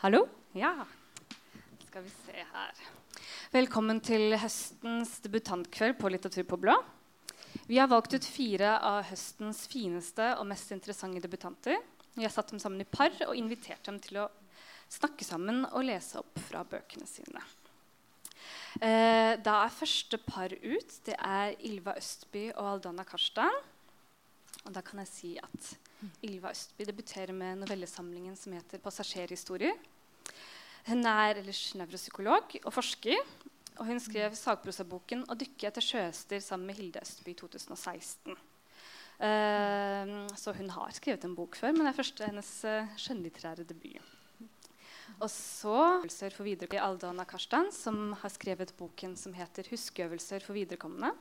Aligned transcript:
Hallo? 0.00 0.28
Ja. 0.52 0.86
Skal 1.86 2.02
vi 2.02 2.10
se 2.10 2.32
her. 2.32 2.78
Velkommen 3.52 3.98
til 4.00 4.32
høstens 4.40 5.18
debutantkveld 5.20 5.98
på 6.00 6.08
Litteratur 6.08 6.46
på 6.48 6.56
blå. 6.62 6.76
Vi 7.68 7.76
har 7.76 7.90
valgt 7.92 8.16
ut 8.16 8.24
fire 8.24 8.78
av 8.80 9.02
høstens 9.10 9.66
fineste 9.68 10.30
og 10.38 10.48
mest 10.48 10.72
interessante 10.72 11.20
debutanter. 11.20 11.76
Vi 12.14 12.24
har 12.24 12.32
satt 12.32 12.48
dem 12.48 12.62
sammen 12.62 12.80
i 12.80 12.88
par 12.88 13.12
og 13.26 13.36
invitert 13.36 13.84
dem 13.90 13.98
til 14.00 14.22
å 14.22 14.30
snakke 14.88 15.28
sammen 15.28 15.66
og 15.68 15.84
lese 15.90 16.24
opp 16.24 16.40
fra 16.48 16.64
bøkene 16.64 17.04
sine. 17.04 17.44
Eh, 18.80 19.36
da 19.36 19.58
er 19.66 19.78
første 19.82 20.22
par 20.24 20.56
ut. 20.64 20.96
Det 21.04 21.18
er 21.20 21.60
Ylva 21.60 21.98
Østby 22.00 22.46
og 22.54 22.72
Aldana 22.72 23.04
Karstein. 23.04 23.60
Og 24.64 24.72
da 24.72 24.80
kan 24.80 25.04
jeg 25.04 25.12
si 25.12 25.36
at 25.44 25.74
Ylva 26.24 26.52
Østby 26.54 26.86
debuterer 26.88 27.32
med 27.36 27.60
novellesamlingen 27.60 28.36
som 28.36 28.52
heter 28.52 28.78
'Passasjerhistorier'. 28.78 29.78
Hun 30.86 31.06
er 31.06 31.40
ellers 31.40 31.74
nevropsykolog 31.74 32.56
og 32.64 32.72
forsker. 32.72 33.18
Og 33.78 33.86
hun 33.86 34.00
skrev 34.00 34.34
sagprosaboken 34.36 35.24
'Å 35.24 35.36
dykke 35.36 35.68
etter 35.68 35.84
sjøhester' 35.84 36.42
sammen 36.44 36.66
med 36.66 36.76
Hilde 36.76 37.00
Østby 37.00 37.30
i 37.32 37.34
2016. 37.34 38.36
Uh, 39.20 40.28
så 40.36 40.52
hun 40.56 40.70
har 40.70 40.90
skrevet 40.96 41.24
en 41.24 41.36
bok 41.36 41.56
før, 41.56 41.72
men 41.72 41.84
det 41.84 41.92
er 41.92 42.02
første 42.02 42.24
hennes 42.24 42.64
uh, 42.64 42.88
skjønnlitterære 42.96 43.68
debut. 43.68 44.00
Og 45.20 45.28
så 45.28 46.00
øvelser 46.00 46.32
for 46.32 46.48
viderekommende 46.48 46.86
Aldana 46.86 47.26
Karstan, 47.28 47.68
som 47.72 48.14
har 48.22 48.32
skrevet 48.32 48.72
boken 48.76 49.16
som 49.16 49.34
heter 49.36 49.68
'Huskeøvelser 49.68 50.40
for 50.40 50.56
viderekomne'. 50.56 51.12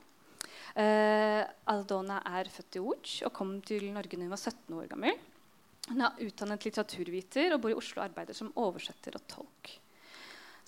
Uh, 0.78 1.42
Aldona 1.72 2.20
er 2.30 2.50
født 2.54 2.78
i 2.78 2.84
Łódź 2.84 3.14
og 3.28 3.34
kom 3.36 3.56
til 3.66 3.90
Norge 3.96 4.18
da 4.18 4.24
hun 4.24 4.34
var 4.34 4.42
17 4.42 4.78
år 4.78 4.90
gammel. 4.92 5.18
Hun 5.90 6.04
er 6.06 6.22
utdannet 6.26 6.66
litteraturviter 6.68 7.56
og 7.56 7.64
bor 7.64 7.74
i 7.74 7.78
Oslo 7.80 8.02
og 8.02 8.10
arbeider 8.10 8.38
som 8.38 8.52
oversetter 8.60 9.18
og 9.18 9.26
tolk. 9.32 9.74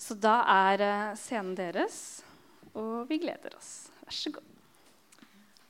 Så 0.00 0.18
da 0.18 0.40
er 0.50 0.82
uh, 0.82 1.18
scenen 1.18 1.54
deres, 1.58 2.22
og 2.74 3.06
vi 3.10 3.20
gleder 3.22 3.54
oss. 3.58 3.92
Vær 4.02 4.18
så 4.18 4.34
god. 4.34 4.50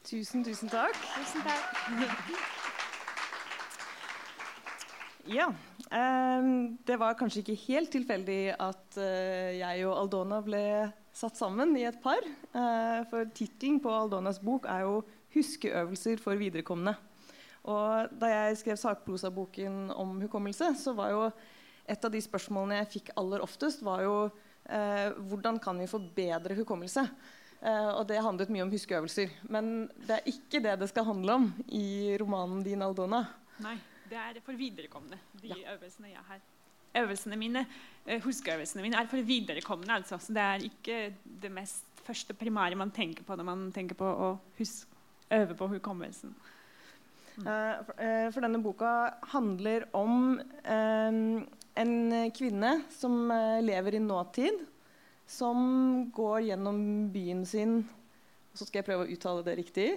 Tusen, 0.08 0.44
tusen 0.44 0.72
takk. 0.72 0.96
Tusen 1.18 1.44
takk. 1.46 2.48
Ja. 5.30 5.52
Eh, 5.92 6.46
det 6.86 6.96
var 6.98 7.18
kanskje 7.18 7.42
ikke 7.42 7.60
helt 7.68 7.92
tilfeldig 7.94 8.54
at 8.58 8.98
eh, 8.98 9.58
jeg 9.60 9.86
og 9.86 9.98
Aldona 10.00 10.40
ble 10.44 10.64
satt 11.12 11.36
sammen 11.36 11.76
i 11.76 11.84
et 11.88 11.98
par. 12.02 12.20
Eh, 12.24 13.02
for 13.10 13.28
tittelen 13.36 13.80
på 13.82 13.92
Aldonas 13.92 14.40
bok 14.42 14.66
er 14.66 14.80
jo 14.86 15.02
'Huskeøvelser 15.32 16.18
for 16.20 16.36
viderekomne'. 16.36 16.96
Og 17.64 18.08
da 18.18 18.26
jeg 18.26 18.56
skrev 18.58 18.76
sakprosaboken 18.76 19.90
om 19.94 20.20
hukommelse, 20.20 20.74
så 20.76 20.94
var 20.94 21.10
jo 21.10 21.30
et 21.88 22.04
av 22.04 22.10
de 22.10 22.18
spørsmålene 22.18 22.78
jeg 22.82 22.90
fikk 23.02 23.10
aller 23.16 23.42
oftest, 23.44 23.82
var 23.82 24.02
jo 24.02 24.30
eh, 24.68 25.10
hvordan 25.12 25.60
kan 25.62 25.78
vi 25.78 25.86
få 25.86 25.98
bedre 26.14 26.54
hukommelse? 26.58 27.08
Eh, 27.62 27.88
og 27.94 28.08
det 28.08 28.18
handlet 28.22 28.50
mye 28.50 28.64
om 28.66 28.70
huskeøvelser. 28.70 29.30
Men 29.48 29.86
det 30.06 30.10
er 30.18 30.26
ikke 30.26 30.62
det 30.62 30.78
det 30.80 30.88
skal 30.90 31.04
handle 31.04 31.32
om 31.38 31.52
i 31.68 32.16
romanen 32.18 32.62
din, 32.66 32.82
Aldona. 32.82 33.28
Nei, 33.62 33.76
det 34.10 34.18
er 34.18 34.40
for 34.42 34.52
viderekomne, 34.58 35.18
de 35.40 35.48
Ja. 35.48 35.76
øvelsene 35.76 36.10
jeg 36.10 36.24
har. 36.26 36.40
Øvelsene 36.98 37.38
mine, 37.40 37.66
eh, 38.06 38.22
Huskeøvelsene 38.22 38.82
mine 38.84 38.98
er 39.00 39.10
for 39.10 39.22
viderekomne. 39.22 39.92
Altså. 39.94 40.18
Så 40.18 40.34
det 40.34 40.42
er 40.42 40.66
ikke 40.68 41.14
det 41.42 41.52
mest 41.52 41.84
første 42.02 42.34
primære 42.34 42.76
man 42.76 42.90
tenker 42.90 43.24
på 43.24 43.36
når 43.38 43.46
man 43.46 43.70
tenker 43.72 43.98
på 43.98 44.04
å 44.04 44.32
huske, 44.58 44.88
øve 45.32 45.54
på 45.56 45.70
hukommelsen. 45.76 46.34
Eh, 47.38 47.78
for, 47.86 47.94
eh, 47.96 48.28
for 48.30 48.44
denne 48.44 48.60
boka 48.62 49.14
handler 49.32 49.86
om 49.96 50.40
eh, 50.64 51.42
en 51.82 51.96
kvinne 52.36 52.74
som 52.92 53.30
eh, 53.30 53.62
lever 53.64 53.96
i 53.96 54.04
nåtid. 54.04 54.66
Som 55.26 56.10
går 56.12 56.50
gjennom 56.50 57.08
byen 57.14 57.46
sin 57.46 57.84
så 58.52 58.66
skal 58.66 58.82
jeg 58.82 58.88
prøve 58.88 59.06
å 59.06 59.12
uttale 59.12 59.44
det 59.46 59.54
riktig. 59.60 59.88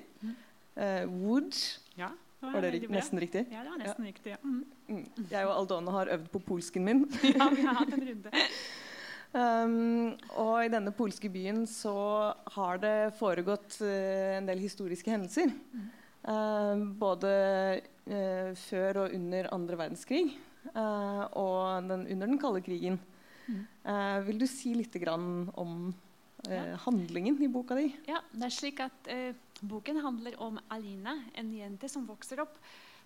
Uh, 0.75 1.03
Wood. 1.07 1.55
Ja, 1.99 2.11
det 2.45 2.53
Var 2.53 2.65
det 2.65 2.71
veldig 2.71 2.87
bra. 2.87 2.95
nesten 2.97 3.21
riktig? 3.23 3.43
Ja, 3.51 3.63
det 3.63 3.73
var 3.73 3.81
nesten 3.81 4.07
riktig. 4.09 4.33
Ja. 4.35 4.39
Mm. 4.43 4.63
Mm. 4.87 5.03
Jeg 5.31 5.49
og 5.49 5.53
Aldona 5.55 5.91
har 5.99 6.11
øvd 6.15 6.31
på 6.33 6.41
polsken 6.47 6.85
min. 6.87 7.05
ja, 7.23 7.49
vi 7.51 7.67
har 7.67 7.79
hatt 7.81 7.93
en 7.93 8.09
runde. 8.09 8.33
Um, 9.35 10.13
og 10.39 10.61
i 10.63 10.69
denne 10.71 10.93
polske 10.95 11.27
byen 11.27 11.65
så 11.67 11.91
har 12.55 12.77
det 12.79 13.17
foregått 13.17 13.81
uh, 13.83 14.37
en 14.37 14.45
del 14.47 14.61
historiske 14.63 15.11
hendelser. 15.11 15.51
Eh, 16.25 16.83
både 16.95 17.31
uh, 18.07 18.53
før 18.55 19.01
og 19.01 19.17
under 19.17 19.49
andre 19.51 19.81
verdenskrig 19.81 20.23
og 20.71 21.89
den, 21.89 22.07
under 22.15 22.31
den 22.31 22.39
kalde 22.39 22.63
krigen. 22.63 22.95
Eh, 23.85 24.19
vil 24.25 24.39
du 24.41 24.47
si 24.49 24.73
litt 24.73 24.95
grann 25.01 25.49
om 25.61 25.93
eh, 26.51 26.75
handlingen 26.85 27.41
i 27.43 27.49
boka 27.51 27.77
di? 27.77 27.89
Ja, 28.07 28.21
det 28.31 28.47
er 28.47 28.53
slik 28.53 28.81
at 28.83 29.09
eh, 29.11 29.33
Boken 29.65 30.01
handler 30.03 30.35
om 30.43 30.59
Alina, 30.69 31.15
en 31.33 31.53
jente 31.55 31.87
som 31.89 32.03
vokser 32.05 32.41
opp 32.43 32.57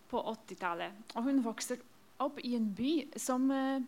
på 0.10 0.22
80-tallet. 0.32 1.14
Og 1.14 1.28
hun 1.28 1.44
vokser 1.46 1.78
opp 2.20 2.40
i 2.42 2.56
en 2.58 2.72
by 2.76 2.94
som 3.22 3.46
eh, 3.54 3.86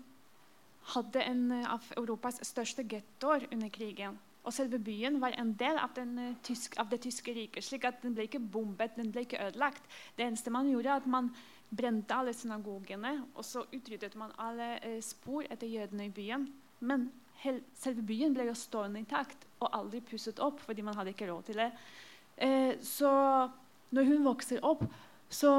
hadde 0.94 1.24
en 1.26 1.48
av 1.62 1.88
Europas 1.98 2.38
største 2.48 2.86
gettoer 2.88 3.48
under 3.52 3.74
krigen. 3.74 4.20
Og 4.42 4.54
selve 4.56 4.80
byen 4.82 5.20
var 5.22 5.36
en 5.38 5.54
del 5.58 5.78
av, 5.78 5.94
den, 5.96 6.18
eh, 6.20 6.38
tysk, 6.44 6.78
av 6.82 6.90
det 6.90 7.02
tyske 7.04 7.34
riket. 7.34 7.64
slik 7.64 7.86
at 7.86 8.02
Den 8.02 8.14
ble 8.14 8.24
ikke 8.24 8.40
bombet, 8.40 8.96
den 8.96 9.12
ble 9.12 9.22
ikke 9.26 9.42
ødelagt. 9.48 9.84
Det 10.18 10.26
eneste 10.26 10.50
man 10.50 10.70
gjorde, 10.70 10.96
at 10.96 11.06
man 11.06 11.32
brente 11.70 12.14
alle 12.14 12.34
synagogene, 12.34 13.26
og 13.36 13.46
så 13.46 13.66
utryddet 13.72 14.16
man 14.16 14.32
alle 14.38 14.80
eh, 14.84 15.02
spor 15.02 15.46
etter 15.50 15.68
jødene 15.68 16.06
i 16.06 16.10
byen. 16.10 16.48
Men 16.80 17.12
selve 17.78 18.04
byen 18.06 18.36
ble 18.36 18.48
jo 18.50 18.58
stående 18.58 19.02
intakt 19.02 19.48
og 19.62 19.72
aldri 19.78 20.02
pusset 20.06 20.42
opp, 20.44 20.62
fordi 20.66 20.86
man 20.86 20.98
hadde 20.98 21.14
ikke 21.14 21.30
råd 21.30 21.48
til 21.50 21.62
det. 21.62 21.72
Eh, 22.42 22.74
så 22.86 23.12
når 23.92 24.12
hun 24.12 24.28
vokser 24.28 24.62
opp, 24.66 24.86
så 25.32 25.52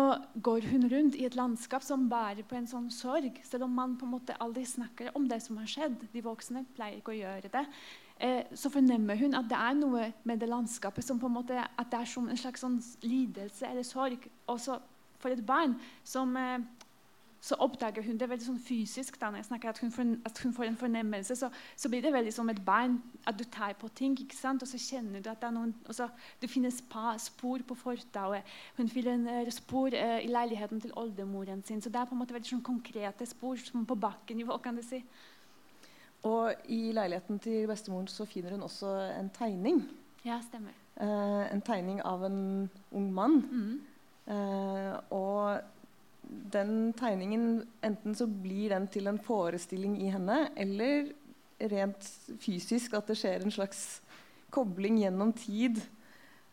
går 0.45 0.67
hun 0.69 0.85
rundt 0.93 1.17
i 1.17 1.25
et 1.25 1.37
landskap 1.37 1.85
som 1.85 2.05
bærer 2.11 2.45
på 2.45 2.59
en 2.59 2.69
sånn 2.69 2.91
sorg, 2.93 3.39
selv 3.49 3.65
om 3.65 3.73
man 3.73 3.95
på 3.97 4.05
en 4.05 4.13
måte 4.13 4.37
aldri 4.45 4.67
snakker 4.69 5.15
om 5.17 5.25
det 5.31 5.41
som 5.45 5.57
har 5.63 5.71
skjedd. 5.71 5.97
De 6.13 6.25
voksne 6.25 6.67
pleier 6.77 6.99
ikke 7.01 7.15
å 7.15 7.21
gjøre 7.23 7.53
det. 7.55 7.65
Eh, 8.21 8.43
så 8.53 8.71
fornemmer 8.71 9.17
hun 9.17 9.39
at 9.39 9.49
det 9.49 9.57
er 9.57 9.79
noe 9.79 10.11
med 10.29 10.43
det 10.43 10.51
landskapet 10.51 11.07
som 11.07 11.21
på 11.21 11.31
en 11.31 11.39
måte, 11.39 11.57
at 11.57 11.89
det 11.91 12.03
er 12.03 12.11
som 12.11 12.29
en 12.29 12.39
slags 12.39 12.63
sånn 12.63 12.77
lidelse 13.07 13.71
eller 13.71 13.87
sorg. 13.89 14.29
Også 14.53 14.77
for 15.23 15.33
et 15.33 15.45
barn 15.47 15.79
som 16.05 16.37
eh, 16.37 16.61
så 17.43 17.57
oppdager 17.59 18.05
hun 18.07 18.19
det 18.19 18.29
veldig 18.31 18.45
sånn 18.45 18.61
fysisk. 18.63 19.17
da, 19.19 19.31
når 19.31 19.41
jeg 19.41 19.47
snakker 19.49 19.69
At 19.69 19.79
hun 19.79 20.21
at 20.25 20.39
hun 20.45 20.53
får 20.55 20.65
en 20.65 20.77
fornemmelse. 20.77 21.37
Så, 21.37 21.49
så 21.77 21.89
blir 21.89 22.03
det 22.03 22.13
veldig 22.13 22.33
som 22.33 22.51
et 22.51 22.65
barn 22.65 23.03
at 23.27 23.39
du 23.39 23.45
tar 23.45 23.73
på 23.73 23.89
ting. 23.89 24.15
ikke 24.21 24.37
sant? 24.37 24.63
Og 24.63 24.69
så 24.69 24.79
kjenner 24.79 25.21
du 25.21 25.31
at 25.31 25.41
det 25.41 25.49
er 25.49 25.57
noen 25.57 25.75
og 25.89 25.95
så 25.95 26.09
Du 26.41 26.47
finner 26.49 26.71
spa, 26.71 27.17
spor 27.19 27.59
på 27.67 27.75
fortauet. 27.75 28.47
Hun 28.77 28.89
finner 28.89 29.51
spor 29.51 29.91
eh, 29.91 30.23
i 30.23 30.31
leiligheten 30.31 30.81
til 30.81 30.95
oldemoren 30.95 31.65
sin. 31.65 31.83
Så 31.83 31.91
det 31.91 32.01
er 32.01 32.07
på 32.07 32.15
en 32.15 32.23
måte 32.23 32.35
veldig 32.35 32.49
sånn 32.49 32.63
konkrete 32.63 33.27
spor 33.27 33.57
som 33.57 33.87
på 33.87 33.99
bakkenivå. 33.99 34.63
kan 34.63 34.77
du 34.77 34.83
si. 34.83 35.03
Og 36.23 36.55
i 36.71 36.93
leiligheten 36.93 37.39
til 37.43 37.67
bestemoren 37.67 38.07
så 38.07 38.25
finner 38.25 38.55
hun 38.55 38.63
også 38.63 38.95
en 39.19 39.31
tegning. 39.35 39.83
Ja, 40.25 40.39
stemmer. 40.41 40.79
Eh, 40.95 41.55
en 41.55 41.63
tegning 41.63 42.03
av 42.07 42.23
en 42.23 42.71
ung 42.93 43.13
mann. 43.13 43.41
Mm. 43.51 43.81
Eh, 44.31 44.97
og 45.11 45.61
den 46.53 46.93
tegningen 46.99 47.65
Enten 47.85 48.15
så 48.19 48.27
blir 48.27 48.73
den 48.75 48.87
til 48.93 49.09
en 49.11 49.21
forestilling 49.23 49.99
i 50.03 50.11
henne, 50.13 50.47
eller 50.57 51.13
rent 51.73 52.07
fysisk 52.43 52.95
at 52.99 53.11
det 53.11 53.19
skjer 53.21 53.45
en 53.45 53.55
slags 53.55 54.01
kobling 54.53 54.99
gjennom 55.01 55.33
tid 55.37 55.79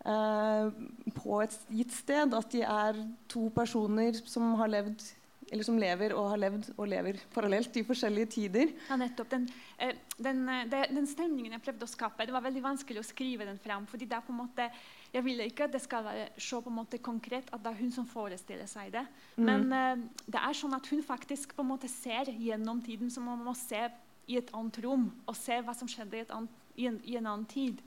eh, 0.05 0.69
på 1.15 1.39
et 1.43 1.55
gitt 1.73 1.95
sted. 1.95 2.35
At 2.37 2.51
de 2.53 2.61
er 2.63 2.99
to 3.31 3.47
personer 3.55 4.19
som 4.25 4.53
har 4.59 4.71
levd 4.71 5.07
eller 5.49 5.65
som 5.65 5.79
lever 5.81 6.13
og 6.13 6.29
har 6.33 6.41
levd 6.43 6.67
og 6.75 6.87
lever 6.91 7.19
parallelt 7.33 7.77
i 7.79 7.85
forskjellige 7.87 8.31
tider. 8.35 8.73
Ja, 8.89 8.97
nettopp. 8.99 9.31
Den, 9.31 9.47
eh, 9.77 9.95
den, 10.17 10.47
eh, 10.49 10.65
den 10.69 11.07
stemningen 11.07 11.55
jeg 11.55 11.63
prøvde 11.65 11.87
å 11.87 11.89
skape, 11.89 12.25
det 12.25 12.35
var 12.35 12.45
veldig 12.45 12.61
vanskelig 12.61 13.01
å 13.01 13.07
skrive 13.07 13.45
den 13.45 13.57
fram. 13.57 13.87
fordi 13.87 14.05
det 14.05 14.17
er 14.17 14.21
på 14.21 14.31
en 14.31 14.45
måte, 14.45 14.69
Jeg 15.09 15.25
vil 15.25 15.41
ikke 15.41 15.65
at 15.65 15.73
det 15.73 15.81
skal 15.81 16.05
være 16.05 16.27
så 16.37 16.59
på 16.61 16.69
en 16.69 16.77
måte 16.77 16.99
konkret 17.01 17.47
at 17.49 17.63
det 17.63 17.71
er 17.71 17.79
hun 17.79 17.93
som 17.93 18.05
forestiller 18.09 18.69
seg 18.69 18.91
det. 18.93 19.05
Men 19.41 19.65
uh, 19.73 20.03
det 20.29 20.37
er 20.41 20.57
sånn 20.57 20.75
at 20.77 20.89
hun 20.91 21.01
faktisk 21.05 21.55
på 21.57 21.65
en 21.65 21.71
måte 21.71 21.89
ser 21.89 22.29
gjennom 22.29 22.83
tiden 22.85 23.09
som 23.13 23.25
om 23.25 23.39
man 23.39 23.49
må 23.49 23.55
se 23.57 23.87
i 24.29 24.37
et 24.37 24.53
annet 24.53 24.77
rom 24.85 25.07
og 25.25 25.37
se 25.37 25.57
hva 25.65 25.73
som 25.73 25.89
skjedde 25.89 26.19
i, 26.19 26.23
et 26.27 26.33
annet, 26.35 26.61
i, 26.75 26.85
en, 26.91 27.01
i 27.09 27.17
en 27.17 27.29
annen 27.31 27.47
tid. 27.49 27.81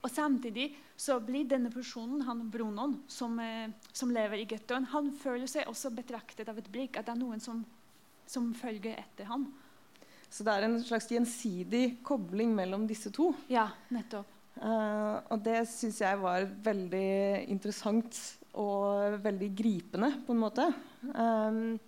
Og 0.00 0.10
samtidig 0.10 0.72
så 0.98 1.18
blir 1.22 1.46
denne 1.46 1.70
personen, 1.70 2.24
han 2.26 2.42
Brunon, 2.50 2.98
som, 3.06 3.38
uh, 3.38 3.70
som 3.92 4.10
lever 4.10 4.42
i 4.42 4.48
gettoen, 4.50 4.90
han 4.90 5.12
føler 5.22 5.46
seg 5.50 5.70
også 5.70 5.94
betraktet 5.94 6.50
av 6.50 6.58
et 6.58 6.72
blikk. 6.72 6.98
At 6.98 7.06
det 7.06 7.14
er 7.14 7.22
noen 7.22 7.42
som, 7.44 7.62
som 8.26 8.50
følger 8.58 8.98
etter 8.98 9.30
ham. 9.30 9.46
Så 10.30 10.46
det 10.46 10.52
er 10.54 10.66
en 10.66 10.78
slags 10.82 11.08
gjensidig 11.10 12.00
kobling 12.06 12.52
mellom 12.54 12.90
disse 12.90 13.10
to. 13.14 13.32
Ja, 13.50 13.68
nettopp. 13.94 14.39
Eh, 14.58 15.14
og 15.30 15.44
det 15.44 15.62
syns 15.70 16.00
jeg 16.02 16.18
var 16.20 16.48
veldig 16.64 17.46
interessant 17.52 18.18
og 18.58 19.20
veldig 19.22 19.52
gripende, 19.56 20.10
på 20.26 20.34
en 20.34 20.42
måte. 20.42 20.66
Um, 21.14 21.78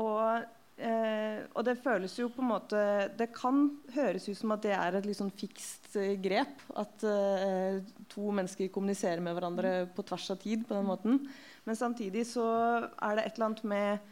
og 0.00 0.46
eh, 0.80 1.42
og 1.52 1.64
det 1.66 1.76
føles 1.82 2.14
jo 2.18 2.28
på 2.32 2.42
en 2.42 2.48
måte 2.50 2.80
Det 3.18 3.28
kan 3.34 3.66
høres 3.94 4.28
ut 4.30 4.38
som 4.38 4.54
at 4.54 4.62
det 4.64 4.72
er 4.74 4.96
et 4.96 5.06
litt 5.06 5.18
sånn 5.18 5.34
fikst 5.34 5.92
eh, 6.00 6.14
grep. 6.22 6.62
At 6.80 7.04
eh, 7.04 7.82
to 8.10 8.30
mennesker 8.32 8.72
kommuniserer 8.72 9.22
med 9.24 9.36
hverandre 9.36 9.74
på 9.94 10.06
tvers 10.08 10.30
av 10.32 10.40
tid 10.40 10.64
på 10.66 10.78
den 10.78 10.88
måten. 10.88 11.20
Men 11.66 11.78
samtidig 11.78 12.24
så 12.30 12.46
er 12.88 13.18
det 13.18 13.26
et 13.26 13.36
eller 13.36 13.50
annet 13.50 13.66
med 13.74 14.10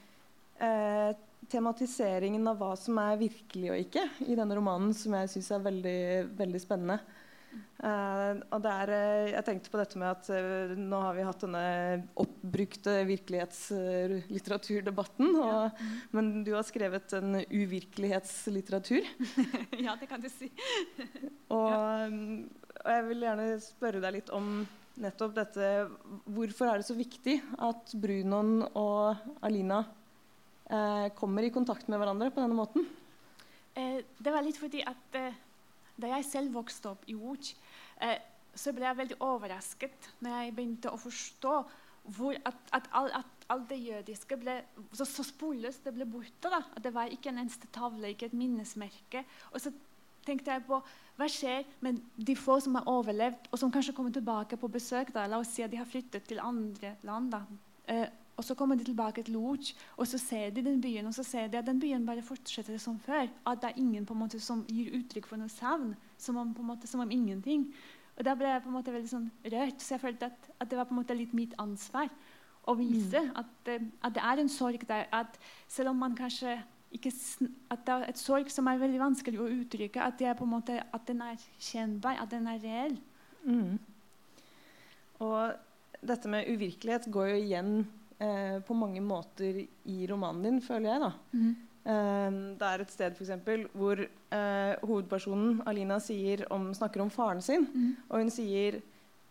eh, 0.60 1.10
tematiseringen 1.48 2.50
av 2.50 2.58
hva 2.60 2.74
som 2.76 2.98
er 3.00 3.20
virkelig 3.20 3.70
og 3.72 3.80
ikke 3.86 4.04
i 4.26 4.36
denne 4.36 4.58
romanen, 4.58 4.92
som 4.96 5.14
jeg 5.16 5.32
syns 5.32 5.50
er 5.54 5.64
veldig, 5.64 6.00
veldig 6.38 6.60
spennende. 6.62 6.98
Uh, 7.78 8.42
og 8.50 8.58
der, 8.64 8.90
er 8.90 9.28
jeg 9.36 9.44
tenkte 9.46 9.70
på 9.70 9.78
dette 9.78 9.94
med 10.00 10.08
at 10.10 10.26
uh, 10.34 10.72
nå 10.74 10.98
har 10.98 11.14
vi 11.14 11.22
hatt 11.22 11.38
denne 11.44 12.00
oppbrukte 12.18 13.06
virkelighetslitteraturdebatten. 13.06 15.36
Ja. 15.38 15.70
Men 16.16 16.42
du 16.46 16.54
har 16.56 16.64
skrevet 16.66 17.12
en 17.14 17.36
uvirkelighetslitteratur. 17.46 19.02
ja, 19.86 19.94
det 20.00 20.08
kan 20.10 20.20
du 20.24 20.28
si. 20.32 20.48
og, 21.54 21.70
og, 21.70 22.10
jeg 22.82 23.06
vil 23.12 23.22
gjerne 23.28 23.46
spørre 23.62 24.00
deg 24.02 24.12
litt 24.18 24.30
om 24.34 24.66
nettopp 24.98 25.30
dette 25.36 25.86
Hvorfor 26.26 26.66
er 26.66 26.78
det 26.80 26.88
så 26.88 26.96
viktig 26.98 27.38
at 27.62 27.94
Brunon 27.94 28.66
og 28.74 29.14
Alina 29.46 29.86
kommer 31.16 31.42
i 31.46 31.54
kontakt 31.54 31.88
med 31.88 31.98
hverandre 32.02 32.34
på 32.34 32.42
denne 32.42 32.58
måten? 32.58 32.82
det 33.78 34.30
var 34.34 34.42
litt 34.42 34.58
fordi 34.58 34.82
at 34.84 35.16
da 35.98 36.12
jeg 36.14 36.26
selv 36.28 36.54
vokste 36.54 36.92
opp 36.92 37.04
i 37.10 37.16
Uj, 37.16 37.52
eh, 38.06 38.18
så 38.58 38.72
ble 38.74 38.88
jeg 38.88 38.98
veldig 38.98 39.18
overrasket 39.22 40.08
når 40.24 40.38
jeg 40.38 40.54
begynte 40.56 40.92
å 40.92 41.00
forstå 41.00 41.54
at, 42.48 42.62
at, 42.72 42.86
all, 42.96 43.10
at 43.12 43.46
alt 43.52 43.68
det 43.68 43.78
jødiske 43.82 44.38
ble 44.40 44.54
så, 44.96 45.04
så 45.04 45.24
sporløst 45.26 45.84
det 45.84 45.92
ble 45.96 46.06
borte. 46.08 46.48
da. 46.48 46.62
At 46.76 46.84
det 46.84 46.94
var 46.94 47.12
ikke 47.12 47.32
en 47.32 47.42
eneste 47.42 47.68
tavle, 47.74 48.12
ikke 48.12 48.30
et 48.30 48.38
minnesmerke. 48.38 49.24
Og 49.52 49.60
så 49.60 49.72
tenkte 50.24 50.54
jeg 50.54 50.64
på 50.68 50.80
hva 51.18 51.28
skjer 51.30 51.66
med 51.84 52.00
de 52.16 52.36
få 52.38 52.58
som 52.64 52.78
har 52.78 52.88
overlevd, 52.88 53.50
og 53.52 53.60
som 53.60 53.72
kanskje 53.74 53.94
kommer 53.96 54.14
tilbake 54.14 54.56
på 54.60 54.70
besøk. 54.72 55.12
da, 55.14 55.26
La 55.26 55.40
oss 55.42 55.52
si 55.54 55.64
at 55.64 55.72
de 55.72 55.80
har 55.80 55.88
flyttet 55.88 56.28
til 56.28 56.40
andre 56.40 56.96
land. 57.02 57.30
da. 57.32 57.42
Eh, 57.88 58.08
og 58.38 58.44
så 58.46 58.54
kommer 58.54 58.78
de 58.78 58.86
tilbake 58.86 59.22
til 59.26 59.34
Lodz, 59.34 59.72
og 59.96 60.06
så 60.06 60.18
ser 60.18 60.52
de 60.54 60.62
den 60.62 60.80
byen, 60.80 61.06
og 61.10 61.14
så 61.14 61.24
ser 61.26 61.48
de 61.50 61.58
at 61.58 61.66
den 61.66 61.80
byen 61.82 62.06
bare 62.06 62.22
fortsetter 62.22 62.78
som 62.78 62.98
før. 63.02 63.26
At 63.46 63.62
det 63.62 63.72
er 63.72 63.80
ingen 63.82 64.06
på 64.06 64.14
en 64.14 64.20
måte 64.20 64.38
som 64.40 64.62
gir 64.70 64.94
uttrykk 64.94 65.26
for 65.26 65.40
noe 65.40 65.50
savn. 65.50 65.96
Som 66.18 66.38
om, 66.38 66.52
på 66.54 66.62
en 66.62 66.70
måte, 66.70 66.86
som 66.86 67.02
om 67.02 67.10
ingenting. 67.10 67.66
Og 68.14 68.24
Da 68.24 68.36
ble 68.38 68.52
jeg 68.52 68.62
på 68.62 68.70
en 68.70 68.76
måte 68.78 68.94
veldig 68.94 69.10
sånn 69.10 69.26
rørt. 69.42 69.82
Så 69.82 69.96
jeg 69.96 70.04
følte 70.04 70.30
at, 70.30 70.48
at, 70.54 70.70
det 70.70 70.78
var 70.78 70.86
på 70.86 70.94
en 70.94 71.00
måte 71.02 71.18
litt 71.18 71.34
mitt 71.34 71.58
ansvar 71.58 72.14
å 72.68 72.76
vise 72.78 73.24
mm. 73.26 73.34
at, 73.42 73.52
at, 73.74 74.14
det 74.14 74.24
er 74.30 74.44
en 74.44 74.54
sorg 74.54 74.86
der. 74.86 75.10
At 75.10 75.38
selv 75.66 75.90
om 75.96 76.02
man 76.06 76.14
kanskje 76.18 76.60
ikke, 76.94 77.10
at 77.74 77.86
det 77.86 77.94
er 77.94 78.08
et 78.08 78.22
sorg 78.22 78.54
som 78.54 78.70
er 78.70 78.78
veldig 78.78 79.02
vanskelig 79.02 79.42
å 79.42 79.50
uttrykke, 79.50 79.98
at, 79.98 80.18
det 80.22 80.30
er 80.30 80.38
på 80.38 80.46
en 80.46 80.54
måte, 80.54 80.78
at 80.78 81.10
den 81.10 81.26
er 81.26 81.38
kjennbar, 81.58 82.22
at 82.22 82.30
den 82.30 82.46
er 82.46 82.62
reell. 82.62 82.98
Mm. 83.42 83.78
Og 85.26 86.06
dette 86.06 86.30
med 86.30 86.46
uvirkelighet 86.54 87.10
går 87.10 87.32
jo 87.34 87.38
igjen 87.42 87.72
eh, 88.20 88.58
på 88.66 88.76
mange 88.76 89.02
måter 89.04 89.64
i 89.64 89.98
romanen 90.10 90.44
din, 90.44 90.60
føler 90.64 90.92
jeg. 90.92 91.00
da. 91.06 91.12
Mm. 91.32 91.56
Eh, 91.88 92.38
det 92.60 92.68
er 92.68 92.84
et 92.84 92.94
sted 92.94 93.16
for 93.16 93.26
eksempel, 93.26 93.66
hvor 93.72 94.04
eh, 94.04 94.74
hovedpersonen 94.84 95.62
Alina 95.66 95.98
om, 96.50 96.70
snakker 96.74 97.02
om 97.02 97.10
faren 97.10 97.42
sin. 97.42 97.66
Mm. 97.72 97.90
Og 98.08 98.22
hun 98.22 98.30
sier 98.34 98.80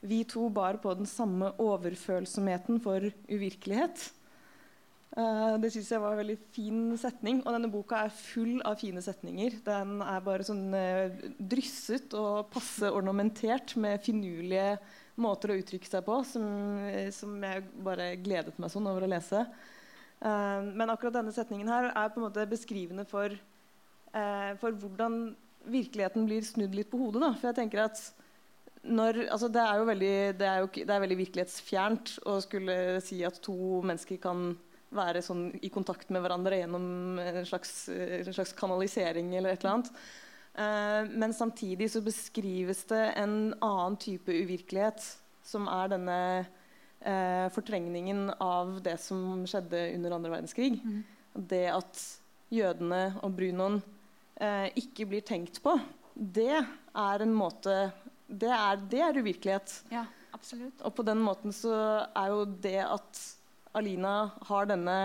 vi 0.08 0.22
to 0.30 0.50
bar 0.54 0.78
på 0.82 0.94
den 0.94 1.06
samme 1.10 1.52
overfølsomheten 1.58 2.80
for 2.84 3.10
uvirkelighet. 3.30 4.12
Uh, 5.18 5.56
det 5.58 5.72
syns 5.74 5.88
jeg 5.90 6.02
var 6.04 6.14
en 6.14 6.20
veldig 6.22 6.36
fin 6.54 6.82
setning. 7.00 7.40
Og 7.42 7.56
denne 7.56 7.72
boka 7.74 8.04
er 8.06 8.14
full 8.14 8.60
av 8.68 8.78
fine 8.78 9.02
setninger. 9.02 9.56
Den 9.66 9.98
er 10.06 10.22
bare 10.26 10.46
sånn 10.46 10.68
uh, 10.76 11.16
drysset 11.40 12.14
og 12.18 12.52
passe 12.54 12.92
ornamentert 12.94 13.74
med 13.82 14.04
finurlige 14.06 14.76
måter 15.22 15.52
å 15.52 15.58
uttrykke 15.58 15.90
seg 15.90 16.06
på 16.06 16.20
som, 16.30 16.46
som 17.14 17.34
jeg 17.44 17.66
bare 17.86 18.12
gledet 18.22 18.58
meg 18.62 18.72
sånn 18.74 18.90
over 18.90 19.08
å 19.08 19.12
lese. 19.12 19.44
Uh, 20.18 20.74
men 20.74 20.90
akkurat 20.90 21.20
denne 21.20 21.34
setningen 21.34 21.70
her 21.70 21.92
er 21.92 22.14
på 22.14 22.18
en 22.18 22.26
måte 22.26 22.46
beskrivende 22.50 23.06
for, 23.10 23.34
uh, 24.14 24.54
for 24.62 24.74
hvordan 24.74 25.36
virkeligheten 25.68 26.26
blir 26.30 26.46
snudd 26.46 26.78
litt 26.78 26.90
på 26.90 27.00
hodet. 27.02 27.22
Da. 27.22 27.34
For 27.38 27.52
jeg 27.52 27.60
tenker 27.60 27.84
at 27.86 28.02
når, 28.88 29.26
altså 29.34 29.50
det, 29.52 29.62
er 29.62 29.84
veldig, 29.90 30.14
det, 30.40 30.48
er 30.48 30.64
jo, 30.64 30.70
det 30.78 30.94
er 30.94 31.04
veldig 31.04 31.20
virkelighetsfjernt 31.20 32.14
å 32.30 32.38
skulle 32.44 32.78
si 33.04 33.20
at 33.28 33.42
to 33.44 33.82
mennesker 33.86 34.22
kan 34.24 34.54
være 34.96 35.22
sånn 35.26 35.50
i 35.66 35.70
kontakt 35.74 36.14
med 36.16 36.24
hverandre 36.24 36.62
gjennom 36.62 37.20
en 37.20 37.46
slags, 37.46 37.90
en 37.92 38.32
slags 38.32 38.56
kanalisering 38.58 39.34
eller 39.36 39.54
et 39.54 39.66
eller 39.66 39.74
annet. 39.76 39.92
Uh, 40.58 41.06
men 41.10 41.34
samtidig 41.34 41.92
så 41.94 42.02
beskrives 42.02 42.84
det 42.90 43.04
en 43.22 43.54
annen 43.62 43.98
type 44.02 44.34
uvirkelighet, 44.34 45.04
som 45.46 45.68
er 45.70 45.92
denne 45.94 46.18
uh, 47.06 47.46
fortrengningen 47.54 48.32
av 48.42 48.80
det 48.84 48.96
som 49.04 49.46
skjedde 49.48 49.84
under 49.96 50.18
andre 50.18 50.34
verdenskrig. 50.34 50.80
Mm. 50.82 51.04
Det 51.54 51.68
at 51.70 52.02
jødene 52.50 53.04
og 53.22 53.38
Brunon 53.38 53.78
uh, 54.42 54.68
ikke 54.74 55.06
blir 55.12 55.26
tenkt 55.28 55.62
på, 55.62 55.78
det 56.18 56.58
er 56.58 57.22
en 57.22 57.36
måte 57.38 57.92
Det 58.28 58.50
er, 58.50 58.80
det 58.92 59.00
er 59.00 59.22
uvirkelighet. 59.22 59.76
Ja, 59.94 60.04
absolutt. 60.36 60.82
Og 60.82 60.96
på 60.98 61.06
den 61.06 61.22
måten 61.24 61.54
så 61.56 61.78
er 62.10 62.34
jo 62.34 62.42
det 62.44 62.82
at 62.84 63.22
Alina 63.78 64.32
har 64.50 64.68
denne 64.68 64.98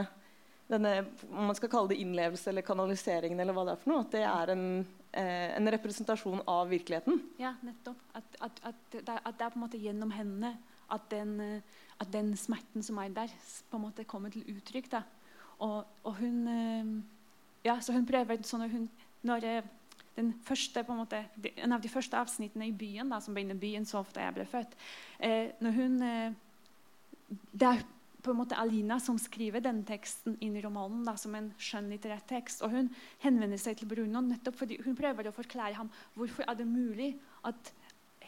denne, 0.73 1.05
om 1.31 1.51
man 1.51 1.57
skal 1.57 1.71
kalle 1.73 1.93
det 1.93 2.01
innlevelse 2.01 2.51
eller 2.51 2.65
kanaliseringen, 2.67 3.41
eller 3.41 3.57
hva 3.57 3.67
det 3.67 3.75
er 3.75 3.83
for 3.83 3.93
noe, 3.93 4.05
at 4.07 4.15
det 4.15 4.25
er 4.25 4.53
en, 4.55 4.67
eh, 5.13 5.57
en 5.57 5.73
representasjon 5.75 6.43
av 6.49 6.69
virkeligheten. 6.73 7.21
Ja, 7.41 7.55
nettopp. 7.63 8.01
At, 8.19 8.37
at, 8.41 8.61
at, 8.73 8.99
at, 8.99 9.35
det 9.39 9.47
er 9.47 9.55
på 9.55 9.61
en 9.61 9.65
måte 9.65 9.81
gjennom 9.81 10.13
henne 10.15 10.57
at 10.93 11.09
den, 11.13 11.39
eh, 11.41 12.07
den 12.13 12.35
smerten 12.37 12.83
som 12.83 12.99
er 12.99 13.13
der, 13.15 13.33
på 13.71 13.79
en 13.79 13.87
måte 13.87 14.09
kommer 14.09 14.33
til 14.35 14.45
uttrykk. 14.53 14.91
Da. 14.93 15.03
Og, 15.63 15.85
og 16.05 16.17
hun 16.19 16.47
eh, 16.49 16.95
ja, 17.65 17.79
så 17.81 17.95
hun 17.95 18.07
prøver 18.07 18.43
sånn 18.47 18.67
hun, 18.71 18.89
når 19.27 19.47
eh, 19.47 19.71
den 20.17 20.33
første, 20.45 20.83
på 20.85 20.93
en, 20.93 21.03
måte, 21.05 21.23
en 21.57 21.73
av 21.73 21.83
de 21.83 21.91
første 21.91 22.19
avsnittene 22.19 22.69
i 22.69 22.77
byen, 22.77 23.13
da, 23.13 23.21
som 23.23 23.35
begynner 23.37 23.59
byen 23.59 23.87
så 23.89 24.03
ofte 24.03 24.21
jeg 24.21 24.37
ble 24.37 24.47
født 24.49 24.75
eh, 25.25 25.53
når 25.63 25.77
hun, 25.79 25.95
eh, 26.05 27.39
det 27.53 27.69
er 27.69 27.85
på 28.23 28.31
en 28.31 28.39
måte 28.39 28.59
Alina 28.59 28.99
som 29.03 29.19
skriver 29.19 29.63
denne 29.65 29.85
teksten 29.87 30.37
inn 30.41 30.57
i 30.57 30.63
romanen 30.63 31.03
da, 31.07 31.17
som 31.19 31.35
en 31.35 31.51
skjønnlitterær 31.59 32.23
tekst. 32.31 32.63
Og 32.63 32.75
hun 32.75 32.91
henvender 33.25 33.61
seg 33.61 33.79
til 33.79 33.91
Bruno 33.91 34.23
nettopp 34.25 34.61
fordi 34.63 34.79
hun 34.85 34.99
prøver 34.99 35.29
å 35.29 35.35
forklare 35.35 35.79
ham 35.79 35.91
hvorfor 36.15 36.47
er 36.47 36.59
det 36.59 36.69
mulig 36.71 37.15
at 37.49 37.73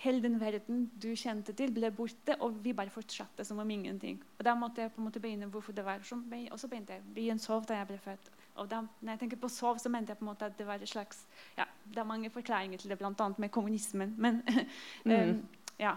hele 0.05 0.23
den 0.23 0.41
verden 0.41 0.91
du 1.01 1.13
kjente 1.17 1.55
til, 1.57 1.73
ble 1.75 1.91
borte, 1.95 2.37
og 2.43 2.59
vi 2.65 2.75
bare 2.77 2.93
fortsatte 2.93 3.45
som 3.47 3.61
om 3.63 3.71
ingenting. 3.71 4.19
Og 4.39 4.45
Da 4.45 4.55
måtte 4.59 4.83
jeg 4.83 4.93
på 4.93 5.01
en 5.01 5.09
måte 5.09 5.21
begynne 5.23 5.49
hvorfor 5.51 5.73
det 5.73 5.85
var 5.85 6.03
sånn. 6.05 6.27
Og 6.51 6.59
så 6.61 6.69
begynte 6.69 6.97
jeg. 6.97 7.05
Byen 7.15 7.39
sov 7.39 7.67
da 7.69 7.79
jeg 7.79 7.89
ble 7.93 7.99
født. 7.99 8.31
Og 8.61 8.69
da, 8.71 8.83
når 9.01 9.15
jeg 9.15 9.21
tenker 9.25 9.41
på 9.41 9.51
sov, 9.51 9.79
så 9.79 9.91
mente 9.91 10.13
jeg 10.13 10.19
på 10.19 10.27
en 10.27 10.31
måte 10.33 10.47
at 10.51 10.59
det 10.59 10.67
var 10.67 10.83
et 10.83 10.91
slags 10.91 11.25
ja, 11.57 11.67
Det 11.85 11.99
er 11.99 12.07
mange 12.07 12.31
forklaringer 12.31 12.79
til 12.79 12.91
det, 12.91 12.99
bl.a. 12.99 13.29
med 13.39 13.51
kommunismen. 13.51 14.15
Men 14.19 14.43
mm. 15.05 15.13
um, 15.13 15.47
ja, 15.79 15.97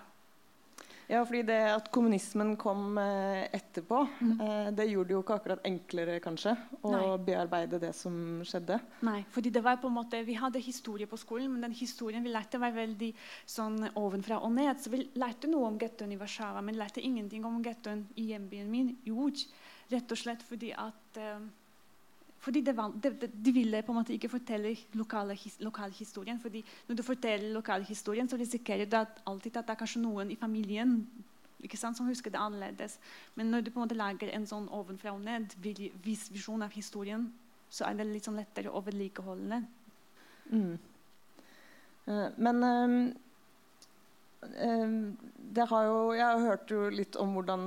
ja, 1.08 1.22
fordi 1.24 1.42
det 1.48 1.58
at 1.72 1.86
kommunismen 1.94 2.56
kom 2.60 2.98
eh, 3.00 3.46
etterpå, 3.56 4.02
mm. 4.20 4.32
eh, 4.44 4.70
det 4.76 4.88
gjorde 4.90 5.08
det 5.08 5.16
jo 5.16 5.22
ikke 5.24 5.38
akkurat 5.40 5.68
enklere 5.70 6.18
kanskje 6.24 6.52
å 6.82 6.92
Nei. 6.92 7.04
bearbeide 7.30 7.80
det 7.80 7.94
som 7.96 8.42
skjedde. 8.48 8.80
Nei, 9.08 9.22
fordi 9.32 9.54
det 9.56 9.64
var 9.64 9.80
på 9.80 9.88
en 9.88 9.96
måte, 9.96 10.20
Vi 10.28 10.36
hadde 10.36 10.60
historie 10.60 11.08
på 11.08 11.20
skolen, 11.20 11.48
men 11.54 11.64
den 11.64 11.78
historien 11.78 12.26
vi 12.26 12.34
lærte, 12.34 12.60
var 12.60 12.76
veldig 12.76 13.14
sånn 13.48 13.80
ovenfra 13.96 14.42
og 14.44 14.52
ned. 14.58 14.82
Så 14.84 14.92
vi 14.92 15.06
lærte 15.16 15.48
noe 15.48 15.70
om 15.72 15.80
gettoen 15.80 16.12
i 16.12 16.20
Warszawa, 16.20 16.62
men 16.66 16.80
lærte 16.80 17.04
ingenting 17.04 17.48
om 17.48 17.62
gettoen 17.64 18.04
i 18.20 18.28
hjembyen 18.34 18.68
min, 18.72 18.92
Juj. 19.08 19.48
Rett 19.94 20.12
og 20.12 20.20
slett 20.20 20.44
fordi 20.44 20.74
at 20.76 21.22
eh, 21.24 21.40
fordi 22.39 22.62
det 22.62 22.75
var, 22.77 22.94
de, 23.01 23.51
ville 23.51 23.82
på 23.84 23.91
en 23.91 23.98
måte 23.98 24.13
ikke 24.13 24.29
fortelle 24.29 24.75
lokalhistorien. 24.94 26.39
fordi 26.39 26.63
når 26.88 26.96
du 26.96 27.03
forteller 27.03 27.53
lokalhistorien, 27.53 28.29
så 28.29 28.38
risikerer 28.38 28.86
du 28.86 28.96
at 28.96 29.22
alltid 29.25 29.58
at 29.58 29.67
det 29.67 29.74
er 29.74 29.82
kanskje 29.82 30.01
noen 30.01 30.32
i 30.32 30.36
familien 30.36 31.01
ikke 31.63 31.77
sant, 31.77 31.98
som 31.98 32.08
husker 32.08 32.32
det 32.32 32.39
annerledes. 32.39 33.00
Men 33.36 33.50
når 33.51 33.62
du 33.62 33.72
på 33.72 33.79
en 33.79 33.88
måte 33.88 33.98
lager 33.98 34.29
en 34.29 34.46
sånn 34.46 34.70
ovenfra 34.70 35.15
og 35.15 35.24
ned 35.25 35.56
vis 36.03 36.27
visjon 36.32 36.62
av 36.62 36.72
historien, 36.72 37.32
så 37.70 37.88
er 37.88 37.98
det 37.98 38.06
litt 38.12 38.27
sånn 38.27 38.38
lettere 38.38 38.72
å 38.72 38.82
vedlikeholde. 38.86 39.63
Mm. 40.51 40.75
Uh, 42.08 42.29
men 42.38 42.63
um 42.63 43.00
har 44.41 45.86
jo, 45.88 46.00
jeg 46.13 46.25
har 46.25 46.44
hørt 46.44 46.72
jo 46.72 46.88
litt 46.94 47.17
om 47.20 47.34
hvordan 47.38 47.63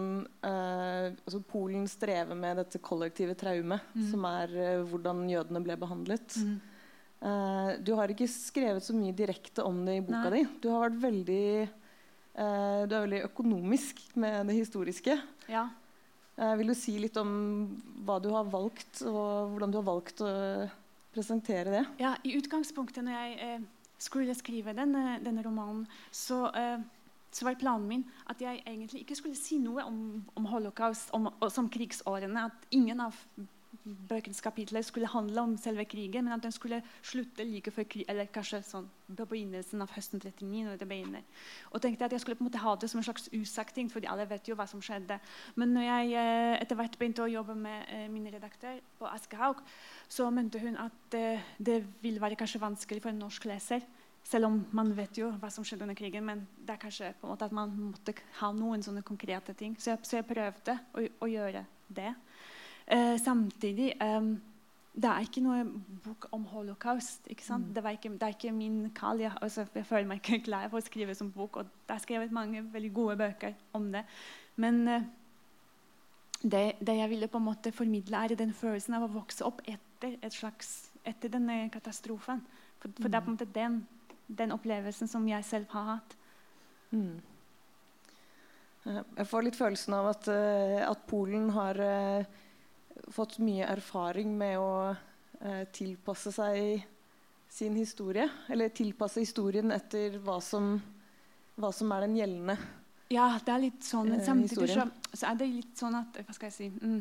eh, 0.47 1.07
altså 1.13 1.41
Polen 1.51 1.89
strever 1.91 2.39
med 2.39 2.61
dette 2.61 2.81
kollektive 2.83 3.35
traumet, 3.39 3.83
mm. 3.95 4.05
som 4.13 4.27
er 4.31 4.55
eh, 4.55 4.85
hvordan 4.91 5.25
jødene 5.31 5.65
ble 5.65 5.77
behandlet. 5.81 6.37
Mm. 6.39 6.61
Eh, 7.21 7.73
du 7.85 7.93
har 7.99 8.13
ikke 8.13 8.31
skrevet 8.31 8.85
så 8.87 8.97
mye 8.97 9.17
direkte 9.17 9.67
om 9.67 9.83
det 9.87 9.99
i 9.99 10.05
boka 10.05 10.31
Nei. 10.31 10.41
di. 10.41 10.47
Du 10.63 10.71
har 10.73 10.87
vært 10.87 11.03
veldig, 11.03 11.49
eh, 11.67 12.81
du 12.87 12.95
er 12.97 13.07
veldig 13.09 13.25
økonomisk 13.29 14.05
med 14.21 14.49
det 14.51 14.61
historiske. 14.61 15.19
Ja. 15.51 15.69
Eh, 16.41 16.55
vil 16.57 16.73
du 16.73 16.77
si 16.79 16.97
litt 17.03 17.19
om 17.21 17.33
hva 18.07 18.21
du 18.23 18.31
har 18.33 18.49
valgt, 18.49 19.03
og 19.05 19.53
hvordan 19.53 19.75
du 19.75 19.81
har 19.81 19.89
valgt 19.91 20.23
å 20.25 20.31
presentere 21.13 21.75
det? 21.75 21.85
Ja, 22.01 22.15
I 22.25 22.37
utgangspunktet 22.39 23.05
når 23.05 23.19
jeg 23.19 23.37
eh, 23.45 23.69
skulle 24.01 24.35
skrive 24.35 24.75
denne, 24.77 25.19
denne 25.25 25.45
romanen, 25.45 25.85
så, 26.11 26.47
eh, 26.57 26.81
så, 27.31 27.45
var 27.45 27.59
planen 27.61 27.89
min 27.89 28.05
at 28.33 28.41
jeg 28.43 28.63
egentlig 28.67 29.05
ikke 29.05 29.19
skulle 29.19 29.39
si 29.39 29.61
noe 29.63 29.85
om, 29.85 30.25
om 30.35 30.49
holocaust 30.51 31.13
om, 31.17 31.29
som 31.49 31.69
krigsårene. 31.71 32.49
At 32.49 32.71
ingen 32.75 33.01
av 33.05 33.17
bøkens 33.85 34.41
kapitler 34.45 34.83
skulle 34.83 35.09
handle 35.09 35.43
om 35.43 35.57
selve 35.59 35.85
krigen, 35.89 36.25
men 36.25 36.35
at 36.35 36.43
den 36.43 36.53
skulle 36.53 36.83
slutte 37.03 37.45
like 37.45 37.73
før 37.75 37.87
krigen, 37.89 38.11
eller 38.13 38.29
kanskje 38.33 38.63
sånn 38.67 38.89
på 39.11 39.27
begynnelsen 39.27 39.83
av 39.83 39.91
høsten 39.95 40.21
39. 40.23 40.65
når 40.67 40.81
det 40.81 40.89
begynner. 40.89 41.47
Og 41.73 41.83
tenkte 41.83 42.05
at 42.05 42.13
Jeg 42.13 42.21
skulle 42.21 42.37
på 42.37 42.45
en 42.45 42.51
måte 42.51 42.63
ha 42.63 42.75
det 42.77 42.91
som 42.91 43.01
en 43.01 43.07
slags 43.07 43.29
usagt 43.33 43.75
ting, 43.75 43.91
fordi 43.91 44.07
alle 44.07 44.29
vet 44.29 44.49
jo 44.49 44.55
hva 44.55 44.67
som 44.71 44.83
skjedde. 44.83 45.19
Men 45.57 45.75
når 45.75 45.87
jeg 45.89 46.13
eh, 46.21 46.59
etter 46.61 46.79
hvert 46.79 46.99
begynte 46.99 47.25
å 47.25 47.31
jobbe 47.31 47.55
med 47.55 47.89
eh, 47.89 48.09
min 48.13 48.29
redaktør 48.31 48.79
på 48.99 49.09
Askehaug, 49.11 49.65
så 50.09 50.31
mente 50.31 50.61
hun 50.63 50.77
at 50.77 51.17
eh, 51.19 51.43
det 51.59 51.83
vil 52.03 52.21
være 52.21 52.39
kanskje 52.39 52.63
vanskelig 52.63 53.03
for 53.03 53.11
en 53.11 53.25
norsk 53.25 53.49
leser. 53.51 53.87
Selv 54.23 54.51
om 54.51 54.61
man 54.77 54.93
vet 54.95 55.17
jo 55.19 55.31
hva 55.41 55.49
som 55.51 55.65
skjedde 55.65 55.87
under 55.87 55.97
krigen, 55.97 56.27
men 56.27 56.45
det 56.59 56.75
er 56.75 56.83
kanskje 56.83 57.15
på 57.19 57.27
en 57.27 57.33
måte 57.33 57.49
at 57.49 57.57
man 57.57 57.73
måtte 57.73 58.15
ha 58.41 58.53
noen 58.53 58.83
sånne 58.85 59.03
konkrete 59.07 59.55
ting. 59.57 59.77
Så 59.81 59.95
jeg, 59.95 60.05
så 60.07 60.21
jeg 60.21 60.29
prøvde 60.29 60.77
å, 60.93 61.07
å 61.25 61.31
gjøre 61.31 61.65
det. 61.89 62.13
Eh, 62.91 63.17
samtidig 63.23 63.93
eh, 64.03 64.23
Det 64.91 65.07
er 65.07 65.23
ikke 65.23 65.43
noe 65.45 65.63
bok 66.05 66.27
om 66.35 66.45
holocaust. 66.51 67.29
ikke 67.31 67.45
sant? 67.45 67.69
Mm. 67.69 67.75
Det, 67.75 67.93
ikke, 67.93 68.13
det, 68.13 68.23
er 68.23 68.35
ikke 68.35 68.53
min 68.53 68.91
kall. 68.95 69.21
Jeg, 69.23 69.33
altså, 69.41 69.65
jeg, 69.75 69.87
føler 69.87 70.09
meg 70.11 70.19
ikke 70.19 70.45
klar 70.49 70.69
for 70.69 70.81
å 70.81 70.85
skrive 70.85 71.15
som 71.15 71.31
bok. 71.33 71.61
Og 71.63 71.71
det 71.87 71.95
er 71.95 72.03
skrevet 72.03 72.35
mange 72.35 72.65
veldig 72.73 72.93
gode 72.93 73.17
bøker 73.21 73.55
om 73.73 73.93
det. 73.95 74.03
Men 74.57 74.83
eh, 74.89 75.07
det, 76.43 76.65
det, 76.81 76.97
jeg 76.97 77.11
ville 77.11 77.29
på 77.29 77.39
en 77.39 77.47
måte 77.47 77.73
formidle, 77.73 78.17
er 78.17 78.35
den 78.35 78.53
følelsen 78.57 78.97
av 78.97 79.07
å 79.07 79.13
vokse 79.15 79.45
opp 79.47 79.63
etter, 79.69 80.17
slags, 80.35 80.91
etter 81.05 81.33
denne 81.33 81.69
katastrofen. 81.73 82.43
For, 82.81 82.89
for 82.89 83.07
mm. 83.07 83.11
det 83.11 83.19
er 83.19 83.25
på 83.25 83.31
en 83.31 83.39
måte 83.39 83.51
den, 83.55 83.81
den, 84.27 84.55
opplevelsen 84.57 85.09
som 85.09 85.27
jeg 85.29 85.47
selv 85.47 85.71
har 85.77 85.95
hatt. 85.95 86.17
Mm. 86.91 87.21
Eh, 88.89 89.03
jeg 89.21 89.29
får 89.31 89.47
litt 89.47 89.59
følelsen 89.59 89.99
av 90.01 90.13
at, 90.17 90.31
uh, 90.33 90.79
at 90.89 91.05
Polen 91.11 91.51
har 91.55 91.79
uh, 91.79 92.39
fått 93.11 93.39
mye 93.43 93.67
erfaring 93.69 94.33
med 94.39 94.59
å 94.61 94.73
eh, 94.91 95.65
tilpasse 95.75 96.33
seg 96.35 96.85
sin 97.51 97.77
historie. 97.77 98.29
Eller 98.49 98.69
tilpasse 98.75 99.23
historien 99.23 99.73
etter 99.75 100.19
hva 100.25 100.39
som, 100.45 100.77
hva 101.57 101.73
som 101.75 101.93
er 101.97 102.07
den 102.07 102.21
gjeldende 102.21 102.59
Ja, 103.11 103.33
det 103.45 103.55
er 103.55 103.65
litt 103.65 103.87
sånn. 103.87 104.13
Men 104.13 104.21
eh, 104.21 104.27
samtidig 104.27 104.71
så, 104.75 104.87
så, 105.13 105.25
er 105.33 105.41
det 105.41 105.51
litt 105.51 105.75
sånn 105.79 105.99
at 105.99 106.21
Hva 106.23 106.37
skal 106.37 106.51
jeg 106.51 106.57
si 106.59 106.69
mm, 106.71 107.01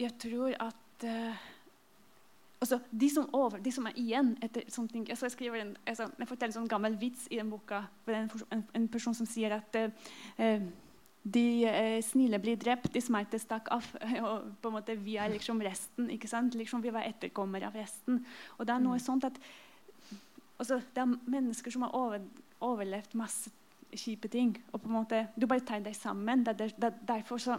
Jeg 0.00 0.16
tror 0.22 0.56
at 0.64 1.04
uh, 1.04 1.44
altså, 2.60 2.80
de, 2.90 3.10
som 3.12 3.28
over, 3.36 3.60
de, 3.60 3.72
som 3.72 3.86
er 3.90 4.00
igjen 4.00 4.32
etter 4.44 4.64
sånne 4.72 4.92
ting 4.92 5.06
altså, 5.12 5.28
Jeg 5.28 5.60
en, 5.60 5.76
altså, 5.84 6.08
jeg 6.16 6.28
forteller 6.32 6.54
en 6.54 6.58
sånn 6.60 6.72
gammel 6.72 6.96
vits 7.00 7.28
i 7.30 7.40
den 7.40 7.52
boka. 7.52 7.84
En, 8.08 8.30
en, 8.54 8.64
en 8.80 8.88
person 8.92 9.16
som 9.16 9.28
sier 9.28 9.52
at 9.58 9.76
eh, 9.76 10.64
de 11.26 11.64
eh, 11.66 12.02
snille 12.04 12.38
blir 12.38 12.58
drept, 12.60 12.92
de 12.94 13.02
smarte 13.02 13.38
stakk 13.42 13.70
av. 13.74 13.86
Og 14.28 14.50
på 14.62 14.70
en 14.70 14.76
måte 14.76 14.94
vi 15.00 15.16
er 15.18 15.32
liksom 15.32 15.62
resten. 15.64 16.10
ikke 16.14 16.30
sant? 16.30 16.54
Liksom 16.54 16.84
Vi 16.84 16.94
var 16.94 17.06
etterkommere 17.08 17.66
av 17.66 17.78
resten. 17.78 18.22
Og 18.58 18.66
det 18.66 18.74
er 18.74 18.84
noe 18.84 19.00
mm. 19.00 19.04
sånt 19.04 19.26
at 19.26 19.40
altså, 20.58 20.78
Det 20.94 21.02
er 21.02 21.16
mennesker 21.26 21.74
som 21.74 21.86
har 21.86 21.96
over, 21.98 22.22
overlevd 22.60 23.18
masse 23.18 23.50
kjipe 23.90 24.30
ting. 24.30 24.54
Og 24.72 24.80
på 24.82 24.90
en 24.90 24.98
måte, 25.00 25.26
Du 25.34 25.48
bare 25.50 25.66
tar 25.66 25.82
deg 25.82 25.98
sammen. 25.98 26.46
Det 26.46 26.54
er, 26.60 26.78
det, 26.78 26.94
derfor 27.08 27.42
så 27.42 27.58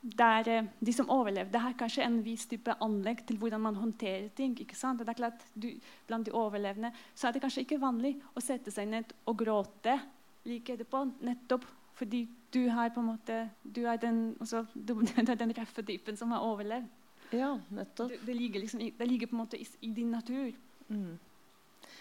det 0.00 0.24
er, 0.24 0.48
eh, 0.48 0.72
De 0.80 0.92
som 0.92 1.10
overlevde, 1.10 1.58
har 1.58 1.76
kanskje 1.76 2.04
en 2.06 2.22
viss 2.24 2.46
type 2.48 2.80
anlegg 2.80 3.26
til 3.26 3.36
hvordan 3.36 3.60
man 3.60 3.76
håndterer 3.76 4.30
ting. 4.34 4.56
ikke 4.56 4.76
sant? 4.76 5.04
Det 5.04 5.08
er 5.08 5.20
klart, 5.20 5.44
du, 5.54 5.68
Blant 6.06 6.24
de 6.24 6.32
overlevende 6.32 6.92
så 7.14 7.28
er 7.28 7.32
det 7.32 7.42
kanskje 7.44 7.66
ikke 7.66 7.82
vanlig 7.82 8.16
å 8.32 8.40
sette 8.40 8.70
seg 8.70 8.88
ned 8.88 9.12
og 9.26 9.36
gråte 9.36 10.00
like 10.46 10.72
etterpå. 10.72 11.12
nettopp 11.20 11.66
fordi 11.96 12.26
du 12.56 12.62
har 12.72 12.92
på 12.94 13.02
en 13.02 13.10
måte 13.12 13.38
Du 13.62 13.84
er 13.84 14.00
den, 14.00 14.36
altså, 14.40 14.64
du, 14.74 14.94
du 15.28 15.34
den 15.34 15.54
røffe 15.60 15.84
typen 15.86 16.16
som 16.16 16.32
har 16.34 16.44
overlevd. 16.46 16.88
Ja, 17.34 17.56
nettopp. 17.74 18.12
Det, 18.12 18.20
det, 18.26 18.36
ligger, 18.38 18.62
liksom, 18.62 18.82
det 18.98 19.08
ligger, 19.08 19.26
på 19.26 19.36
en 19.36 19.42
måte 19.42 19.58
i, 19.58 19.66
i 19.82 19.90
din 19.94 20.12
natur. 20.14 20.52
Mm. 20.88 21.16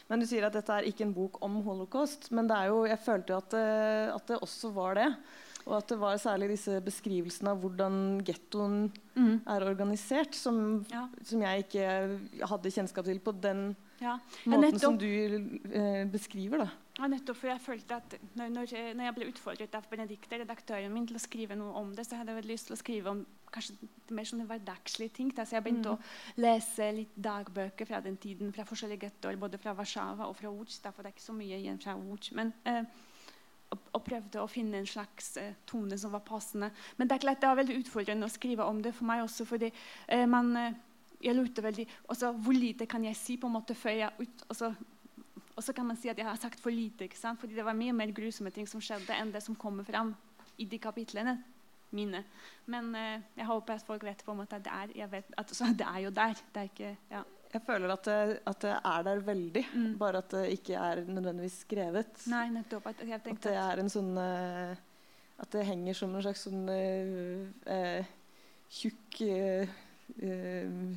Men 0.08 0.22
Du 0.22 0.28
sier 0.30 0.46
at 0.46 0.54
dette 0.54 0.74
er 0.74 0.86
ikke 0.86 1.06
en 1.08 1.16
bok 1.16 1.40
om 1.46 1.58
holocaust, 1.66 2.30
men 2.36 2.50
det 2.50 2.60
jo, 2.70 2.84
jeg 2.86 3.02
følte 3.02 3.34
jo 3.34 3.40
at 3.42 3.56
det, 3.56 3.66
at 4.14 4.28
det 4.30 4.40
også 4.46 4.72
var 4.76 5.00
det. 5.00 5.10
Og 5.66 5.80
at 5.80 5.90
det 5.90 5.98
var 5.98 6.20
særlig 6.22 6.52
disse 6.52 6.78
beskrivelsene 6.86 7.56
av 7.56 7.64
hvordan 7.64 7.96
gettoen 8.26 8.84
mm. 9.16 9.48
er 9.50 9.66
organisert, 9.66 10.38
som, 10.38 10.84
ja. 10.92 11.08
som, 11.26 11.42
jeg 11.42 11.66
ikke 11.66 11.88
hadde 12.52 12.74
kjennskap 12.76 13.08
til 13.08 13.22
på 13.26 13.34
den 13.42 13.72
ja. 13.98 14.20
måten 14.46 14.78
som 14.84 15.00
du 15.02 15.10
eh, 15.10 16.04
beskriver. 16.14 16.68
da. 16.68 16.85
Ja, 16.96 17.10
nettopp, 17.12 17.38
for 17.42 17.52
jeg 17.52 17.60
følte 17.60 17.98
at 17.98 18.14
når, 18.40 18.52
når, 18.54 18.74
når 18.96 19.08
jeg 19.10 19.16
ble 19.18 19.26
utfordret 19.28 19.74
av 19.76 19.88
Benedicte, 19.92 20.38
redaktøren 20.40 20.94
min, 20.94 21.08
til 21.10 21.18
å 21.20 21.24
skrive 21.24 21.58
noe 21.60 21.74
om 21.82 21.90
det, 21.96 22.06
så 22.08 22.22
hadde 22.22 22.38
jeg 22.38 22.48
lyst 22.48 22.70
til 22.70 22.78
å 22.78 22.80
skrive 22.80 23.12
om 23.12 23.26
kanskje 23.52 23.90
mer 24.16 24.30
sånne 24.30 24.46
hverdagslige 24.48 25.16
ting. 25.18 25.34
Da. 25.36 25.44
Så 25.44 25.58
jeg 25.58 25.66
begynte 25.66 25.92
mm. 25.92 26.06
å 26.06 26.46
lese 26.46 26.88
litt 26.96 27.18
dagbøker 27.28 27.90
fra 27.90 28.00
den 28.06 28.16
tiden, 28.22 28.54
fra 28.56 28.68
forskjellige 28.68 29.10
gettoer, 29.10 29.40
både 29.42 29.60
fra 29.60 29.76
Warszawa 29.76 30.30
og 30.30 30.38
fra 30.40 30.54
Łódź. 30.54 30.80
Derfor 30.86 31.04
det 31.04 31.12
er 31.12 31.18
ikke 31.18 31.28
så 31.28 31.36
mye 31.36 31.60
igjen 31.60 31.84
fra 31.84 31.98
Łódź. 32.00 32.32
Men, 32.40 32.56
eh, 32.72 32.82
og, 33.76 33.92
og, 33.92 34.02
prøvde 34.08 34.40
å 34.40 34.50
finne 34.52 34.80
en 34.80 34.90
slags 34.90 35.34
eh, 35.42 35.60
tone 35.68 36.00
som 36.00 36.16
var 36.16 36.24
passende. 36.28 36.72
Men 36.96 37.12
det 37.12 37.18
er 37.18 37.28
klart 37.28 37.44
det 37.44 37.52
var 37.52 37.60
veldig 37.60 37.80
utfordrende 37.84 38.32
å 38.32 38.36
skrive 38.40 38.72
om 38.72 38.80
det 38.86 38.96
for 38.96 39.12
meg 39.12 39.28
også, 39.28 39.48
fordi 39.52 39.72
eh, 40.08 40.28
man 40.32 40.56
eh, 40.62 40.84
jeg 41.26 41.36
lurte 41.36 41.64
veldig, 41.64 41.88
også, 42.12 42.32
Hvor 42.44 42.54
lite 42.54 42.86
kan 42.86 43.04
jeg 43.04 43.16
si 43.18 43.38
på 43.38 43.48
en 43.48 43.56
måte 43.56 43.76
før 43.76 43.96
jeg 43.98 44.12
ut, 44.20 44.44
også, 44.50 44.74
og 45.56 45.64
så 45.64 45.74
kan 45.74 45.88
man 45.88 45.98
si 46.00 46.10
at 46.12 46.20
jeg 46.20 46.28
har 46.28 46.40
sagt 46.40 46.60
for 46.60 46.74
lite. 46.74 47.08
ikke 47.08 47.18
sant? 47.20 47.40
Fordi 47.40 47.56
det 47.56 47.66
var 47.66 47.78
mye 47.78 47.96
mer 47.96 48.12
grusomme 48.16 48.52
ting 48.52 48.68
som 48.68 48.82
skjedde, 48.84 49.16
enn 49.16 49.32
det 49.32 49.44
som 49.44 49.56
kommer 49.56 49.88
fram 49.88 50.14
i 50.60 50.68
de 50.68 50.80
kapitlene 50.80 51.38
mine. 51.96 52.24
Men 52.72 52.92
eh, 52.96 53.24
jeg 53.38 53.48
håper 53.48 53.78
at 53.78 53.88
folk 53.88 54.04
vet 54.04 54.24
på 54.26 54.34
en 54.34 54.42
måte 54.42 54.58
at 54.58 54.66
det 54.66 54.74
er, 54.74 54.92
jeg 55.04 55.12
vet, 55.12 55.32
at, 55.38 55.56
det 55.80 55.88
er 55.88 56.00
jo 56.04 56.12
der. 56.16 56.44
Det 56.52 56.62
er 56.62 56.72
ikke, 56.72 56.92
ja. 57.12 57.24
Jeg 57.56 57.64
føler 57.64 57.94
at 57.94 58.04
det, 58.04 58.40
at 58.52 58.62
det, 58.66 58.74
er 58.84 59.04
der 59.08 59.22
veldig, 59.24 59.64
mm. 59.74 59.92
bare 60.02 60.20
at 60.20 60.32
det 60.34 60.44
ikke 60.58 60.76
er 60.76 61.06
nødvendigvis 61.08 61.62
skrevet. 61.64 62.26
Nei, 62.28 62.50
nettopp. 62.52 62.90
At, 62.92 63.06
at 63.08 63.48
det 63.48 63.56
er 63.56 63.80
en 63.80 63.92
sånn 63.92 64.12
uh, 64.20 64.76
At 65.40 65.52
det 65.56 65.64
henger 65.68 65.96
som 65.96 66.16
en 66.16 66.26
slags 66.26 66.44
sånn 66.50 66.68
uh, 66.68 67.48
uh, 67.72 68.12
tjukk 68.76 69.22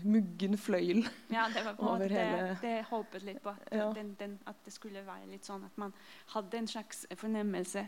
muggen 0.05 0.59
fløyel 0.61 1.01
ja, 1.33 1.47
det 1.51 1.63
var 1.65 1.75
på 1.79 1.87
over 1.89 2.05
det, 2.05 2.19
hele 2.19 2.59
Det 2.61 2.75
håpet 2.91 3.25
litt 3.25 3.41
på. 3.43 3.51
At, 3.51 3.71
ja. 3.73 3.87
den, 3.97 4.13
den, 4.21 4.35
at, 4.47 4.59
det 4.65 4.73
skulle 4.75 5.01
være 5.07 5.31
litt 5.31 5.49
sånn 5.49 5.65
at 5.65 5.81
man 5.81 5.95
hadde 6.35 6.61
en 6.61 6.69
slags 6.69 7.07
fornemmelse. 7.17 7.87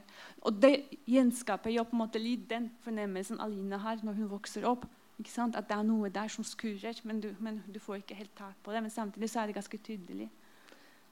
Og 0.49 0.57
det 0.63 0.73
gjenskaper 1.07 1.75
jo 1.75 1.85
på 1.85 1.95
en 1.95 2.03
måte 2.03 2.23
litt 2.23 2.49
den 2.51 2.71
fornemmelsen 2.85 3.41
Aline 3.45 3.79
har 3.85 4.03
når 4.03 4.19
hun 4.23 4.33
vokser 4.33 4.67
opp. 4.69 4.89
At 5.21 5.69
det 5.69 5.77
er 5.77 5.85
noe 5.85 6.09
der 6.09 6.33
som 6.33 6.45
skurrer, 6.47 6.97
men 7.05 7.21
du, 7.21 7.29
men 7.45 7.61
du, 7.69 7.77
får 7.79 8.01
ikke 8.01 8.17
helt 8.17 8.33
tak 8.39 8.57
på 8.65 8.73
det. 8.73 8.81
Men 8.81 8.91
samtidig 8.91 9.29
så 9.29 9.43
er 9.43 9.51
det 9.51 9.59
ganske 9.59 9.79
tydelig. 9.85 10.31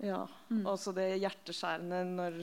Ja. 0.00 0.22
Mm. 0.48 0.64
Også 0.66 0.94
det 0.96 1.18
hjerteskjærende 1.20 2.00
når 2.14 2.38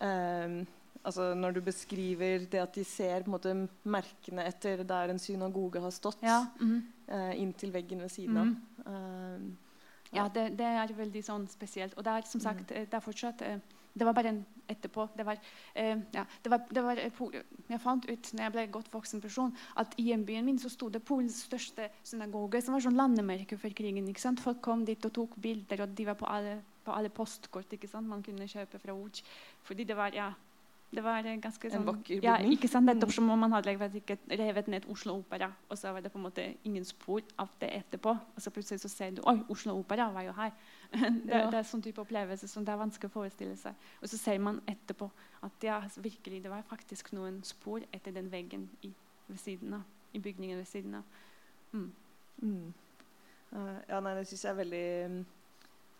um, 0.00 0.62
altså 1.02 1.32
når 1.34 1.56
du 1.56 1.60
beskriver 1.64 2.46
det 2.50 2.60
at 2.60 2.74
de 2.76 2.84
ser 2.84 3.24
på 3.24 3.30
en 3.30 3.36
måte, 3.36 3.56
merkene 3.88 4.44
etter 4.48 4.84
der 4.84 5.12
en 5.12 5.22
synagoge 5.22 5.82
har 5.82 5.94
stått, 5.94 6.22
ja. 6.22 6.44
mm 6.60 6.80
uh, 7.10 7.34
inntil 7.34 7.72
veggen 7.74 7.98
ved 7.98 8.12
siden 8.12 8.36
av. 8.38 8.46
Mm 8.46 8.86
uh, 8.86 9.68
ja, 10.10 10.24
det, 10.34 10.56
det, 10.58 10.66
er 10.66 10.90
veldig 10.94 11.20
sånn 11.22 11.44
spesielt. 11.50 11.94
Og 11.94 12.02
det 12.02 12.12
er 12.12 12.24
som 12.26 12.40
sagt, 12.42 12.72
mm. 12.72 12.86
det 12.90 12.96
er 12.96 13.02
fortsatt 13.02 13.42
uh, 13.46 13.60
Det 13.94 14.06
var 14.06 14.14
bare 14.14 14.32
en 14.32 14.40
etterpå. 14.70 15.08
Det 15.16 15.24
var, 15.26 15.38
ja, 15.74 16.22
det 16.42 16.50
var, 16.50 16.60
det 16.70 16.82
var, 16.82 16.98
jeg 17.02 17.80
fant 17.82 18.04
ut 18.06 18.28
når 18.32 18.44
jeg 18.44 18.52
ble 18.54 18.64
godt 18.70 18.92
voksen 18.92 19.20
person, 19.20 19.50
at 19.82 19.96
i 19.98 20.04
hjembyen 20.10 20.46
min 20.46 20.60
så 20.62 20.70
sto 20.70 20.88
det 20.88 21.02
Polens 21.02 21.40
største 21.48 21.88
synagoge, 22.06 22.60
som 22.62 22.76
var 22.76 22.84
sånn 22.84 22.98
landemerke 22.98 23.58
for 23.58 23.74
krigen. 23.74 24.06
ikke 24.08 24.22
sant? 24.22 24.42
Folk 24.42 24.62
kom 24.62 24.84
dit 24.86 25.04
og 25.06 25.14
tok 25.14 25.34
bilder, 25.42 25.82
og 25.82 25.96
de 25.98 26.06
var 26.06 26.14
på 26.14 26.30
alle, 26.30 26.60
på 26.86 26.94
alle 26.94 27.10
postkort 27.10 27.74
ikke 27.74 27.90
sant? 27.90 28.06
man 28.06 28.22
kunne 28.22 28.46
kjøpe 28.46 28.78
fra 28.78 28.94
Łódź. 28.94 29.24
Fordi 29.66 29.88
det 29.90 29.98
var 29.98 30.14
ja, 30.14 30.30
det 30.90 31.02
var 31.04 31.22
ganske 31.22 31.70
sånn, 31.70 31.84
En 31.84 31.86
vakker 31.86 32.18
bygning? 32.18 32.26
Ja, 32.26 32.54
ikke 32.54 32.68
sant? 32.70 32.88
Nettopp 32.88 33.12
som 33.14 33.28
om 33.30 33.38
man 33.38 33.52
hadde 33.54 33.76
ikke 34.00 34.16
revet 34.26 34.66
ned 34.72 34.88
Oslo 34.90 35.20
Opera, 35.20 35.46
og 35.70 35.78
så 35.78 35.92
var 35.94 36.02
det 36.02 36.10
på 36.10 36.18
en 36.18 36.24
måte 36.24 36.46
ingen 36.66 36.84
spor 36.84 37.22
av 37.38 37.52
det 37.62 37.68
etterpå. 37.76 38.10
Og 38.10 38.42
så 38.42 38.50
plutselig 38.50 38.82
så 38.82 38.90
ser 38.90 39.14
du 39.14 39.22
Oi, 39.30 39.36
Oslo 39.54 39.76
Opera 39.78 40.08
var 40.10 40.26
jo 40.26 40.34
her. 40.34 40.50
Det, 40.90 41.30
ja. 41.30 41.44
det 41.46 41.54
er 41.54 41.66
sånn 41.68 41.84
type 41.84 42.02
opplevelse 42.02 42.48
som 42.50 42.64
det 42.66 42.72
er 42.72 42.80
vanskelig 42.80 43.12
å 43.12 43.14
forestille 43.14 43.54
seg. 43.54 43.76
Og 44.02 44.10
så 44.10 44.18
ser 44.18 44.40
man 44.42 44.58
etterpå 44.66 45.06
at 45.46 45.62
ja, 45.62 45.76
virkelig, 46.02 46.40
det 46.42 46.50
var 46.50 46.66
faktisk 46.66 47.12
noen 47.14 47.38
spor 47.46 47.84
etter 47.94 48.16
den 48.16 48.26
veggen 48.32 48.66
i, 48.82 48.90
av, 49.30 49.84
i 50.10 50.18
bygningen 50.18 50.58
ved 50.58 50.66
siden 50.66 50.96
av. 50.98 51.20
Mm. 51.70 51.92
Mm. 52.42 52.72
Uh, 53.54 53.78
ja, 53.86 54.00
nei, 54.02 54.16
det 54.18 54.26
syns 54.26 54.42
jeg 54.42 54.50
er 54.50 54.58
veldig 54.64 54.88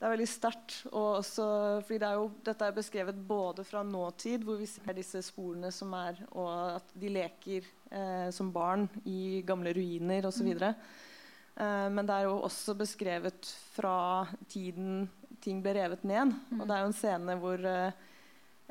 det 0.01 0.07
er 0.07 0.15
veldig 0.15 0.31
sterkt. 0.33 0.79
fordi 0.89 1.99
det 2.01 2.09
er 2.09 2.17
jo, 2.17 2.31
Dette 2.45 2.65
er 2.65 2.73
beskrevet 2.73 3.17
både 3.29 3.65
fra 3.69 3.83
nåtid, 3.85 4.47
hvor 4.49 4.57
vi 4.57 4.67
ser 4.67 4.97
disse 4.97 5.21
sporene 5.27 5.69
som 5.71 5.93
er, 5.93 6.23
og 6.33 6.79
at 6.79 6.95
de 6.97 7.13
leker 7.13 7.69
eh, 7.93 8.31
som 8.33 8.49
barn 8.53 8.89
i 9.05 9.43
gamle 9.45 9.75
ruiner 9.77 10.25
osv. 10.25 10.55
Mm. 10.57 10.65
Eh, 11.61 11.89
men 11.93 12.09
det 12.09 12.17
er 12.17 12.31
jo 12.31 12.39
også 12.49 12.79
beskrevet 12.81 13.53
fra 13.75 14.25
tiden 14.49 15.05
ting 15.45 15.61
ble 15.61 15.77
revet 15.77 16.09
ned. 16.09 16.33
Mm. 16.49 16.63
Og 16.63 16.65
det 16.65 16.77
er 16.77 16.81
jo 16.81 16.89
en 16.89 17.01
scene 17.03 17.37
hvor 17.45 17.69
Eh, 17.69 18.09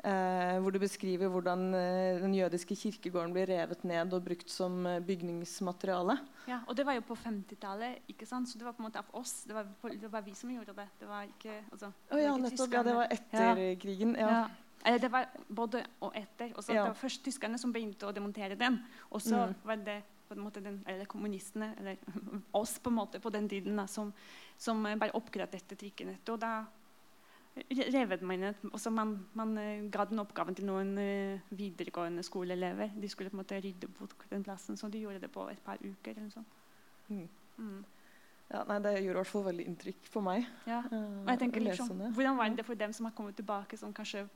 hvor 0.00 0.72
du 0.72 0.78
beskriver 0.80 1.28
hvordan 1.28 1.74
eh, 1.76 2.20
den 2.22 2.32
jødiske 2.34 2.76
kirkegården 2.76 3.34
blir 3.36 3.50
revet 3.50 3.82
ned 3.84 4.14
og 4.16 4.22
brukt 4.24 4.48
som 4.48 4.86
eh, 4.88 5.00
bygningsmateriale. 5.04 6.16
Ja, 6.48 6.62
og 6.66 6.76
det 6.76 6.86
var 6.88 6.96
jo 6.96 7.04
på 7.04 7.16
50-tallet, 7.20 8.06
ikke 8.08 8.28
sant? 8.28 8.48
så 8.48 8.58
det 8.58 8.64
var 8.64 8.72
på 8.72 8.80
en 8.80 8.88
måte 8.88 9.02
av 9.02 9.10
oss. 9.20 9.42
Det 9.44 9.56
var, 9.56 9.68
det 9.92 10.12
var 10.12 10.24
vi 10.24 10.34
som 10.38 10.52
gjorde 10.54 10.72
det. 10.78 10.88
Det 11.02 11.10
var 11.10 11.28
ikke, 11.28 11.58
altså, 11.72 11.92
oh, 12.10 12.22
ja, 12.22 12.32
nettopp, 12.40 12.72
ja, 12.78 12.84
det 12.86 12.96
var 12.96 13.12
etter 13.18 13.62
ja. 13.64 13.74
krigen. 13.82 14.16
Ja. 14.16 14.30
ja. 14.38 14.96
Det 14.96 15.12
var 15.12 15.28
både 15.48 15.84
og 16.00 16.16
etter. 16.16 16.54
Også, 16.56 16.72
Det 16.72 16.80
var 16.80 16.96
først 16.96 17.24
tyskerne 17.26 17.60
som 17.60 17.72
begynte 17.72 18.08
å 18.08 18.16
demontere 18.16 18.56
den. 18.56 18.80
Og 19.10 19.20
så 19.20 19.50
mm. 19.50 19.54
var 19.68 19.84
det 19.84 20.00
på 20.30 20.38
en 20.38 20.44
måte 20.46 20.62
den, 20.64 20.80
eller 20.88 21.04
kommunistene, 21.10 21.74
eller 21.76 21.98
oss 22.62 22.78
på 22.80 22.88
en 22.88 22.96
måte 23.02 23.20
på 23.20 23.32
den 23.34 23.48
tiden, 23.50 23.76
da, 23.76 23.84
som, 23.90 24.14
som 24.56 24.80
bare 24.80 25.12
oppgraderte 25.18 25.76
trikkenettet. 25.76 26.32
Og 26.32 26.40
da 26.40 26.62
revet 27.94 28.22
man 28.22 28.38
ned. 28.38 28.54
Også 28.72 28.90
man, 28.90 29.26
man 29.34 29.58
uh, 29.58 29.90
ga 29.90 30.04
den 30.04 30.22
oppgaven 30.22 30.54
til 30.54 30.66
noen 30.68 30.92
uh, 30.98 31.54
videregående 31.56 32.22
skoleelever. 32.22 32.90
De 33.00 33.08
skulle 33.08 33.30
på 33.30 33.36
en 33.36 33.42
måte 33.42 33.60
rydde 33.60 33.88
bort 33.98 34.14
den 34.30 34.44
plassen, 34.44 34.76
så 34.76 34.88
de 34.88 35.02
gjorde 35.02 35.20
det 35.20 35.30
på 35.30 35.48
et 35.50 35.62
par 35.64 35.80
uker. 35.82 36.16
eller 36.16 36.30
sånn. 36.30 36.46
Mm. 37.08 37.26
Mm. 37.58 37.80
Ja, 38.50 38.64
nei, 38.66 38.78
det 38.82 38.92
gjorde 38.96 39.10
i 39.10 39.18
hvert 39.20 39.30
fall 39.30 39.44
veldig 39.46 39.66
inntrykk 39.70 40.12
på 40.12 40.22
meg. 40.26 40.46
Ja. 40.66 40.82
Uh, 40.90 41.24
og 41.24 41.32
jeg 41.32 41.42
tenker 41.44 41.66
liksom, 41.66 41.90
Hvordan 42.14 42.38
var 42.38 42.54
det 42.54 42.66
for 42.66 42.74
dem 42.74 42.92
som 42.92 43.10
har 43.10 43.14
kommet 43.18 43.36
tilbake, 43.38 43.78
som 43.78 43.94
kanskje 43.94 44.26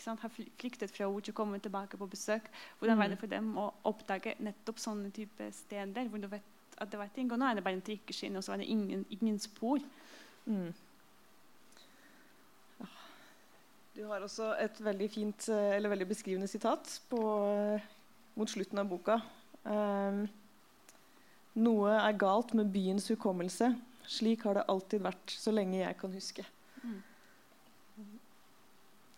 sant, 0.00 0.20
har 0.20 0.32
flyktet 0.32 0.92
fra 0.92 1.08
ord 1.08 1.24
til 1.24 1.32
å 1.32 1.38
komme 1.38 1.60
tilbake 1.62 1.96
på 1.96 2.08
besøk? 2.12 2.50
Hvordan 2.80 2.96
mm. 2.96 3.02
var 3.02 3.12
det 3.12 3.20
for 3.20 3.32
dem 3.32 3.54
å 3.56 3.70
oppdage 3.88 4.36
nettopp 4.44 4.80
sånne 4.80 5.12
type 5.14 5.48
steder 5.56 6.08
hvor 6.08 6.20
du 6.20 6.28
vet 6.28 6.52
at 6.76 6.90
det 6.92 6.98
var 7.00 7.08
ting, 7.14 7.30
og 7.32 7.40
nå 7.40 7.46
er 7.48 7.56
det 7.56 7.64
bare 7.64 7.78
en 7.78 7.84
trikkeskinne, 7.84 8.36
og 8.36 8.44
så 8.44 8.52
var 8.52 8.60
det 8.60 8.68
ingen, 8.68 9.06
ingen 9.08 9.38
spor? 9.40 9.80
Mm. 10.44 10.74
Du 13.96 14.04
har 14.10 14.20
også 14.20 14.50
et 14.60 14.76
veldig 14.84 15.06
fint, 15.08 15.48
eh, 15.48 15.76
eller 15.76 15.88
veldig 15.88 16.08
beskrivende 16.08 16.48
sitat 16.48 17.00
på, 17.08 17.20
eh, 17.48 17.80
mot 18.36 18.50
slutten 18.50 18.78
av 18.78 18.88
boka. 18.90 19.20
Um, 19.64 20.26
Noe 21.56 21.94
er 21.96 22.18
galt 22.20 22.52
med 22.54 22.68
byens 22.72 23.08
hukommelse. 23.08 23.70
Slik 24.06 24.44
har 24.44 24.54
det 24.54 24.66
alltid 24.68 25.00
vært 25.00 25.32
så 25.32 25.54
lenge 25.54 25.80
jeg 25.80 25.96
kan 25.96 26.12
huske. 26.12 26.44
Mm. 26.82 27.00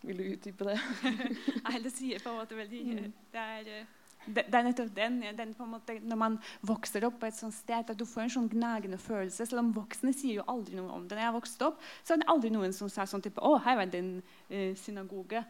Vil 0.06 0.22
du 0.22 0.28
utdype 0.30 0.68
det? 0.70 0.78
Nei, 1.66 1.80
det 1.82 1.92
sier 1.92 2.22
på 2.22 2.30
en 2.30 2.38
måte 2.38 2.56
veldig 2.56 2.82
mm. 2.86 3.12
det 3.34 3.42
er, 3.58 3.86
det, 4.28 4.44
det, 4.48 4.54
er 4.58 4.66
nettopp 4.66 4.90
den, 4.96 5.18
den 5.36 5.54
måte, 5.70 5.98
Når 6.04 6.18
man 6.20 6.38
vokser 6.66 7.06
opp 7.08 7.18
på 7.20 7.28
et 7.28 7.36
sånt 7.36 7.56
sted, 7.56 7.90
at 7.90 7.98
du 7.98 8.04
får 8.08 8.26
en 8.26 8.34
sånn 8.36 8.50
gnagende 8.52 8.98
følelse. 9.00 9.46
Selv 9.48 9.62
om 9.62 9.72
voksne 9.76 10.12
sier 10.16 10.40
jo 10.40 10.46
aldri 10.50 10.78
noe 10.78 10.92
om 10.94 11.06
det. 11.08 11.16
Når 11.16 11.24
jeg 11.26 11.36
vokste 11.38 11.68
opp, 11.70 11.80
så 12.02 12.14
er 12.14 12.22
det 12.22 12.30
aldri 12.34 12.52
noen 12.54 12.74
som 12.76 12.92
sa 12.92 13.06
sånn 13.08 13.24
type, 13.24 13.42
å, 13.42 13.56
her 13.64 13.80
var 13.80 13.90
det 13.92 14.02
en 14.02 14.12
uh, 14.20 14.72
synagoge. 14.78 15.42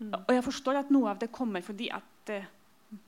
Mm. 0.00 0.12
Og 0.22 0.34
jeg 0.36 0.46
forstår 0.46 0.82
at 0.82 0.92
noe 0.94 1.10
av 1.14 1.22
det 1.22 1.32
kommer 1.34 1.64
fordi 1.64 1.88
at, 1.94 2.34
uh, 2.34 3.00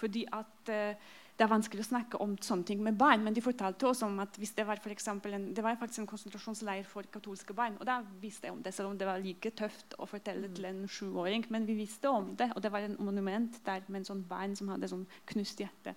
fordi 0.00 0.26
at 0.36 0.74
uh, 0.74 1.10
det 1.40 1.46
er 1.46 1.54
vanskelig 1.54 1.80
å 1.80 1.88
snakke 1.88 2.18
om 2.20 2.34
sånne 2.44 2.66
ting 2.68 2.82
med 2.84 2.98
barn. 3.00 3.22
Men 3.24 3.32
de 3.32 3.40
fortalte 3.40 3.86
oss 3.88 4.02
om 4.04 4.18
at 4.20 4.34
hvis 4.36 4.52
det 4.58 4.66
var, 4.68 4.76
for 4.84 4.92
en, 5.32 5.46
det 5.56 5.62
var 5.64 5.78
faktisk 5.80 6.02
en 6.02 6.10
konsentrasjonsleir 6.10 6.84
for 6.84 7.08
katolske 7.08 7.56
barn. 7.56 7.78
Og 7.80 7.88
da 7.88 8.02
visste 8.20 8.50
jeg 8.50 8.52
om 8.52 8.60
det, 8.60 8.74
selv 8.76 8.90
om 8.90 8.98
det 9.00 9.08
var 9.08 9.22
like 9.24 9.54
tøft 9.56 9.96
å 9.96 10.08
fortelle 10.10 10.50
til 10.52 10.68
en 10.68 10.82
sjuåring. 10.84 11.46
Men 11.48 11.64
vi 11.64 11.78
visste 11.78 12.12
om 12.12 12.34
det, 12.36 12.50
og 12.52 12.60
det 12.60 12.74
var 12.74 12.84
en 12.84 12.98
monument 13.00 13.56
der 13.64 13.88
med 13.88 14.02
en 14.02 14.10
sånn 14.10 14.22
barn 14.28 14.58
som 14.58 14.68
hadde 14.74 14.92
sånn 14.92 15.08
knust 15.32 15.64
hjerte. 15.64 15.96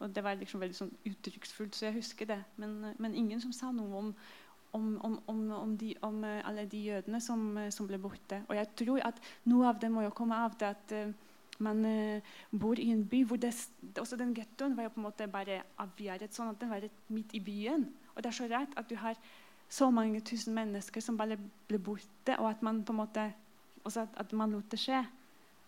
Og 0.00 0.16
det 0.16 0.24
var 0.24 0.40
liksom 0.40 0.64
veldig 0.64 0.80
sånn 0.80 0.96
uttrykksfullt, 1.10 1.76
så 1.76 1.90
jeg 1.90 1.98
husker 1.98 2.32
det. 2.32 2.40
Men, 2.56 2.94
men 2.96 3.20
ingen 3.26 3.44
som 3.44 3.52
sa 3.52 3.68
noe 3.76 3.92
om, 4.00 4.12
om, 4.72 4.90
om, 5.04 5.46
om, 5.52 5.76
de, 5.76 5.92
om 6.06 6.22
alle 6.24 6.64
de 6.64 6.86
jødene 6.94 7.20
som, 7.20 7.50
som, 7.74 7.90
ble 7.90 8.00
borte. 8.00 8.40
Og 8.48 8.56
jeg 8.56 8.72
tror 8.86 9.04
at 9.12 9.20
noe 9.52 9.68
av 9.68 9.84
det 9.84 9.92
må 9.92 10.08
jo 10.08 10.16
komme 10.16 10.40
av 10.48 10.56
det 10.56 10.72
at 10.72 11.00
man 11.64 11.84
uh, 11.84 12.36
bor 12.60 12.78
i 12.78 12.90
en 12.92 13.04
by 13.08 13.24
hvor 13.26 13.40
det, 13.40 13.52
også 13.98 14.16
den 14.16 14.34
gettoen 14.36 14.76
var 14.76 14.86
jo 14.86 14.94
på 14.94 15.00
en 15.02 15.08
måte 15.08 15.28
bare 15.30 15.62
avgjæret 15.82 16.34
sånn 16.34 16.52
at 16.52 16.60
den 16.60 16.70
var 16.70 16.86
midt 17.14 17.34
i 17.34 17.42
byen. 17.42 17.88
Og 18.14 18.22
det 18.22 18.30
er 18.30 18.38
så 18.38 18.48
rart 18.50 18.76
at 18.78 18.88
du 18.90 18.96
har 18.98 19.18
så 19.68 19.90
mange 19.92 20.20
tusen 20.24 20.54
mennesker 20.56 21.04
som 21.04 21.18
bare 21.18 21.36
ble 21.68 21.78
borte, 21.78 22.38
og 22.38 22.50
at 22.50 22.62
man 22.64 22.82
på 22.84 22.94
en 22.94 23.00
måte 23.02 23.26
også 23.84 24.06
at, 24.06 24.20
at 24.24 24.32
man 24.32 24.54
lot 24.54 24.70
det 24.72 24.80
skje. 24.80 25.02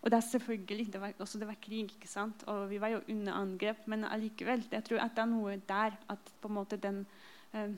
Og 0.00 0.08
det 0.10 0.16
er 0.16 0.28
selvfølgelig, 0.30 0.92
det 0.92 1.00
var, 1.00 1.12
også 1.18 1.38
det 1.38 1.48
var 1.48 1.58
krig, 1.60 1.90
ikke 1.92 2.08
sant? 2.08 2.42
og 2.48 2.70
vi 2.70 2.80
var 2.80 2.88
jo 2.94 3.02
under 3.08 3.32
angrep. 3.36 3.84
Men 3.86 4.04
allikevel, 4.04 4.64
jeg 4.72 4.84
tror 4.84 5.02
at 5.04 5.12
det 5.16 5.22
er 5.22 5.28
noe 5.28 5.58
der 5.68 5.98
at 6.08 6.32
på 6.40 6.48
en 6.48 6.56
måte 6.56 6.80
den 6.80 7.04
uh, 7.54 7.68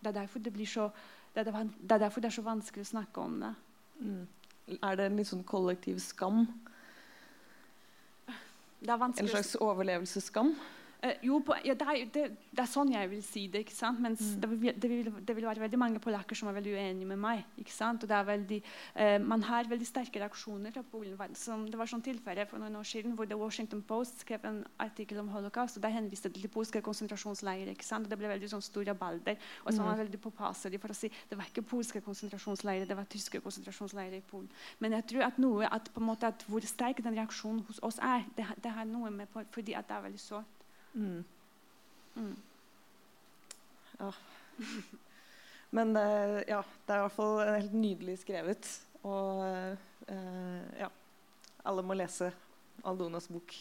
Det 0.00 0.08
er 0.08 0.16
derfor 0.22 0.38
det 0.40 0.52
blir 0.52 0.66
så 0.66 0.90
det 1.34 1.46
er, 1.46 1.52
er, 1.54 1.98
derfor 1.98 2.20
det 2.20 2.30
er 2.30 2.34
så 2.34 2.42
vanskelig 2.42 2.82
å 2.86 2.90
snakke 2.90 3.20
om 3.20 3.40
det. 3.40 3.54
Mm. 4.00 4.26
Er 4.82 4.96
det 4.96 5.06
en 5.06 5.18
litt 5.18 5.28
sånn 5.28 5.44
kollektiv 5.46 5.98
skam 6.02 6.46
en 9.18 9.28
slags 9.28 9.56
overlevelsesskam? 9.56 10.54
Uh, 11.00 11.14
jo, 11.24 11.38
på, 11.44 11.56
ja, 11.64 11.74
det, 11.74 11.86
er, 11.88 12.08
det, 12.12 12.24
det, 12.50 12.60
er, 12.60 12.68
sånn 12.68 12.92
jeg 12.92 13.10
vil 13.12 13.22
si 13.24 13.46
det. 13.52 13.64
ikke 13.64 13.76
sant? 13.76 14.02
Mens 14.04 14.20
mm. 14.20 14.40
det, 14.42 14.50
vil, 14.50 14.74
det, 14.76 14.90
vil, 14.92 15.10
det, 15.16 15.36
vil, 15.38 15.46
være 15.48 15.64
veldig 15.64 15.80
mange 15.80 16.02
polakker 16.02 16.36
som 16.36 16.50
er 16.50 16.58
veldig 16.58 16.74
uenige 16.76 17.08
med 17.08 17.20
meg. 17.22 17.44
ikke 17.62 17.74
sant? 17.74 18.04
Og 18.04 18.10
det 18.10 18.16
er 18.18 18.26
veldig, 18.28 18.60
uh, 18.98 19.16
Man 19.24 19.46
har 19.48 19.70
veldig 19.70 19.88
sterke 19.88 20.22
reaksjoner 20.22 20.74
fra 20.74 20.84
Polen. 20.92 21.16
Som, 21.38 21.64
det 21.70 21.80
var 21.80 21.90
sånn 21.90 22.04
tilfelle 22.04 22.44
for 22.50 22.62
noen 22.62 22.76
år 22.80 22.88
siden 22.88 23.16
hvor 23.16 23.28
The 23.30 23.38
Washington 23.40 23.82
Post 23.86 24.24
skrev 24.26 24.44
en 24.48 24.60
artikkel 24.82 25.22
om 25.22 25.32
holocaust. 25.32 25.80
og 25.80 25.86
Der 25.86 25.96
henviste 25.96 26.32
til 26.32 26.44
de 26.44 26.52
polske 26.52 26.82
konsentrasjonsleirer. 26.84 27.72
ikke 27.72 27.88
sant? 27.88 28.04
Og 28.04 28.12
Det 28.12 28.20
ble 28.20 28.32
veldig 28.34 28.52
sånn 28.52 28.64
store 28.64 28.94
balder. 28.94 29.40
Og 29.64 29.72
så 29.72 29.80
var 29.80 29.92
man 29.92 29.98
mm. 29.98 30.04
veldig 30.04 30.22
påpasselig 30.28 30.82
for 30.82 30.92
å 30.92 30.98
si 31.00 31.10
det 31.30 31.38
var 31.38 31.48
ikke 31.48 31.64
polske 31.66 32.00
konsentrasjonsleirer, 32.04 32.88
det 32.88 32.96
var 32.98 33.08
tyske 33.10 33.40
konsentrasjonsleirer 33.40 34.18
i 34.18 34.24
Polen. 34.26 34.48
Men 34.78 34.96
jeg 34.98 35.08
tror 35.12 35.26
at 35.28 35.40
noe, 35.42 35.68
at 35.68 35.90
på 35.94 36.02
en 36.02 36.08
måte 36.10 36.28
at 36.28 36.44
hvor 36.48 36.64
sterk 36.66 37.02
den 37.04 37.16
reaksjonen 37.16 37.64
hos 37.68 37.80
oss 37.86 38.00
er, 38.04 38.24
det, 38.36 38.46
det 38.62 38.72
har 38.76 38.88
noe 38.88 39.12
med 39.14 39.30
på, 39.32 39.44
fordi 39.54 39.76
at 39.78 39.88
det 39.88 39.96
er 39.96 40.08
veldig 40.08 40.22
sårt. 40.22 40.59
Mm. 40.92 41.24
Mm. 42.14 42.36
Ja. 43.98 44.12
Men 45.70 45.96
uh, 45.96 46.40
ja, 46.48 46.62
det 46.86 46.94
er 46.94 46.98
i 46.98 47.04
hvert 47.06 47.16
fall 47.16 47.36
helt 47.46 47.74
nydelig 47.74 48.18
skrevet. 48.24 48.70
Og 49.06 49.44
uh, 50.10 50.62
ja, 50.78 50.88
alle 51.64 51.84
må 51.86 51.94
lese 51.94 52.32
Aldonas 52.84 53.28
bok. 53.30 53.54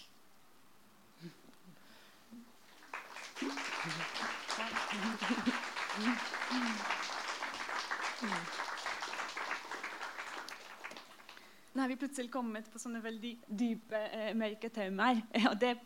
Nå 11.74 11.84
har 11.84 11.88
vi 11.88 11.96
plutselig 11.96 12.32
kommet 12.34 12.68
på 12.72 12.80
sånne 12.82 13.00
veldig 13.04 13.32
dype, 13.48 14.00
eh, 14.10 14.34
mørke 14.36 14.72
temaer. 14.74 15.22
Og 15.52 15.56
det 15.62 15.78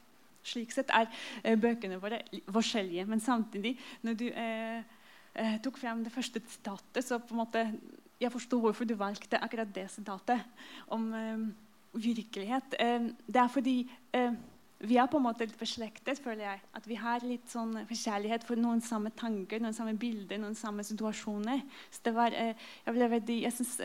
slik 0.43 0.73
sett 0.75 0.91
er 0.93 1.09
eh, 1.43 1.57
bøkene 1.59 1.99
våre 2.01 2.21
forskjellige. 2.51 3.07
Men 3.09 3.23
samtidig, 3.23 3.77
når 4.03 4.19
du 4.19 4.25
eh, 4.29 4.79
eh, 5.33 5.59
tok 5.63 5.79
frem 5.81 6.03
det 6.05 6.13
første 6.13 6.41
sitatet, 6.47 7.03
så 7.05 7.19
på 7.19 7.35
en 7.35 7.43
måte 7.43 7.67
jeg 8.23 8.31
forsto 8.31 8.59
hvorfor 8.61 8.87
du 8.87 8.95
valgte 8.99 9.39
akkurat 9.41 9.69
det 9.75 9.89
sitatet 9.91 10.43
om 10.93 11.11
eh, 11.17 11.45
virkelighet. 11.93 12.75
Eh, 12.79 13.11
det 13.27 13.41
er 13.41 13.51
fordi 13.51 13.77
eh, 14.15 14.35
vi 14.83 14.97
er 14.99 15.07
på 15.07 15.19
en 15.19 15.25
måte 15.25 15.45
litt 15.47 15.59
beslektet, 15.59 16.19
føler 16.19 16.43
jeg. 16.45 16.61
At 16.75 16.87
vi 16.89 16.97
har 16.99 17.23
litt 17.23 17.47
sånn 17.51 17.77
forskjellighet 17.87 18.43
for 18.47 18.59
noen 18.59 18.81
samme 18.83 19.13
tanker, 19.15 19.61
noen 19.63 19.75
samme 19.75 19.95
bilder, 19.99 20.41
noen 20.41 20.57
samme 20.59 20.83
situasjoner. 20.83 21.63
Så 21.91 22.03
det 22.03 22.15
var, 22.17 22.35
jeg 22.35 22.95
ble 22.97 23.07
veldig, 23.15 23.37
jeg 23.45 23.55
synes, 23.55 23.77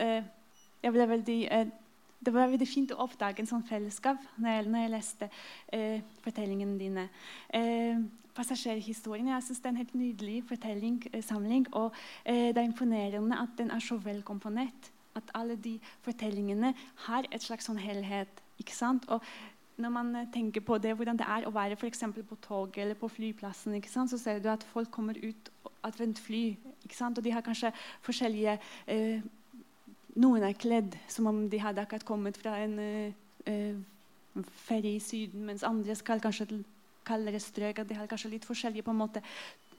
jeg 0.83 0.91
ble 0.95 1.07
veldig 1.07 1.39
det 2.19 2.33
var 2.35 2.49
veldig 2.51 2.67
fint 2.67 2.91
å 2.91 2.99
oppdage 3.05 3.39
en 3.39 3.47
sånn 3.49 3.65
fellesskap 3.67 4.23
når 4.37 4.49
jeg, 4.51 4.63
når 4.67 4.81
jeg 4.83 4.93
leste 4.93 5.29
eh, 5.75 6.01
fortellingene 6.23 6.79
dine. 6.79 7.05
Eh, 7.55 8.01
passasjerhistorien 8.35 9.31
jeg 9.31 9.45
synes 9.45 9.61
det 9.61 9.69
er 9.69 9.73
en 9.73 9.81
helt 9.83 9.95
nydelig 9.97 10.39
fortelling, 10.49 10.99
Eh, 11.13 11.69
og 11.71 11.93
eh, 12.25 12.49
det 12.53 12.57
er 12.57 12.67
imponerende 12.67 13.39
at 13.39 13.55
den 13.57 13.71
er 13.71 13.79
så 13.79 13.97
velkomponert. 13.97 14.91
At 15.15 15.31
alle 15.33 15.55
de 15.55 15.79
fortellingene 16.05 16.73
har 17.07 17.25
et 17.31 17.43
slags 17.43 17.65
sånn 17.65 17.79
helhet. 17.81 18.43
ikke 18.59 18.75
sant? 18.75 19.07
Og 19.09 19.23
når 19.79 19.89
man 19.89 20.15
eh, 20.15 20.27
tenker 20.33 20.61
på 20.61 20.77
det, 20.77 20.93
hvordan 20.95 21.17
det 21.17 21.27
er 21.27 21.47
å 21.47 21.55
være 21.55 21.75
for 21.79 21.87
på 22.23 22.35
toget 22.35 22.83
eller 22.83 22.95
på 22.95 23.07
flyplassen, 23.07 23.81
så 24.07 24.17
ser 24.17 24.39
du 24.39 24.49
at 24.49 24.63
folk 24.63 24.91
kommer 24.91 25.15
ut 25.23 25.51
av 25.83 26.01
et 26.01 26.19
fly. 26.19 26.57
Og 26.83 27.23
de 27.23 27.31
har 27.31 27.41
kanskje 27.41 27.71
forskjellige 28.03 28.59
eh, 28.87 29.21
noen 30.17 30.45
er 30.45 30.57
kledd 30.57 30.97
som 31.11 31.29
om 31.29 31.45
de 31.49 31.61
hadde 31.61 31.83
akkurat 31.83 32.05
kommet 32.07 32.37
fra 32.39 32.55
en 32.63 32.75
uh, 32.79 33.79
ferie 34.65 34.97
i 34.97 35.03
Syden, 35.03 35.45
mens 35.45 35.65
andre 35.67 35.95
skal 35.97 36.21
kanskje 36.23 36.49
til 36.49 36.61
kaldere 37.07 37.41
strøk. 37.41 37.79
at 37.79 37.89
De 37.89 37.97
har 37.97 38.09
kanskje 38.09 38.31
litt 38.35 38.47
forskjellige 38.47 38.85
på 38.85 38.93
en 38.93 39.01
måte 39.01 39.23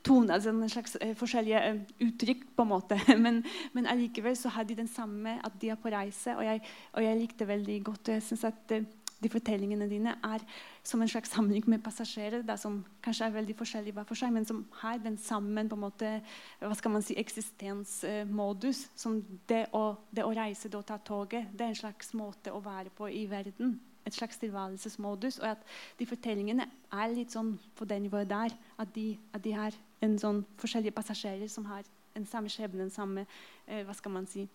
tone, 0.07 0.33
altså 0.33 0.53
en 0.53 0.73
slags 0.73 0.97
uh, 1.03 1.13
forskjellige 1.19 1.61
uh, 1.75 1.81
uttrykk, 2.07 2.47
på 2.57 2.67
en 2.67 2.73
måte. 2.73 3.01
Men, 3.25 3.43
men 3.73 3.87
allikevel 3.87 4.37
så 4.37 4.53
har 4.55 4.65
de 4.65 4.79
den 4.79 4.89
samme, 4.89 5.39
at 5.45 5.61
de 5.61 5.71
er 5.71 5.81
på 5.81 5.93
reise. 5.93 6.37
Og 6.37 6.45
jeg, 6.45 6.63
og 6.93 7.05
jeg 7.05 7.21
likte 7.21 7.49
veldig 7.49 7.83
godt 7.85 8.09
og 8.09 8.15
jeg 8.19 8.23
synes 8.23 8.45
at 8.45 8.75
de 9.21 9.29
fortellingene 9.33 9.89
dine 9.91 10.15
er 10.25 10.45
som 10.87 11.03
en 11.03 11.11
slags 11.11 11.33
samling 11.35 11.67
med 11.69 11.83
passasjerer 11.85 12.45
da, 12.47 12.57
som 12.57 12.81
kanskje 13.05 13.27
er 13.27 13.35
veldig 13.35 13.57
forskjellige 13.59 13.97
hver 13.97 14.09
for 14.09 14.19
seg, 14.19 14.33
men 14.33 14.49
som 14.49 14.63
har 14.81 15.03
den 15.03 15.19
samme 15.21 15.67
på 15.69 15.77
en 15.77 15.85
måte, 15.85 16.15
hva 16.63 16.73
skal 16.79 16.95
man 16.95 17.05
si, 17.05 17.17
eksistensmodus. 17.21 18.87
som 18.97 19.21
det 19.49 19.67
å, 19.77 19.85
det 20.11 20.25
å 20.25 20.33
reise, 20.33 20.73
og 20.73 20.87
ta 20.89 20.99
toget, 20.99 21.53
det 21.53 21.67
er 21.67 21.75
en 21.75 21.83
slags 21.83 22.15
måte 22.17 22.53
å 22.53 22.63
være 22.65 22.93
på 22.97 23.09
i 23.13 23.27
verden 23.31 23.79
et 24.07 24.17
slags 24.17 24.39
tilværelsesmodus. 24.41 25.39
Og 25.39 25.51
at 25.51 25.65
de 25.99 26.07
fortellingene 26.09 26.67
er 26.93 27.15
litt 27.15 27.35
sånn 27.35 27.55
på 27.77 27.87
det 27.89 28.01
nivået 28.03 28.31
der. 28.31 28.55
At 28.81 28.95
de, 28.95 29.13
at 29.37 29.45
de 29.45 29.55
har 29.55 29.77
en 30.01 30.19
sånn 30.19 30.45
forskjellige 30.61 30.97
passasjerer 30.97 31.51
som 31.53 31.69
har 31.71 31.85
en 32.17 32.27
samme 32.27 32.51
skjebne, 32.51 32.87
en 32.87 32.95
samme 32.95 33.27
eh, 33.67 33.85
Hva 33.87 33.95
skal 33.95 34.13
man 34.17 34.27
si 34.27 34.49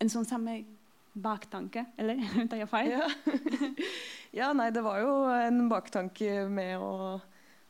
En 0.00 0.08
sånn 0.10 0.26
samme 0.26 0.56
baktanke. 1.12 1.84
Eller 1.96 2.20
tar 2.50 2.60
jeg 2.62 2.70
feil? 2.70 2.92
Ja. 2.94 3.08
ja, 4.40 4.52
nei, 4.56 4.70
det 4.74 4.84
var 4.86 5.00
jo 5.02 5.14
en 5.34 5.66
baktanke 5.70 6.46
med 6.50 6.78
å, 6.78 7.18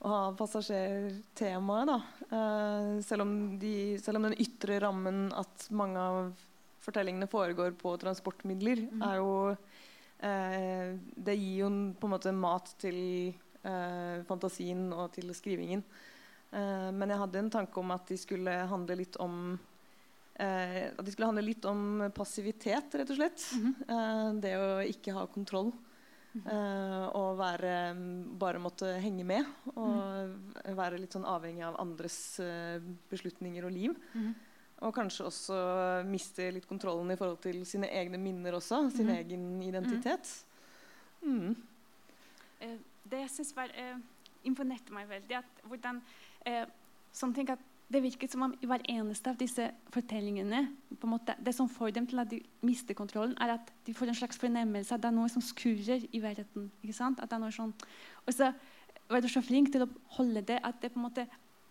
å 0.00 0.12
ha 0.12 0.20
passasjertemaet, 0.38 1.90
da. 1.90 1.98
Uh, 2.30 3.00
selv, 3.04 3.24
om 3.26 3.34
de, 3.60 3.74
selv 4.02 4.20
om 4.20 4.28
den 4.28 4.38
ytre 4.40 4.80
rammen 4.84 5.28
at 5.36 5.68
mange 5.74 6.00
av 6.00 6.46
fortellingene 6.80 7.28
foregår 7.30 7.74
på 7.80 7.96
transportmidler, 8.00 8.86
mm. 8.88 9.04
er 9.04 9.18
jo 9.20 9.32
uh, 9.52 10.86
det 11.16 11.38
gir 11.38 11.64
jo 11.64 11.72
på 11.98 12.08
en 12.08 12.16
måte 12.16 12.36
mat 12.36 12.72
til 12.80 13.00
uh, 13.64 14.20
fantasien 14.28 14.88
og 14.92 15.10
til 15.16 15.34
skrivingen. 15.36 15.84
Men 16.50 17.12
jeg 17.12 17.20
hadde 17.20 17.38
en 17.38 17.48
tanke 17.54 17.78
om 17.78 17.92
at 17.94 18.08
de 18.10 18.16
skulle 18.18 18.50
handle 18.66 18.96
litt 18.98 19.14
om 19.22 19.52
eh, 20.40 20.90
at 20.90 21.04
de 21.04 21.12
skulle 21.12 21.28
handle 21.28 21.44
litt 21.44 21.64
om 21.68 22.08
passivitet, 22.16 22.96
rett 22.98 23.12
og 23.12 23.18
slett. 23.20 23.46
Mm 23.54 23.74
-hmm. 23.74 24.40
det 24.40 24.56
å 24.56 24.82
ikke 24.82 25.12
ha 25.12 25.26
kontroll. 25.26 25.72
Mm 26.32 26.44
-hmm. 26.44 27.10
og 27.14 27.38
være, 27.38 27.94
bare 28.38 28.58
måtte 28.58 28.86
henge 29.00 29.24
med. 29.24 29.44
Og 29.74 29.88
mm 29.88 30.52
-hmm. 30.54 30.74
være 30.76 30.98
litt 30.98 31.12
sånn 31.12 31.24
avhengig 31.24 31.62
av 31.62 31.80
andres 31.80 32.40
beslutninger 33.10 33.64
og 33.64 33.72
liv. 33.72 33.94
Mhm. 34.12 34.34
Og 34.80 34.94
kanskje 34.94 35.24
også 35.24 36.04
miste 36.06 36.50
litt 36.50 36.68
kontrollen 36.68 37.10
i 37.10 37.16
forhold 37.16 37.40
til 37.40 37.66
sine 37.66 37.86
egne 37.86 38.18
minner 38.18 38.52
også. 38.52 38.90
Sin 38.90 39.06
mm. 39.06 39.14
egen 39.14 39.62
identitet. 39.62 40.44
Mm. 41.22 41.56
Uh, 42.62 42.78
det 43.04 43.18
jeg 43.18 43.30
syns 43.30 43.54
imponerte 44.46 44.94
meg 44.94 45.08
veldig, 45.10 45.40
at 45.40 45.64
hvordan 45.68 46.00
eh, 46.48 46.68
sånn 47.12 47.34
ting 47.36 47.50
at 47.52 47.62
Det 47.90 48.02
virket 48.02 48.30
som 48.30 48.44
om 48.46 48.52
i 48.62 48.68
hver 48.70 48.84
eneste 48.88 49.32
av 49.32 49.38
disse 49.38 49.64
fortellingene 49.90 50.68
måte, 51.02 51.34
Det 51.42 51.54
som 51.54 51.68
får 51.68 51.90
dem 51.90 52.06
til 52.06 52.18
at 52.18 52.30
de 52.30 52.40
mister 52.62 52.94
kontrollen, 52.94 53.34
er 53.40 53.54
at 53.54 53.72
de 53.86 53.94
får 53.94 54.08
en 54.08 54.14
slags 54.14 54.38
fornemmelse 54.38 54.94
at 54.94 55.02
det 55.02 55.08
er 55.08 55.16
noe 55.16 55.28
som 55.28 55.42
skurrer 55.42 56.06
i 56.12 56.20
verden. 56.22 56.70
At 56.84 57.30
det 57.30 57.32
er 57.32 57.38
noe 57.38 57.50
sånn, 57.50 57.74
Og 58.26 58.34
så 58.34 58.52
var 59.08 59.20
du 59.20 59.28
så 59.28 59.42
flink 59.42 59.72
til 59.72 59.82
å 59.82 59.88
holde 60.16 60.42
det 60.42 60.60
at 60.62 60.80
det 60.80 60.92
på 60.92 61.00
en 61.00 61.08
måte 61.08 61.26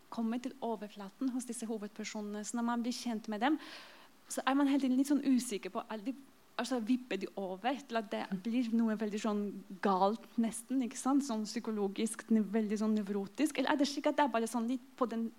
kommer 0.10 0.42
til 0.42 0.54
overflaten 0.62 1.30
hos 1.30 1.46
disse 1.46 1.66
hovedpersonene. 1.66 2.44
Så 2.44 2.58
når 2.58 2.64
man 2.64 2.84
blir 2.84 2.96
kjent 2.96 3.28
med 3.28 3.42
dem, 3.42 3.58
så 4.28 4.42
er 4.46 4.58
man 4.58 4.68
tiden 4.68 4.98
litt 4.98 5.08
sånn 5.08 5.24
usikker 5.24 5.72
på 5.74 5.84
de, 6.06 6.14
altså 6.60 6.80
Vipper 6.84 7.18
de 7.22 7.30
over 7.40 7.78
til 7.88 7.98
at 7.98 8.10
det 8.12 8.26
blir 8.44 8.72
noe 8.76 8.98
veldig 9.00 9.22
sånn 9.22 9.44
galt, 9.82 10.26
nesten? 10.38 10.82
ikke 10.84 11.00
sant? 11.00 11.26
Sånn 11.26 11.46
psykologisk, 11.48 12.26
veldig 12.30 12.82
sånn 12.82 12.98
nevrotisk? 12.98 13.58
Eller 13.58 13.74
er 13.74 13.80
det 13.80 13.88
slik 13.90 14.10
at 14.10 14.18
det 14.18 14.28
er 14.28 14.34
bare 14.34 14.50
sånn 14.50 14.68
litt 14.70 14.84
på 15.00 15.08
den 15.10 15.30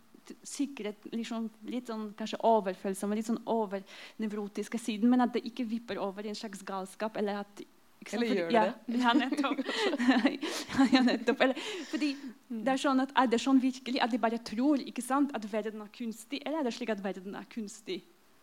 sikkerhet, 0.46 1.10
liksom, 1.14 1.50
litt 1.70 1.90
sånn 1.90 2.10
kanskje 2.18 2.40
overfølsomme, 2.46 3.18
litt 3.18 3.28
sånn 3.28 3.42
overnevrotiske 3.50 4.80
siden, 4.80 5.10
men 5.12 5.24
at 5.24 5.34
det 5.36 5.44
ikke 5.48 5.68
vipper 5.68 6.00
over 6.02 6.26
i 6.26 6.32
en 6.32 6.38
slags 6.38 6.64
galskap? 6.66 7.16
eller 7.20 7.42
at 7.44 7.62
eller 8.12 8.30
gjør 8.32 8.54
ja, 8.54 8.62
det 8.86 9.00
Ja, 9.02 9.12
nettopp. 9.12 9.58
ja, 10.94 11.02
nettopp. 11.04 11.42
Eller, 11.44 11.58
fordi 11.90 12.14
det 12.48 12.72
Er 12.72 12.80
sånn 12.80 13.02
at, 13.04 13.12
er 13.12 13.28
det 13.28 13.40
sånn 13.42 13.60
virkelig 13.60 14.00
at 14.00 14.14
de 14.14 14.20
bare 14.22 14.40
tror 14.40 14.80
ikke 14.80 15.04
sant, 15.04 15.34
at 15.36 15.44
verden 15.52 15.84
er 15.84 15.92
kunstig, 15.92 16.40
eller 16.44 16.62
er 16.62 16.68
det 16.68 16.74
slik 16.78 16.94
at 16.94 17.02
verden 17.04 17.36
er 17.36 17.48
kunstig? 17.52 18.00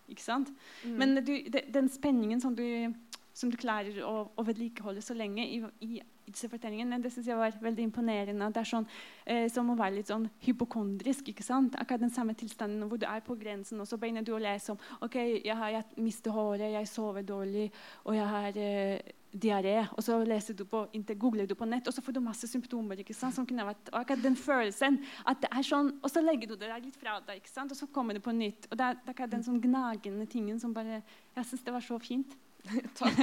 Ikke 0.08 0.24
sant? 0.24 0.54
Mm. 0.86 0.94
Men 1.02 1.16
du, 1.20 1.34
de, 1.50 1.64
den 1.74 1.90
spenningen 1.92 2.42
som 2.44 2.54
du, 2.56 2.94
som 3.38 3.52
du 3.54 3.58
klarer 3.60 4.00
å, 4.06 4.14
å, 4.34 4.46
vedlikeholde 4.46 5.04
så 5.06 5.14
lenge 5.18 5.46
i, 5.46 5.60
i, 5.86 6.00
disse 6.28 6.50
fortellingene, 6.52 6.98
det 7.00 7.12
synes 7.14 7.30
jeg 7.30 7.40
var 7.40 7.60
veldig 7.62 7.86
imponerende. 7.88 8.50
Det 8.52 8.60
er 8.60 8.68
sånn, 8.68 8.88
eh, 9.30 9.46
som 9.52 9.70
å 9.72 9.78
være 9.80 10.00
litt 10.00 10.10
sånn 10.12 10.26
hypokondrisk. 10.44 11.30
ikke 11.32 11.46
sant? 11.46 11.78
Akkurat 11.80 12.02
den 12.04 12.12
samme 12.12 12.36
tilstanden 12.36 12.90
hvor 12.90 13.00
du 13.00 13.06
er 13.08 13.22
på 13.24 13.38
grensen, 13.40 13.80
og 13.80 13.88
så 13.88 14.00
begynner 14.02 14.26
du 14.26 14.34
å 14.36 14.42
lese 14.42 14.74
om 14.74 14.82
ok, 15.06 15.16
jeg 15.46 15.56
har 15.56 15.78
jeg 15.78 16.04
mister 16.04 16.36
håret, 16.36 16.74
jeg 16.74 16.90
sover 16.92 17.24
dårlig, 17.24 17.70
og 18.04 18.18
jeg 18.18 18.28
har 18.34 18.60
eh, 18.60 19.14
diaré. 19.32 19.76
Og 19.94 20.04
så 20.04 20.18
leser 20.28 20.58
du 20.58 20.66
på, 20.68 20.84
googler 21.16 21.48
du 21.48 21.56
på 21.56 21.68
nett, 21.70 21.88
og 21.88 21.96
så 21.96 22.04
får 22.04 22.18
du 22.18 22.22
masse 22.26 22.50
symptomer. 22.50 23.00
ikke 23.00 23.16
sant? 23.16 23.36
Som 23.38 23.48
kunne 23.48 23.68
vært, 23.68 23.92
og 23.94 24.02
akkurat 24.02 24.26
den 24.26 24.36
følelsen 24.40 25.00
at 25.26 25.46
det 25.46 25.52
er 25.54 25.70
sånn, 25.70 25.94
Og 26.02 26.12
så 26.12 26.26
legger 26.26 26.50
du 26.50 26.56
det 26.58 26.68
der 26.68 26.84
litt 26.84 26.98
fra 26.98 27.20
deg, 27.22 27.40
ikke 27.40 27.54
sant? 27.54 27.72
og 27.72 27.78
så 27.78 27.88
kommer 27.88 28.18
det 28.18 28.24
på 28.26 28.36
nytt. 28.36 28.68
Og 28.72 28.78
det 28.78 28.84
er, 28.84 29.00
det 29.00 29.08
er 29.08 29.16
akkurat 29.16 29.32
den 29.38 29.48
sånn 29.48 29.62
gnagende 29.64 30.28
tingen 30.28 30.60
som 30.60 30.74
bare 30.74 31.02
Jeg 31.36 31.46
syns 31.46 31.64
det 31.64 31.74
var 31.74 31.86
så 31.86 32.00
fint. 32.00 32.36
Takk. 33.00 33.18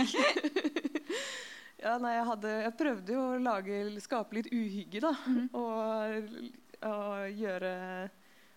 ja, 1.85 1.95
nei, 2.01 2.13
jeg, 2.17 2.27
hadde, 2.31 2.53
jeg, 2.65 2.75
prøvde 2.81 3.17
jo 3.17 3.25
å 3.35 3.41
lage, 3.43 3.81
skape 4.05 4.39
litt 4.39 4.53
uhygge, 4.53 5.03
da. 5.05 5.15
Mm 5.29 5.49
og, 5.55 6.29
og, 6.85 7.33
gjøre 7.33 7.73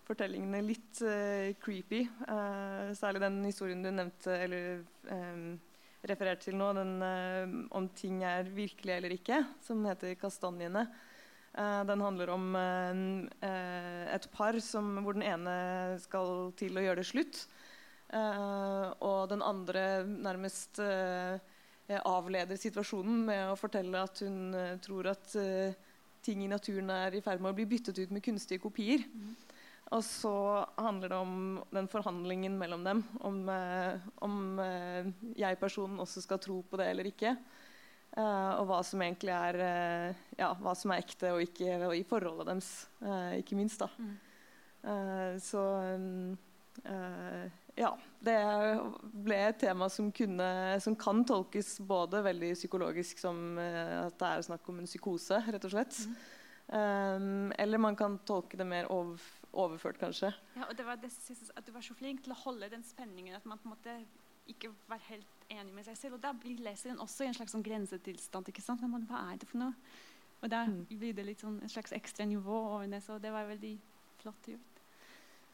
fortellingene 0.08 0.64
litt 0.64 1.02
uh, 1.04 1.52
creepy. 1.64 2.06
Uh, 2.28 2.94
særlig 2.96 3.24
den 3.24 3.42
historien 3.48 3.84
du 3.84 3.92
nevnte, 3.92 4.36
eller 4.36 4.82
um, 5.12 5.58
refererte 6.08 6.48
til 6.48 6.58
nå, 6.60 6.72
den 6.78 6.96
uh, 7.04 7.58
om 7.76 7.90
ting 7.96 8.22
er 8.28 8.48
virkelig 8.52 8.98
eller 8.98 9.16
ikke, 9.16 9.44
som 9.64 9.86
heter 9.88 10.16
'Kastanjene'. 10.16 10.88
Den 11.58 12.02
handler 12.04 12.30
om 12.30 12.52
et 12.54 14.26
par 14.30 14.60
som, 14.62 14.92
hvor 15.02 15.16
den 15.16 15.24
ene 15.26 15.56
skal 15.98 16.52
til 16.60 16.78
å 16.78 16.84
gjøre 16.84 17.00
det 17.02 17.08
slutt. 17.10 17.40
Og 18.08 19.28
den 19.28 19.42
andre 19.44 19.82
nærmest 20.08 20.80
avleder 20.80 22.56
situasjonen 22.56 23.26
med 23.28 23.42
å 23.52 23.58
fortelle 23.60 24.00
at 24.00 24.22
hun 24.24 24.56
tror 24.80 25.10
at 25.12 25.36
ting 26.24 26.44
i 26.44 26.50
naturen 26.52 26.92
er 26.94 27.18
i 27.18 27.24
ferd 27.24 27.44
med 27.44 27.52
å 27.52 27.58
bli 27.58 27.68
byttet 27.68 28.00
ut 28.00 28.14
med 28.16 28.24
kunstige 28.26 28.64
kopier. 28.64 29.04
Mm. 29.12 29.36
Og 29.96 30.04
så 30.04 30.34
handler 30.76 31.14
det 31.14 31.20
om 31.22 31.36
den 31.72 31.88
forhandlingen 31.88 32.58
mellom 32.60 32.84
dem. 32.84 33.04
Om, 33.24 33.38
eh, 33.50 34.08
om 34.26 34.60
eh, 34.60 35.08
jeg-personen 35.40 36.02
også 36.04 36.24
skal 36.26 36.42
tro 36.44 36.60
på 36.68 36.80
det 36.80 36.90
eller 36.92 37.08
ikke. 37.08 37.32
Eh, 38.18 38.52
og 38.58 38.66
hva 38.68 38.82
som 38.84 39.04
egentlig 39.06 39.32
er 39.36 39.62
eh, 39.64 40.26
ja, 40.42 40.52
hva 40.60 40.74
som 40.76 40.92
er 40.92 41.06
ekte 41.06 41.32
og 41.36 41.46
ikke 41.46 41.78
og 41.88 41.96
i 41.96 42.04
forholdet 42.08 42.50
deres, 42.52 42.72
eh, 43.00 43.38
ikke 43.40 43.60
minst. 43.60 43.80
da. 43.86 43.88
Mm. 43.96 44.18
Eh, 44.92 45.40
så 45.44 45.64
ja. 47.78 47.94
Det 48.28 48.38
ble 49.14 49.36
et 49.46 49.60
tema 49.62 49.86
som, 49.94 50.10
kunne, 50.12 50.48
som, 50.82 50.96
kan 50.98 51.22
tolkes 51.28 51.76
både 51.86 52.24
veldig 52.26 52.56
psykologisk 52.58 53.22
som 53.22 53.60
at 53.62 54.18
det 54.18 54.32
er 54.32 54.48
snakk 54.48 54.66
om 54.72 54.82
en 54.82 54.90
psykose, 54.90 55.38
rett 55.46 55.68
og 55.70 55.74
slett. 55.76 56.00
Mm. 56.02 56.16
Um, 56.68 57.54
eller 57.58 57.78
man 57.78 57.96
kan 57.96 58.18
tolke 58.28 58.58
det 58.58 58.66
mer 58.68 58.90
over, 58.92 59.22
overført, 59.52 60.00
kanskje. 60.00 60.34
Ja, 60.56 60.66
og 60.70 60.76
det 60.78 60.86
var 60.86 60.96
det, 61.00 61.12
at 61.56 61.66
Du 61.66 61.72
var 61.72 61.82
så 61.82 61.94
flink 61.96 62.24
til 62.24 62.34
å 62.36 62.42
holde 62.44 62.70
den 62.70 62.84
spenningen. 62.84 63.36
At 63.36 63.46
man 63.46 63.58
på 63.62 63.70
en 63.70 63.76
måte 63.76 63.96
ikke 64.52 64.74
var 64.88 65.00
helt 65.08 65.48
enig 65.50 65.74
med 65.74 65.88
seg 65.88 65.98
selv. 65.98 66.18
Og 66.18 66.24
da 66.24 66.34
blir 66.36 66.60
leseren 66.64 67.00
også 67.00 67.24
i 67.24 67.32
en 67.32 67.38
slags 67.38 67.56
sånn 67.56 67.64
grensetilstand. 67.64 68.52
ikke 68.52 68.66
sant? 68.66 68.84
Men 68.84 69.08
hva 69.08 69.30
er 69.32 69.40
det 69.40 69.48
for 69.48 69.64
noe? 69.64 69.76
Og 70.44 70.52
da 70.52 70.66
mm. 70.68 70.82
blir 70.92 71.16
det 71.16 71.26
litt 71.26 71.42
sånn, 71.42 71.62
et 71.64 71.72
slags 71.72 71.96
ekstra 71.96 72.28
nivå 72.28 72.58
over 72.76 72.88
det. 72.92 73.02
Så 73.06 73.18
det 73.24 73.32
var 73.32 73.48
veldig 73.48 73.78
flott 74.22 74.52
gjort. 74.52 74.77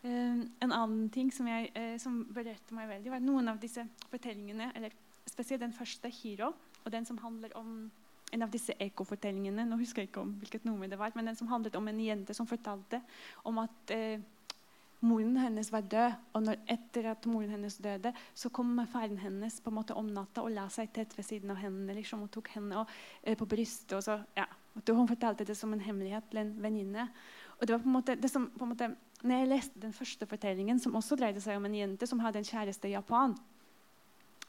Um, 0.04 0.44
en 0.60 0.72
annen 0.72 1.10
ting 1.10 1.30
som, 1.32 1.48
jeg, 1.48 1.72
uh, 1.78 1.96
som 2.02 2.22
berørte 2.36 2.76
meg 2.76 2.90
veldig, 2.90 3.12
var 3.14 3.24
noen 3.24 3.48
av 3.54 3.60
disse 3.62 3.86
fortellingene, 4.12 4.74
eller 4.76 4.96
spesielt 5.30 5.64
den 5.64 5.74
første, 5.74 6.10
'Hiro', 6.12 6.54
og 6.84 6.92
den 6.92 7.06
som 7.06 7.18
handler 7.18 7.56
om 7.56 7.92
en 8.34 8.44
av 8.44 8.52
disse 8.52 8.74
ekofortellingene 8.82 9.66
nå 9.68 9.78
husker 9.78 10.04
jeg 10.04 10.10
ikke 10.10 10.24
om 10.24 10.34
hvilket 10.42 10.66
nummer 10.66 10.90
det 10.90 11.00
var, 11.00 11.14
men 11.16 11.30
den 11.30 11.38
som 11.38 11.52
handlet 11.52 11.76
om 11.78 11.88
en 11.88 12.00
jente 12.02 12.34
som 12.34 12.50
fortalte 12.50 13.00
om 13.46 13.60
at 13.62 13.94
eh, 13.94 14.24
moren 15.04 15.38
hennes 15.38 15.70
var 15.72 15.86
død. 15.92 16.18
Og 16.34 16.46
når, 16.48 16.64
etter 16.76 17.10
at 17.12 17.28
moren 17.30 17.54
hennes 17.54 17.78
døde, 17.84 18.14
så 18.34 18.50
kom 18.54 18.74
faren 18.90 19.20
hennes 19.22 19.60
på 19.62 19.70
en 19.70 19.78
måte 19.78 19.98
om 20.00 20.10
natta 20.16 20.44
og 20.46 20.54
la 20.56 20.66
seg 20.74 20.94
tett 20.96 21.14
ved 21.18 21.28
siden 21.28 21.54
av 21.54 21.62
henne 21.62 21.96
liksom, 21.98 22.26
og 22.26 22.32
tok 22.34 22.54
henne 22.56 22.82
og, 22.82 22.94
eh, 23.22 23.38
på 23.38 23.48
brystet. 23.50 23.98
og 24.00 24.04
så, 24.04 24.20
ja, 24.38 24.48
Hun 24.74 25.08
fortalte 25.08 25.46
det 25.46 25.58
som 25.58 25.74
en 25.74 25.80
hemmelighet 25.80 26.30
til 26.32 26.40
en 26.40 26.56
venninne. 26.62 27.10
Og 27.60 27.68
det 27.68 27.76
var 27.76 27.84
på 27.84 27.90
en 27.90 27.98
måte, 28.00 28.16
det 28.16 28.32
som, 28.32 28.50
på 28.50 28.66
en 28.66 28.74
måte, 28.74 28.96
når 29.24 29.40
jeg 29.40 29.50
leste 29.52 29.80
den 29.80 29.96
første 29.96 30.28
fortellingen, 30.28 30.80
som 30.84 30.96
også 31.00 31.18
dreide 31.20 31.42
seg 31.44 31.58
om 31.58 31.68
en 31.70 31.78
jente 31.78 32.08
som 32.10 32.22
hadde 32.24 32.42
en 32.42 32.48
kjæreste 32.48 32.90
i 32.90 32.96
Japan, 32.96 33.36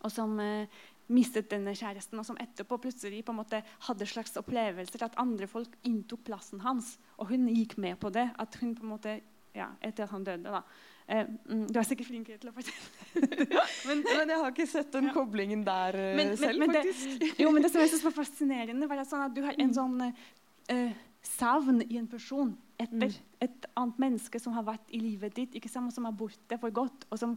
og 0.04 0.12
som 0.12 0.34
eh, 0.42 0.80
mistet 1.14 1.50
denne 1.52 1.74
kjæresten, 1.76 2.18
og 2.20 2.26
som 2.26 2.38
etterpå 2.40 2.78
plutselig 2.82 3.22
på 3.24 3.34
en 3.34 3.40
måte 3.42 3.60
hadde 3.86 4.08
slags 4.08 4.34
opplevelser 4.40 5.06
at 5.06 5.20
andre 5.20 5.48
folk 5.50 5.76
inntok 5.86 6.24
plassen 6.26 6.64
hans. 6.64 6.96
Og 7.20 7.30
hun 7.30 7.46
gikk 7.52 7.78
med 7.80 8.00
på 8.00 8.10
det. 8.12 8.28
at 8.38 8.58
hun 8.60 8.74
på 8.74 8.84
en 8.84 8.92
måte, 8.96 9.20
ja, 9.54 9.70
Etter 9.80 10.04
at 10.04 10.10
han 10.10 10.24
døde. 10.24 10.50
da. 10.50 10.62
Eh, 11.06 11.26
mm, 11.28 11.66
du 11.68 11.78
er 11.78 11.86
sikkert 11.86 12.08
flinkere 12.08 12.40
til 12.40 12.50
å 12.50 12.54
fortelle. 12.56 13.48
men, 13.88 14.02
men, 14.02 14.30
jeg 14.32 14.38
har 14.40 14.52
ikke 14.52 14.66
sett 14.66 14.92
den 14.92 15.10
koblingen 15.14 15.64
der 15.64 15.98
uh, 16.00 16.12
men, 16.16 16.36
selv, 16.40 16.58
men, 16.64 16.72
faktisk. 16.72 17.18
Det, 17.20 17.32
jo, 17.44 17.50
men 17.52 17.62
det 17.62 17.70
som 17.72 17.84
jeg 17.84 17.92
synes 17.92 18.06
var 18.08 18.16
fascinerende, 18.16 18.88
var 18.88 19.02
at, 19.04 19.10
sånn 19.10 19.26
at 19.26 19.34
du 19.36 19.42
har 19.44 19.58
en 19.58 19.68
mm. 19.70 19.74
sånn 19.76 20.00
uh, 20.08 21.02
savn 21.24 21.82
i 21.88 21.98
en 21.98 22.08
person 22.10 22.52
etter 22.80 23.10
mm. 23.10 23.16
et 23.44 23.66
annet 23.78 24.00
menneske 24.02 24.38
som 24.42 24.54
har 24.56 24.66
vært 24.66 24.90
i 24.94 25.00
livet 25.00 25.34
ditt, 25.36 25.56
ikke 25.56 25.70
sant, 25.70 25.94
som 25.94 26.06
er 26.08 26.16
borte 26.18 26.58
for 26.60 26.74
godt. 26.74 27.06
og 27.10 27.20
som, 27.20 27.36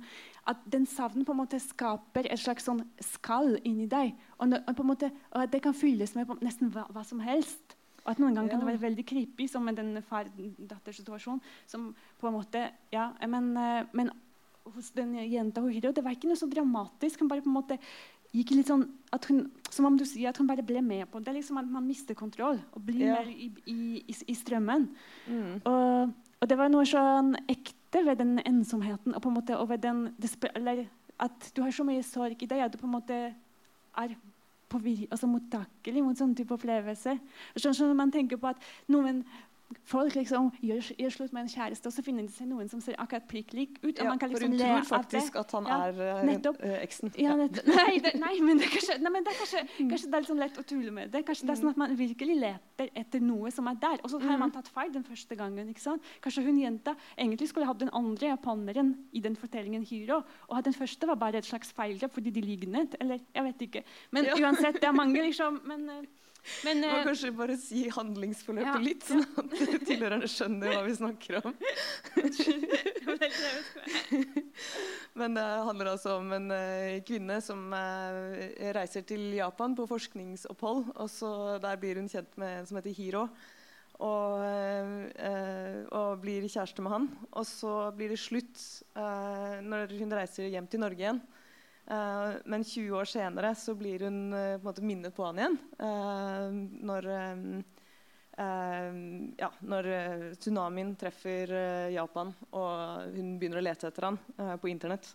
At 0.49 0.63
den 0.65 0.87
savnen 0.89 1.25
på 1.27 1.35
en 1.35 1.41
måte 1.43 1.59
skaper 1.61 2.29
et 2.29 2.41
slags 2.41 2.67
sånn 2.67 2.83
skall 3.03 3.55
inni 3.63 3.87
deg. 3.91 4.15
Og, 4.37 4.55
og, 4.57 4.85
måte, 4.87 5.11
og 5.31 5.45
at 5.45 5.53
det 5.53 5.63
kan 5.65 5.77
fylles 5.77 6.15
med 6.17 6.31
nesten 6.45 6.71
hva, 6.73 6.87
hva, 6.93 7.05
som 7.07 7.21
helst. 7.23 7.77
Og 8.03 8.13
at 8.13 8.21
Noen 8.23 8.37
ganger 8.37 8.49
ja. 8.49 8.55
kan 8.55 8.63
det 8.63 8.71
være 8.71 8.85
veldig 8.85 9.07
creepy, 9.07 9.49
som 9.51 9.65
med 9.67 9.77
den 9.79 10.01
far-datter-situasjonen. 10.09 11.43
som 11.67 11.91
på 12.19 12.29
en 12.29 12.37
måte, 12.39 12.69
ja, 12.93 13.11
men, 13.27 13.51
eh, 13.57 13.83
men 13.93 14.11
hos 14.75 14.91
den 14.95 15.13
jenta 15.15 15.61
hun 15.61 15.71
Det 15.71 16.03
var 16.03 16.15
ikke 16.15 16.29
noe 16.29 16.39
så 16.39 16.47
dramatisk. 16.49 17.19
Hun 17.19 17.29
bare 17.29 17.43
på 17.43 17.49
en 17.51 17.59
måte 17.59 17.77
gikk 18.35 18.53
litt 18.55 18.69
sånn 18.71 18.85
hun, 19.27 19.45
Som 19.71 19.87
om 19.87 19.97
du 19.97 20.05
sier 20.05 20.29
at 20.29 20.37
hun 20.37 20.47
bare 20.47 20.65
ble 20.65 20.81
med 20.81 21.07
på 21.11 21.19
det. 21.19 21.31
er 21.31 21.39
liksom 21.39 21.57
at 21.57 21.65
Man 21.65 21.87
mister 21.87 22.15
kontroll 22.15 22.59
og 22.73 22.85
blir 22.85 23.07
ja. 23.07 23.17
mer 23.19 23.27
i, 23.31 23.51
i, 23.65 24.03
i, 24.07 24.35
strømmen. 24.35 24.89
Mm. 25.27 25.61
Og, 25.63 26.13
og, 26.41 26.47
det 26.49 26.57
var 26.57 26.69
noe 26.69 26.85
sånn 26.85 27.35
ekte 27.47 28.03
ved 28.05 28.17
den 28.17 28.39
ensomheten. 28.45 29.15
og 29.15 29.21
på 29.21 29.29
en 29.29 29.37
måte, 29.39 29.57
og 29.57 29.69
ved 29.69 29.83
den, 29.83 30.15
eller 30.55 30.87
At 31.19 31.51
du 31.55 31.61
har 31.61 31.71
så 31.71 31.83
mye 31.83 32.03
sorg 32.03 32.43
i 32.43 32.45
deg 32.45 32.59
at 32.61 32.71
du 32.71 32.77
på 32.77 32.85
en 32.85 32.93
måte 32.93 33.13
er 33.97 34.17
på, 34.69 34.81
altså 35.11 35.27
mottakelig 35.27 36.03
mot 36.03 36.17
sånne 36.19 36.35
type 36.35 36.53
opplevelser. 36.53 37.19
Sånn, 37.55 37.73
sånn, 37.73 37.95
man 37.97 38.11
tenker 38.11 38.39
på 38.39 38.49
at 38.51 38.63
noen 38.91 39.23
folk 39.87 40.15
liksom 40.15 40.49
gjør, 40.63 40.91
gjør, 40.99 41.11
slutt 41.11 41.33
med 41.35 41.45
en 41.45 41.49
kjæreste, 41.51 41.89
og 41.89 41.95
så 41.95 42.03
finner 42.03 42.27
de 42.27 42.31
seg 42.31 42.47
noen 42.47 42.69
som 42.71 42.81
ser 42.83 42.95
akkurat 43.01 43.25
prikk 43.27 43.53
lik 43.55 43.79
ut. 43.81 43.99
Ja, 43.99 44.13
kan 44.19 44.31
liksom 44.31 44.53
for 44.53 44.53
hun 44.53 44.61
tror 44.61 44.85
faktisk 44.87 45.39
at 45.41 45.55
han 45.57 45.67
ja, 45.67 45.79
er 45.89 46.21
uh, 46.23 46.75
eksen. 46.79 47.11
Ja, 47.19 47.35
nei, 47.39 47.47
det, 48.03 48.13
nei, 48.19 48.33
men 48.43 48.61
det 48.61 48.67
er 48.69 48.73
kanskje, 48.73 48.97
nei, 49.03 49.11
men 49.13 49.27
det 49.27 49.33
er 49.33 49.39
kanskje, 49.41 49.63
mm. 49.67 49.89
kanskje 49.91 50.11
det 50.13 50.19
er 50.19 50.29
sånn 50.29 50.41
lett 50.43 50.59
å 50.61 50.65
tulle 50.67 50.93
med 50.95 51.11
det. 51.13 51.23
Kanskje 51.27 51.49
det 51.49 51.55
er 51.55 51.61
sånn 51.61 51.73
at 51.73 51.81
man 51.83 51.95
virkelig 51.99 52.37
leter 52.43 52.91
etter 53.03 53.23
noe 53.23 53.51
som 53.53 53.67
er 53.71 53.79
der. 53.83 54.03
Og 54.03 54.13
så 54.13 54.21
har 54.23 54.37
man 54.37 54.51
mm. 54.51 54.55
tatt 54.59 54.71
feil 54.71 54.93
den 54.95 55.07
første 55.07 55.39
gangen. 55.39 55.71
ikke 55.73 55.83
sant? 55.83 56.13
Kanskje 56.23 56.45
hun 56.47 56.61
jenta 56.61 56.95
egentlig 57.17 57.51
skulle 57.51 57.67
hatt 57.67 57.81
den 57.83 57.91
andre 57.97 58.31
japaneren 58.31 58.93
i 59.11 59.23
den 59.23 59.35
fortellingen 59.39 59.83
Hiro, 59.87 60.21
og 60.47 60.59
at 60.59 60.69
den 60.69 60.77
første 60.77 61.11
var 61.11 61.19
bare 61.19 61.41
et 61.41 61.49
slags 61.49 61.73
feilgrep 61.75 62.15
fordi 62.15 62.31
de 62.35 62.45
lignet. 62.45 62.95
Eller 63.03 63.19
jeg 63.35 63.49
vet 63.51 63.67
ikke. 63.67 63.83
Men 64.15 64.31
uansett, 64.37 64.79
det 64.79 64.87
er 64.87 64.95
mange, 64.95 65.19
liksom. 65.27 65.61
men... 65.67 66.07
Men, 66.65 66.83
uh, 66.83 67.03
kanskje 67.05 67.31
bare 67.35 67.57
si 67.59 67.89
handlingsforløpet 67.93 68.69
ja, 68.69 68.79
litt, 68.81 69.03
sånn 69.07 69.25
at 69.41 69.51
tilhørerne 69.87 70.27
skjønner 70.31 70.67
hva 70.73 70.83
vi 70.85 70.95
snakker 70.97 71.33
om. 71.41 71.53
Men 75.17 75.29
det 75.37 75.45
handler 75.67 75.87
altså 75.93 76.09
om 76.21 76.27
en 76.37 76.47
uh, 76.53 77.03
kvinne 77.07 77.37
som 77.43 77.59
uh, 77.73 77.77
reiser 78.77 79.03
til 79.07 79.23
Japan 79.37 79.71
på 79.77 79.83
forskningsopphold. 79.89 80.81
og 80.95 81.09
så 81.11 81.29
Der 81.63 81.75
blir 81.81 81.95
hun 82.01 82.11
kjent 82.11 82.33
med 82.39 82.51
en 82.61 82.67
som 82.69 82.77
heter 82.79 82.93
Hiro. 82.97 83.23
Og, 83.97 84.43
og, 85.97 86.09
blir 86.21 86.45
kjæreste 86.45 86.81
med 86.85 86.91
han. 86.93 87.05
Og 87.31 87.45
så 87.49 87.71
blir 87.97 88.09
det 88.13 88.19
slutt 88.21 88.61
når 88.93 89.89
hun 89.97 90.13
reiser 90.13 90.53
hjem 90.53 90.69
til 90.69 90.83
Norge 90.83 91.01
igjen. 91.01 91.21
Uh, 91.91 92.35
men 92.45 92.63
20 92.63 92.91
år 92.91 93.05
senere 93.05 93.53
så 93.55 93.75
blir 93.75 93.99
hun 94.03 94.33
uh, 94.33 94.39
på 94.39 94.59
en 94.59 94.63
måte 94.65 94.83
minnet 94.83 95.15
på 95.15 95.23
han 95.23 95.39
igjen. 95.39 95.57
Uh, 95.79 96.51
når, 96.87 97.11
ja, 98.37 99.47
når 99.65 99.87
tsunamien 100.37 100.91
treffer 100.99 101.49
Japan, 101.89 102.29
og 102.53 103.07
hun 103.15 103.31
begynner 103.41 103.57
å 103.57 103.63
lete 103.65 103.89
etter 103.89 104.05
han 104.05 104.19
på 104.61 104.69
Internett. 104.69 105.07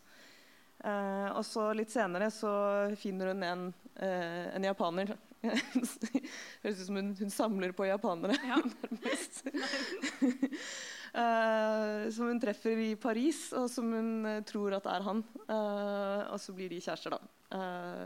og 0.83 1.45
så 1.47 1.69
litt 1.79 1.95
senere 1.95 2.33
så 2.35 2.51
finner 2.99 3.31
hun 3.31 3.45
en, 3.47 3.63
en 4.03 4.67
japaner 4.67 5.15
Høres 5.43 6.81
ut 6.81 6.87
som 6.89 6.99
hun, 6.99 7.15
hun, 7.19 7.31
samler 7.31 7.71
på 7.79 7.87
japanere, 7.87 8.35
ja. 8.43 8.59
Uh, 11.13 12.09
som 12.09 12.31
hun 12.31 12.39
treffer 12.41 12.79
i 12.81 12.93
Paris, 12.97 13.51
og 13.53 13.67
som 13.69 13.91
hun 13.93 14.13
uh, 14.25 14.39
tror 14.49 14.79
at 14.79 14.87
er 14.89 15.05
han. 15.05 15.21
Uh, 15.45 16.33
og 16.33 16.39
så 16.41 16.55
blir 16.57 16.73
de 16.73 16.81
kjærester, 16.81 17.13
da. 17.13 17.59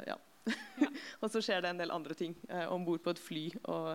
ja. 0.09 0.17
ja. 0.47 0.89
og 1.23 1.31
så 1.31 1.43
skjer 1.43 1.63
det 1.63 1.71
en 1.71 1.81
del 1.83 1.95
andre 1.95 2.15
ting 2.19 2.35
uh, 2.51 2.67
om 2.75 2.85
bord 2.87 3.05
på 3.05 3.15
et 3.15 3.23
fly 3.23 3.45
og 3.63 3.95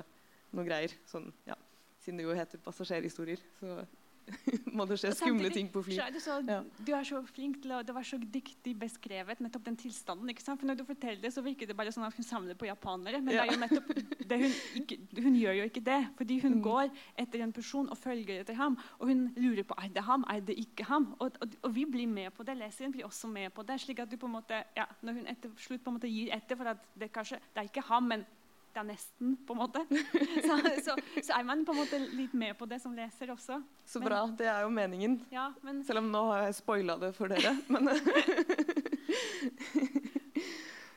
noe 0.56 0.68
greier. 0.68 0.96
Sånn, 1.12 1.28
ja. 1.48 1.60
Siden 2.02 2.22
det 2.22 2.26
jo 2.26 2.38
heter 2.38 2.64
passasjerhistorier. 2.64 3.44
Så 3.60 3.82
må 4.78 4.86
det 4.90 4.98
skje 5.02 5.12
skumle 5.18 5.50
ting 5.54 5.70
på 5.72 5.84
fly. 5.86 5.98
Så. 6.22 6.40
Du 6.86 6.92
er 6.96 7.06
så 7.08 7.22
flink 7.28 7.62
til 7.64 7.74
å, 7.76 7.82
Det 7.86 7.96
var 7.96 8.06
så 8.08 8.20
dyktig 8.22 8.74
beskrevet, 8.80 9.42
nettopp 9.44 9.66
den 9.68 9.78
tilstanden. 9.80 10.30
ikke 10.32 10.44
sant? 10.44 10.62
For 10.62 10.70
Når 10.70 10.82
du 10.82 10.86
forteller 10.88 11.22
det, 11.24 11.34
så 11.36 11.44
virker 11.46 11.70
det 11.70 11.78
bare 11.78 11.94
sånn 11.94 12.08
at 12.08 12.18
hun 12.18 12.28
samler 12.28 12.58
på 12.60 12.70
japanere. 12.70 13.22
Men 13.24 13.36
ja. 13.36 13.44
det 13.44 13.48
er 13.48 13.56
jo 13.56 13.62
nettopp 13.64 14.28
det 14.32 14.40
hun, 14.44 14.58
ikke, 14.82 15.00
hun 15.20 15.38
gjør 15.40 15.60
jo 15.60 15.70
ikke 15.72 15.86
det. 15.92 16.00
Fordi 16.20 16.40
hun 16.46 16.58
mm. 16.58 16.64
går 16.68 16.92
etter 17.26 17.46
en 17.46 17.56
person 17.56 17.90
og 17.92 18.00
følger 18.00 18.44
etter 18.44 18.60
ham. 18.60 18.78
Og 19.00 19.12
hun 19.12 19.26
lurer 19.40 19.68
på 19.68 19.78
er 19.82 19.94
det 19.96 20.06
ham, 20.08 20.26
er 20.32 20.44
det 20.52 20.58
ikke 20.62 20.88
ham. 20.92 21.12
Og, 21.20 21.40
og, 21.42 21.58
og 21.62 21.76
vi 21.76 21.88
blir 21.90 22.12
med 22.12 22.32
på 22.38 22.48
det. 22.48 22.58
Leseren 22.60 22.94
blir 22.96 23.08
også 23.10 23.32
med 23.32 23.52
på 23.56 23.66
det. 23.68 23.80
slik 23.82 24.04
at 24.04 24.12
du 24.12 24.18
på 24.22 24.30
en 24.30 24.38
måte, 24.40 24.64
ja, 24.78 24.88
Når 25.02 25.22
hun 25.22 25.32
etter 25.32 25.56
slutt 25.58 25.84
på 25.84 25.92
en 25.92 26.00
måte 26.00 26.12
gir 26.12 26.32
etter 26.36 26.60
for 26.60 26.74
at 26.74 26.86
det 27.00 27.12
kanskje, 27.14 27.42
det 27.54 27.64
er 27.64 27.72
ikke 27.72 27.88
ham, 27.90 28.10
men 28.12 28.26
det 28.72 28.80
er 28.80 28.88
nesten, 28.88 29.34
på 29.46 29.56
en 29.56 29.60
måte. 29.60 29.82
Så, 30.48 30.58
så, 30.84 30.96
så, 31.22 31.34
er 31.36 31.44
man 31.44 31.66
på 31.68 31.74
en 31.74 31.82
måte 31.82 32.00
litt 32.16 32.34
med 32.38 32.56
på 32.58 32.68
det 32.70 32.80
som 32.84 32.96
leser 32.96 33.32
også. 33.34 33.60
Så 33.86 34.00
men, 34.00 34.08
bra. 34.08 34.22
Det 34.38 34.48
er 34.48 34.64
jo 34.64 34.72
meningen. 34.74 35.20
Ja, 35.32 35.52
men, 35.66 35.84
Selv 35.88 36.02
om 36.02 36.12
nå 36.12 36.24
har 36.32 36.48
jeg 36.48 36.60
spoila 36.62 36.98
det 37.02 37.12
for 37.18 37.32
dere. 37.32 37.56
Men, 37.72 37.90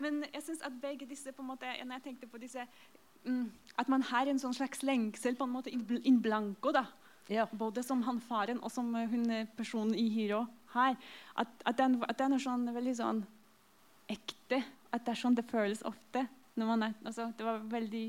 men 0.04 0.20
jeg 0.26 0.42
syns 0.44 0.62
at 0.66 0.74
begge 0.82 1.06
disse 1.08 1.32
på 1.32 1.42
en 1.42 1.48
måte, 1.48 1.66
Når 1.66 1.96
jeg 1.96 2.04
tenkte 2.04 2.26
på 2.28 2.38
disse 2.38 2.66
mm, 3.24 3.46
At 3.80 3.88
man 3.88 4.02
har 4.10 4.28
en 4.28 4.40
sånn 4.42 4.54
slags 4.54 4.82
lengsel 4.84 5.38
på 5.38 5.46
en 5.48 5.54
måte 5.54 5.72
in 5.72 6.20
blanco. 6.22 6.72
da. 6.74 6.84
Ja. 7.32 7.46
Både 7.52 7.82
som 7.82 8.02
han 8.04 8.20
faren 8.20 8.60
og 8.62 8.70
som 8.72 8.94
hun 8.94 9.48
personen 9.56 9.94
i 9.96 10.08
Hiro 10.12 10.44
her. 10.74 10.96
At, 11.36 11.48
at, 11.64 11.78
den, 11.78 12.02
at 12.06 12.18
den 12.20 12.36
er 12.36 12.42
sånn 12.42 12.68
veldig 12.74 12.96
sånn 13.00 13.24
ekte. 14.12 14.62
At 14.92 15.06
det 15.06 15.14
er 15.14 15.22
sånn 15.24 15.38
det 15.38 15.46
føles 15.50 15.82
ofte. 15.86 16.26
Er, 16.54 16.94
altså, 17.04 17.30
det 17.34 17.46
var 17.46 17.64
veldig 17.66 18.04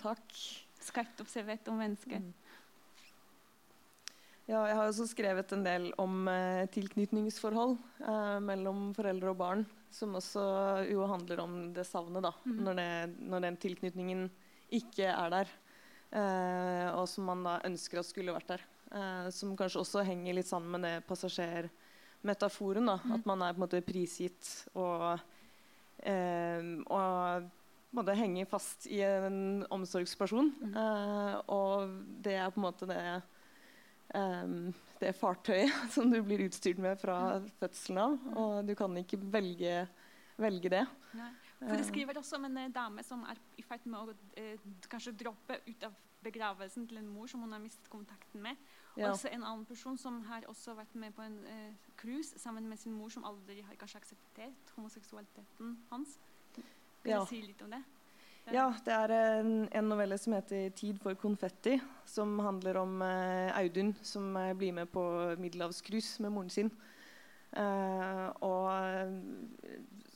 takk, 0.00 0.36
skarpt 0.80 1.20
observert 1.20 1.68
om 1.68 1.80
mennesket. 1.82 2.22
Mm. 2.24 2.48
Ja, 4.48 4.62
jeg 4.64 4.76
har 4.78 4.86
også 4.88 5.04
skrevet 5.10 5.50
en 5.52 5.64
del 5.66 5.90
om 6.00 6.22
eh, 6.32 6.64
tilknytningsforhold 6.72 7.74
eh, 8.00 8.38
mellom 8.40 8.94
foreldre 8.96 9.34
og 9.34 9.40
barn. 9.42 9.64
Som 9.92 10.16
også 10.16 10.42
jo 10.88 11.04
handler 11.08 11.42
om 11.42 11.58
det 11.76 11.84
savnet, 11.84 12.24
da. 12.24 12.32
Mm. 12.46 12.62
Når, 12.64 12.78
det, 12.78 12.88
når, 13.28 13.44
den 13.44 13.58
tilknytningen 13.60 14.22
ikke 14.80 15.10
er 15.12 15.34
der. 15.34 15.52
Eh, 16.16 16.88
og 16.94 17.04
som 17.12 17.28
man 17.28 17.44
da 17.44 17.58
ønsker 17.68 18.00
at 18.00 18.08
skulle 18.08 18.32
vært 18.32 18.54
der. 18.54 18.64
Eh, 18.88 19.28
som 19.36 19.52
kanskje 19.56 19.82
også 19.84 20.06
henger 20.08 20.38
litt 20.38 20.48
sammen 20.48 20.78
med 20.78 20.86
det 20.88 21.04
passasjermetaforen. 21.10 22.88
da, 22.88 22.96
mm. 23.04 23.14
At 23.18 23.28
man 23.28 23.44
er 23.44 23.52
på 23.52 23.60
en 23.60 23.66
måte 23.66 23.84
prisgitt 23.84 24.48
og, 24.72 25.20
eh, 26.08 26.72
og 26.88 27.52
måte 27.96 28.14
henger 28.18 28.48
fast 28.50 28.86
i 28.90 29.00
en 29.06 29.64
omsorgsperson. 29.72 30.52
Mm. 30.60 30.76
Uh, 30.76 31.34
og 31.54 31.96
det 32.24 32.36
er 32.36 32.52
på 32.52 32.60
en 32.60 32.66
måte 32.66 32.88
det, 32.90 33.02
um, 34.14 34.70
det 35.00 35.14
fartøyet 35.16 35.72
som 35.94 36.12
du 36.12 36.20
blir 36.22 36.46
utstyrt 36.48 36.80
med 36.82 37.00
fra 37.00 37.38
mm. 37.38 37.50
fødselen 37.60 38.02
av. 38.04 38.16
Mm. 38.18 38.38
Og 38.44 38.56
du 38.68 38.74
kan 38.78 39.02
ikke 39.02 39.20
velge, 39.32 39.76
velge 40.36 40.74
det. 40.78 40.86
Nei. 41.18 41.32
For 41.58 41.74
Det 41.74 41.86
skriver 41.88 42.18
også 42.18 42.38
om 42.38 42.44
en 42.46 42.58
eh, 42.60 42.70
dame 42.70 43.02
som 43.02 43.24
er 43.26 43.38
i 43.58 43.64
ferd 43.66 43.86
med 43.90 43.98
å 43.98 44.14
eh, 44.38 44.60
kanskje 44.90 45.16
droppe 45.18 45.58
ut 45.66 45.86
av 45.88 45.96
begravelsen 46.22 46.86
til 46.86 47.00
en 47.00 47.08
mor 47.10 47.30
som 47.30 47.42
hun 47.42 47.54
har 47.54 47.62
mistet 47.62 47.90
kontakten 47.90 48.42
med. 48.42 48.58
Ja. 48.98 49.12
også 49.12 49.28
en 49.30 49.44
annen 49.46 49.66
person 49.66 49.98
som 49.98 50.16
har 50.26 50.46
også 50.50 50.74
vært 50.74 50.94
med 50.98 51.14
på 51.14 51.22
en 51.22 51.36
eh, 51.46 51.90
cruise 51.98 52.38
sammen 52.38 52.66
med 52.68 52.78
sin 52.78 52.94
mor, 52.94 53.10
som 53.14 53.26
aldri 53.26 53.60
har 53.62 53.78
kanskje 53.78 54.00
akseptert 54.02 54.72
homoseksualiteten 54.76 55.76
hans. 55.90 56.16
Kan 57.08 57.16
ja. 57.16 57.20
du 57.24 57.30
si 57.32 57.40
litt 57.40 57.62
om 57.64 57.72
det? 57.72 57.80
Ja, 58.52 58.66
det 58.84 58.92
er 58.94 59.12
en, 59.12 59.52
en, 59.76 59.88
novelle 59.88 60.16
som 60.20 60.32
heter 60.32 60.70
'Tid 60.76 61.00
for 61.00 61.16
konfetti', 61.16 61.80
som 62.06 62.38
handler 62.40 62.76
om 62.80 63.02
eh, 63.02 63.58
Audun 63.58 63.94
som 64.02 64.36
eh, 64.36 64.54
blir 64.56 64.72
med 64.72 64.88
på 64.92 65.02
middelhavscruise 65.40 66.22
med 66.22 66.32
moren 66.32 66.50
sin. 66.50 66.70
Eh, 67.52 68.26
og 68.44 68.68
eh, 68.72 69.12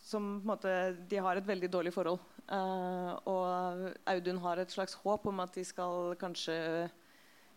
som 0.03 0.41
på 0.41 0.45
en 0.45 0.51
måte 0.53 0.73
De 1.09 1.17
har 1.17 1.37
et 1.37 1.49
veldig 1.49 1.71
dårlig 1.73 1.93
forhold. 1.93 2.21
Eh, 2.49 3.13
og 3.29 3.89
Audun 4.07 4.41
har 4.45 4.61
et 4.61 4.73
slags 4.73 4.95
håp 5.05 5.27
om 5.27 5.41
at 5.41 5.55
de 5.55 5.65
skal 5.65 6.15
kanskje 6.21 6.57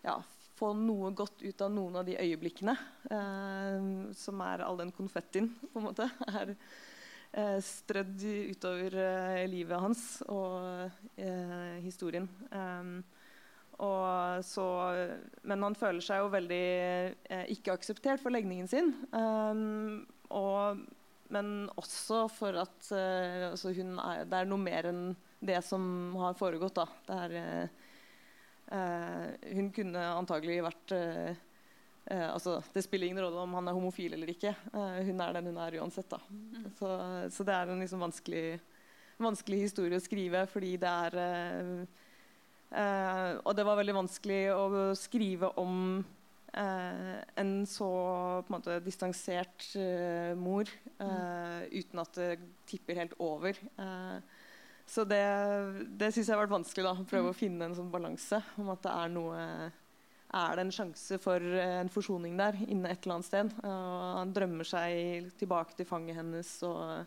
ja, 0.04 0.18
få 0.56 0.74
noe 0.80 1.12
godt 1.12 1.44
ut 1.44 1.62
av 1.62 1.72
noen 1.72 1.96
av 2.00 2.08
de 2.08 2.18
øyeblikkene 2.20 2.76
eh, 3.12 3.88
som 4.16 4.44
er 4.44 4.64
all 4.64 4.80
den 4.80 4.92
konfettien, 4.96 5.52
på 5.72 5.80
en 5.80 5.88
måte. 5.88 6.10
er 6.28 6.56
strødd 7.36 8.24
utover 8.54 8.96
eh, 8.96 9.44
livet 9.52 9.82
hans 9.82 10.04
og 10.32 10.90
eh, 11.20 11.78
historien. 11.84 12.30
Um, 12.52 13.04
så, 13.76 14.66
men 15.44 15.64
han 15.66 15.76
føler 15.76 16.00
seg 16.06 16.22
jo 16.22 16.30
veldig 16.32 16.68
eh, 17.28 17.50
ikke 17.52 17.74
akseptert 17.76 18.22
for 18.24 18.32
legningen 18.32 18.70
sin. 18.72 18.94
Og, 20.32 20.86
men 21.36 21.50
også 21.76 22.22
for 22.32 22.56
at 22.62 22.88
altså 22.96 23.74
er, 23.76 24.24
det 24.32 24.40
er 24.40 24.48
noe 24.48 24.64
mer 24.64 24.88
enn 24.94 25.10
det 25.44 25.60
som 25.68 26.16
har 26.22 26.40
foregått. 26.40 26.80
Da. 26.80 26.88
Det, 27.10 27.44
er, 27.44 27.68
hun 29.60 29.68
kunne 29.76 30.08
antagelig 30.22 30.62
vært 30.70 30.96
uh, 32.12 32.30
altså, 32.34 32.60
Det 32.74 32.84
spiller 32.86 33.08
ingen 33.08 33.24
rolle 33.24 33.44
om 33.44 33.54
han 33.58 33.68
er 33.68 33.78
homofil 33.78 34.14
eller 34.14 34.32
ikke. 34.32 34.54
hun 34.72 35.22
er 35.22 35.38
den 35.38 35.52
hun 35.52 35.62
er 35.62 35.80
uansett. 35.82 36.14
Mm. 36.30 36.72
Så, 36.78 36.90
så, 37.32 37.44
det 37.44 37.54
er 37.54 37.72
en 37.72 37.84
liksom 37.84 38.04
vanskelig, 38.04 38.60
vanskelig, 39.18 39.62
historie 39.68 39.98
å 39.98 40.04
skrive 40.04 40.46
fordi 40.52 40.76
det 40.82 40.92
er 40.92 41.18
eh, 42.76 43.32
og 43.42 43.56
det 43.56 43.66
var 43.66 43.80
veldig 43.80 43.96
vanskelig 43.96 44.42
å 44.52 44.66
skrive 45.00 45.52
om 45.62 45.76
uh, 46.58 47.20
en 47.40 47.54
så 47.70 47.90
på 48.44 48.50
en 48.50 48.58
måte, 48.58 48.80
distansert 48.84 49.70
uh, 49.80 50.34
mor 50.36 50.68
mm. 51.00 51.72
uten 51.72 52.04
at 52.04 52.20
det 52.20 52.32
tipper 52.68 53.00
helt 53.00 53.16
over. 53.20 53.58
så 54.86 55.04
det, 55.08 55.24
det 55.98 56.12
syns 56.14 56.28
jeg 56.28 56.36
har 56.36 56.44
vært 56.44 56.58
vanskelig. 56.58 56.86
da, 56.86 57.08
Prøve 57.08 57.30
mm. 57.30 57.32
å 57.32 57.40
finne 57.40 57.70
en 57.70 57.78
sånn 57.78 57.92
balanse 57.94 58.42
om 58.62 58.70
at 58.74 58.84
det 58.84 58.94
er 58.94 59.14
noe 59.14 59.42
er 60.34 60.56
det 60.58 60.66
en 60.66 60.74
sjanse 60.74 61.20
for 61.22 61.44
en 61.62 61.92
forsoning 61.92 62.38
der 62.40 62.58
inne 62.66 62.90
et 62.90 63.06
eller 63.06 63.20
annet 63.20 63.28
sted. 63.30 63.52
han 63.64 64.34
drømmer 64.34 64.68
seg 64.68 65.30
tilbake 65.38 65.78
til 65.78 65.86
fanget 65.86 66.18
hennes. 66.18 66.58
og 66.64 67.06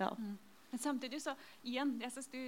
ja. 0.00 0.10
Mm. 0.18 0.36
Men 0.70 0.82
samtidig 0.82 1.22
så 1.22 1.32
igjen, 1.64 1.94
jeg 2.02 2.12
synes 2.12 2.26
du 2.26 2.40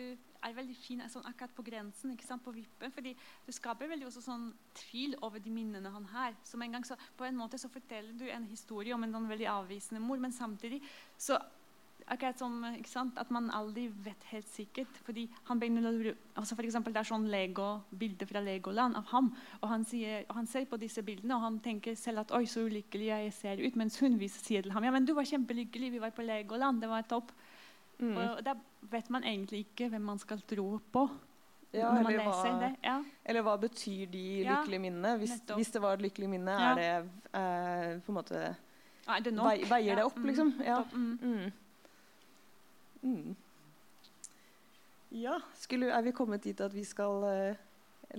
er 0.45 0.55
veldig 0.55 0.75
fin 0.77 1.03
sånn 1.11 1.27
akkurat 1.27 1.55
på 1.55 1.65
grensen, 1.67 2.13
ikke 2.13 2.27
sant, 2.27 2.43
på 2.45 2.53
vippen. 2.55 2.93
fordi 2.93 3.15
du 3.47 3.53
skaper 3.55 3.89
veldig 3.89 4.07
også 4.07 4.23
sånn 4.23 4.51
tvil 4.77 5.17
over 5.23 5.41
de 5.43 5.53
minnene 5.55 5.91
han 5.95 6.05
har. 6.13 6.35
Som 6.45 6.63
en 6.63 6.77
gang 6.77 6.85
så, 6.85 6.97
På 7.17 7.25
en 7.25 7.39
måte 7.39 7.59
så 7.59 7.71
forteller 7.73 8.13
du 8.19 8.29
en 8.29 8.47
historie 8.51 8.95
om 8.95 9.03
en 9.03 9.13
sånn 9.13 9.31
veldig 9.31 9.49
avvisende 9.49 10.03
mor, 10.03 10.19
men 10.19 10.33
samtidig 10.33 10.83
så 11.17 11.39
akkurat 12.09 12.39
som 12.41 12.65
sant, 12.89 13.19
at 13.21 13.31
man 13.35 13.51
aldri 13.55 13.89
vet 14.05 14.25
helt 14.33 14.49
sikkert. 14.49 14.99
fordi 15.05 15.29
han 15.45 15.61
begynner 15.61 16.15
altså 16.37 16.57
for 16.57 16.65
eksempel, 16.65 16.93
Det 16.93 17.01
er 17.01 17.11
sånn 17.11 17.29
Lego, 17.31 17.83
bilder 17.91 18.27
fra 18.27 18.41
Legoland 18.41 18.97
av 18.97 19.05
ham. 19.13 19.35
og 19.61 19.69
han, 19.69 19.85
sier, 19.85 20.25
og 20.29 20.37
han, 20.37 20.47
ser 20.47 20.65
på 20.65 20.79
disse 20.79 21.03
bildene 21.03 21.37
og 21.37 21.43
han 21.43 21.61
tenker 21.61 21.95
selv 21.95 22.21
at 22.21 22.33
oi, 22.33 22.45
så 22.47 22.67
ulykkelig 22.67 23.07
jeg 23.07 23.33
ser 23.33 23.63
ut. 23.67 23.77
Mens 23.77 24.01
hun 24.01 24.19
sier 24.29 24.63
til 24.63 24.73
ham 24.73 24.85
ja, 24.85 24.91
men 24.91 25.05
du 25.05 25.15
var 25.15 25.25
kjempelykkelig, 25.25 25.93
vi 25.93 25.99
var 25.99 26.11
på 26.11 26.23
Legoland, 26.23 26.81
det 26.81 26.89
var 26.89 27.03
topp. 27.03 27.33
Mm. 27.99 28.17
Og 28.17 28.45
da 28.45 28.55
vet 28.91 29.11
man 29.11 29.25
egentlig 29.25 29.67
ikke 29.67 29.89
hvem 29.89 30.03
man 30.03 30.19
skal 30.19 30.41
tro 30.41 30.79
på. 30.93 31.09
Ja, 31.73 31.91
eller, 31.99 32.25
hva, 32.25 32.69
ja. 32.81 32.95
eller, 33.29 33.43
hva, 33.45 33.59
betyr 33.61 34.07
de 34.09 34.23
lykkelige 34.47 34.81
minnene? 34.81 35.19
Hvis, 35.21 35.35
hvis, 35.53 35.71
det 35.75 35.83
var 35.85 35.99
et 35.99 36.05
lykkelig 36.07 36.31
minne, 36.33 36.55
er 36.57 36.79
det 36.79 36.93
eh, 37.37 37.99
på 38.01 38.15
en 38.15 38.17
måte 38.17 38.41
Veier 39.09 39.97
det 39.97 40.05
opp, 40.05 40.17
mm. 40.17 40.29
liksom? 40.29 40.53
Ja. 40.65 40.79
Mm. 40.93 41.51
Mm. 43.09 43.37
ja. 45.23 45.41
Skulle, 45.57 45.89
er 45.95 46.03
vi 46.05 46.13
kommet 46.13 46.45
dit 46.45 46.61
at 46.61 46.75
vi 46.75 46.85
skal 46.85 47.25
uh, 47.25 47.57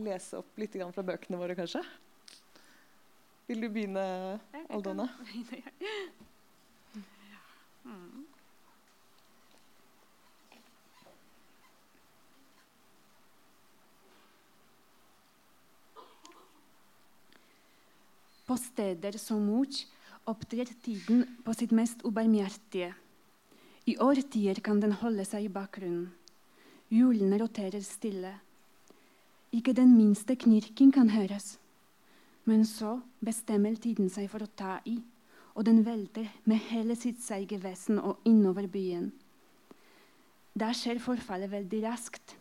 lese 0.01 0.39
opp 0.41 0.57
litt 0.57 0.77
fra 0.79 1.05
bøkene 1.05 1.37
våre, 1.37 1.55
kanskje? 1.57 1.83
Vil 3.49 3.61
du 3.63 3.69
begynne, 3.73 4.01
Aldona? 4.69 5.07
mm. 7.85 8.25
På 18.45 18.57
steder 18.57 19.17
som 19.21 19.41
Much 19.45 19.85
opptrer 20.29 20.69
tiden 20.85 21.25
på 21.45 21.53
sitt 21.57 21.73
mest 21.73 22.01
ubarmhjertige. 22.05 22.93
I 23.89 23.95
årtier 23.97 24.59
kan 24.61 24.77
den 24.83 24.91
holde 25.01 25.23
seg 25.25 25.47
i 25.47 25.53
bakgrunnen. 25.53 26.11
Hjulene 26.93 27.39
roterer 27.41 27.81
stille. 27.81 28.35
Ikke 29.55 29.73
den 29.73 29.95
minste 29.95 30.35
knirking 30.37 30.91
kan 30.93 31.09
høres. 31.09 31.55
Men 32.45 32.67
så 32.69 32.99
bestemmer 33.25 33.79
tiden 33.81 34.11
seg 34.13 34.27
for 34.29 34.45
å 34.45 34.51
ta 34.61 34.75
i, 34.85 34.99
og 35.55 35.65
den 35.65 35.81
velter 35.87 36.29
med 36.45 36.61
hele 36.67 36.97
sitt 36.99 37.23
seige 37.23 37.57
vesen 37.63 37.97
og 37.97 38.21
innover 38.29 38.69
byen. 38.69 39.09
Da 40.53 40.69
skjer 40.75 41.01
forfallet 41.01 41.49
veldig 41.55 41.81
raskt. 41.87 42.35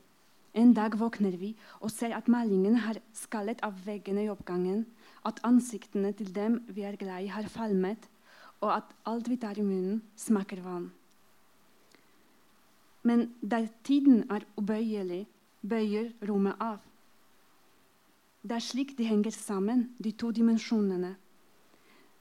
En 0.53 0.75
dag 0.77 0.99
våkner 1.01 1.41
vi 1.41 1.55
og 1.79 1.89
ser 1.95 2.13
at 2.19 2.29
malingen 2.29 2.77
har 2.85 3.01
skallet 3.17 3.65
av 3.65 3.81
veggene 3.89 4.27
i 4.27 4.33
oppgangen 4.33 4.85
at 5.29 5.41
ansiktene 5.49 6.13
til 6.19 6.35
dem 6.35 6.61
vi 6.69 6.85
er 6.85 7.01
glad 7.01 7.25
i, 7.25 7.33
har 7.33 7.49
falmet, 7.49 8.05
og 8.61 8.83
at 8.83 8.97
alt 9.09 9.33
vi 9.33 9.41
tar 9.41 9.57
i 9.57 9.65
munnen, 9.65 10.03
smaker 10.19 10.61
vann. 10.65 10.91
Men 13.09 13.25
der 13.41 13.69
tiden 13.87 14.25
er 14.31 14.45
ubøyelig, 14.59 15.25
bøyer 15.63 16.13
rommet 16.29 16.61
av. 16.61 16.79
Det 18.43 18.55
er 18.57 18.65
slik 18.65 18.95
de 18.99 19.09
henger 19.09 19.35
sammen, 19.35 19.89
de 19.99 20.13
to 20.13 20.31
dimensjonene. 20.35 21.15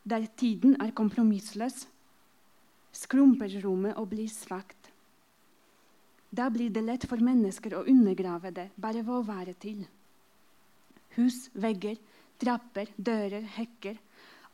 Der 0.07 0.25
tiden 0.39 0.77
er 0.81 0.95
kompromissløs, 0.95 1.85
skrumper 2.95 3.51
rommet 3.63 3.97
og 3.99 4.09
blir 4.13 4.31
svakt. 4.31 4.91
Da 6.31 6.49
blir 6.51 6.71
det 6.73 6.83
lett 6.83 7.05
for 7.07 7.21
mennesker 7.23 7.77
å 7.77 7.85
undergrave 7.87 8.51
det 8.55 8.69
bare 8.75 9.03
ved 9.03 9.15
å 9.15 9.27
være 9.27 9.55
til. 9.59 9.83
Hus, 11.17 11.47
vegger, 11.53 11.97
Trapper, 12.37 12.91
dører, 12.97 13.41
hekker. 13.57 13.97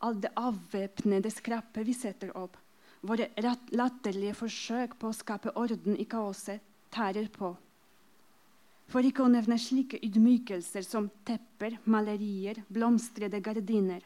All 0.04 0.16
det 0.20 0.32
avvæpnede 0.40 1.30
skrappet 1.32 1.84
vi 1.86 1.94
setter 1.96 2.32
opp. 2.36 2.56
Våre 3.04 3.28
latterlige 3.76 4.36
forsøk 4.38 4.96
på 5.00 5.10
å 5.10 5.16
skape 5.16 5.52
orden 5.60 5.98
i 6.00 6.06
kaoset 6.08 6.64
tærer 6.94 7.28
på. 7.32 7.50
For 8.88 9.04
ikke 9.04 9.24
å 9.24 9.32
nevne 9.32 9.58
slike 9.60 10.00
ydmykelser 10.04 10.84
som 10.86 11.10
tepper, 11.28 11.78
malerier, 11.84 12.62
blomstrede 12.72 13.40
gardiner. 13.44 14.04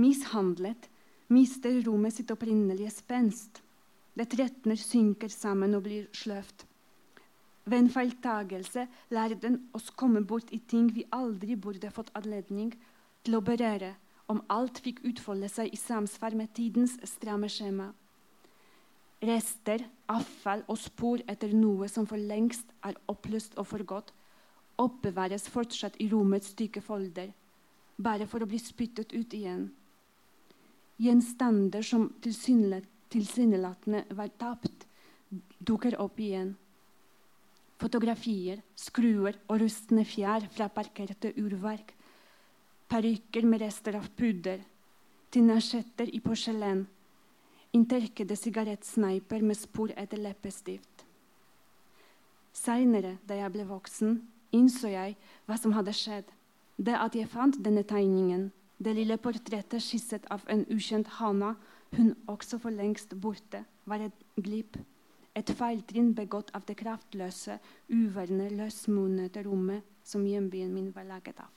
Mishandlet 0.00 0.88
mister 1.32 1.80
rommet 1.86 2.16
sitt 2.16 2.32
opprinnelige 2.32 2.92
spenst. 2.92 3.62
Det 4.16 4.28
tretner, 4.32 4.76
synker 4.76 5.32
sammen 5.32 5.76
og 5.78 5.84
blir 5.86 6.08
sløvt. 6.16 6.66
Ved 7.64 7.78
en 7.78 7.90
feiltagelse 7.92 8.86
lærer 9.14 9.38
den 9.40 9.58
oss 9.76 9.90
komme 9.96 10.22
bort 10.26 10.52
i 10.52 10.58
ting 10.58 10.88
vi 10.92 11.06
aldri 11.14 11.56
burde 11.56 11.92
fått 11.94 12.10
anledning 12.18 12.72
til 13.24 13.36
å 13.36 13.44
berøre, 13.44 13.94
om 14.30 14.42
alt 14.52 14.78
fikk 14.84 15.02
utfolde 15.10 15.48
seg 15.50 15.72
i 15.74 15.78
samsvar 15.80 16.36
med 16.38 16.52
tidens 16.56 16.96
stramme 17.08 17.50
skjema. 17.50 17.90
Rester, 19.20 19.82
avfall 20.08 20.62
og 20.70 20.78
spor 20.80 21.20
etter 21.28 21.52
noe 21.52 21.88
som 21.92 22.06
for 22.08 22.20
lengst 22.30 22.70
er 22.86 22.96
oppløst 23.12 23.58
og 23.60 23.68
forgått, 23.72 24.14
oppbevares 24.80 25.44
fortsatt 25.52 25.98
i 26.00 26.08
rommets 26.08 26.54
tykke 26.56 26.80
folder, 26.80 27.34
bare 28.00 28.26
for 28.30 28.40
å 28.40 28.48
bli 28.48 28.62
spyttet 28.62 29.12
ut 29.12 29.36
igjen. 29.36 29.68
Gjenstander 31.00 31.84
som 31.84 32.08
tilsynelatende 32.22 34.06
var 34.16 34.32
tapt, 34.40 34.86
dukker 35.60 35.98
opp 36.00 36.20
igjen 36.20 36.56
fotografier, 37.80 38.60
skruer 38.76 39.38
og 39.48 39.62
rustne 39.62 40.04
fjær 40.04 40.46
fra 40.52 40.68
parkerte 40.72 41.32
urverk, 41.40 41.94
parykker 42.90 43.46
med 43.46 43.62
rester 43.62 43.96
av 43.98 44.08
pudder, 44.18 44.60
tinasjetter 45.30 46.10
i 46.10 46.20
porselen, 46.24 46.84
inntørkede 47.76 48.36
sigarettsneiper 48.36 49.46
med 49.46 49.58
spor 49.58 49.94
etter 49.96 50.18
leppestift. 50.18 51.06
Seinere, 52.52 53.16
da 53.26 53.38
jeg 53.38 53.54
ble 53.54 53.66
voksen, 53.68 54.18
innså 54.52 54.90
jeg 54.90 55.16
hva 55.46 55.58
som 55.60 55.76
hadde 55.76 55.94
skjedd. 55.94 56.26
Det 56.76 56.96
at 56.98 57.14
jeg 57.14 57.30
fant 57.30 57.60
denne 57.62 57.86
tegningen, 57.86 58.48
det 58.82 58.96
lille 58.96 59.20
portrettet 59.22 59.84
skisset 59.84 60.26
av 60.34 60.42
en 60.50 60.66
ukjent 60.72 61.18
hana, 61.20 61.54
hun 61.94 62.14
også 62.30 62.58
for 62.58 62.74
lengst 62.74 63.14
borte, 63.22 63.62
var 63.86 64.02
et 64.02 64.26
glipp 64.36 64.78
et 65.34 65.50
feiltrinn 65.56 66.10
begått 66.14 66.50
av 66.56 66.64
det 66.66 66.76
kraftløse, 66.80 67.58
uverne, 67.88 68.48
løsmunnete 68.58 69.44
rommet 69.46 69.86
som 70.04 70.26
hjembyen 70.26 70.72
min 70.74 70.90
var 70.94 71.06
laget 71.06 71.40
av. 71.40 71.50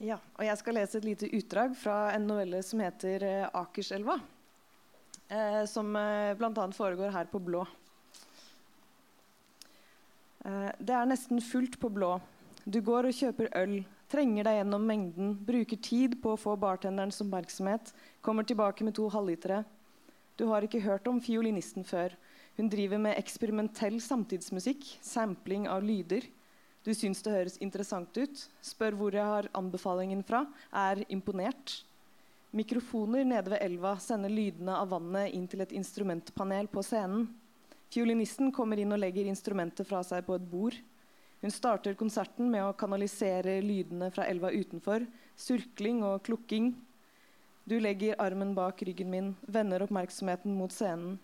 Ja, 0.00 0.16
og 0.16 0.46
jeg 0.46 0.56
skal 0.56 0.78
lese 0.78 0.96
et 0.96 1.04
lite 1.04 1.28
utdrag 1.36 1.74
fra 1.76 1.94
en 2.14 2.24
novelle 2.24 2.62
som 2.64 2.80
heter 2.80 3.20
eh, 3.20 3.48
'Akerselva'. 3.52 4.16
Eh, 5.28 5.64
som 5.68 5.92
eh, 5.96 6.32
bl.a. 6.40 6.64
foregår 6.72 7.12
her 7.12 7.28
på 7.28 7.38
Blå. 7.38 7.66
Eh, 10.44 10.70
det 10.80 10.96
er 10.96 11.10
nesten 11.10 11.42
fullt 11.44 11.76
på 11.80 11.92
blå. 11.92 12.14
Du 12.64 12.80
går 12.80 13.10
og 13.10 13.18
kjøper 13.18 13.52
øl, 13.60 13.76
trenger 14.08 14.48
deg 14.48 14.56
gjennom 14.62 14.88
mengden, 14.88 15.36
bruker 15.36 15.76
tid 15.76 16.16
på 16.22 16.32
å 16.32 16.40
få 16.40 16.56
bartenderens 16.56 17.20
oppmerksomhet, 17.20 17.92
kommer 18.24 18.48
tilbake 18.48 18.84
med 18.88 18.96
to 18.96 19.08
halvlitere. 19.12 19.66
Du 20.40 20.46
har 20.48 20.64
ikke 20.64 20.80
hørt 20.80 21.08
om 21.12 21.20
fiolinisten 21.20 21.84
før. 21.84 22.16
Hun 22.56 22.72
driver 22.72 22.98
med 22.98 23.20
eksperimentell 23.20 24.00
samtidsmusikk, 24.00 24.96
sampling 25.04 25.68
av 25.68 25.84
lyder. 25.84 26.24
Du 26.80 26.94
syns 26.96 27.20
det 27.20 27.34
høres 27.34 27.58
interessant 27.60 28.16
ut, 28.16 28.42
spør 28.64 28.96
hvor 28.96 29.16
jeg 29.16 29.26
har 29.26 29.48
anbefalingen 29.56 30.22
fra, 30.24 30.46
er 30.72 31.02
imponert. 31.12 31.82
Mikrofoner 32.56 33.26
nede 33.28 33.52
ved 33.52 33.60
elva 33.62 33.92
sender 34.00 34.32
lydene 34.32 34.78
av 34.80 34.88
vannet 34.94 35.34
inn 35.36 35.44
til 35.50 35.60
et 35.62 35.74
instrumentpanel 35.76 36.70
på 36.72 36.82
scenen. 36.82 37.28
Fiolinisten 37.92 38.48
kommer 38.54 38.80
inn 38.80 38.94
og 38.94 39.02
legger 39.02 39.28
instrumentet 39.28 39.86
fra 39.86 40.00
seg 40.06 40.24
på 40.26 40.38
et 40.38 40.46
bord. 40.50 40.78
Hun 41.40 41.52
starter 41.52 41.96
konserten 41.98 42.50
med 42.52 42.64
å 42.64 42.74
kanalisere 42.76 43.60
lydene 43.64 44.10
fra 44.14 44.26
elva 44.30 44.50
utenfor. 44.52 45.04
Surkling 45.36 46.02
og 46.06 46.24
klukking. 46.26 46.72
Du 47.68 47.76
legger 47.80 48.18
armen 48.20 48.54
bak 48.56 48.82
ryggen 48.82 49.12
min, 49.12 49.34
vender 49.46 49.84
oppmerksomheten 49.84 50.56
mot 50.56 50.72
scenen. 50.74 51.18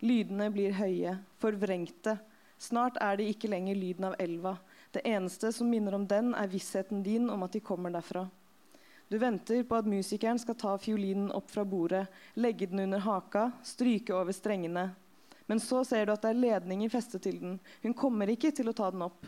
Lydene 0.00 0.48
blir 0.52 0.74
høye, 0.76 1.18
forvrengte. 1.40 2.16
Snart 2.60 2.98
er 3.00 3.16
det 3.16 3.30
ikke 3.32 3.48
lenger 3.52 3.78
lyden 3.78 4.10
av 4.10 4.18
elva. 4.20 4.58
Det 4.90 5.06
eneste 5.06 5.52
som 5.52 5.70
minner 5.70 5.94
om 5.94 6.06
den, 6.06 6.32
er 6.34 6.50
vissheten 6.50 7.02
din 7.06 7.30
om 7.30 7.42
at 7.46 7.52
de 7.54 7.62
kommer 7.62 7.92
derfra. 7.94 8.24
Du 9.10 9.18
venter 9.18 9.62
på 9.66 9.74
at 9.74 9.86
musikeren 9.90 10.38
skal 10.38 10.54
ta 10.58 10.76
fiolinen 10.78 11.32
opp 11.34 11.50
fra 11.50 11.64
bordet, 11.66 12.04
legge 12.34 12.66
den 12.70 12.84
under 12.84 13.02
haka, 13.02 13.50
stryke 13.66 14.14
over 14.14 14.34
strengene. 14.34 14.90
Men 15.50 15.62
så 15.62 15.84
ser 15.84 16.06
du 16.06 16.12
at 16.14 16.22
det 16.22 16.30
er 16.30 16.42
ledninger 16.44 16.90
festet 16.92 17.24
til 17.26 17.40
den. 17.42 17.56
Hun 17.82 17.94
kommer 17.98 18.30
ikke 18.30 18.52
til 18.54 18.70
å 18.70 18.74
ta 18.74 18.90
den 18.94 19.02
opp. 19.02 19.26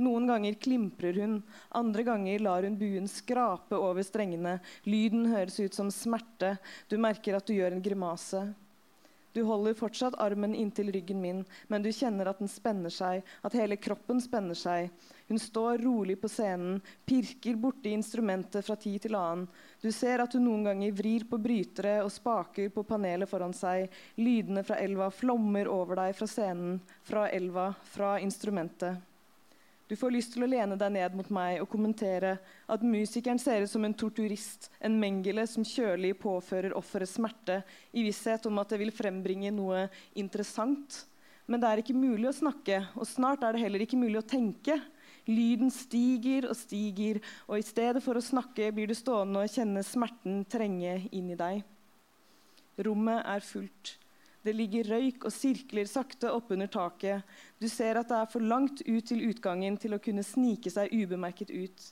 Noen 0.00 0.28
ganger 0.30 0.56
klimprer 0.62 1.16
hun, 1.20 1.40
andre 1.74 2.04
ganger 2.06 2.44
lar 2.44 2.64
hun 2.64 2.78
buen 2.78 3.08
skrape 3.10 3.76
over 3.76 4.04
strengene. 4.06 4.58
Lyden 4.88 5.26
høres 5.32 5.58
ut 5.60 5.76
som 5.76 5.90
smerte. 5.92 6.54
Du 6.88 6.96
merker 6.96 7.36
at 7.36 7.48
du 7.48 7.56
gjør 7.56 7.76
en 7.76 7.84
grimase. 7.84 8.46
Du 9.38 9.44
holder 9.46 9.74
fortsatt 9.78 10.16
armen 10.18 10.54
inntil 10.58 10.88
ryggen 10.90 11.20
min, 11.22 11.44
men 11.70 11.82
du 11.84 11.92
kjenner 11.94 12.26
at 12.26 12.40
den 12.42 12.50
spenner 12.50 12.90
seg, 12.90 13.22
at 13.46 13.54
hele 13.54 13.76
kroppen 13.78 14.18
spenner 14.18 14.58
seg. 14.58 14.88
Hun 15.28 15.38
står 15.38 15.78
rolig 15.84 16.16
på 16.18 16.26
scenen, 16.32 16.80
pirker 17.06 17.54
borti 17.62 17.92
instrumentet 17.94 18.66
fra 18.66 18.74
tid 18.74 19.04
til 19.04 19.14
annen. 19.14 19.44
Du 19.78 19.92
ser 19.94 20.24
at 20.24 20.34
hun 20.34 20.42
noen 20.48 20.66
ganger 20.66 20.96
vrir 20.98 21.28
på 21.30 21.38
brytere 21.38 22.00
og 22.02 22.10
spaker 22.10 22.72
på 22.74 22.82
panelet 22.88 23.30
foran 23.30 23.54
seg. 23.54 23.86
Lydene 24.18 24.66
fra 24.66 24.80
elva 24.82 25.06
flommer 25.14 25.70
over 25.70 26.02
deg 26.02 26.18
fra 26.18 26.26
scenen, 26.26 26.80
fra 27.06 27.28
elva, 27.30 27.70
fra 27.94 28.16
instrumentet. 28.18 28.98
Du 29.88 29.96
får 29.96 30.12
lyst 30.12 30.34
til 30.34 30.44
å 30.44 30.48
lene 30.50 30.76
deg 30.76 30.92
ned 30.92 31.14
mot 31.16 31.28
meg 31.32 31.62
og 31.62 31.70
kommentere 31.72 32.34
at 32.68 32.82
musikeren 32.84 33.40
ser 33.40 33.64
ut 33.64 33.70
som 33.72 33.86
en 33.88 33.96
torturist, 33.96 34.68
en 34.84 34.98
Mengele 35.00 35.46
som 35.48 35.64
kjølig 35.64 36.12
påfører 36.20 36.76
offeret 36.76 37.08
smerte 37.08 37.62
i 37.96 38.04
visshet 38.04 38.44
om 38.50 38.60
at 38.60 38.74
det 38.74 38.82
vil 38.82 38.92
frembringe 38.92 39.52
noe 39.56 39.86
interessant. 40.20 41.06
Men 41.48 41.62
det 41.62 41.70
er 41.70 41.80
ikke 41.80 41.96
mulig 41.96 42.28
å 42.28 42.36
snakke, 42.36 42.82
og 43.00 43.08
snart 43.08 43.46
er 43.46 43.56
det 43.56 43.62
heller 43.62 43.86
ikke 43.86 43.96
mulig 43.96 44.20
å 44.20 44.28
tenke. 44.28 44.76
Lyden 45.24 45.72
stiger 45.72 46.50
og 46.50 46.56
stiger, 46.60 47.22
og 47.48 47.56
i 47.56 47.64
stedet 47.64 48.02
for 48.04 48.20
å 48.20 48.24
snakke 48.24 48.68
blir 48.76 48.92
du 48.92 48.96
stående 48.96 49.46
og 49.46 49.54
kjenne 49.54 49.80
smerten 49.88 50.42
trenge 50.52 50.98
inn 51.08 51.32
i 51.32 51.38
deg. 51.40 51.64
Rommet 52.84 53.24
er 53.24 53.40
fullt. 53.44 53.94
Det 54.46 54.54
ligger 54.54 54.86
røyk 54.92 55.26
og 55.26 55.34
sirkler 55.34 55.88
sakte 55.90 56.30
oppunder 56.32 56.70
taket. 56.70 57.26
Du 57.58 57.68
ser 57.68 57.98
at 57.98 58.10
det 58.10 58.18
er 58.20 58.30
for 58.30 58.44
langt 58.44 58.82
ut 58.86 59.06
til 59.10 59.24
utgangen 59.28 59.76
til 59.80 59.96
å 59.96 60.02
kunne 60.02 60.24
snike 60.26 60.70
seg 60.72 60.94
ubemerket 60.94 61.50
ut. 61.50 61.88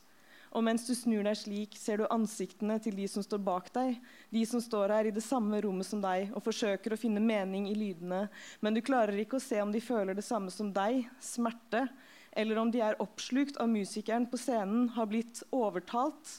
Og 0.56 0.64
mens 0.64 0.86
du 0.88 0.94
snur 0.96 1.26
deg 1.26 1.36
slik, 1.36 1.74
ser 1.76 2.00
du 2.00 2.06
ansiktene 2.08 2.78
til 2.80 2.94
de 2.96 3.04
som 3.10 3.24
står 3.24 3.42
bak 3.44 3.66
deg, 3.74 3.98
de 4.32 4.44
som 4.48 4.62
står 4.62 4.94
her 4.94 5.08
i 5.10 5.12
det 5.12 5.24
samme 5.26 5.58
rommet 5.60 5.88
som 5.88 6.00
deg 6.00 6.30
og 6.32 6.44
forsøker 6.46 6.94
å 6.94 7.00
finne 7.00 7.20
mening 7.20 7.66
i 7.68 7.76
lydene, 7.76 8.22
men 8.64 8.76
du 8.76 8.80
klarer 8.84 9.18
ikke 9.20 9.36
å 9.36 9.42
se 9.42 9.60
om 9.60 9.74
de 9.74 9.82
føler 9.84 10.16
det 10.16 10.24
samme 10.24 10.54
som 10.54 10.70
deg, 10.72 11.04
smerte, 11.20 11.84
eller 12.32 12.62
om 12.62 12.72
de 12.72 12.80
er 12.84 12.96
oppslukt 13.02 13.60
av 13.60 13.68
musikeren 13.68 14.24
på 14.30 14.40
scenen, 14.40 14.88
har 14.96 15.10
blitt 15.10 15.42
overtalt 15.52 16.38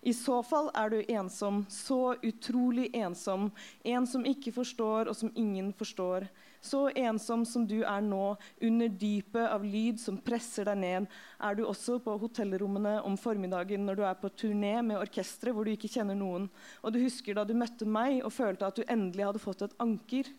i 0.00 0.12
så 0.16 0.38
fall 0.46 0.70
er 0.72 0.92
du 0.92 1.00
ensom, 1.12 1.64
så 1.68 2.14
utrolig 2.24 2.88
ensom, 2.96 3.50
en 3.84 4.06
som 4.08 4.24
ikke 4.24 4.52
forstår, 4.56 5.10
og 5.10 5.16
som 5.16 5.32
ingen 5.36 5.74
forstår. 5.76 6.24
Så 6.64 6.86
ensom 6.96 7.44
som 7.48 7.66
du 7.68 7.82
er 7.82 8.00
nå, 8.04 8.34
under 8.64 8.88
dypet 8.88 9.44
av 9.44 9.64
lyd 9.64 10.00
som 10.00 10.16
presser 10.24 10.68
deg 10.68 10.80
ned, 10.80 11.08
er 11.40 11.56
du 11.56 11.66
også 11.66 11.98
på 12.04 12.16
hotellrommene 12.20 12.98
om 13.04 13.16
formiddagen 13.20 13.84
når 13.84 14.00
du 14.00 14.04
er 14.08 14.20
på 14.20 14.32
turné 14.42 14.78
med 14.80 15.00
orkestre 15.00 15.52
hvor 15.52 15.68
du 15.68 15.74
ikke 15.74 15.92
kjenner 15.92 16.16
noen. 16.16 16.48
Og 16.80 16.96
du 16.96 17.00
husker 17.04 17.36
da 17.36 17.44
du 17.44 17.52
møtte 17.56 17.88
meg 17.88 18.22
og 18.24 18.32
følte 18.32 18.68
at 18.68 18.80
du 18.80 18.84
endelig 18.88 19.28
hadde 19.28 19.44
fått 19.44 19.68
et 19.68 19.76
anker. 19.84 20.32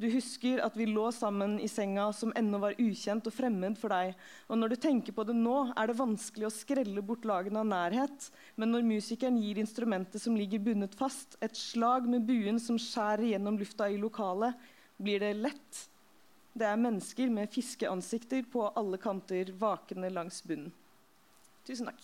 Du 0.00 0.08
husker 0.10 0.62
at 0.64 0.76
vi 0.78 0.86
lå 0.88 1.04
sammen 1.14 1.58
i 1.62 1.68
senga 1.70 2.08
som 2.16 2.32
ennå 2.38 2.58
var 2.62 2.78
ukjent 2.80 3.26
og 3.28 3.34
fremmed 3.36 3.76
for 3.78 3.92
deg. 3.92 4.14
Og 4.48 4.58
når 4.58 4.72
du 4.72 4.76
tenker 4.82 5.14
på 5.14 5.24
det 5.28 5.36
nå, 5.36 5.56
er 5.76 5.90
det 5.90 5.98
vanskelig 6.00 6.48
å 6.48 6.54
skrelle 6.54 7.04
bort 7.06 7.26
lagene 7.28 7.60
av 7.60 7.68
nærhet. 7.68 8.28
Men 8.56 8.72
når 8.74 8.88
musikeren 8.88 9.38
gir 9.38 9.60
instrumentet 9.62 10.24
som 10.24 10.36
ligger 10.38 10.64
bundet 10.64 10.96
fast, 10.98 11.36
et 11.44 11.56
slag 11.58 12.08
med 12.10 12.26
buen 12.26 12.58
som 12.62 12.80
skjærer 12.80 13.34
gjennom 13.34 13.60
lufta 13.60 13.90
i 13.92 14.00
lokalet, 14.00 14.56
blir 15.02 15.22
det 15.22 15.36
lett. 15.38 15.84
Det 16.52 16.66
er 16.68 16.80
mennesker 16.80 17.30
med 17.32 17.52
fiskeansikter 17.52 18.48
på 18.52 18.66
alle 18.76 18.98
kanter 19.00 19.54
vakende 19.60 20.10
langs 20.12 20.42
bunnen. 20.44 20.72
Tusen 21.68 21.88
takk. 21.88 22.02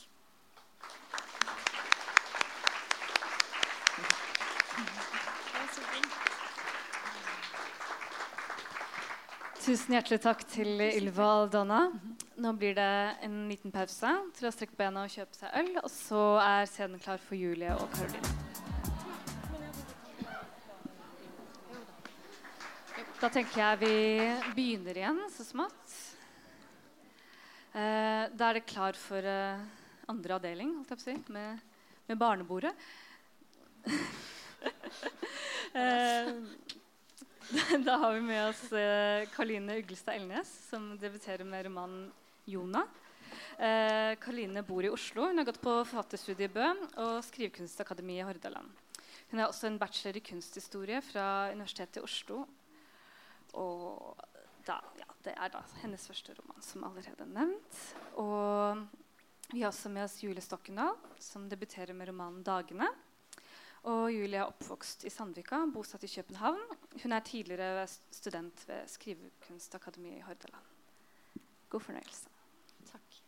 Tusen 9.69 9.93
hjertelig 9.93 10.23
takk 10.25 10.47
til 10.49 10.81
Ylva 10.81 11.25
og 11.43 11.51
Donna. 11.53 11.91
Nå 12.41 12.55
blir 12.57 12.73
det 12.73 12.93
en 13.27 13.35
liten 13.51 13.69
pause 13.69 14.09
til 14.39 14.47
å 14.49 14.53
strekke 14.55 14.73
bena 14.79 15.03
og 15.05 15.13
kjøpe 15.13 15.37
seg 15.37 15.53
øl. 15.61 15.69
Og 15.83 15.91
så 15.93 16.23
er 16.41 16.71
scenen 16.71 17.03
klar 17.03 17.21
for 17.21 17.37
Julie 17.37 17.75
og 17.75 17.85
Karoline. 17.93 18.31
Da 23.21 23.29
tenker 23.29 23.61
jeg 23.61 23.83
vi 23.83 23.93
begynner 24.57 25.03
igjen 25.03 25.21
så 25.37 25.45
smått. 25.51 26.01
Eh, 27.77 28.25
da 28.33 28.49
er 28.49 28.57
det 28.57 28.65
klar 28.73 28.97
for 28.97 29.21
eh, 29.21 29.69
andre 30.09 30.41
avdeling, 30.41 30.79
holdt 30.79 30.97
jeg 30.97 31.03
på 31.05 31.05
å 31.05 31.09
si, 31.11 31.19
med, 31.37 31.61
med 32.09 32.25
barnebordet. 32.25 32.73
eh, 35.85 36.78
Da 37.85 37.97
har 37.97 38.13
vi 38.13 38.21
med 38.21 38.49
oss 38.49 38.73
uh, 38.73 39.25
Karline 39.33 39.79
Uglestad 39.79 40.15
Elnes, 40.15 40.51
som 40.69 40.99
debuterer 41.01 41.45
med 41.45 41.65
romanen 41.65 42.11
'Jona'. 42.45 42.83
Uh, 43.57 44.13
Karline 44.21 44.63
bor 44.63 44.85
i 44.85 44.91
Oslo. 44.93 45.31
Hun 45.31 45.41
har 45.41 45.49
gått 45.49 45.61
på 45.61 45.73
forfatterstudiet 45.89 46.53
Bø 46.53 46.67
og 47.01 47.25
Skrivekunstakademiet 47.25 48.21
i 48.21 48.29
Hordaland. 48.29 48.69
Hun 49.31 49.41
har 49.41 49.49
også 49.49 49.67
en 49.69 49.81
bachelor 49.81 50.21
i 50.21 50.25
kunsthistorie 50.29 51.01
fra 51.01 51.49
Universitetet 51.53 52.03
i 52.03 52.05
Oslo. 52.05 52.45
Og 53.57 54.21
da, 54.69 54.83
ja, 55.01 55.09
det 55.25 55.33
er 55.33 55.53
da 55.53 55.65
hennes 55.81 56.05
første 56.05 56.37
roman, 56.37 56.61
som 56.65 56.85
allerede 56.85 57.25
er 57.25 57.33
nevnt. 57.33 57.83
Og 58.21 58.85
vi 59.55 59.65
har 59.65 59.73
også 59.73 59.89
med 59.89 60.05
oss 60.05 60.21
Julie 60.21 60.45
Stokkendal, 60.45 61.01
som 61.17 61.49
debuterer 61.49 61.97
med 61.97 62.13
romanen 62.13 62.45
'Dagene'. 62.45 62.93
Og 63.87 64.09
Julie 64.11 64.41
er 64.41 64.49
oppvokst 64.49 65.05
i 65.07 65.13
Sandvika, 65.13 65.61
bosatt 65.71 66.03
i 66.05 66.11
København. 66.11 66.65
Hun 67.03 67.13
er 67.15 67.21
tidligere 67.21 67.87
student 68.11 68.65
ved 68.69 68.89
Skrivekunstakademiet 68.91 70.19
i 70.19 70.25
Hordaland. 70.27 70.67
God 71.71 71.81
fornøyelse. 71.81 72.29
Takk. 72.91 73.21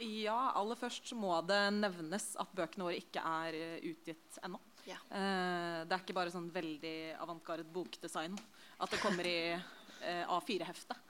Ja, 0.00 0.52
aller 0.56 0.78
først 0.80 1.10
må 1.18 1.34
det 1.44 1.60
nevnes 1.76 2.30
at 2.40 2.52
bøkene 2.56 2.86
våre 2.86 3.00
ikke 3.00 3.20
er 3.20 3.56
uh, 3.58 3.88
utgitt 3.90 4.38
ennå. 4.44 4.60
Ja. 4.88 4.96
Uh, 5.10 5.82
det 5.84 5.92
er 5.92 6.00
ikke 6.00 6.16
bare 6.16 6.32
sånn 6.32 6.48
veldig 6.54 7.18
avantgarde 7.20 7.66
bokdesign 7.68 8.38
at 8.80 8.94
det 8.94 9.00
kommer 9.02 9.28
i 9.28 9.38
uh, 9.58 10.38
A4-hefte. 10.38 10.96
Uh, 10.96 11.09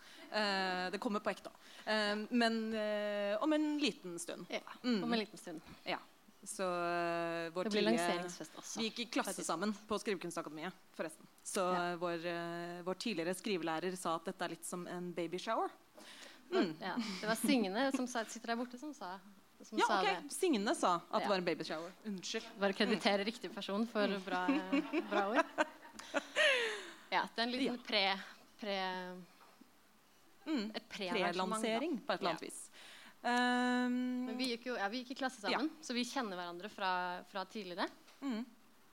det 0.93 1.01
kommer 1.03 1.23
på 1.25 1.33
ekte. 1.33 1.51
Uh, 1.83 2.23
men 2.31 2.61
uh, 2.75 3.43
om 3.43 3.53
en 3.53 3.67
liten 3.79 4.19
stund. 4.19 4.47
Ja, 4.49 4.63
mm. 4.83 5.05
om 5.05 5.13
en 5.13 5.19
liten 5.19 5.39
stund. 5.39 5.61
Ja. 5.85 5.99
Så 6.43 6.65
vår 7.53 7.69
det 7.69 7.71
blir 7.75 7.85
lanseringsfest 7.85 8.55
også. 8.57 8.79
Vi 8.81 8.87
gikk 8.89 9.03
i 9.03 9.07
klasse 9.19 9.45
sammen 9.45 9.75
på 9.89 9.99
Skrivekunstakademiet, 10.01 10.73
forresten. 10.97 11.29
Så 11.45 11.61
ja. 11.61 11.83
vår, 12.01 12.25
vår, 12.87 12.97
tidligere 13.03 13.35
skrivelærer 13.37 13.93
sa 14.01 14.15
at 14.17 14.31
dette 14.31 14.47
er 14.47 14.55
litt 14.55 14.65
som 14.65 14.87
en 14.89 15.11
babyshower. 15.13 15.69
Mm. 16.49 16.73
Ja, 16.81 16.95
det 16.97 17.29
var 17.29 17.37
Signe 17.43 17.85
som 17.93 18.09
sitter 18.09 18.55
der 18.55 18.59
borte, 18.63 18.81
som 18.81 18.97
sa 18.97 19.19
som 19.65 19.79
Ja, 19.79 19.85
sa 19.87 20.01
ok. 20.01 20.07
det. 20.07 20.35
Signe 20.35 20.75
sa 20.75 20.95
at 20.95 21.03
Ja. 21.13 21.19
det 21.19 21.29
var 21.29 21.37
en 21.37 21.45
babyshower. 21.45 21.93
Unnskyld. 22.05 22.45
Bare 22.59 22.73
kreditere 22.73 23.25
riktig 23.25 23.55
person 23.55 23.87
for 23.87 24.09
bra, 24.25 24.47
bra 25.11 25.29
ord. 25.29 25.45
Ja, 27.11 27.25
det 27.35 27.43
er 27.43 27.43
en 27.43 27.51
liten 27.51 27.79
pre... 27.79 28.21
pre 28.61 28.77
Mm. 30.51 30.71
et. 30.75 30.89
Prelansering 30.91 31.99
på 32.07 32.13
et 32.13 32.21
eller 32.21 32.31
annet 32.35 32.43
Ja. 32.43 32.49
vis. 32.49 32.61
Um, 33.23 34.27
Men 34.27 34.37
vi 34.39 34.47
gikk 34.55 34.67
jo 34.71 34.77
ja, 34.81 34.87
vi 34.89 35.03
gikk 35.03 35.11
i 35.13 35.19
klasse 35.21 35.43
sammen, 35.43 35.69
så 35.85 35.93
vi 35.97 36.05
kjenner 36.09 36.39
hverandre 36.41 36.71
fra, 36.73 37.23
fra 37.31 37.45
tidligere. 37.45 37.89
mm. 38.23 38.45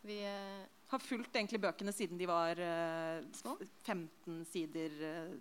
Vi, 0.08 0.18
uh, 0.24 0.66
har 0.88 1.00
fulgt 1.04 1.34
egentlig 1.36 1.60
bøkene 1.60 1.92
siden 1.92 2.18
de 2.20 2.28
var 2.30 2.56
uh, 2.60 3.24
Små? 3.36 3.58
15 3.84 4.46
sider 4.48 4.94
uh, 5.04 5.34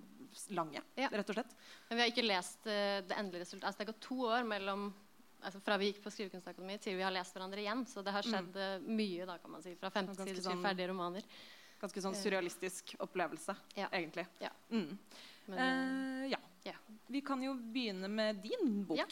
lange, 0.56 0.80
Ja. 0.96 1.08
rett 1.12 1.28
og 1.30 1.36
slett. 1.36 1.52
men 1.88 1.98
vi 1.98 2.02
har 2.02 2.10
ikke 2.10 2.24
lest 2.26 2.66
eh, 2.66 3.00
det 3.06 3.14
endelige 3.16 3.44
resultatet. 3.44 3.66
Altså, 3.68 3.78
det 3.78 3.86
har 3.86 3.92
gått 3.92 4.00
to 4.08 4.18
år 4.26 4.44
mellom 4.44 4.88
altså, 5.42 5.60
fra 5.64 5.76
vi 5.78 5.92
gikk 5.92 6.02
på 6.04 6.10
Skrivekunstakademi 6.12 6.78
til 6.82 6.96
vi 6.98 7.02
har 7.06 7.14
lest 7.14 7.32
hverandre 7.36 7.62
igjen. 7.62 7.86
Så 7.88 8.02
det 8.04 8.12
har 8.12 8.22
skjedd 8.26 8.52
mm. 8.58 8.88
mye, 8.98 9.24
da, 9.26 9.38
kan 9.38 9.50
man 9.54 9.62
si. 9.62 9.74
Fra 9.80 9.88
15 9.90 10.12
Mm. 10.12 10.18
Sider 10.26 10.34
til 10.34 10.44
sånn- 10.50 10.62
ferdige 10.66 10.88
romaner. 10.90 11.22
Ganske 11.80 12.02
sånn 12.02 12.14
surrealistisk 12.16 12.96
opplevelse, 13.00 13.56
Ja. 13.76 13.88
egentlig. 13.92 14.26
Ja. 14.40 14.50
Mm. 14.70 14.98
Men, 15.47 15.59
eh, 15.59 16.30
ja. 16.34 16.40
ja. 16.62 16.76
Vi 17.07 17.22
kan 17.24 17.42
jo 17.42 17.55
begynne 17.55 18.09
med 18.11 18.42
din 18.44 18.84
bok. 18.86 18.99
Ja. 18.99 19.07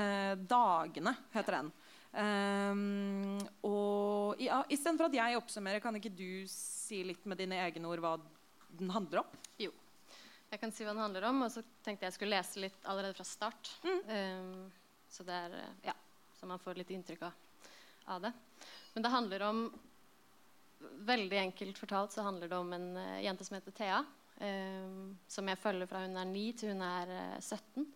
Eh, 0.00 0.34
'Dagene' 0.36 1.14
heter 1.34 1.58
den. 1.58 1.72
Um, 2.10 3.38
og 3.62 4.40
ja, 4.42 4.64
Istedenfor 4.66 5.06
at 5.06 5.14
jeg 5.14 5.38
oppsummerer, 5.38 5.82
kan 5.82 5.94
ikke 5.94 6.10
du 6.10 6.42
si 6.50 7.04
litt 7.06 7.22
med 7.30 7.38
dine 7.38 7.60
egne 7.62 7.86
ord 7.86 8.02
hva 8.02 8.16
den 8.80 8.90
handler 8.90 9.22
om? 9.22 9.36
Jo. 9.62 9.70
Jeg 10.50 10.58
kan 10.58 10.74
si 10.74 10.82
hva 10.82 10.90
den 10.90 11.04
handler 11.04 11.28
om, 11.28 11.44
og 11.46 11.52
så 11.54 11.62
tenkte 11.84 12.08
jeg 12.08 12.16
skulle 12.16 12.34
lese 12.34 12.64
litt 12.64 12.88
allerede 12.90 13.14
fra 13.14 13.26
start. 13.28 13.70
Um, 13.84 14.66
så 15.10 15.26
det 15.26 15.36
er 15.36 15.54
Ja, 15.86 15.94
så 16.38 16.50
man 16.50 16.58
får 16.62 16.82
litt 16.82 16.90
inntrykk 16.94 17.22
av, 17.28 17.68
av 18.16 18.26
det. 18.26 18.32
Men 18.94 19.06
det 19.06 19.14
handler 19.14 19.48
om 19.50 19.62
Veldig 20.80 21.36
enkelt 21.36 21.76
fortalt 21.76 22.14
så 22.14 22.22
handler 22.24 22.48
det 22.48 22.56
om 22.56 22.70
en 22.72 22.86
uh, 22.96 23.18
jente 23.20 23.44
som 23.44 23.58
heter 23.58 23.74
Thea. 23.76 23.98
Um, 24.40 25.18
som 25.28 25.48
jeg 25.48 25.58
følger 25.60 25.90
fra 25.90 26.04
hun 26.04 26.16
er 26.16 26.30
9 26.30 26.44
til 26.60 26.72
hun 26.74 26.84
er 26.86 27.14
eh, 27.16 27.40
17. 27.40 27.86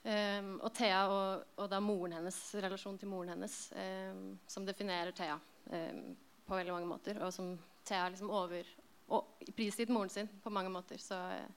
Um, 0.00 0.52
og 0.64 0.70
Thea 0.72 1.00
og, 1.12 1.42
og 1.60 1.66
da 1.68 1.80
moren 1.84 2.16
hennes, 2.16 2.38
relasjonen 2.56 2.98
til 2.98 3.10
moren 3.12 3.34
hennes, 3.34 3.56
um, 3.76 4.38
som 4.48 4.66
definerer 4.66 5.12
Thea 5.12 5.36
på 5.70 6.56
veldig 6.56 6.72
mange 6.72 6.88
måter. 6.88 7.20
Og 7.22 7.32
som 7.32 7.52
Thea 7.86 8.08
liksom 8.08 8.30
over 8.30 8.64
og 9.10 9.46
prisgitt 9.56 9.90
moren 9.90 10.10
sin 10.12 10.28
på 10.42 10.52
mange 10.54 10.70
måter. 10.70 10.98
Så, 10.98 11.14
eh, 11.14 11.48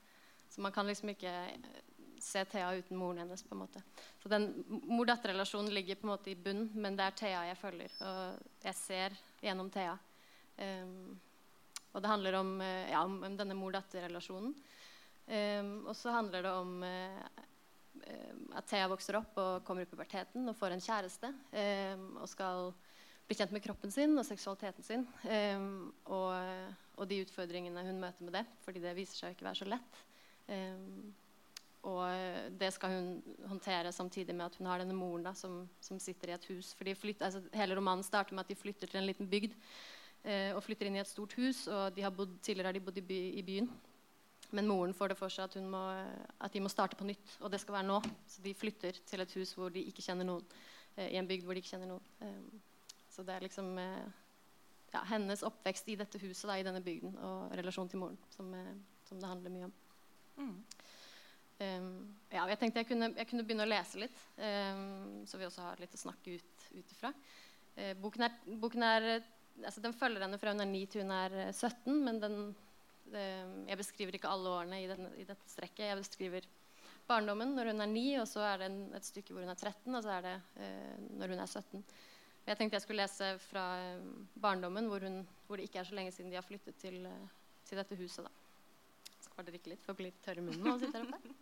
så 0.49 0.61
man 0.61 0.71
kan 0.71 0.87
liksom 0.87 1.09
ikke 1.13 1.31
eh, 1.31 1.81
se 2.19 2.45
Thea 2.45 2.71
uten 2.77 2.97
moren 2.97 3.17
hennes. 3.17 3.43
på 3.43 3.55
en 3.55 3.59
måte. 3.59 3.83
Så 4.19 4.29
den 4.29 4.63
mor-datter-relasjonen 4.67 5.73
ligger 5.73 5.95
på 5.95 6.07
en 6.07 6.13
måte 6.13 6.31
i 6.31 6.35
bunn, 6.35 6.69
men 6.73 6.97
det 6.97 7.05
er 7.05 7.17
Thea 7.19 7.43
jeg 7.49 7.57
følger. 7.57 7.91
Og 8.01 8.39
jeg 8.63 8.75
ser 8.75 9.17
gjennom 9.41 9.69
Thea. 9.69 9.97
Um, 10.57 11.19
og 11.93 12.01
det 12.01 12.09
handler 12.09 12.39
om, 12.39 12.53
eh, 12.61 12.89
ja, 12.91 13.03
om, 13.05 13.21
denne 13.37 13.57
mor-datter-relasjonen. 13.57 14.53
Um, 15.23 15.85
og 15.87 15.95
så 15.95 16.11
handler 16.11 16.43
det 16.43 16.51
om 16.51 16.71
eh, 16.83 17.19
at 18.57 18.67
Thea 18.67 18.89
vokser 18.91 19.15
opp 19.21 19.37
og 19.39 19.61
kommer 19.63 19.85
i 19.85 19.87
puberteten 19.87 20.49
og 20.49 20.57
får 20.59 20.75
en 20.75 20.83
kjæreste. 20.83 21.29
um, 21.93 22.17
og 22.17 22.27
skal 22.27 22.73
bli 23.27 23.37
kjent 23.39 23.53
med 23.55 23.63
kroppen 23.63 23.93
sin 23.93 24.17
og 24.17 24.25
seksualiteten 24.27 24.83
sin. 24.83 25.05
um, 25.23 25.93
og, 26.05 26.33
og 26.97 27.07
de 27.07 27.21
utfordringene 27.23 27.85
hun 27.85 28.01
møter 28.01 28.25
med 28.25 28.33
det, 28.41 28.45
fordi 28.65 28.81
det 28.83 28.97
viser 28.97 29.21
seg 29.21 29.37
ikke 29.37 29.47
være 29.47 29.61
så 29.61 29.69
lett. 29.69 30.01
Og 31.83 32.03
det 32.59 32.69
skal 32.75 32.91
hun 32.91 33.07
håndtere 33.47 33.91
samtidig 33.91 34.35
med 34.35 34.45
at 34.45 34.55
hun 34.59 34.67
har 34.67 34.79
denne 34.79 34.95
moren 34.95 35.23
da, 35.23 35.33
som, 35.35 35.63
som 35.81 35.99
sitter 35.99 36.29
i 36.29 36.35
et 36.35 36.45
hus. 36.51 36.73
Flytter, 36.75 37.25
altså, 37.25 37.41
hele 37.55 37.75
romanen 37.75 38.03
starter 38.03 38.35
med 38.35 38.43
at 38.43 38.51
de 38.51 38.59
flytter 38.59 38.91
til 38.91 38.99
en 38.99 39.07
liten 39.07 39.29
bygd 39.31 39.55
og 40.23 40.61
flytter 40.63 40.87
inn 40.87 40.95
i 40.95 41.01
et 41.01 41.09
stort 41.09 41.33
hus. 41.35 41.65
og 41.67 41.95
de 41.95 42.05
har 42.05 42.13
bodd, 42.15 42.37
Tidligere 42.39 42.69
har 42.69 42.77
de 42.77 42.81
bodd 42.85 42.99
i, 43.01 43.03
by, 43.03 43.17
i 43.39 43.41
byen. 43.43 43.67
Men 44.55 44.69
moren 44.69 44.93
får 44.93 45.11
det 45.11 45.17
for 45.19 45.33
seg 45.33 45.49
at, 45.49 45.57
hun 45.59 45.67
må, 45.73 45.81
at 46.39 46.53
de 46.53 46.61
må 46.63 46.71
starte 46.71 46.95
på 46.95 47.07
nytt. 47.09 47.37
Og 47.41 47.51
det 47.51 47.59
skal 47.59 47.75
være 47.75 47.89
nå. 47.89 47.97
Så 48.29 48.43
de 48.45 48.53
flytter 48.55 48.99
til 49.09 49.23
et 49.23 49.35
hus 49.35 49.51
hvor 49.57 49.73
de 49.73 49.83
ikke 49.89 50.05
kjenner 50.05 50.29
noen. 50.29 50.45
Eh, 50.95 51.09
I 51.09 51.19
en 51.19 51.27
bygd 51.27 51.43
hvor 51.43 51.57
de 51.57 51.63
ikke 51.63 51.73
kjenner 51.73 51.91
noen. 51.91 52.11
Eh, 52.23 52.83
så 53.11 53.25
det 53.25 53.35
er 53.35 53.45
liksom 53.47 53.71
eh, 53.81 54.05
ja, 54.93 55.01
hennes 55.09 55.43
oppvekst 55.45 55.89
i 55.89 55.97
dette 55.97 56.21
huset, 56.21 56.45
da, 56.49 56.57
i 56.57 56.65
denne 56.65 56.81
bygden, 56.85 57.15
og 57.25 57.53
relasjonen 57.57 57.91
til 57.91 58.01
moren, 58.03 58.19
som, 58.33 58.53
eh, 58.53 58.73
som 59.09 59.19
det 59.21 59.29
handler 59.29 59.53
mye 59.53 59.69
om. 59.69 59.75
Mm. 60.37 60.55
Um, 61.63 61.89
ja, 62.33 62.47
jeg 62.49 62.57
tenkte 62.59 62.81
jeg 62.81 62.87
kunne, 62.89 63.11
jeg 63.15 63.27
kunne 63.29 63.43
begynne 63.45 63.65
å 63.67 63.69
lese 63.69 63.99
litt, 64.01 64.21
um, 64.41 65.21
så 65.29 65.37
vi 65.37 65.45
også 65.45 65.67
har 65.67 65.81
litt 65.81 65.93
å 65.93 66.01
snakke 66.01 66.33
ut 66.33 66.63
ut 66.73 66.93
ifra. 66.95 67.11
Uh, 67.77 67.93
boken 68.01 68.25
er, 68.25 68.37
boken 68.61 68.85
er 68.87 69.05
altså 69.61 69.83
Den 69.83 69.95
følger 69.97 70.25
henne 70.25 70.39
fra 70.41 70.53
hun 70.53 70.63
er 70.63 70.71
9 70.71 70.83
til 70.91 71.03
hun 71.03 71.13
er 71.15 71.37
uh, 71.37 71.53
17, 71.53 71.99
men 72.05 72.19
den, 72.23 72.37
det, 73.13 73.27
jeg 73.69 73.79
beskriver 73.79 74.17
ikke 74.17 74.31
alle 74.31 74.55
årene 74.57 74.81
i, 74.83 74.89
den, 74.89 75.07
i 75.19 75.27
dette 75.27 75.51
strekket. 75.51 75.85
Jeg 75.91 75.99
beskriver 76.01 76.47
barndommen 77.09 77.53
når 77.57 77.73
hun 77.73 77.83
er 77.83 77.91
9, 77.91 78.05
og 78.23 78.27
så 78.31 78.45
er 78.47 78.61
det 78.61 78.71
en, 78.71 78.81
et 78.95 79.07
stykke 79.07 79.35
hvor 79.35 79.45
hun 79.45 79.53
er 79.53 79.59
13, 79.59 79.93
og 79.93 80.03
så 80.05 80.17
er 80.17 80.27
det 80.27 80.35
eh, 80.63 80.93
når 81.19 81.35
hun 81.35 81.43
er 81.43 81.51
17. 81.51 81.83
Jeg 82.43 82.59
tenkte 82.59 82.75
jeg 82.75 82.83
skulle 82.83 83.03
lese 83.03 83.27
fra 83.39 83.65
um, 83.95 84.25
barndommen, 84.41 84.87
hvor, 84.91 85.03
hun, 85.03 85.21
hvor 85.47 85.59
det 85.59 85.69
ikke 85.69 85.79
er 85.79 85.87
så 85.87 85.95
lenge 85.95 86.11
siden 86.11 86.31
de 86.31 86.35
har 86.39 86.43
flyttet 86.43 86.75
til, 86.79 87.05
til 87.67 87.79
dette 87.79 87.95
huset. 87.99 88.25
da 88.27 88.43
skal 89.23 89.37
bare 89.37 89.53
drikke 89.53 89.71
litt 89.71 89.83
for 89.83 89.93
å 89.93 89.97
bli 89.97 90.09
litt 90.09 90.19
tørr 90.23 90.41
i 90.41 90.45
munnen. 90.45 90.65
man 90.67 90.81
sitter 90.81 91.01
her 91.01 91.15
oppe. 91.15 91.37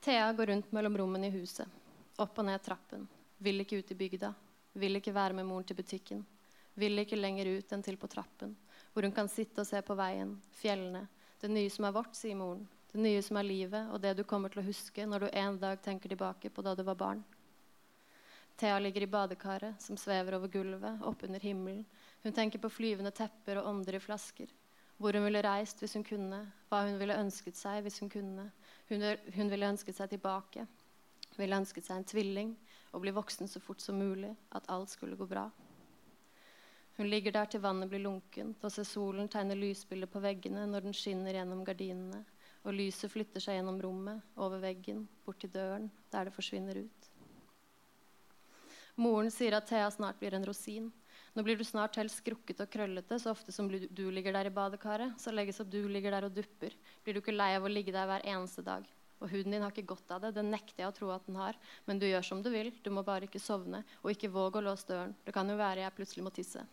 Thea 0.00 0.32
går 0.32 0.46
rundt 0.46 0.72
mellom 0.72 0.98
rommene 0.98 1.26
i 1.26 1.30
huset, 1.30 1.68
opp 2.16 2.38
og 2.38 2.44
ned 2.48 2.62
trappen. 2.64 3.02
Vil 3.38 3.60
ikke 3.60 3.82
ut 3.82 3.90
i 3.92 3.94
bygda. 3.94 4.30
Vil 4.72 4.96
ikke 4.96 5.12
være 5.12 5.36
med 5.36 5.44
moren 5.44 5.66
til 5.68 5.76
butikken. 5.76 6.22
Vil 6.74 7.02
ikke 7.02 7.18
lenger 7.18 7.50
ut 7.58 7.72
enn 7.74 7.82
til 7.84 7.98
på 8.00 8.08
trappen, 8.08 8.54
hvor 8.94 9.04
hun 9.04 9.12
kan 9.12 9.28
sitte 9.28 9.60
og 9.60 9.68
se 9.68 9.82
på 9.84 9.96
veien, 9.98 10.38
fjellene. 10.56 11.02
Det 11.40 11.50
nye 11.52 11.68
som 11.72 11.84
er 11.84 11.92
vårt, 11.92 12.16
sier 12.16 12.38
moren. 12.38 12.64
Det 12.92 13.02
nye 13.02 13.20
som 13.22 13.36
er 13.36 13.44
livet, 13.44 13.90
og 13.92 14.00
det 14.00 14.14
du 14.16 14.24
kommer 14.24 14.48
til 14.48 14.62
å 14.62 14.66
huske 14.70 15.04
når 15.04 15.26
du 15.26 15.28
en 15.42 15.60
dag 15.60 15.82
tenker 15.84 16.08
tilbake 16.08 16.48
på 16.48 16.64
da 16.64 16.72
du 16.74 16.82
var 16.86 16.96
barn. 16.96 17.20
Thea 18.56 18.78
ligger 18.80 19.04
i 19.04 19.10
badekaret 19.10 19.84
som 19.84 20.00
svever 20.00 20.38
over 20.38 20.48
gulvet, 20.48 21.04
oppunder 21.04 21.44
himmelen. 21.44 21.84
Hun 22.24 22.32
tenker 22.32 22.60
på 22.60 22.72
flyvende 22.72 23.12
tepper 23.12 23.60
og 23.60 23.68
ånder 23.68 24.00
i 24.00 24.00
flasker. 24.00 24.48
Hvor 24.96 25.16
hun 25.16 25.28
ville 25.28 25.44
reist 25.44 25.80
hvis 25.80 25.96
hun 25.96 26.04
kunne, 26.04 26.40
hva 26.68 26.82
hun 26.88 26.98
ville 27.00 27.20
ønsket 27.20 27.56
seg 27.56 27.84
hvis 27.84 28.00
hun 28.00 28.12
kunne. 28.12 28.50
Hun, 28.90 29.06
hun 29.36 29.50
ville 29.50 29.70
ønsket 29.70 29.96
seg 29.96 30.10
tilbake. 30.10 30.66
Hun 31.30 31.42
ville 31.44 31.58
ønsket 31.62 31.86
seg 31.86 32.00
en 32.00 32.08
tvilling 32.10 32.54
og 32.90 33.04
bli 33.04 33.12
voksen 33.14 33.48
så 33.48 33.62
fort 33.62 33.82
som 33.82 33.98
mulig. 34.02 34.32
At 34.50 34.66
alt 34.68 34.90
skulle 34.90 35.18
gå 35.18 35.28
bra. 35.30 35.46
Hun 37.00 37.08
ligger 37.08 37.32
der 37.32 37.46
til 37.48 37.62
vannet 37.64 37.88
blir 37.88 38.02
lunkent, 38.04 38.60
og 38.60 38.72
ser 38.74 38.84
solen 38.84 39.28
tegne 39.30 39.54
lysbilder 39.56 40.10
på 40.10 40.20
veggene 40.20 40.66
når 40.68 40.84
den 40.84 40.96
skinner 40.96 41.32
gjennom 41.32 41.62
gardinene, 41.64 42.18
og 42.60 42.76
lyset 42.76 43.08
flytter 43.08 43.40
seg 43.40 43.56
gjennom 43.56 43.78
rommet, 43.80 44.20
over 44.36 44.60
veggen, 44.60 45.06
bort 45.24 45.38
til 45.40 45.52
døren, 45.54 45.86
der 46.12 46.28
det 46.28 46.34
forsvinner 46.34 46.82
ut. 46.82 47.08
Moren 49.00 49.30
sier 49.32 49.56
at 49.56 49.70
Thea 49.70 49.88
snart 49.94 50.18
blir 50.20 50.36
en 50.36 50.44
rosin. 50.44 50.90
Nå 51.34 51.44
blir 51.46 51.58
du 51.58 51.64
snart 51.64 51.94
helt 52.00 52.12
skrukket 52.12 52.62
og 52.64 52.70
krøllete, 52.72 53.18
så 53.22 53.30
ofte 53.30 53.52
som 53.54 53.68
du 53.70 54.06
ligger 54.10 54.34
der 54.34 54.48
i 54.50 54.54
badekaret. 54.54 55.14
Så 55.20 55.30
legges 55.30 55.60
opp 55.62 55.70
du 55.70 55.84
ligger 55.88 56.16
der 56.16 56.26
og 56.26 56.34
dupper, 56.34 56.74
blir 57.04 57.14
du 57.14 57.20
ikke 57.22 57.36
lei 57.36 57.52
av 57.54 57.66
å 57.66 57.70
ligge 57.70 57.94
der 57.94 58.08
hver 58.10 58.26
eneste 58.26 58.64
dag. 58.66 58.88
Og 59.20 59.28
huden 59.28 59.52
din 59.52 59.62
har 59.62 59.70
ikke 59.70 59.92
godt 59.92 60.10
av 60.16 60.22
det, 60.24 60.32
det 60.34 60.46
nekter 60.46 60.82
jeg 60.82 60.90
å 60.90 60.96
tro 60.96 61.10
at 61.12 61.26
den 61.28 61.36
har. 61.36 61.58
Men 61.86 62.00
du 62.00 62.06
gjør 62.08 62.24
som 62.24 62.40
du 62.42 62.48
vil, 62.50 62.72
du 62.82 62.88
må 62.90 63.04
bare 63.06 63.28
ikke 63.28 63.42
sovne, 63.42 63.82
og 64.00 64.14
ikke 64.14 64.32
våg 64.32 64.56
å 64.56 64.64
låse 64.64 64.88
døren. 64.88 65.12
Det 65.26 65.34
kan 65.36 65.48
jo 65.48 65.58
være 65.60 65.84
jeg 65.84 65.96
plutselig 65.98 66.24
må 66.24 66.32
tisse. 66.34 66.64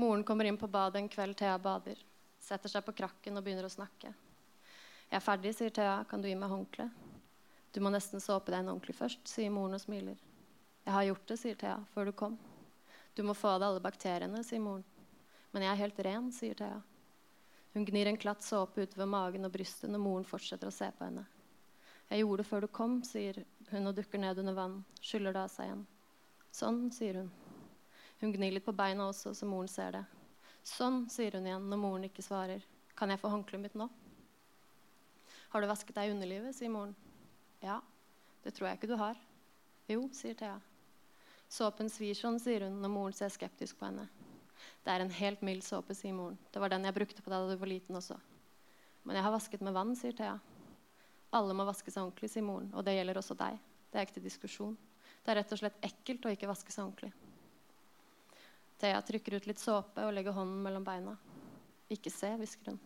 Moren 0.00 0.24
kommer 0.24 0.48
inn 0.48 0.58
på 0.58 0.70
badet 0.72 1.02
en 1.02 1.12
kveld 1.12 1.36
Thea 1.38 1.58
bader. 1.60 2.00
Setter 2.42 2.72
seg 2.72 2.82
på 2.86 2.96
krakken 2.96 3.36
og 3.36 3.44
begynner 3.44 3.68
å 3.68 3.72
snakke. 3.72 4.10
Jeg 5.10 5.18
er 5.20 5.22
ferdig, 5.22 5.52
sier 5.54 5.70
Thea. 5.76 6.00
Kan 6.08 6.24
du 6.24 6.30
gi 6.30 6.38
meg 6.40 6.50
håndkle? 6.50 6.88
Du 7.72 7.80
må 7.84 7.92
nesten 7.92 8.20
såpe 8.20 8.50
deg 8.50 8.64
inn 8.64 8.72
ordentlig 8.72 8.96
først, 8.96 9.28
sier 9.28 9.52
moren 9.52 9.76
og 9.76 9.84
smiler. 9.84 10.16
Jeg 10.84 10.92
har 10.92 11.04
gjort 11.06 11.28
det, 11.28 11.36
sier 11.38 11.58
Thea, 11.58 11.76
før 11.94 12.08
du 12.10 12.12
kom. 12.12 12.38
Du 13.14 13.22
må 13.22 13.34
få 13.38 13.52
av 13.52 13.60
deg 13.60 13.68
alle 13.68 13.84
bakteriene, 13.84 14.42
sier 14.44 14.62
moren. 14.62 14.84
Men 15.52 15.66
jeg 15.66 15.72
er 15.72 15.80
helt 15.82 16.00
ren, 16.06 16.32
sier 16.34 16.56
Thea. 16.58 16.80
Hun 17.72 17.86
gnir 17.88 18.08
en 18.10 18.18
klatt 18.20 18.42
såpe 18.44 18.82
utover 18.82 19.08
magen 19.08 19.46
og 19.46 19.52
brystet 19.54 19.92
når 19.92 20.02
moren 20.02 20.26
fortsetter 20.28 20.68
å 20.68 20.74
se 20.74 20.88
på 20.96 21.06
henne. 21.06 21.24
Jeg 22.10 22.24
gjorde 22.24 22.42
det 22.42 22.48
før 22.48 22.64
du 22.64 22.68
kom, 22.68 22.98
sier 23.06 23.38
hun 23.70 23.88
og 23.88 23.94
dukker 23.96 24.20
ned 24.20 24.42
under 24.42 24.56
vann. 24.56 24.74
Skyller 25.00 25.32
det 25.32 25.44
av 25.46 25.52
seg 25.52 25.70
igjen. 25.70 25.84
Sånn, 26.52 26.82
sier 26.92 27.20
hun. 27.22 27.30
Hun 28.20 28.34
gnir 28.34 28.52
litt 28.52 28.66
på 28.66 28.74
beina 28.76 29.06
også, 29.08 29.32
så 29.38 29.48
moren 29.48 29.70
ser 29.72 29.96
det. 29.96 30.02
Sånn, 30.66 31.06
sier 31.10 31.38
hun 31.38 31.48
igjen 31.48 31.70
når 31.70 31.80
moren 31.80 32.08
ikke 32.10 32.24
svarer. 32.26 32.66
Kan 32.98 33.14
jeg 33.14 33.22
få 33.22 33.30
håndkleet 33.32 33.62
mitt 33.62 33.78
nå? 33.78 33.88
Har 35.54 35.62
du 35.62 35.70
vasket 35.70 35.96
deg 35.96 36.10
i 36.10 36.12
underlivet, 36.16 36.56
sier 36.56 36.72
moren. 36.72 36.92
Ja, 37.64 37.80
det 38.44 38.52
tror 38.56 38.68
jeg 38.68 38.80
ikke 38.80 38.92
du 38.92 38.98
har. 39.00 39.18
Jo, 39.88 40.04
sier 40.16 40.36
Thea. 40.36 40.60
Såpen 41.52 41.90
svir 41.92 42.16
sånn, 42.16 42.38
sier 42.40 42.64
hun 42.64 42.78
når 42.80 42.92
moren 42.94 43.16
ser 43.16 43.32
skeptisk 43.32 43.76
på 43.76 43.84
henne. 43.90 44.06
Det 44.84 44.92
er 44.92 45.02
en 45.04 45.12
helt 45.12 45.42
mild 45.44 45.64
såpe, 45.66 45.92
sier 45.94 46.14
moren. 46.16 46.38
Det 46.48 46.62
var 46.62 46.72
den 46.72 46.86
jeg 46.88 46.96
brukte 46.96 47.24
på 47.24 47.28
deg 47.28 47.44
da 47.44 47.52
du 47.52 47.60
var 47.60 47.68
liten 47.68 47.98
også. 47.98 48.16
Men 49.04 49.18
jeg 49.18 49.26
har 49.26 49.34
vasket 49.34 49.64
med 49.66 49.76
vann, 49.76 49.92
sier 49.98 50.16
Thea. 50.16 50.38
Alle 51.36 51.56
må 51.56 51.66
vaske 51.68 51.92
seg 51.92 52.06
ordentlig, 52.06 52.30
sier 52.32 52.46
moren. 52.46 52.70
Og 52.72 52.86
det 52.86 52.94
gjelder 52.96 53.20
også 53.20 53.36
deg. 53.36 53.58
Det 53.92 54.00
er 54.00 54.14
til 54.14 54.24
diskusjon. 54.24 54.78
Det 55.22 55.34
er 55.34 55.38
rett 55.42 55.52
og 55.52 55.60
slett 55.60 55.84
ekkelt 55.84 56.24
å 56.24 56.32
ikke 56.32 56.48
vaske 56.48 56.72
seg 56.72 56.86
ordentlig. 56.86 57.12
Thea 58.80 59.04
trykker 59.04 59.36
ut 59.36 59.50
litt 59.50 59.60
såpe 59.60 60.06
og 60.06 60.16
legger 60.16 60.34
hånden 60.38 60.64
mellom 60.64 60.88
beina. 60.88 61.18
Ikke 61.92 62.10
se, 62.10 62.32
hvisker 62.40 62.72
hun. 62.72 62.80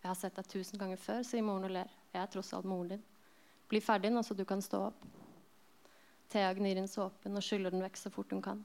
Jeg 0.00 0.08
har 0.10 0.18
sett 0.18 0.36
deg 0.36 0.50
tusen 0.50 0.80
ganger 0.80 0.98
før, 0.98 1.22
sier 1.28 1.46
moren 1.46 1.70
og 1.70 1.76
ler. 1.78 1.94
Jeg 2.10 2.24
er 2.24 2.34
tross 2.34 2.50
alt 2.56 2.66
moren 2.66 2.96
din. 2.96 3.08
Bli 3.70 3.78
ferdig 3.84 4.10
nå, 4.10 4.24
så 4.26 4.34
du 4.34 4.42
kan 4.48 4.62
stå 4.64 4.88
opp. 4.90 5.10
Thea 6.30 6.52
gnir 6.54 6.78
inn 6.78 6.88
såpen 6.88 7.36
og 7.36 7.42
skyller 7.42 7.74
den 7.74 7.82
vekk 7.82 7.98
så 7.98 8.12
fort 8.14 8.30
hun 8.30 8.42
kan. 8.44 8.64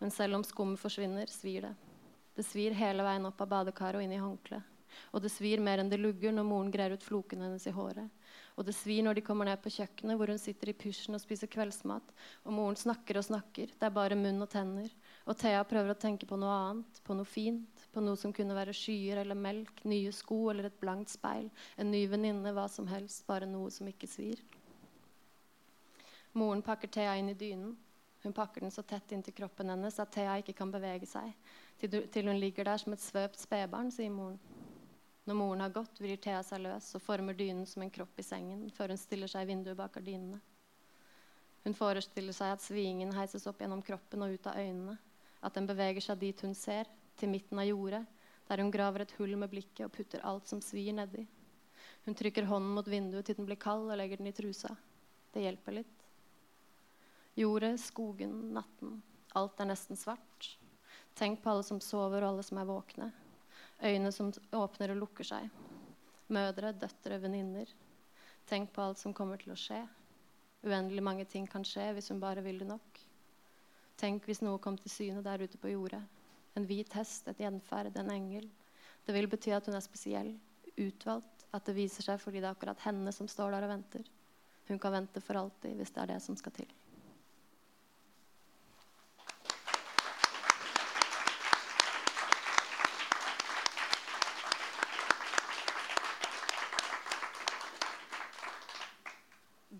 Men 0.00 0.12
selv 0.14 0.38
om 0.38 0.44
skummet 0.44 0.80
forsvinner, 0.80 1.28
svir 1.28 1.68
det. 1.68 1.74
Det 2.36 2.46
svir 2.46 2.72
hele 2.72 3.04
veien 3.04 3.26
opp 3.28 3.40
av 3.44 3.50
badekaret 3.50 4.00
og 4.00 4.04
inn 4.06 4.14
i 4.16 4.20
håndkleet. 4.22 4.76
Og 5.14 5.22
det 5.22 5.30
svir 5.30 5.60
mer 5.62 5.78
enn 5.78 5.90
det 5.90 6.00
lugger 6.00 6.32
når 6.34 6.46
moren 6.46 6.70
greier 6.72 6.96
ut 6.96 7.04
flokene 7.04 7.46
hennes 7.46 7.66
i 7.68 7.74
håret. 7.74 8.08
Og 8.58 8.66
det 8.66 8.74
svir 8.76 9.04
når 9.06 9.18
de 9.18 9.24
kommer 9.24 9.46
ned 9.46 9.60
på 9.62 9.72
kjøkkenet 9.72 10.18
hvor 10.18 10.32
hun 10.32 10.40
sitter 10.40 10.72
i 10.72 10.76
pysjen 10.76 11.16
og 11.16 11.22
spiser 11.22 11.50
kveldsmat. 11.52 12.14
Og 12.44 12.54
moren 12.56 12.78
snakker 12.78 13.20
og 13.20 13.26
snakker. 13.28 13.74
Det 13.76 13.86
er 13.86 13.94
bare 13.94 14.18
munn 14.18 14.42
og 14.42 14.50
tenner. 14.52 14.90
Og 15.28 15.38
Thea 15.38 15.62
prøver 15.68 15.94
å 15.94 16.00
tenke 16.00 16.28
på 16.28 16.38
noe 16.40 16.56
annet, 16.56 17.02
på 17.06 17.16
noe 17.16 17.28
fint. 17.28 17.86
På 17.94 18.02
noe 18.04 18.18
som 18.20 18.34
kunne 18.36 18.56
være 18.56 18.76
skyer 18.76 19.22
eller 19.22 19.38
melk, 19.38 19.84
nye 19.88 20.12
sko 20.14 20.42
eller 20.52 20.68
et 20.68 20.80
blankt 20.82 21.12
speil. 21.14 21.48
En 21.78 21.92
ny 21.92 22.06
venninne, 22.10 22.54
hva 22.56 22.66
som 22.70 22.88
helst. 22.90 23.24
Bare 23.30 23.48
noe 23.50 23.70
som 23.74 23.88
ikke 23.90 24.10
svir. 24.10 24.42
Moren 26.32 26.62
pakker 26.62 26.88
Thea 26.88 27.16
inn 27.18 27.28
i 27.28 27.34
dynen. 27.34 27.76
Hun 28.22 28.32
pakker 28.36 28.60
den 28.60 28.70
så 28.70 28.82
tett 28.82 29.12
inntil 29.12 29.34
kroppen 29.34 29.70
hennes 29.72 29.98
at 29.98 30.12
Thea 30.12 30.36
ikke 30.38 30.54
kan 30.58 30.70
bevege 30.70 31.08
seg. 31.08 31.32
Til 31.80 32.28
hun 32.28 32.38
ligger 32.38 32.68
der 32.68 32.78
som 32.78 32.92
et 32.92 33.02
svøpt 33.02 33.40
spedbarn, 33.40 33.90
sier 33.90 34.12
moren. 34.12 34.38
Når 35.24 35.36
moren 35.36 35.64
har 35.64 35.72
gått, 35.72 36.00
vrir 36.00 36.20
Thea 36.20 36.42
seg 36.44 36.62
løs 36.64 36.94
og 36.96 37.02
former 37.02 37.36
dynen 37.36 37.66
som 37.68 37.82
en 37.84 37.92
kropp 37.92 38.20
i 38.20 38.24
sengen 38.26 38.68
før 38.76 38.92
hun 38.92 39.00
stiller 39.00 39.30
seg 39.30 39.46
i 39.46 39.50
vinduet 39.52 39.78
bak 39.78 39.94
gardinene. 39.96 40.40
Hun 41.64 41.76
forestiller 41.76 42.36
seg 42.36 42.54
at 42.54 42.64
svingen 42.64 43.12
heises 43.16 43.46
opp 43.50 43.60
gjennom 43.60 43.82
kroppen 43.84 44.24
og 44.24 44.32
ut 44.34 44.48
av 44.48 44.56
øynene. 44.60 44.96
At 45.44 45.56
den 45.56 45.68
beveger 45.68 46.04
seg 46.04 46.20
dit 46.20 46.40
hun 46.44 46.56
ser, 46.56 46.88
til 47.20 47.32
midten 47.32 47.58
av 47.60 47.68
jordet, 47.68 48.00
der 48.48 48.62
hun 48.62 48.72
graver 48.72 49.04
et 49.04 49.12
hull 49.18 49.36
med 49.36 49.52
blikket 49.52 49.84
og 49.86 49.92
putter 49.92 50.24
alt 50.24 50.48
som 50.48 50.62
svir, 50.64 50.92
nedi. 50.96 51.26
Hun 52.06 52.16
trykker 52.16 52.48
hånden 52.48 52.72
mot 52.76 52.88
vinduet 52.88 53.28
til 53.28 53.36
den 53.36 53.48
blir 53.48 53.60
kald, 53.60 53.90
og 53.90 54.00
legger 54.00 54.20
den 54.20 54.30
i 54.30 54.36
trusa. 54.36 54.72
Det 55.34 55.44
hjelper 55.44 55.80
litt. 55.80 55.99
Jordet, 57.34 57.80
skogen, 57.80 58.54
natten. 58.54 59.02
Alt 59.38 59.60
er 59.60 59.68
nesten 59.70 59.96
svart. 59.96 60.56
Tenk 61.14 61.42
på 61.42 61.50
alle 61.52 61.62
som 61.62 61.78
sover, 61.80 62.24
og 62.24 62.32
alle 62.32 62.42
som 62.42 62.58
er 62.58 62.66
våkne. 62.66 63.06
Øyne 63.82 64.10
som 64.12 64.32
åpner 64.52 64.90
og 64.90 64.98
lukker 65.04 65.28
seg. 65.28 65.46
Mødre, 66.34 66.72
døtre, 66.74 67.20
venninner. 67.22 67.70
Tenk 68.50 68.72
på 68.74 68.82
alt 68.82 68.98
som 68.98 69.14
kommer 69.14 69.38
til 69.38 69.54
å 69.54 69.58
skje. 69.58 69.78
Uendelig 70.66 71.04
mange 71.06 71.24
ting 71.30 71.46
kan 71.46 71.64
skje 71.64 71.86
hvis 71.94 72.10
hun 72.10 72.20
bare 72.20 72.42
vil 72.42 72.58
det 72.64 72.68
nok. 72.68 73.00
Tenk 74.00 74.26
hvis 74.26 74.42
noe 74.42 74.58
kom 74.58 74.76
til 74.80 74.90
syne 74.90 75.22
der 75.22 75.46
ute 75.46 75.60
på 75.60 75.70
jordet. 75.70 76.02
En 76.58 76.66
hvit 76.66 76.98
hest, 76.98 77.30
et 77.30 77.40
gjenferd, 77.40 77.94
en 77.94 78.10
engel. 78.10 78.50
Det 79.06 79.14
vil 79.14 79.30
bety 79.30 79.54
at 79.54 79.70
hun 79.70 79.78
er 79.78 79.86
spesiell, 79.86 80.34
utvalgt, 80.74 81.46
at 81.54 81.66
det 81.66 81.78
viser 81.78 82.10
seg 82.10 82.18
fordi 82.20 82.42
det 82.42 82.50
er 82.50 82.58
akkurat 82.58 82.86
henne 82.88 83.14
som 83.14 83.30
står 83.30 83.54
der 83.54 83.70
og 83.70 83.74
venter. 83.76 84.12
Hun 84.66 84.82
kan 84.82 84.98
vente 84.98 85.22
for 85.22 85.38
alltid 85.38 85.78
hvis 85.78 85.94
det 85.94 86.04
er 86.04 86.16
det 86.16 86.22
som 86.26 86.36
skal 86.38 86.58
til. 86.58 86.70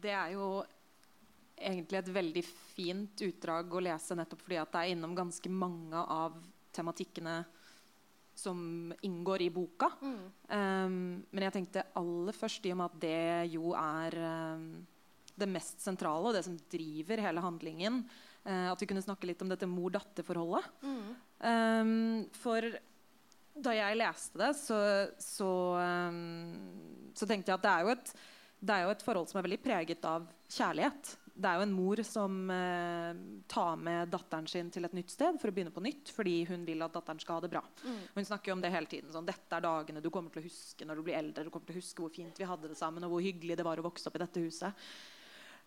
det 0.02 0.12
er 0.16 0.32
jo 0.34 0.46
egentlig 1.70 2.00
et 2.00 2.12
veldig 2.14 2.42
fint 2.44 3.22
utdrag 3.26 3.74
å 3.74 3.82
lese 3.84 4.16
nettopp 4.18 4.44
fordi 4.44 4.60
at 4.60 4.72
det 4.74 4.82
er 4.82 4.92
innom 4.94 5.16
ganske 5.18 5.52
mange 5.52 6.02
av 6.02 6.36
tematikkene 6.74 7.40
som 8.40 8.92
inngår 9.04 9.44
i 9.44 9.50
boka. 9.52 9.90
Mm. 10.00 10.22
Um, 10.48 10.96
men 11.28 11.46
jeg 11.46 11.56
tenkte 11.58 11.86
aller 11.98 12.36
først, 12.36 12.64
i 12.64 12.72
og 12.72 12.80
med 12.80 12.88
at 12.88 13.00
det 13.02 13.52
jo 13.52 13.74
er 13.76 14.16
um, 14.56 14.66
det 15.40 15.48
mest 15.50 15.82
sentrale 15.84 16.30
og 16.30 16.36
det 16.36 16.44
som 16.46 16.56
driver 16.72 17.20
hele 17.26 17.44
handlingen, 17.44 18.02
uh, 18.46 18.70
at 18.70 18.80
vi 18.80 18.88
kunne 18.88 19.04
snakke 19.04 19.28
litt 19.28 19.42
om 19.44 19.50
dette 19.52 19.68
mor-datter-forholdet. 19.68 20.70
Mm. 20.86 21.10
Um, 21.44 21.94
for 22.40 22.64
da 23.60 23.76
jeg 23.76 23.98
leste 23.98 24.40
det, 24.40 24.54
så, 24.56 24.78
så, 25.20 25.52
så 27.18 27.26
tenkte 27.28 27.50
jeg 27.50 27.58
at 27.58 27.64
det 27.66 27.72
er 27.72 27.82
jo 27.84 27.96
et 27.96 28.12
det 28.60 28.76
er 28.76 28.84
jo 28.84 28.92
et 28.92 29.02
forhold 29.04 29.28
som 29.30 29.40
er 29.40 29.46
veldig 29.46 29.60
preget 29.64 30.04
av 30.04 30.26
kjærlighet. 30.52 31.14
Det 31.40 31.48
er 31.48 31.58
jo 31.58 31.66
en 31.66 31.74
mor 31.74 32.02
som 32.04 32.34
eh, 32.52 33.20
tar 33.50 33.78
med 33.80 34.10
datteren 34.12 34.48
sin 34.50 34.70
til 34.72 34.84
et 34.86 34.96
nytt 34.96 35.12
sted 35.14 35.38
for 35.40 35.50
å 35.50 35.54
begynne 35.56 35.72
på 35.74 35.82
nytt 35.84 36.12
fordi 36.12 36.42
hun 36.50 36.66
vil 36.68 36.84
at 36.84 36.96
datteren 36.96 37.22
skal 37.22 37.38
ha 37.38 37.44
det 37.44 37.52
bra. 37.52 37.62
Mm. 37.84 38.00
Hun 38.18 38.28
snakker 38.28 38.52
jo 38.52 38.58
om 38.58 38.64
det 38.64 38.72
hele 38.74 38.90
tiden. 38.90 39.12
Sånn, 39.14 39.28
dette 39.28 39.56
er 39.56 39.64
dagene 39.64 40.04
du 40.04 40.10
kommer 40.12 40.34
til 40.34 40.42
å 40.42 40.48
huske 40.48 40.88
når 40.88 41.00
du 41.00 41.06
blir 41.06 41.18
eldre. 41.20 41.46
Du 41.46 41.54
kommer 41.54 41.70
til 41.70 41.78
å 41.78 41.80
huske 41.80 42.04
hvor 42.04 42.12
fint 42.14 42.40
vi 42.40 42.48
hadde 42.48 42.72
det 42.72 42.78
sammen, 42.78 43.06
og 43.06 43.14
hvor 43.14 43.24
hyggelig 43.24 43.56
det 43.58 43.66
var 43.66 43.80
å 43.80 43.88
vokse 43.88 44.10
opp 44.10 44.20
i 44.20 44.22
dette 44.24 44.44
huset. 44.44 44.86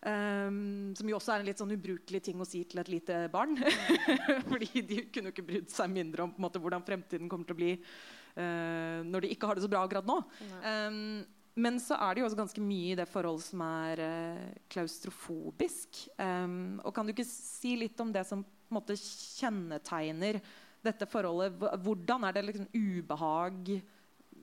Um, 0.04 0.92
som 1.00 1.08
jo 1.08 1.16
også 1.16 1.32
er 1.32 1.42
en 1.42 1.48
litt 1.48 1.62
sånn 1.62 1.72
ubrukelig 1.72 2.20
ting 2.26 2.42
å 2.44 2.48
si 2.48 2.66
til 2.68 2.82
et 2.82 2.90
lite 2.92 3.22
barn. 3.32 3.56
fordi 4.52 4.84
de 4.84 5.06
kunne 5.08 5.32
jo 5.32 5.36
ikke 5.36 5.48
brydd 5.48 5.72
seg 5.72 5.94
mindre 5.94 6.28
om 6.28 6.34
måte, 6.44 6.60
hvordan 6.62 6.84
fremtiden 6.84 7.32
kommer 7.32 7.48
til 7.48 7.56
å 7.56 7.62
bli 7.62 7.72
uh, 7.78 9.00
når 9.08 9.24
de 9.24 9.32
ikke 9.34 9.48
har 9.48 9.58
det 9.58 9.64
så 9.64 9.72
bra 9.72 9.86
akkurat 9.88 10.10
nå. 10.10 10.20
Um, 10.60 11.24
men 11.54 11.78
så 11.82 11.98
er 12.02 12.16
det 12.16 12.24
jo 12.24 12.28
også 12.28 12.40
ganske 12.40 12.64
mye 12.66 12.94
i 12.94 12.98
det 12.98 13.06
forholdet 13.10 13.46
som 13.46 13.62
er 13.66 14.02
uh, 14.02 14.46
klaustrofobisk. 14.74 16.08
Um, 16.18 16.80
og 16.82 16.94
kan 16.96 17.06
du 17.06 17.14
ikke 17.14 17.28
si 17.30 17.76
litt 17.78 18.00
om 18.02 18.14
det 18.14 18.26
som 18.26 18.42
på 18.42 18.74
en 18.74 18.80
måte 18.80 18.98
kjennetegner 18.98 20.40
dette 20.84 21.08
forholdet? 21.10 21.62
Hvordan 21.86 22.26
er 22.26 22.36
det 22.36 22.46
liksom 22.48 22.70
ubehag 22.74 23.76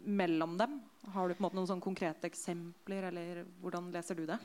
mellom 0.07 0.55
dem? 0.61 0.79
Har 1.11 1.27
du 1.27 1.35
på 1.35 1.43
en 1.43 1.49
måte 1.49 1.59
noen 1.59 1.71
sånn 1.73 1.83
konkrete 1.83 2.31
eksempler, 2.31 3.09
eller 3.11 3.43
hvordan 3.61 3.91
leser 3.95 4.21
du 4.21 4.29
det? 4.31 4.39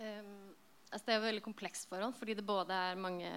Um, 0.00 0.54
altså 0.88 1.04
det 1.04 1.12
er 1.12 1.20
et 1.20 1.28
veldig 1.28 1.44
komplekst 1.44 1.90
forhold, 1.90 2.16
fordi 2.16 2.38
det 2.38 2.46
både 2.48 2.72
er 2.72 3.04
mange 3.04 3.34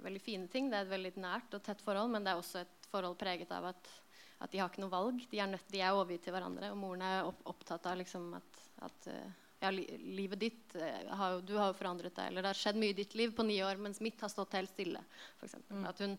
veldig 0.00 0.24
fine 0.24 0.48
ting. 0.48 0.72
Det 0.72 0.80
er 0.80 0.88
et 0.88 0.94
veldig 0.96 1.12
nært 1.20 1.58
og 1.58 1.64
tett 1.66 1.84
forhold, 1.84 2.08
men 2.14 2.24
det 2.24 2.32
er 2.32 2.40
også 2.40 2.64
et 2.64 2.88
forhold 2.92 3.20
preget 3.20 3.52
av 3.52 3.68
at 3.74 3.92
at 4.42 4.50
de 4.50 4.58
har 4.58 4.70
ikke 4.70 4.82
noe 4.82 4.92
valg. 4.92 5.22
De 5.30 5.38
er, 5.38 5.50
nødt, 5.50 5.70
de 5.70 5.80
er 5.80 5.94
overgitt 5.94 6.26
til 6.26 6.34
hverandre. 6.34 6.72
Og 6.74 6.80
moren 6.80 7.04
er 7.06 7.28
opptatt 7.28 7.86
av 7.86 7.98
liksom 8.00 8.32
at, 8.38 8.62
at 8.88 9.08
eh, 9.12 9.42
ja, 9.62 9.70
livet 9.70 10.40
ditt 10.40 10.74
eh, 10.74 11.12
har 11.14 11.40
Du 11.46 11.54
har 11.56 11.70
jo 11.70 11.78
forandret 11.78 12.16
deg. 12.16 12.30
Eller 12.30 12.42
det 12.42 12.50
har 12.50 12.58
skjedd 12.58 12.80
mye 12.82 12.94
i 12.94 12.98
ditt 12.98 13.14
liv 13.18 13.34
på 13.36 13.46
ni 13.46 13.60
år, 13.62 13.78
mens 13.82 14.02
mitt 14.02 14.20
har 14.20 14.32
stått 14.32 14.56
helt 14.58 14.72
stille. 14.74 15.02
For 15.38 15.52
mm. 15.68 15.84
At, 15.90 16.02
hun, 16.02 16.16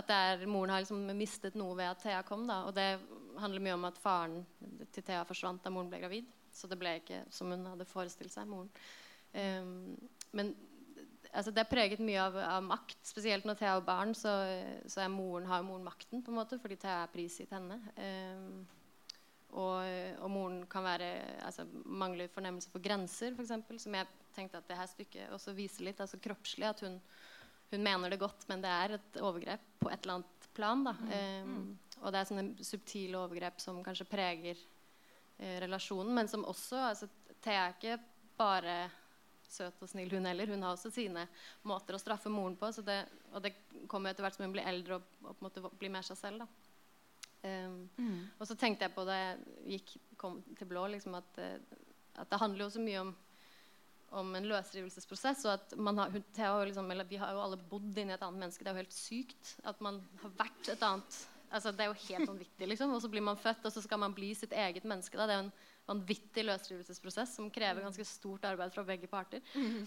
at 0.00 0.12
er, 0.16 0.46
moren 0.48 0.72
har 0.72 0.84
liksom 0.84 1.04
mistet 1.18 1.58
noe 1.60 1.76
ved 1.76 1.90
at 1.90 2.00
Thea 2.04 2.22
kom. 2.28 2.46
Da. 2.48 2.62
Og 2.70 2.76
det 2.76 2.88
handler 3.42 3.66
mye 3.66 3.76
om 3.76 3.88
at 3.90 4.00
faren 4.00 4.40
til 4.94 5.04
Thea 5.04 5.26
forsvant 5.28 5.64
da 5.64 5.74
moren 5.74 5.92
ble 5.92 6.00
gravid. 6.04 6.32
Så 6.56 6.70
det 6.70 6.80
ble 6.80 6.96
ikke 7.02 7.26
som 7.34 7.52
hun 7.52 7.68
hadde 7.68 7.88
forestilt 7.90 8.32
seg. 8.32 8.48
moren. 8.48 8.72
Um, 9.36 9.92
men 10.32 10.54
altså 11.32 11.52
det 11.54 11.62
er 11.62 11.70
preget 11.70 12.02
mye 12.04 12.22
av, 12.22 12.36
av, 12.40 12.64
makt. 12.64 12.98
Spesielt 13.06 13.46
når 13.48 13.58
Thea 13.60 13.76
er 13.76 13.84
barn, 13.86 14.14
så, 14.16 14.32
så 14.90 15.04
er 15.04 15.12
moren, 15.12 15.48
har 15.50 15.64
moren 15.66 15.86
makten, 15.86 16.22
på 16.24 16.32
en 16.32 16.38
måte, 16.40 16.58
fordi 16.62 16.78
Thea 16.82 17.02
er 17.04 17.12
prisgitt 17.12 17.54
henne. 17.54 17.78
Um, 17.96 18.66
og, 19.56 19.86
og, 20.20 20.28
moren 20.32 20.60
kan 20.70 20.84
være, 20.84 21.08
altså, 21.46 21.64
mangler 21.86 22.32
fornemmelse 22.32 22.72
for 22.72 22.84
grenser, 22.84 23.36
f.eks. 23.36 23.54
Som 23.86 23.96
jeg 23.96 24.10
tenkte 24.36 24.60
at 24.60 24.68
det 24.68 24.78
her 24.78 24.90
stykket 24.90 25.32
også 25.34 25.54
viser 25.56 25.86
litt. 25.88 26.02
altså 26.02 26.20
Kroppslig. 26.22 26.68
At 26.68 26.82
hun, 26.84 26.98
hun, 27.70 27.82
mener 27.82 28.12
det 28.12 28.20
godt, 28.20 28.44
men 28.50 28.64
det 28.64 28.72
er 28.72 28.98
et 28.98 29.20
overgrep 29.22 29.70
på 29.80 29.92
et 29.92 30.02
eller 30.02 30.18
annet 30.18 30.48
plan. 30.56 30.84
Da. 30.84 30.96
Um, 31.44 31.76
og 32.02 32.12
det 32.12 32.20
er 32.20 32.28
sånne 32.28 32.66
subtile 32.66 33.22
overgrep 33.22 33.62
som 33.62 33.80
kanskje 33.84 34.08
preger 34.10 34.58
eh, 35.38 35.56
relasjonen, 35.64 36.12
men 36.18 36.28
som 36.28 36.44
også 36.44 36.82
altså, 36.90 37.08
Thea 37.40 37.62
er 37.64 37.76
ikke 37.76 37.96
bare 38.36 38.76
søt 39.52 39.82
og 39.82 39.90
snill, 39.90 40.10
hun 40.12 40.26
heller. 40.28 40.50
Hun 40.52 40.64
har 40.64 40.76
også 40.76 40.92
sine 40.94 41.26
måter 41.66 41.96
å 41.96 42.00
straffe 42.00 42.32
moren 42.32 42.56
på. 42.58 42.70
Det, 42.86 43.00
og 43.32 43.44
det 43.44 43.54
kommer 43.90 44.12
etter 44.12 44.26
hvert 44.26 44.38
som 44.38 44.46
hun 44.46 44.54
blir 44.56 44.66
eldre 44.66 44.98
og, 44.98 45.12
og 45.22 45.30
på 45.34 45.38
en 45.38 45.48
måte 45.48 45.76
blir 45.80 45.92
mer 45.92 46.06
seg 46.06 46.18
selv. 46.20 46.46
Um, 47.46 47.84
mm. 47.98 48.22
Og 48.40 48.48
så 48.48 48.56
tenkte 48.58 48.86
jeg 48.86 48.94
på 48.96 49.04
det 49.06 49.18
jeg 49.20 49.76
gikk, 49.76 49.94
kom 50.18 50.40
til 50.58 50.68
blå, 50.70 50.86
liksom, 50.94 51.14
at, 51.18 51.38
eh, 51.38 51.60
at, 52.16 52.26
det 52.30 52.40
handler 52.40 52.64
jo 52.64 52.72
så 52.72 52.82
mye 52.82 53.02
om, 53.04 53.12
om 54.22 54.34
en 54.38 54.48
løsrivelsesprosess. 54.50 55.44
og 55.46 55.52
at 55.54 55.76
man 55.76 56.00
har, 56.00 56.16
har 56.38 56.66
liksom, 56.66 56.92
Vi 57.10 57.20
har 57.20 57.36
jo 57.36 57.44
alle 57.44 57.60
bodd 57.70 57.98
inni 57.98 58.16
et 58.16 58.22
annet 58.22 58.46
menneske. 58.46 58.64
Det 58.64 58.72
er 58.72 58.78
jo 58.78 58.84
helt 58.84 58.98
sykt 58.98 59.56
at 59.64 59.80
man 59.84 60.00
har 60.22 60.36
vært 60.40 60.72
et 60.72 60.82
annet 60.82 61.22
altså, 61.50 61.72
Det 61.72 61.84
er 61.84 61.92
jo 61.92 62.02
helt 62.08 62.28
vanvittig. 62.32 62.68
Liksom. 62.68 62.94
Og 62.94 63.02
så 63.02 63.08
blir 63.12 63.24
man 63.24 63.38
født, 63.38 63.64
og 63.64 63.72
så 63.72 63.84
skal 63.84 64.00
man 64.02 64.14
bli 64.16 64.32
sitt 64.34 64.52
eget 64.52 64.84
menneske. 64.84 65.16
Da. 65.18 65.26
Det 65.26 65.36
er 65.36 65.42
jo 65.42 65.46
en 65.46 65.56
vanvittig 65.86 66.44
løsrivelsesprosess 66.46 67.36
som 67.38 67.50
krever 67.50 67.84
ganske 67.84 68.04
stort 68.08 68.44
arbeid 68.48 68.72
fra 68.74 68.84
begge 68.86 69.08
parter. 69.10 69.42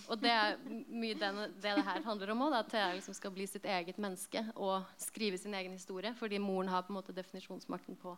Og 0.08 0.20
det 0.22 0.32
er 0.32 0.58
mye 0.88 1.18
den, 1.20 1.42
det 1.60 1.74
det 1.76 1.86
her 1.86 2.04
handler 2.06 2.32
om 2.34 2.46
òg. 2.48 2.56
At 2.60 2.72
Thea 2.72 2.94
liksom 2.96 3.16
skal 3.18 3.34
bli 3.36 3.48
sitt 3.50 3.66
eget 3.66 4.00
menneske 4.02 4.44
og 4.56 4.88
skrive 4.98 5.38
sin 5.38 5.54
egen 5.54 5.76
historie. 5.76 6.14
Fordi 6.18 6.40
moren 6.40 6.72
har 6.72 6.86
på 6.88 6.94
en 6.94 7.00
måte 7.00 7.16
definisjonsmakten 7.16 8.00
på 8.00 8.16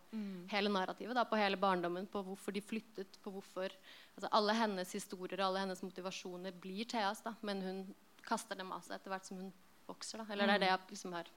hele 0.52 0.70
narrativet. 0.70 1.16
Da, 1.18 1.26
på 1.26 1.40
hele 1.40 1.58
barndommen, 1.58 2.08
på 2.08 2.24
hvorfor 2.28 2.56
de 2.56 2.62
flyttet, 2.62 3.18
på 3.24 3.34
hvorfor 3.34 3.70
altså 4.16 4.30
Alle 4.32 4.54
hennes 4.54 4.92
historier 4.94 5.40
og 5.40 5.48
alle 5.48 5.66
hennes 5.66 5.84
motivasjoner 5.84 6.52
blir 6.62 6.86
Theas, 6.86 7.22
da, 7.26 7.34
men 7.42 7.62
hun 7.62 7.84
kaster 8.28 8.56
dem 8.56 8.72
av 8.72 8.84
seg 8.86 9.00
etter 9.00 9.14
hvert 9.14 9.26
som 9.28 9.40
hun 9.42 9.54
vokser. 9.88 10.22
Da. 10.22 10.28
Eller 10.32 10.48
det 10.48 10.60
er 10.60 10.66
det 10.66 10.72
jeg 10.72 10.94
liksom 10.94 11.16
har 11.18 11.32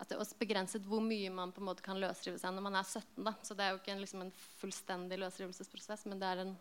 at 0.00 0.08
det 0.08 0.16
er 0.16 0.22
også 0.22 0.38
begrenset 0.40 0.86
hvor 0.88 1.02
mye 1.04 1.30
man 1.32 1.52
på 1.52 1.60
en 1.60 1.68
måte 1.68 1.84
kan 1.84 1.98
løsrive 2.00 2.40
seg 2.40 2.54
når 2.56 2.64
man 2.64 2.78
er 2.80 2.86
17. 2.86 3.24
Da. 3.26 3.34
Så 3.44 3.56
det 3.56 3.66
er 3.66 3.74
jo 3.74 3.80
ikke 3.82 3.92
en, 3.94 4.00
liksom 4.00 4.22
en 4.24 4.34
fullstendig 4.60 5.18
løsrivelsesprosess, 5.20 6.06
men 6.08 6.22
det 6.22 6.30
er, 6.30 6.44
en, 6.46 6.54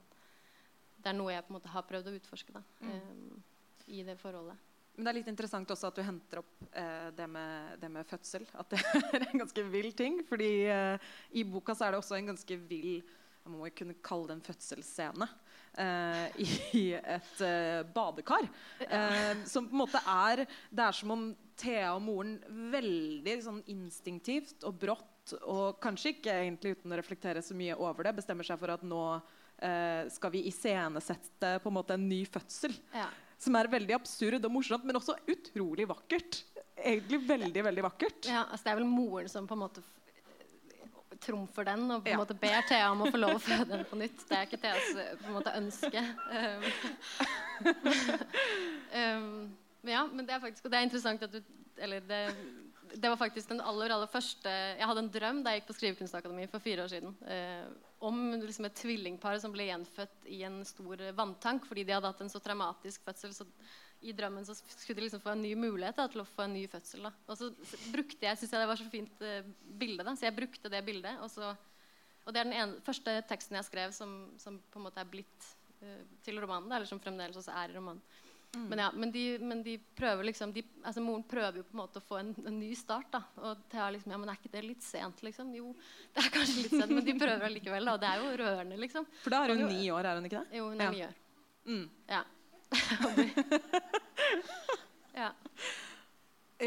det 1.00 1.12
er, 1.12 1.16
noe 1.18 1.32
jeg 1.32 1.46
på 1.46 1.54
en 1.54 1.60
måte 1.60 1.72
har 1.72 1.88
prøvd 1.88 2.12
å 2.12 2.16
utforske 2.18 2.56
da, 2.56 2.64
mm. 2.84 2.98
um, 2.98 3.78
i 3.96 4.04
det 4.08 4.18
forholdet. 4.20 4.66
Men 4.98 5.08
det 5.08 5.12
er 5.14 5.18
litt 5.22 5.32
interessant 5.32 5.72
også 5.72 5.88
at 5.88 5.96
du 5.96 6.04
henter 6.04 6.42
opp 6.42 6.66
eh, 6.76 7.08
det, 7.16 7.30
med, 7.32 7.78
det, 7.80 7.88
med, 7.94 8.08
fødsel. 8.10 8.44
At 8.60 8.74
det 8.74 8.82
er 9.16 9.30
en 9.30 9.46
ganske 9.46 9.64
vill 9.72 9.94
ting. 9.96 10.20
fordi 10.28 10.52
eh, 10.68 11.12
i 11.40 11.46
boka 11.48 11.72
så 11.72 11.88
er 11.88 11.96
det 11.96 12.02
også 12.02 12.18
en 12.18 12.34
ganske 12.34 12.58
vill 12.68 13.00
jeg 13.50 13.54
må 13.56 13.66
jo 13.66 13.76
kunne 13.80 13.96
kalle 14.06 14.30
det 14.30 14.36
en 14.36 14.46
fødselsscene. 14.46 15.28
Eh, 15.80 16.42
i 16.78 16.84
et 16.98 17.44
eh, 17.46 17.82
badekar. 17.96 18.50
Eh, 18.84 19.46
som 19.50 19.68
på 19.70 19.74
en 19.74 19.82
måte 19.86 20.02
er 20.04 20.44
Det 20.70 20.84
er 20.84 20.98
som 20.98 21.14
om 21.16 21.30
Thea 21.60 21.91
og 21.95 22.03
moren 22.05 22.38
veldig 22.72 23.36
sånn 23.43 23.60
instinktivt 23.72 24.66
og 24.68 24.78
brått, 24.82 25.34
og 25.43 25.80
kanskje 25.84 26.16
ikke 26.16 26.38
egentlig 26.45 26.78
uten 26.78 26.95
å 26.95 26.99
reflektere 26.99 27.43
så 27.45 27.57
mye 27.57 27.78
over 27.78 28.07
det, 28.07 28.16
bestemmer 28.22 28.47
seg 28.47 28.60
for 28.62 28.74
at 28.74 28.86
nå 28.88 29.03
eh, 29.16 30.07
skal 30.14 30.34
vi 30.34 30.45
iscenesette 30.49 31.57
på 31.64 31.72
en 31.72 31.78
måte 31.80 31.97
en 31.97 32.07
ny 32.10 32.24
fødsel. 32.30 32.74
Ja. 32.95 33.10
Som 33.39 33.55
er 33.55 33.72
veldig 33.72 33.95
absurd 33.95 34.43
og 34.43 34.51
morsomt, 34.51 34.88
men 34.88 34.99
også 34.99 35.16
utrolig 35.32 35.88
vakkert. 35.88 36.41
Egentlig 36.80 37.22
veldig, 37.28 37.64
veldig 37.70 37.86
vakkert. 37.88 38.28
Ja, 38.28 38.45
altså 38.47 38.66
Det 38.66 38.74
er 38.74 38.82
vel 38.82 38.89
moren 38.89 39.32
som 39.32 39.47
på 39.47 39.55
en 39.55 39.64
måte 39.68 39.86
trumfer 41.20 41.66
den 41.68 41.84
og 41.91 42.03
på 42.03 42.07
en 42.07 42.16
ja. 42.16 42.20
måte 42.22 42.36
ber 42.39 42.62
Thea 42.68 42.91
om 42.93 43.03
å 43.03 43.10
få 43.12 43.20
lov 43.20 43.38
å 43.38 43.41
føde 43.43 43.68
den 43.74 43.88
på 43.88 43.97
nytt. 43.99 44.22
Det 44.28 44.38
er 44.38 44.45
ikke 44.47 44.60
Theas 44.64 44.91
på 45.20 45.28
en 45.28 45.39
måte 45.39 45.55
ønske. 45.60 46.03
Um, 47.60 47.66
um, 48.95 49.34
ja, 49.88 50.06
men 50.12 50.26
det 50.28 50.36
er 50.36 50.42
faktisk 50.44 50.66
Og 50.66 50.74
det 50.74 50.80
er 50.80 50.88
interessant 50.88 51.24
at 51.24 51.32
du 51.32 51.40
Eller 51.80 52.04
det, 52.04 52.22
det 52.96 53.10
var 53.10 53.20
faktisk 53.20 53.52
den 53.52 53.62
aller 53.62 53.94
aller 53.96 54.10
første 54.12 54.50
Jeg 54.50 54.88
hadde 54.90 55.06
en 55.06 55.12
drøm 55.14 55.44
da 55.44 55.54
jeg 55.54 55.62
gikk 55.62 55.70
på 55.70 55.78
Skrivekunstakademi 55.78 56.48
for 56.52 56.64
fire 56.64 56.84
år 56.84 56.92
siden. 56.92 57.14
Eh, 57.24 57.68
om 58.00 58.18
liksom 58.40 58.68
et 58.68 58.80
tvillingpar 58.80 59.38
som 59.44 59.52
ble 59.52 59.68
gjenfødt 59.68 60.28
i 60.32 60.42
en 60.48 60.62
stor 60.68 61.04
vanntank 61.18 61.68
fordi 61.68 61.84
de 61.84 61.96
hadde 61.96 62.12
hatt 62.12 62.22
en 62.24 62.32
så 62.32 62.40
traumatisk 62.44 63.04
fødsel. 63.04 63.34
Så 63.36 63.48
i 64.00 64.14
drømmen 64.16 64.46
så 64.48 64.56
skulle 64.56 64.96
de 65.02 65.06
liksom 65.08 65.22
få 65.24 65.34
en 65.34 65.42
ny 65.44 65.52
mulighet 65.60 65.98
da, 66.00 66.06
til 66.12 66.24
å 66.24 66.28
få 66.28 66.46
en 66.46 66.56
ny 66.56 66.64
fødsel. 66.72 67.04
Da. 67.10 67.12
Og 67.28 67.40
så 67.40 67.50
brukte 67.92 68.30
jeg 68.30 68.40
synes 68.40 68.54
jeg 68.56 68.64
det 68.64 68.70
var 68.72 68.80
så 68.80 68.88
fint 68.92 69.26
eh, 69.28 69.50
bilde, 69.82 70.16
så 70.16 70.30
jeg 70.30 70.38
brukte 70.38 70.72
det 70.72 70.84
bildet. 70.88 71.20
Og, 71.26 71.32
så, 71.34 71.52
og 72.24 72.32
det 72.32 72.42
er 72.42 72.48
den 72.48 72.56
ene, 72.56 72.80
første 72.86 73.18
teksten 73.28 73.60
jeg 73.60 73.68
skrev 73.68 73.96
som, 73.96 74.16
som 74.40 74.62
på 74.72 74.80
en 74.80 74.88
måte 74.88 75.04
er 75.04 75.12
blitt 75.12 75.50
eh, 75.84 76.06
til 76.24 76.40
romanen. 76.40 76.72
Da, 76.72 76.80
eller 76.80 76.90
som 76.90 77.04
fremdeles 77.04 77.42
også 77.42 77.56
er 77.60 77.74
i 77.74 77.76
romanen. 77.76 78.00
Mm. 78.56 78.66
Men, 78.70 78.80
ja, 78.80 78.91
men, 78.95 79.12
de, 79.12 79.24
men, 79.39 79.64
de, 79.64 79.76
prøver 79.95 80.26
liksom 80.26 80.54
de, 80.54 80.64
altså 80.82 81.04
Moren 81.06 81.24
prøver 81.30 81.60
jo 81.60 81.66
på 81.68 81.76
en 81.76 81.82
måte 81.84 82.02
å 82.02 82.06
få 82.06 82.18
en, 82.18 82.32
en 82.50 82.56
ny 82.58 82.72
start. 82.78 83.12
da 83.14 83.22
Og 83.43 83.62
Thea 83.70 83.89
liksom, 83.93 84.14
ja, 84.16 84.18
men 84.22 84.32
er 84.32 84.39
ikke 84.39 84.54
det 84.56 84.64
litt 84.66 84.86
sent? 84.86 85.22
liksom? 85.26 85.52
Jo, 85.54 85.74
det 86.16 86.24
er 86.24 86.32
kanskje 86.34 86.64
litt 86.64 86.74
sent, 86.74 86.93
men 86.93 87.06
de 87.06 87.18
prøver 87.20 87.45
allikevel. 87.50 87.91
Da, 87.91 87.97
det 88.02 88.10
er 88.10 88.24
jo 88.24 88.38
rørende, 88.41 88.80
liksom. 88.82 89.06
For 89.22 89.36
da 89.36 89.43
er 89.45 89.54
hun 89.54 89.68
ni 89.70 89.89
år, 89.93 90.10
er 90.10 90.22
hun 90.22 90.30
ikke 90.30 90.41
det? 90.41 90.62
Jo, 90.62 90.72
hun 90.74 90.82
er 90.86 90.95
ni 90.95 91.06
år. 91.06 91.20
Mm. 91.70 91.86
Ja. 92.10 92.24
ja. 95.22 95.30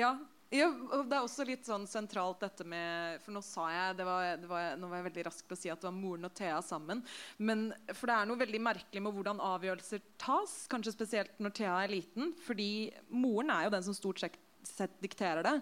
ja. 0.05 0.13
Ja, 0.53 0.67
og 0.69 1.07
det 1.09 1.17
er 1.17 1.25
også 1.25 1.47
litt 1.49 1.65
sånn 1.65 1.87
sentralt 1.89 2.43
dette 2.43 2.65
med 2.69 3.23
For 3.25 3.33
nå 3.33 3.41
sa 3.45 3.71
jeg 3.73 3.97
det 3.97 4.05
var, 4.05 4.27
det 4.37 4.51
var, 4.51 4.75
Nå 4.77 4.91
var 4.91 5.01
jeg 5.01 5.07
veldig 5.09 5.25
rask 5.31 5.47
på 5.49 5.57
å 5.57 5.61
si 5.61 5.71
at 5.73 5.81
det 5.81 5.89
var 5.89 5.97
moren 5.97 6.29
og 6.29 6.35
Thea 6.37 6.59
sammen. 6.65 7.01
Men, 7.41 7.71
for 7.97 8.11
det 8.11 8.17
er 8.19 8.29
noe 8.29 8.41
veldig 8.43 8.61
merkelig 8.61 9.03
med 9.05 9.17
hvordan 9.17 9.41
avgjørelser 9.43 10.03
tas. 10.21 10.57
Kanskje 10.73 10.93
spesielt 10.95 11.41
når 11.41 11.55
Thea 11.57 11.77
er 11.81 11.95
liten. 11.95 12.35
Fordi 12.45 12.71
moren 13.09 13.53
er 13.55 13.67
jo 13.67 13.73
den 13.77 13.87
som 13.87 13.97
stort 13.97 14.21
sett, 14.21 14.37
sett 14.69 14.99
dikterer 15.01 15.47
det. 15.47 15.55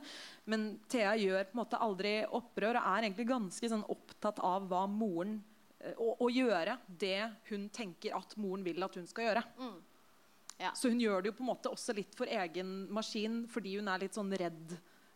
Men 0.51 0.73
Thea 0.91 1.15
gjør 1.21 1.47
på 1.47 1.55
en 1.55 1.63
måte 1.63 1.83
aldri 1.87 2.17
opprør 2.27 2.81
og 2.81 2.91
er 2.97 3.07
egentlig 3.07 3.29
ganske 3.31 3.71
sånn 3.71 3.87
opptatt 3.95 4.43
av 4.43 4.67
hva 4.73 4.83
moren 4.91 5.39
eh, 5.79 5.95
å, 5.95 6.17
å, 6.19 6.33
gjøre 6.35 6.81
det 6.91 7.29
hun 7.53 7.71
tenker 7.71 8.19
at 8.19 8.35
moren 8.43 8.67
vil 8.67 8.83
at 8.83 8.99
hun 8.99 9.07
skal 9.11 9.31
gjøre. 9.31 9.47
Mm. 9.63 9.79
Ja. 10.61 10.75
Så 10.77 10.91
hun 10.93 11.01
gjør 11.01 11.23
det 11.23 11.31
jo 11.31 11.37
på 11.39 11.45
en 11.45 11.51
måte 11.55 11.73
også 11.73 11.95
litt 11.97 12.13
for 12.19 12.29
egen 12.29 12.85
maskin 12.93 13.43
fordi 13.49 13.79
hun 13.79 13.89
er 13.89 14.03
litt 14.03 14.17
sånn 14.17 14.33
redd 14.37 14.75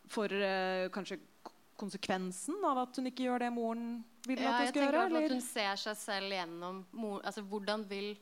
for 0.09 0.31
uh, 0.31 0.87
kanskje 0.93 1.19
konsekvensen 1.77 2.63
av 2.65 2.85
at 2.85 2.97
hun 2.97 3.09
ikke 3.11 3.27
gjør 3.27 3.45
det 3.45 3.51
moren 3.53 3.89
vil 4.25 4.41
ja, 4.41 4.53
at 4.55 4.63
hun 4.63 4.71
skal 4.71 4.81
gjøre? 4.85 4.95
Ja, 4.97 5.03
jeg 5.03 5.11
tenker 5.11 5.25
At 5.25 5.35
hun 5.35 5.45
ser 5.45 5.81
seg 5.81 5.99
selv 5.99 6.35
gjennom 6.37 6.81
mor, 6.95 7.19
altså, 7.21 7.43
Hvordan 7.45 7.85
vil 7.89 8.15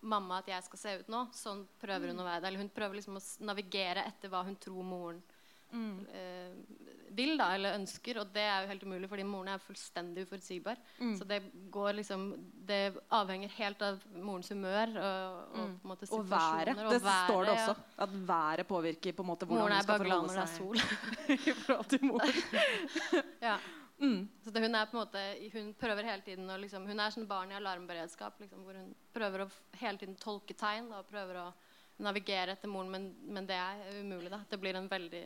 mamma 0.00 0.40
at 0.40 0.48
jeg 0.50 0.66
skal 0.66 0.82
se 0.82 0.94
ut 1.02 1.12
nå? 1.12 1.26
Sånn 1.36 1.64
prøver 1.80 2.10
hun 2.10 2.18
mm. 2.18 2.22
å 2.24 2.28
være 2.28 2.42
det. 2.42 2.50
Eller 2.50 2.64
hun 2.64 2.72
prøver 2.74 3.00
liksom 3.00 3.18
å 3.20 3.24
navigere 3.48 4.04
etter 4.08 4.32
hva 4.32 4.42
hun 4.48 4.56
tror 4.60 4.86
moren 4.86 5.20
mm. 5.72 5.98
uh, 6.12 6.99
vil 7.16 7.34
da, 7.38 7.48
eller 7.56 7.76
ønsker. 7.78 8.20
Og 8.22 8.30
det 8.34 8.44
er 8.44 8.62
jo 8.64 8.70
helt 8.72 8.84
umulig, 8.86 9.08
fordi 9.10 9.26
moren 9.28 9.52
er 9.54 9.62
fullstendig 9.64 10.26
uforutsigbar. 10.26 10.78
Mm. 10.98 11.16
Så 11.18 11.26
det 11.28 11.40
går 11.72 11.98
liksom 12.00 12.28
Det 12.70 12.80
avhenger 13.10 13.52
helt 13.56 13.82
av 13.82 13.98
morens 14.14 14.48
humør 14.52 14.94
og, 14.94 15.40
og 15.50 15.66
mm. 15.66 15.74
på 15.80 15.88
en 15.88 15.92
måte 15.94 16.06
situasjoner. 16.06 16.22
Og 16.22 16.30
været. 16.30 16.86
Og 16.86 16.94
det 16.94 17.02
været, 17.08 17.32
står 17.32 17.44
det 17.44 17.56
også. 17.56 17.74
At 18.06 18.16
været 18.28 18.66
påvirker 18.66 19.12
på 19.12 19.26
en 19.26 19.30
måte 19.32 19.50
hvordan 19.50 19.72
hun 19.72 19.82
skal 19.82 20.04
forholde 20.04 20.08
seg. 20.08 20.14
Moren 20.14 20.14
er 20.14 20.14
bare 20.14 20.14
glad 20.14 20.22
når 20.26 20.34
det 20.34 20.46
er 20.46 20.56
sol. 20.56 20.76
I 21.50 21.58
forhold 21.66 21.92
til 21.94 22.04
mor. 22.04 22.20
ja. 23.48 23.58
Mm. 24.00 24.28
Så 24.40 24.50
hun 24.56 24.74
er 24.74 24.92
måte 24.96 25.20
Hun 25.52 25.74
prøver 25.76 26.06
hele 26.08 26.22
tiden 26.24 26.48
å 26.48 26.56
liksom, 26.56 26.86
Hun 26.88 27.00
er 27.00 27.12
sånn 27.12 27.26
barn 27.28 27.50
i 27.52 27.56
alarmberedskap 27.58 28.38
liksom, 28.40 28.62
hvor 28.64 28.78
hun 28.78 28.94
prøver 29.12 29.44
å 29.44 29.48
hele 29.76 30.00
tiden 30.00 30.16
tolke 30.16 30.56
tegn 30.56 30.88
og 30.96 31.08
prøver 31.10 31.42
å 31.42 31.48
navigere 32.00 32.54
etter 32.56 32.70
moren, 32.72 32.88
men, 32.94 33.10
men 33.28 33.44
det 33.44 33.58
er 33.60 34.00
umulig. 34.00 34.30
da 34.32 34.40
Det 34.48 34.56
blir 34.60 34.78
en 34.78 34.88
veldig 34.88 35.20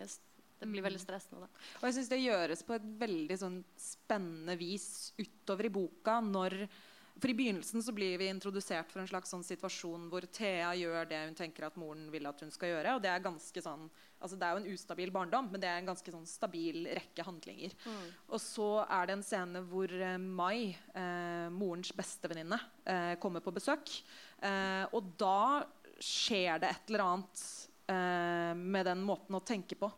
det 0.60 0.70
blir 0.70 0.84
veldig 0.84 1.02
stressende. 1.02 1.44
Da. 1.44 1.62
Og 1.80 1.86
jeg 1.88 1.98
synes 1.98 2.10
Det 2.12 2.22
gjøres 2.22 2.64
på 2.64 2.76
et 2.76 2.88
veldig 3.04 3.38
sånn 3.40 3.60
spennende 3.80 4.56
vis 4.60 5.12
utover 5.18 5.68
i 5.68 5.72
boka. 5.74 6.20
når 6.20 6.66
for 7.14 7.30
I 7.30 7.36
begynnelsen 7.38 7.82
så 7.82 7.92
blir 7.94 8.18
vi 8.18 8.26
introdusert 8.26 8.90
for 8.90 9.00
en 9.00 9.08
slags 9.08 9.30
sånn 9.30 9.44
situasjon 9.46 10.08
hvor 10.10 10.24
Thea 10.34 10.72
gjør 10.74 11.06
det 11.06 11.20
hun 11.28 11.36
tenker 11.38 11.68
at 11.68 11.76
moren 11.78 12.08
vil 12.10 12.26
at 12.26 12.40
hun 12.42 12.50
skal 12.50 12.72
gjøre. 12.72 12.96
og 12.96 13.04
Det 13.04 13.10
er 13.12 13.22
ganske 13.22 13.62
sånn, 13.62 13.84
altså 14.18 14.38
det 14.38 14.48
er 14.48 14.56
jo 14.56 14.62
en 14.62 14.72
ustabil 14.74 15.12
barndom, 15.14 15.46
men 15.52 15.62
det 15.62 15.70
er 15.70 15.78
en 15.78 15.92
ganske 15.92 16.10
sånn 16.10 16.26
stabil 16.26 16.88
rekke 16.90 17.26
handlinger. 17.26 17.76
Mm. 17.86 18.08
Og 18.34 18.42
så 18.42 18.68
er 18.82 19.06
det 19.06 19.14
en 19.14 19.26
scene 19.26 19.62
hvor 19.70 19.94
eh, 19.94 20.16
Mai, 20.18 20.74
eh, 20.90 21.46
morens 21.54 21.94
bestevenninne, 21.94 22.58
eh, 22.82 23.14
kommer 23.22 23.44
på 23.44 23.54
besøk. 23.54 23.94
Eh, 24.42 24.82
og 24.90 25.14
da 25.20 25.62
skjer 26.02 26.58
det 26.64 26.72
et 26.72 26.90
eller 26.90 27.06
annet 27.06 27.46
eh, 27.94 28.52
med 28.58 28.90
den 28.90 29.06
måten 29.06 29.38
å 29.38 29.44
tenke 29.46 29.78
på 29.78 29.92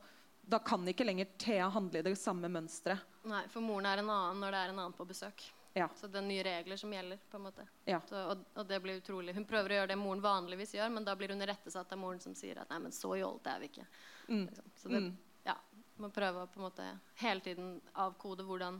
da 0.46 0.58
kan 0.62 0.86
ikke 0.88 1.04
lenger 1.04 1.26
Thea 1.38 1.68
handle 1.74 1.98
i 1.98 2.06
det 2.06 2.16
samme 2.16 2.48
mønsteret. 2.48 3.02
Nei, 3.26 3.42
for 3.50 3.64
moren 3.64 3.88
er 3.90 3.98
en 3.98 4.10
annen 4.10 4.42
når 4.42 4.54
det 4.54 4.58
er 4.62 4.72
en 4.72 4.78
annen 4.78 4.94
på 4.94 5.04
besøk. 5.08 5.42
Ja. 5.76 5.88
Så 5.98 6.06
det 6.08 6.18
er 6.22 6.24
nye 6.24 6.42
regler 6.46 6.78
som 6.80 6.92
gjelder. 6.92 7.18
på 7.30 7.36
en 7.36 7.42
måte. 7.42 7.66
Ja. 7.84 7.98
Så, 8.08 8.16
og, 8.16 8.44
og, 8.54 8.66
det 8.66 8.78
blir 8.80 9.00
utrolig. 9.02 9.34
Hun 9.34 9.44
prøver 9.44 9.74
å 9.74 9.80
gjøre 9.80 9.90
det 9.90 9.96
moren 10.00 10.22
vanligvis 10.24 10.72
gjør, 10.78 10.92
men 10.94 11.04
da 11.04 11.16
blir 11.18 11.34
hun 11.34 11.42
irettesatt 11.44 11.90
av 11.92 11.98
moren 12.00 12.22
som 12.22 12.34
sier 12.38 12.62
at 12.62 12.70
nei, 12.70 12.78
men 12.86 12.94
så 12.94 13.10
jålete 13.18 13.52
er 13.52 13.60
vi 13.60 13.68
ikke. 13.72 13.88
Mm. 14.28 14.44
Liksom. 14.46 14.70
Så 14.76 14.92
det, 14.94 15.02
mm. 15.04 15.10
ja, 15.50 15.56
man 16.00 16.14
prøver 16.14 16.46
å 16.46 16.52
på 16.54 16.62
en 16.62 16.66
måte 16.68 16.86
hele 17.20 17.44
tiden 17.44 17.74
avkode 18.06 18.46
hvordan, 18.46 18.78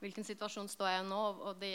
hvilken 0.00 0.24
situasjon 0.24 0.70
står 0.72 0.92
jeg 0.94 1.04
i 1.04 1.10
nå. 1.10 1.20
Og 1.50 1.60
det, 1.60 1.74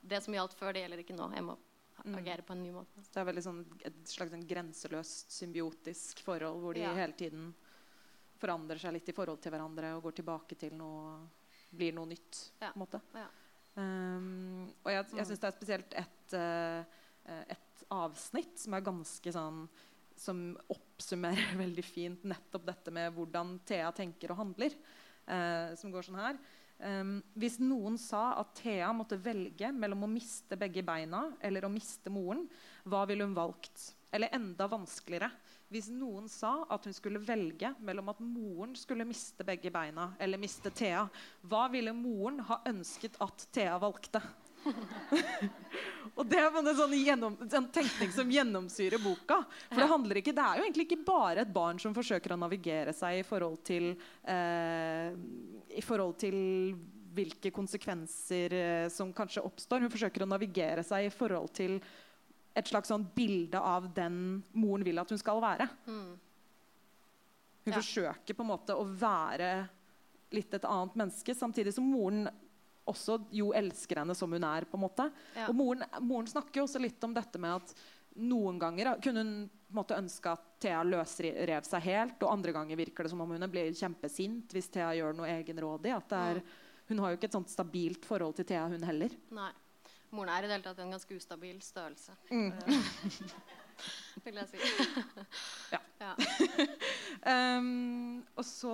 det 0.00 0.24
som 0.24 0.34
gjaldt 0.34 0.56
før, 0.58 0.72
det 0.74 0.82
gjelder 0.82 1.04
ikke 1.04 1.20
nå. 1.20 1.28
Jeg 1.36 1.46
må 1.46 1.54
mm. 2.00 2.18
agere 2.24 2.48
på 2.48 2.56
en 2.56 2.64
ny 2.64 2.72
måte. 2.74 3.04
Det 3.04 3.22
er 3.22 3.28
veldig 3.30 3.44
sånn, 3.44 3.62
et 3.86 4.02
slags 4.16 4.34
sånn 4.34 4.48
grenseløst 4.50 5.36
symbiotisk 5.36 6.24
forhold 6.26 6.58
hvor 6.64 6.74
de 6.74 6.88
ja. 6.88 6.96
hele 6.96 7.14
tiden 7.18 7.52
forandrer 8.40 8.80
seg 8.80 8.94
litt 8.96 9.08
i 9.10 9.14
forhold 9.16 9.40
til 9.42 9.54
hverandre 9.54 9.94
og 9.96 10.06
går 10.06 10.20
tilbake 10.20 10.58
til 10.60 10.76
noe 10.78 11.16
blir 11.76 11.94
noe 11.96 12.08
nytt. 12.10 12.40
Ja. 12.60 12.70
på 12.70 12.78
en 12.78 12.84
måte. 12.84 13.00
Ja. 13.16 13.26
Um, 13.76 14.68
og 14.84 14.92
jeg, 14.92 15.08
jeg 15.18 15.28
syns 15.28 15.42
det 15.42 15.48
er 15.48 15.56
spesielt 15.56 15.96
et, 16.00 16.36
uh, 16.38 17.42
et 17.52 17.82
avsnitt 17.92 18.56
som 18.62 18.72
er 18.72 18.86
ganske 18.86 19.32
sånn 19.34 19.66
Som 20.16 20.38
oppsummerer 20.72 21.58
veldig 21.64 21.84
fint 21.84 22.22
nettopp 22.24 22.64
dette 22.70 22.94
med 22.94 23.12
hvordan 23.12 23.58
Thea 23.68 23.90
tenker 23.92 24.32
og 24.32 24.40
handler. 24.44 24.78
Uh, 25.26 25.74
som 25.76 25.92
går 25.92 26.06
sånn 26.06 26.22
her. 26.22 26.38
Um, 26.76 27.18
hvis 27.36 27.58
noen 27.60 27.96
sa 28.00 28.36
at 28.40 28.54
Thea 28.60 28.88
måtte 28.96 29.18
velge 29.20 29.70
mellom 29.72 30.04
å 30.04 30.10
miste 30.12 30.58
begge 30.60 30.84
beina 30.84 31.30
eller 31.44 31.64
å 31.64 31.72
miste 31.72 32.12
moren, 32.12 32.44
hva 32.84 33.04
ville 33.08 33.24
hun 33.24 33.36
valgt? 33.36 33.90
Eller 34.14 34.32
enda 34.36 34.68
vanskeligere 34.70 35.30
hvis 35.72 35.88
noen 35.90 36.28
sa 36.30 36.60
at 36.70 36.86
hun 36.86 36.94
skulle 36.94 37.22
velge 37.22 37.72
mellom 37.82 38.12
at 38.12 38.22
moren 38.22 38.76
skulle 38.78 39.06
miste 39.08 39.44
begge 39.46 39.72
beina 39.74 40.12
eller 40.22 40.38
miste 40.38 40.70
Thea, 40.70 41.06
hva 41.42 41.66
ville 41.72 41.94
moren 41.96 42.38
ha 42.46 42.60
ønsket 42.70 43.18
at 43.24 43.48
Thea 43.54 43.78
valgte? 43.82 44.22
og 46.16 46.26
det 46.26 46.38
er 46.40 46.56
en 46.58 46.70
sånn, 46.74 46.94
gjennom, 46.98 47.36
en 47.42 47.68
tenkning 47.74 48.12
som 48.14 48.30
gjennomsyrer 48.30 49.02
boka. 49.02 49.40
For 49.68 49.82
det, 49.82 49.90
handler 49.90 50.20
ikke, 50.20 50.34
det 50.36 50.42
er 50.42 50.58
jo 50.58 50.66
egentlig 50.66 50.86
ikke 50.88 51.04
bare 51.06 51.44
et 51.44 51.54
barn 51.54 51.80
som 51.82 51.94
forsøker 51.96 52.34
å 52.34 52.40
navigere 52.40 52.94
seg 52.96 53.20
i 53.20 53.26
forhold 53.26 53.60
til, 53.66 53.92
eh, 54.26 55.14
i 55.76 55.84
forhold 55.84 56.18
til 56.22 56.38
hvilke 57.16 57.52
konsekvenser 57.54 58.56
eh, 58.56 58.88
som 58.92 59.12
kanskje 59.16 59.44
oppstår. 59.46 59.84
Hun 59.84 59.92
forsøker 59.92 60.26
å 60.26 60.30
navigere 60.30 60.84
seg 60.86 61.08
i 61.08 61.14
forhold 61.14 61.52
til 61.56 61.78
et 62.56 62.68
slags 62.70 62.88
sånn 62.88 63.04
bilde 63.14 63.60
av 63.60 63.90
den 63.94 64.42
moren 64.56 64.84
vil 64.86 64.98
at 65.02 65.10
hun 65.12 65.20
skal 65.20 65.40
være. 65.44 65.68
Mm. 65.86 66.14
Hun 67.66 67.72
Ja. 67.74 67.80
forsøker 67.80 68.34
på 68.34 68.40
en 68.44 68.48
måte 68.52 68.74
å 68.74 68.84
være 68.86 69.68
litt 70.32 70.54
et 70.54 70.64
annet 70.64 70.94
menneske, 70.96 71.34
samtidig 71.34 71.72
som 71.74 71.84
moren 71.90 72.28
også 72.86 73.18
jo 73.34 73.50
elsker 73.52 73.96
henne 73.98 74.14
som 74.14 74.30
hun 74.32 74.44
er. 74.44 74.64
på 74.64 74.74
en 74.78 74.80
måte. 74.88 75.10
Ja. 75.34 75.48
Og 75.48 75.54
moren, 75.56 75.84
moren 76.00 76.26
snakker 76.26 76.60
jo 76.60 76.66
også 76.66 76.80
litt 76.80 77.02
om 77.04 77.12
dette 77.14 77.38
med 77.38 77.56
at 77.56 77.74
noen 78.16 78.58
ganger 78.58 79.00
kunne 79.02 79.18
hun 79.24 79.50
på 79.50 79.72
en 79.74 79.84
måte 79.84 79.98
ønske 79.98 80.30
at 80.30 80.60
Thea 80.60 80.82
løsrev 80.84 81.64
seg 81.66 81.82
helt, 81.82 82.22
og 82.22 82.30
andre 82.32 82.52
ganger 82.52 82.76
virker 82.76 83.02
det 83.04 83.10
som 83.10 83.20
om 83.20 83.28
hun 83.34 83.50
blir 83.50 83.72
kjempesint 83.74 84.48
hvis 84.54 84.70
Thea 84.70 84.92
gjør 84.94 85.16
noe 85.16 85.26
egenrådig. 85.26 85.92
At 85.96 86.08
det 86.08 86.18
er, 86.18 86.42
hun 86.88 86.98
har 86.98 87.10
jo 87.10 87.16
ikke 87.18 87.24
et 87.24 87.32
sånt 87.32 87.50
stabilt 87.50 88.04
forhold 88.06 88.36
til 88.36 88.44
Thea, 88.44 88.68
hun 88.68 88.82
heller. 88.82 89.10
Nei. 89.32 89.50
Moren 90.14 90.32
er 90.32 90.44
i 90.44 90.48
det 90.48 90.56
hele 90.56 90.66
tatt 90.66 90.82
en 90.84 90.94
ganske 90.94 91.18
ustabil 91.18 91.60
størrelse. 91.64 92.14
Mm. 92.30 92.52
Eh, 92.52 92.90
vil 94.24 94.40
jeg 94.42 94.48
si. 94.52 94.60
Ja. 95.74 95.80
ja. 96.00 96.12
Um, 97.58 98.22
og 98.38 98.44
så, 98.46 98.72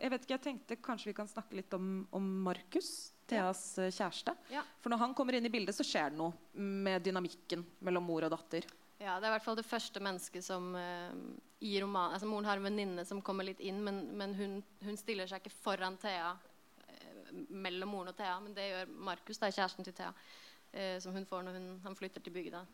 jeg 0.00 0.12
vet 0.12 0.24
ikke, 0.24 0.34
jeg 0.34 0.44
tenkte 0.48 0.78
kanskje 0.82 1.12
vi 1.12 1.16
kan 1.16 1.30
snakke 1.30 1.58
litt 1.58 1.72
om, 1.76 2.02
om 2.12 2.28
Markus, 2.48 3.12
Theas 3.30 3.62
ja. 3.78 3.88
kjæreste. 3.88 4.34
Ja. 4.52 4.64
For 4.82 4.92
når 4.92 5.04
han 5.06 5.16
kommer 5.16 5.38
inn 5.38 5.46
i 5.46 5.52
bildet, 5.52 5.76
så 5.76 5.86
skjer 5.86 6.12
det 6.12 6.20
noe 6.20 6.34
med 6.58 7.04
dynamikken 7.06 7.64
mellom 7.86 8.08
mor 8.10 8.26
og 8.26 8.34
datter. 8.34 8.66
Ja, 9.02 9.16
Det 9.18 9.26
er 9.26 9.32
i 9.32 9.34
hvert 9.36 9.46
fall 9.46 9.58
det 9.58 9.66
første 9.66 10.02
mennesket 10.02 10.44
som 10.46 10.74
uh, 10.78 11.10
i 11.62 11.74
romanen 11.82 12.14
altså 12.14 12.28
Moren 12.30 12.46
har 12.46 12.60
en 12.60 12.68
venninne 12.68 13.04
som 13.06 13.22
kommer 13.24 13.46
litt 13.46 13.60
inn, 13.62 13.80
men, 13.82 14.04
men 14.18 14.34
hun, 14.38 14.56
hun 14.82 14.98
stiller 14.98 15.30
seg 15.30 15.42
ikke 15.42 15.54
foran 15.62 15.98
Thea 16.02 16.32
eh, 16.86 17.32
mellom 17.50 17.90
moren 17.94 18.12
og 18.12 18.18
Thea, 18.18 18.36
men 18.42 18.54
det 18.54 18.68
gjør 18.68 18.94
Markus, 19.10 19.38
da, 19.42 19.50
kjæresten 19.50 19.86
til 19.86 19.96
Thea. 19.98 20.12
Eh, 20.72 20.96
som 21.02 21.14
hun 21.16 21.26
får 21.28 21.44
når 21.46 21.58
hun, 21.58 21.68
han 21.84 21.98
flytter 21.98 22.24
til 22.24 22.34
bygda 22.34 22.64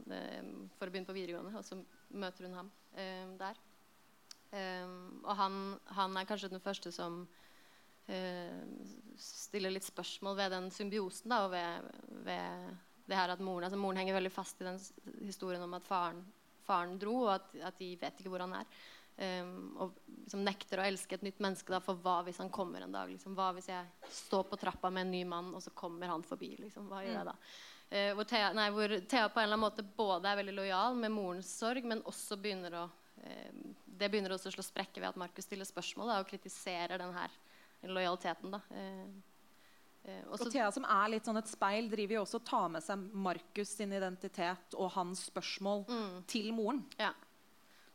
for 0.78 0.88
å 0.88 0.90
begynne 0.90 1.08
på 1.08 1.16
videregående. 1.16 1.58
Og 1.58 1.66
så 1.66 1.78
møter 2.14 2.48
hun 2.48 2.56
ham 2.62 2.72
eh, 2.94 3.26
der. 3.40 3.60
Eh, 4.50 4.96
og 5.24 5.34
han, 5.38 5.60
han 5.98 6.16
er 6.16 6.28
kanskje 6.28 6.52
den 6.54 6.64
første 6.64 6.92
som 6.94 7.22
eh, 8.08 8.60
stiller 9.20 9.74
litt 9.74 9.86
spørsmål 9.86 10.38
ved 10.38 10.54
den 10.56 10.70
symbiosen 10.74 11.32
da, 11.32 11.44
og 11.46 11.52
ved, 11.52 11.90
ved 12.26 12.76
det 13.08 13.16
her 13.16 13.32
at 13.32 13.42
moren, 13.44 13.66
altså 13.68 13.80
moren 13.80 14.00
henger 14.00 14.18
veldig 14.18 14.32
fast 14.32 14.60
i 14.60 14.68
den 14.68 14.78
historien 15.24 15.64
om 15.64 15.74
at 15.78 15.86
faren, 15.88 16.20
faren 16.66 16.98
dro, 17.00 17.22
og 17.26 17.34
at, 17.38 17.50
at 17.70 17.78
de 17.80 17.94
vet 18.00 18.20
ikke 18.20 18.32
hvor 18.32 18.44
han 18.44 18.56
er. 18.60 18.78
Um, 19.18 19.72
og 19.82 19.96
liksom 20.06 20.44
nekter 20.46 20.78
å 20.78 20.84
elske 20.86 21.16
et 21.16 21.24
nytt 21.26 21.40
menneske. 21.42 21.72
Da, 21.72 21.80
for 21.82 21.98
hva 22.04 22.20
hvis 22.26 22.38
han 22.38 22.52
kommer 22.54 22.84
en 22.84 22.92
dag? 22.94 23.08
Liksom, 23.10 23.34
hva 23.34 23.48
hvis 23.56 23.66
jeg 23.72 24.12
står 24.14 24.44
på 24.46 24.58
trappa 24.60 24.92
med 24.94 25.08
en 25.08 25.14
ny 25.16 25.24
mann, 25.26 25.48
og 25.56 25.64
så 25.64 25.72
kommer 25.74 26.12
han 26.12 26.22
forbi? 26.26 26.52
Liksom, 26.60 26.86
hva 26.86 27.00
gjør 27.02 27.16
jeg 27.16 27.26
da? 27.26 27.34
Eh, 27.90 28.12
hvor, 28.14 28.24
Thea, 28.28 28.50
nei, 28.52 28.68
hvor 28.70 28.88
Thea 29.08 29.28
på 29.32 29.40
en 29.40 29.46
eller 29.48 29.56
annen 29.56 29.64
måte 29.64 29.84
både 29.96 30.28
er 30.28 30.36
veldig 30.42 30.54
lojal 30.58 30.94
med 31.00 31.10
morens 31.14 31.48
sorg, 31.58 31.84
men 31.88 32.02
også 32.04 32.36
begynner 32.36 32.74
å 32.82 32.90
eh, 33.24 33.52
Det 33.98 34.10
begynner 34.12 34.30
også 34.36 34.50
å 34.50 34.54
slå 34.54 34.62
sprekker 34.66 35.00
ved 35.00 35.08
at 35.08 35.16
Markus 35.16 35.44
stiller 35.48 35.64
spørsmål 35.66 36.06
da, 36.12 36.18
og 36.20 36.28
kritiserer 36.28 36.98
den 37.00 37.14
her 37.16 37.30
lojaliteten. 37.82 38.52
Da. 38.52 38.60
Eh, 38.70 39.06
eh, 40.04 40.20
Og 40.28 40.38
Thea, 40.52 40.68
som 40.70 40.84
er 40.84 41.08
litt 41.14 41.24
sånn 41.26 41.38
et 41.40 41.48
speil, 41.50 41.88
driver 41.90 42.14
jo 42.18 42.22
også 42.26 42.38
og 42.42 42.44
tar 42.46 42.68
med 42.76 42.84
seg 42.84 43.08
Markus 43.14 43.72
sin 43.80 43.92
identitet 43.96 44.74
og 44.76 44.92
hans 44.92 45.24
spørsmål 45.30 45.86
Mm. 45.88 46.22
til 46.26 46.52
moren. 46.52 46.84
Ja. 46.98 47.12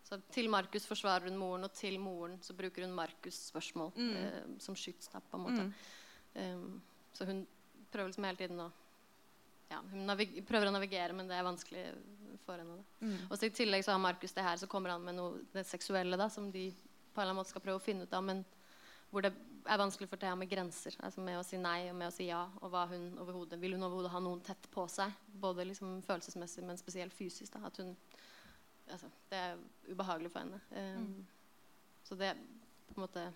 Så 0.04 0.20
til 0.32 0.50
Markus 0.50 0.86
forsvarer 0.86 1.30
hun 1.30 1.38
moren, 1.40 1.64
og 1.64 1.72
til 1.74 1.98
moren 2.00 2.38
så 2.42 2.54
bruker 2.54 2.84
hun 2.84 2.96
Markus' 2.98 3.52
spørsmål 3.54 3.94
Mm. 3.96 4.16
eh, 4.18 4.60
som 4.60 4.76
skyts. 4.76 5.08
på 5.10 5.38
en 5.38 5.46
måte. 5.46 5.74
Um, 6.36 6.82
så 7.14 7.26
hun 7.26 7.46
prøver 7.92 8.08
liksom 8.12 8.26
hele 8.26 8.38
tiden 8.38 8.58
å 8.60 8.72
ja, 9.74 9.82
Hun 9.92 10.46
prøver 10.48 10.70
å 10.70 10.76
navigere, 10.76 11.16
men 11.18 11.30
det 11.30 11.38
er 11.38 11.48
vanskelig 11.48 11.86
for 12.46 12.60
henne. 12.60 12.82
Mm. 13.02 13.18
Og 13.30 13.38
så 13.38 13.48
I 13.48 13.56
tillegg 13.56 13.86
så 13.86 13.94
har 13.94 14.02
Markus 14.04 14.36
det 14.36 14.46
her, 14.46 14.60
så 14.62 14.70
kommer 14.70 14.94
han 14.94 15.06
med 15.06 15.18
noe 15.18 15.44
det 15.54 15.66
seksuelle 15.68 16.20
da, 16.20 16.30
som 16.32 16.52
de 16.52 16.70
på 16.74 17.22
en 17.22 17.24
eller 17.24 17.32
annen 17.32 17.42
måte 17.42 17.54
skal 17.54 17.64
prøve 17.64 17.82
å 17.82 17.84
finne 17.84 18.08
ut 18.08 18.16
av, 18.16 18.24
men 18.26 18.44
hvor 19.14 19.22
det 19.22 19.34
er 19.70 19.78
vanskelig 19.78 20.10
for 20.10 20.18
Thea 20.18 20.36
med 20.36 20.50
grenser. 20.50 20.96
altså 21.00 21.22
Med 21.22 21.38
å 21.38 21.46
si 21.46 21.60
nei 21.62 21.90
og 21.92 21.98
med 22.00 22.10
å 22.10 22.14
si 22.16 22.26
ja. 22.28 22.42
Og 22.62 22.72
hva 22.74 22.88
hun 22.90 23.12
overhodet, 23.22 23.60
vil 23.62 23.76
hun 23.78 23.86
overhodet 23.86 24.12
ha 24.12 24.22
noen 24.24 24.42
tett 24.44 24.66
på 24.74 24.88
seg? 24.90 25.14
Både 25.44 25.68
liksom 25.70 26.00
følelsesmessig, 26.08 26.64
men 26.66 26.80
spesielt 26.82 27.14
fysisk. 27.14 27.54
da, 27.54 27.68
at 27.68 27.78
hun 27.78 27.94
altså, 28.90 29.12
Det 29.30 29.38
er 29.38 29.62
ubehagelig 29.92 30.32
for 30.34 30.42
henne. 30.42 30.60
Um, 30.72 31.28
Så 32.04 32.16
det 32.16 32.34
på 32.90 33.00
en 33.00 33.06
måte 33.06 33.34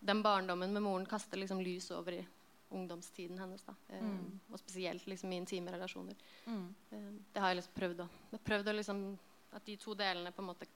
Den 0.00 0.22
barndommen 0.22 0.72
med 0.72 0.82
moren 0.82 1.06
kaster 1.06 1.38
liksom 1.38 1.62
lys 1.62 1.90
over 1.90 2.12
i 2.12 2.26
ungdomstiden 2.70 3.38
hennes. 3.38 3.64
da, 3.64 3.74
um. 4.00 4.40
Og 4.50 4.58
spesielt 4.58 5.06
liksom 5.06 5.32
i 5.32 5.36
intime 5.36 5.72
relasjoner. 5.72 6.16
Mm. 6.46 6.74
Um, 6.90 7.24
det 7.32 7.42
har 7.42 7.52
jeg 7.52 7.60
liksom 7.60 7.76
prøvd 7.80 8.00
å 8.04 8.08
prøvd 8.44 8.68
å 8.68 8.76
liksom 8.80 9.04
At 9.54 9.64
de 9.66 9.76
to 9.78 9.94
delene 9.94 10.32
på 10.34 10.42
en 10.42 10.48
måte 10.48 10.66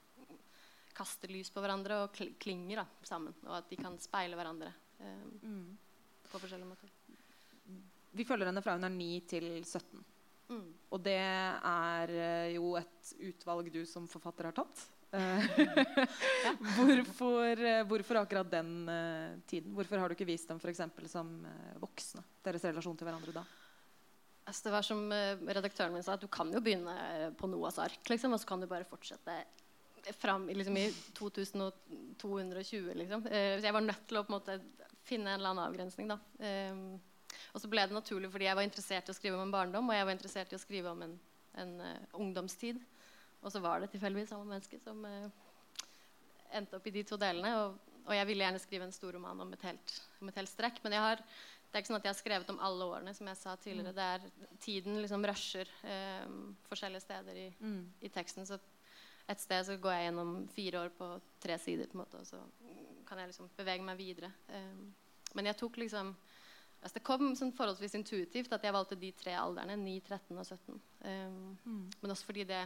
kaster 0.95 1.27
lys 1.27 1.49
på 1.51 1.59
hverandre 1.59 1.97
og 2.03 2.13
kl 2.15 2.29
klinger 2.39 2.79
da, 2.79 2.85
sammen. 3.03 3.33
Og 3.43 3.57
at 3.57 3.67
de 3.69 3.75
kan 3.75 3.97
speile 3.99 4.37
hverandre 4.39 4.71
um, 4.99 5.33
Mm. 5.43 5.77
på 6.31 6.39
forskjellige 6.39 6.69
måter. 6.69 6.89
Vi 8.11 8.25
følger 8.25 8.49
henne 8.49 8.61
fra 8.63 8.73
hun 8.77 8.87
er 8.87 8.89
9 8.89 9.19
til 9.27 9.49
17. 9.63 10.05
Mm. 10.49 10.73
Og 10.91 11.03
det 11.03 11.19
er 11.19 12.09
eh, 12.09 12.55
jo 12.55 12.71
et 12.79 13.11
utvalg 13.29 13.69
du 13.73 13.83
som 13.85 14.07
forfatter 14.09 14.49
har 14.49 14.55
tatt. 14.57 14.87
Eh, 15.11 15.45
hvorfor, 16.77 17.61
eh, 17.65 17.83
hvorfor 17.89 18.19
akkurat 18.21 18.51
den 18.51 18.89
eh, 18.89 19.39
tiden? 19.49 19.73
Hvorfor 19.73 19.97
har 19.97 20.09
du 20.09 20.13
ikke 20.13 20.27
vist 20.29 20.49
dem 20.51 20.59
for 20.61 20.69
eksempel 20.69 21.07
som 21.09 21.31
voksne? 21.81 22.21
Deres 22.45 22.67
relasjon 22.67 22.99
til 22.99 23.09
hverandre 23.09 23.33
da? 23.39 23.45
Altså, 24.49 24.67
det 24.67 24.73
var 24.73 24.85
som 24.85 25.01
redaktøren 25.49 25.93
min 25.93 26.05
sa, 26.05 26.15
at 26.17 26.23
du 26.23 26.29
kan 26.31 26.49
jo 26.53 26.61
begynne 26.61 27.33
på 27.37 27.49
Noas 27.49 27.77
ark, 27.81 28.01
liksom, 28.09 28.33
og 28.33 28.41
så 28.41 28.49
kan 28.49 28.61
du 28.61 28.69
bare 28.69 28.87
fortsette 28.87 29.35
fram 30.17 30.47
liksom, 30.49 30.77
i 30.79 30.87
2220, 31.13 32.95
liksom. 32.97 33.27
Jeg 33.29 33.75
var 33.75 33.85
nødt 33.85 34.07
til 34.09 34.17
å 34.17 34.23
en 34.25 34.33
måte 34.33 34.55
finne 35.05 35.35
en 35.35 35.37
eller 35.37 35.51
annen 35.51 35.67
avgrensning, 35.67 36.09
da. 36.09 36.17
Og 37.53 37.61
så 37.61 37.69
ble 37.69 37.85
det 37.85 37.93
naturlig 37.93 38.31
fordi 38.33 38.49
jeg 38.49 38.57
var 38.57 38.65
interessert 38.65 39.11
i 39.11 39.13
å 39.13 39.19
skrive 39.19 39.37
om 39.37 39.45
en 39.45 39.53
barndom, 39.53 39.91
og 39.91 39.99
jeg 39.99 40.09
var 40.09 40.17
interessert 40.17 40.55
i 40.55 40.57
å 40.57 40.63
skrive 40.63 40.95
om 40.95 41.05
en, 41.05 41.13
en 41.61 41.75
ungdomstid. 42.17 42.81
Og 43.43 43.53
så 43.53 43.61
var 43.63 43.79
det 43.79 43.91
tilfeldigvis 43.93 44.33
samme 44.33 44.49
menneske 44.49 44.79
som 44.83 45.05
eh, 45.07 45.29
endte 46.59 46.79
opp 46.79 46.89
i 46.89 46.95
de 46.95 47.05
to 47.07 47.19
delene. 47.19 47.53
Og, 47.61 47.77
og 48.05 48.15
jeg 48.15 48.27
ville 48.29 48.45
gjerne 48.45 48.61
skrive 48.63 48.87
en 48.89 48.95
stor 48.95 49.15
roman 49.15 49.45
om 49.45 49.53
et 49.55 49.63
helt, 49.69 49.95
om 50.19 50.31
et 50.31 50.41
helt 50.41 50.51
strekk. 50.51 50.81
Men 50.83 50.97
jeg 50.97 51.05
har, 51.05 51.23
det 51.23 51.77
er 51.77 51.83
ikke 51.83 51.91
sånn 51.91 51.99
at 52.01 52.09
jeg 52.09 52.15
har 52.15 52.19
skrevet 52.19 52.51
om 52.53 52.59
alle 52.65 52.89
årene. 52.95 53.13
som 53.15 53.29
jeg 53.31 53.39
sa 53.39 53.55
tidligere. 53.61 53.95
Det 53.95 54.09
er, 54.15 54.57
tiden 54.65 54.99
liksom 55.03 55.27
rusher 55.29 55.71
eh, 55.83 56.25
forskjellige 56.71 57.05
steder 57.05 57.41
i, 57.45 57.47
i 58.01 58.11
teksten. 58.13 58.47
Så 58.49 58.59
et 59.29 59.43
sted 59.43 59.65
så 59.67 59.77
går 59.77 59.93
jeg 59.93 60.07
gjennom 60.09 60.33
fire 60.55 60.85
år 60.85 60.95
på 60.97 61.07
tre 61.43 61.59
sider, 61.61 61.87
på 61.87 61.97
en 61.97 62.01
måte, 62.01 62.17
og 62.17 62.25
så 62.25 62.39
kan 63.05 63.19
jeg 63.21 63.29
liksom 63.29 63.49
bevege 63.57 63.85
meg 63.85 63.99
videre. 63.99 64.31
Eh, 64.49 64.81
men 65.37 65.49
jeg 65.51 65.57
tok 65.59 65.77
liksom 65.77 66.15
altså 66.79 66.95
Det 66.95 67.03
kom 67.03 67.33
sånn 67.35 67.51
forholdsvis 67.51 67.97
intuitivt 67.97 68.53
at 68.55 68.63
jeg 68.63 68.71
valgte 68.71 68.95
de 68.95 69.09
tre 69.11 69.33
alderne. 69.35 69.75
9, 69.75 69.97
13 69.99 70.37
og 70.39 70.45
17. 70.45 70.77
Eh, 71.03 71.33
Men 72.01 72.13
også 72.13 72.29
fordi 72.29 72.45
det, 72.47 72.61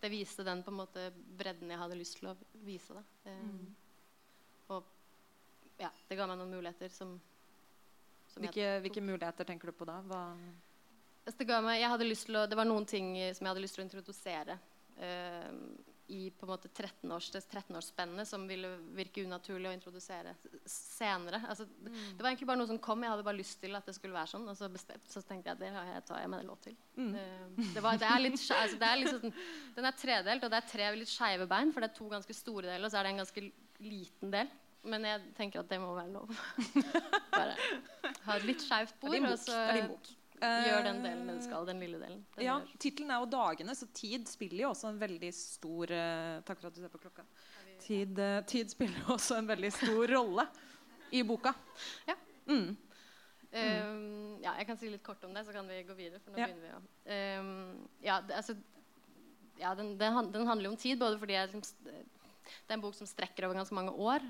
det 0.00 0.10
viste 0.12 0.44
den 0.46 0.62
på 0.62 0.72
en 0.72 0.80
måte 0.82 1.08
bredden 1.38 1.70
jeg 1.72 1.80
hadde 1.80 1.98
lyst 1.98 2.18
til 2.20 2.30
å 2.30 2.36
vise. 2.66 2.96
Da. 2.96 3.32
Mm. 3.32 3.64
Og 4.74 4.92
ja, 5.80 5.90
det 6.08 6.18
ga 6.18 6.28
meg 6.28 6.38
noen 6.40 6.54
muligheter 6.56 6.92
som, 6.92 7.16
som 8.32 8.44
Hvilke, 8.44 8.78
hvilke 8.84 9.04
muligheter 9.04 9.48
tenker 9.48 9.72
du 9.72 9.76
på 9.76 9.88
da? 9.88 10.00
Altså, 10.06 11.38
det, 11.40 11.60
meg, 11.64 11.80
jeg 11.80 11.92
hadde 11.92 12.08
lyst 12.08 12.28
til 12.28 12.38
å, 12.38 12.46
det 12.48 12.58
var 12.58 12.68
noen 12.68 12.86
ting 12.88 13.14
som 13.34 13.46
jeg 13.46 13.50
hadde 13.50 13.64
lyst 13.64 13.78
til 13.78 13.84
å 13.84 13.86
introdusere 13.88 14.58
eh, 15.02 15.52
i 16.08 16.30
på 16.30 16.46
en 16.46 16.50
måte 16.52 16.68
13-års, 16.68 17.28
det 17.34 17.42
13-årsspennet 17.44 18.28
som 18.28 18.44
ville 18.48 18.68
virke 18.94 19.24
unaturlig 19.26 19.70
å 19.70 19.74
introdusere 19.74 20.34
senere. 20.70 21.40
Altså, 21.48 21.66
det, 21.66 21.92
det 21.92 22.22
var 22.22 22.30
egentlig 22.30 22.48
bare 22.50 22.60
noe 22.60 22.70
som 22.70 22.80
kom. 22.82 23.02
Jeg 23.02 23.14
hadde 23.14 23.26
bare 23.26 23.40
lyst 23.40 23.58
til 23.62 23.74
at 23.78 23.88
det 23.88 23.96
skulle 23.96 24.16
være 24.16 24.30
sånn. 24.34 24.46
Og 24.50 24.58
så, 24.58 24.68
bestemt, 24.72 25.08
så 25.10 25.22
tenkte 25.26 25.52
jeg 25.52 25.62
det 25.64 25.72
har 25.74 25.88
jeg, 25.90 26.04
tar 26.08 26.22
jeg 26.22 26.32
meg 26.32 26.44
lov 26.46 26.60
til. 26.64 26.76
Eh, 27.00 27.64
det, 27.74 27.82
var, 27.84 27.98
det 28.02 28.10
er 28.10 28.22
litt, 28.22 28.38
altså, 28.38 28.78
det 28.82 28.90
er 28.90 29.00
litt 29.02 29.14
sånn, 29.16 29.34
den 29.78 29.90
er 29.90 29.98
tredelt, 30.04 30.46
og 30.46 30.54
det 30.54 30.60
er 30.60 30.70
tre 30.74 30.92
litt 31.00 31.12
skeive 31.12 31.48
bein. 31.50 31.74
For 31.74 31.82
det 31.82 31.90
er 31.90 31.98
to 31.98 32.12
ganske 32.12 32.38
store 32.38 32.68
deler, 32.68 32.86
og 32.86 32.94
så 32.94 33.00
er 33.00 33.08
det 33.08 33.14
en 33.16 33.24
ganske 33.24 33.48
liten 33.82 34.36
del. 34.36 34.54
Men 34.86 35.08
jeg 35.08 35.32
tenker 35.34 35.64
at 35.64 35.70
det 35.72 35.80
må 35.82 35.90
være 35.96 36.12
lov. 36.14 36.30
Bare 37.34 37.56
ha 38.26 38.38
et 38.38 38.46
litt 38.46 38.62
skeivt 38.62 38.94
bord, 39.02 39.16
er 39.18 39.34
Det 39.34 39.58
er 39.80 39.90
bok. 39.90 40.14
Gjør 40.40 40.82
den 40.84 40.96
Eh, 40.96 41.02
delen 41.02 41.26
den 41.30 41.42
skal. 41.42 41.66
Den 41.66 41.80
lille 41.80 41.98
delen. 42.00 42.24
Den 42.36 42.44
Ja. 42.44 42.60
Tittelen 42.78 43.10
er 43.10 43.20
jo 43.20 43.26
'Dagene', 43.26 43.74
så 43.74 43.86
tid 43.92 44.26
spiller 44.28 44.62
jo 44.62 44.70
også 44.70 44.88
en 44.88 44.98
veldig 45.00 45.32
stor 45.34 45.90
eh, 45.90 46.40
Takk 46.42 46.60
for 46.60 46.66
at 46.68 46.74
du 46.74 46.80
ser 46.80 46.88
på 46.88 46.98
klokka. 46.98 47.24
Tid, 47.80 48.18
eh, 48.18 48.40
tid 48.42 48.70
spiller 48.70 48.98
jo 49.06 49.14
også 49.14 49.38
en 49.38 49.46
veldig 49.48 49.72
stor 49.72 50.06
rolle 50.08 50.46
i 51.12 51.22
boka. 51.22 51.54
Ja. 52.06 52.14
Mm. 52.46 52.76
Um, 53.56 54.38
ja, 54.42 54.52
jeg 54.58 54.66
kan 54.66 54.76
si 54.76 54.88
litt 54.90 55.02
kort 55.02 55.22
om 55.24 55.32
det, 55.32 55.46
så 55.46 55.52
kan 55.52 55.66
vi 55.68 55.82
gå 55.82 55.94
videre. 55.96 56.20
For 56.20 56.30
nå 56.32 56.38
Ja. 56.38 56.46
begynner 56.46 56.62
vi 56.66 56.74
å 56.74 57.40
um, 57.40 57.88
Ja, 58.02 58.20
det, 58.20 58.34
altså 58.36 58.56
ja, 59.58 59.74
den, 59.74 59.96
den, 59.96 60.32
den 60.32 60.46
handler 60.46 60.64
jo 60.64 60.70
om 60.72 60.76
tid, 60.76 60.98
både 60.98 61.18
fordi 61.18 61.32
jeg, 61.32 61.48
liksom, 61.54 61.84
det 61.84 62.68
er 62.68 62.74
en 62.74 62.80
bok 62.82 62.94
som 62.94 63.06
strekker 63.06 63.46
over 63.46 63.54
ganske 63.56 63.74
mange 63.74 63.92
år. 63.92 64.20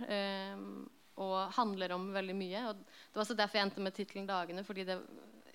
um, 0.55 0.89
og 1.17 1.51
handler 1.57 1.93
om 1.95 2.13
veldig 2.13 2.35
mye. 2.37 2.69
Og 2.69 2.77
det 2.77 3.15
var 3.17 3.23
også 3.25 3.35
derfor 3.37 3.57
jeg 3.57 3.67
endte 3.67 3.81
med 3.81 3.95
tittelen 3.95 4.27
'Dagene'. 4.29 4.63
fordi 4.65 4.85
det, 4.85 4.99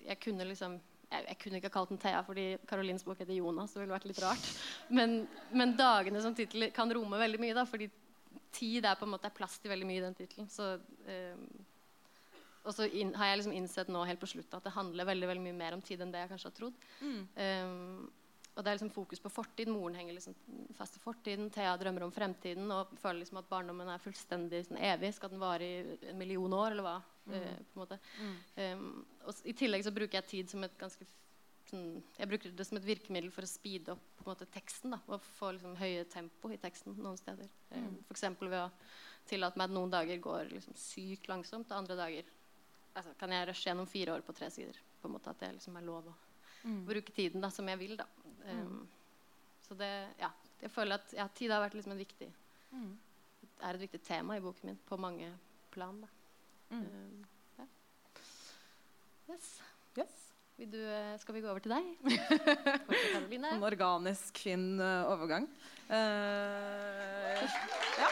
jeg 0.06 0.20
kunne 0.22 0.46
liksom 0.48 0.78
jeg, 1.12 1.26
jeg 1.28 1.38
kunne 1.42 1.58
ikke 1.58 1.68
ha 1.68 1.74
kalt 1.74 1.90
den 1.92 2.00
Thea 2.00 2.20
fordi 2.26 2.46
Karolins 2.68 3.04
bok 3.04 3.20
heter 3.20 3.36
Jonas. 3.36 3.74
Det 3.74 3.82
ville 3.82 3.94
vært 3.94 4.06
litt 4.08 4.22
rart. 4.22 4.46
Men, 4.88 5.26
men 5.52 5.74
'Dagene' 5.76 6.22
som 6.24 6.36
tittel 6.36 6.70
kan 6.74 6.92
romme 6.92 7.20
veldig 7.20 7.40
mye. 7.42 7.56
da, 7.56 7.66
fordi 7.68 7.90
tid 8.52 8.86
er 8.86 8.96
på 8.96 9.06
en 9.06 9.12
måte 9.14 9.28
er 9.28 9.36
plass 9.36 9.58
til 9.60 9.72
veldig 9.72 9.88
mye 9.88 10.00
i 10.00 10.06
den 10.06 10.16
tittelen. 10.16 10.48
Så, 10.52 10.74
um, 11.08 11.44
og 12.62 12.74
så 12.76 12.86
inn, 12.88 13.12
har 13.18 13.32
jeg 13.32 13.42
liksom 13.42 13.54
innsett 13.58 13.92
nå 13.92 14.04
helt 14.08 14.22
på 14.22 14.30
slutt 14.30 14.56
at 14.56 14.64
det 14.64 14.74
handler 14.76 15.08
veldig, 15.08 15.28
veldig 15.30 15.44
mye 15.48 15.60
mer 15.60 15.76
om 15.76 15.84
tid 15.84 16.00
enn 16.00 16.12
det 16.14 16.24
jeg 16.24 16.32
kanskje 16.32 16.50
har 16.50 16.58
trodd. 16.58 16.82
Um, 17.36 18.10
og 18.52 18.60
det 18.60 18.68
er 18.68 18.76
liksom 18.76 18.92
fokus 18.92 19.22
på 19.22 19.32
fortid. 19.32 19.70
Moren 19.72 19.96
henger 19.96 20.18
liksom 20.18 20.34
fast 20.76 20.98
i 20.98 21.00
fortiden. 21.00 21.48
Thea 21.50 21.72
drømmer 21.80 22.04
om 22.04 22.12
fremtiden 22.12 22.68
og 22.74 22.92
føler 23.00 23.22
liksom 23.22 23.40
at 23.40 23.48
barndommen 23.48 23.88
er 23.88 24.02
fullstendig 24.02 24.66
sånn, 24.66 24.80
evig. 24.92 25.14
Skal 25.16 25.32
den 25.32 25.40
vare 25.40 25.64
i 25.64 26.10
en 26.10 26.20
million 26.20 26.52
år, 26.58 26.74
eller 26.74 26.84
hva? 26.84 26.98
Eh, 27.30 27.56
på 27.72 27.80
en 27.80 27.82
måte. 27.82 27.98
Um, 28.56 29.04
og 29.26 29.42
I 29.46 29.54
tillegg 29.54 29.84
så 29.86 29.92
bruker 29.94 30.18
jeg 30.18 30.30
tid 30.30 30.50
som 30.50 30.64
et 30.66 30.74
ganske 30.78 31.06
sånn, 31.68 32.02
Jeg 32.18 32.28
bruker 32.28 32.54
det 32.56 32.66
som 32.66 32.80
et 32.80 32.86
virkemiddel 32.86 33.30
for 33.30 33.46
å 33.46 33.50
speede 33.50 33.94
opp 33.94 34.02
på 34.18 34.26
en 34.26 34.32
måte, 34.32 34.48
teksten. 34.50 34.96
Da, 34.96 34.98
og 35.06 35.22
få 35.38 35.52
liksom, 35.54 35.76
høye 35.78 36.04
tempo 36.10 36.50
i 36.50 36.58
teksten 36.60 36.98
noen 36.98 37.20
steder. 37.20 37.50
Um, 37.70 38.00
F.eks. 38.08 38.26
ved 38.40 38.58
å 38.58 38.70
tillate 39.30 39.58
meg 39.60 39.70
at 39.70 39.76
noen 39.76 39.92
dager 39.92 40.18
går 40.22 40.50
liksom, 40.50 40.74
sykt 40.78 41.30
langsomt, 41.30 41.70
og 41.70 41.78
andre 41.78 41.98
dager 42.00 42.32
altså, 42.94 43.14
kan 43.20 43.32
jeg 43.36 43.48
rushe 43.48 43.68
gjennom 43.68 43.86
fire 43.90 44.16
år 44.16 44.26
på 44.26 44.34
tre 44.36 44.50
sider. 44.50 44.78
På 45.00 45.08
en 45.08 45.16
måte 45.16 45.30
At 45.30 45.40
det 45.42 45.54
liksom 45.60 45.78
er 45.78 45.86
lov 45.86 46.10
å 46.10 46.16
bruke 46.86 47.14
tiden 47.14 47.42
da, 47.42 47.50
som 47.50 47.68
jeg 47.70 47.78
vil. 47.78 47.96
Da. 47.98 48.08
Um, 48.50 48.82
Så 49.62 49.78
det, 49.78 49.92
ja, 50.18 50.28
jeg 50.60 50.70
føler 50.74 50.98
at 50.98 51.14
ja, 51.14 51.28
tid 51.30 51.54
har 51.54 51.62
vært 51.62 51.78
liksom 51.78 51.94
en 51.94 52.02
viktig 52.02 52.28
er 53.62 53.76
et 53.76 53.82
viktig 53.84 54.02
tema 54.02 54.36
i 54.36 54.42
boken 54.42 54.70
min 54.70 54.78
på 54.88 54.98
mange 55.00 55.28
plan. 55.70 56.00
Da. 56.02 56.08
Um, 56.72 57.24
ja. 57.58 57.64
yes. 59.28 59.60
Yes. 59.98 60.08
Vil 60.56 60.70
du, 60.70 60.80
eh, 60.88 61.18
skal 61.20 61.34
vi 61.34 61.40
gå 61.44 61.50
over 61.50 61.60
til 61.60 61.72
deg? 61.74 61.84
En 63.52 63.64
organisk, 63.66 64.38
fin 64.38 64.80
eh, 64.80 65.10
overgang. 65.10 65.48
Uh, 65.90 67.42
ja. 67.98 68.08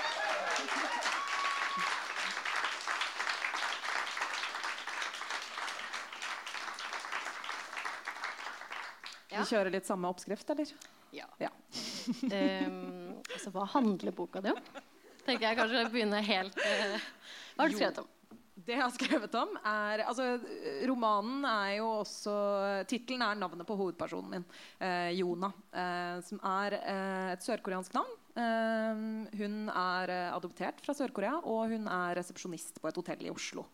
Ja. 9.30 9.40
Vi 9.40 9.46
kjører 9.54 9.72
litt 9.72 9.88
samme 9.88 10.10
oppskrift, 10.10 10.52
eller? 10.52 10.76
Ja. 11.16 11.28
Ja. 11.40 11.52
Um, 12.28 13.20
altså, 13.34 13.54
hva 13.54 13.64
handler 13.72 14.12
boka 14.12 14.44
di 14.44 14.52
om? 14.52 14.64
Tenker 15.24 15.48
jeg 15.48 15.60
kanskje 15.62 15.88
begynner 15.92 16.24
helt 16.26 16.56
uh, 16.58 16.96
Hva 17.54 17.64
har 17.64 17.70
du 17.70 17.78
skrevet 17.78 18.02
om? 18.02 18.16
Det 18.60 18.74
jeg 18.74 18.82
har 18.82 18.92
skrevet 18.92 19.34
om, 19.38 19.52
er 19.66 20.02
altså, 20.04 20.34
Romanen 20.88 21.44
er 21.48 21.76
jo 21.78 21.86
også 22.00 22.34
Tittelen 22.90 23.22
er 23.24 23.38
navnet 23.38 23.68
på 23.68 23.76
hovedpersonen 23.78 24.34
min, 24.34 24.44
eh, 24.82 25.12
Jona. 25.16 25.52
Eh, 25.72 26.18
som 26.26 26.40
er 26.44 26.76
eh, 26.80 27.28
et 27.34 27.46
sørkoreansk 27.46 27.94
navn. 27.96 28.12
Eh, 28.40 29.04
hun 29.40 29.56
er 29.70 30.12
eh, 30.14 30.28
adoptert 30.34 30.82
fra 30.84 30.94
Sør-Korea, 30.96 31.38
og 31.44 31.72
hun 31.72 31.88
er 31.88 32.18
resepsjonist 32.20 32.82
på 32.82 32.90
et 32.90 33.00
hotell 33.00 33.24
i 33.28 33.32
Oslo. 33.32 33.64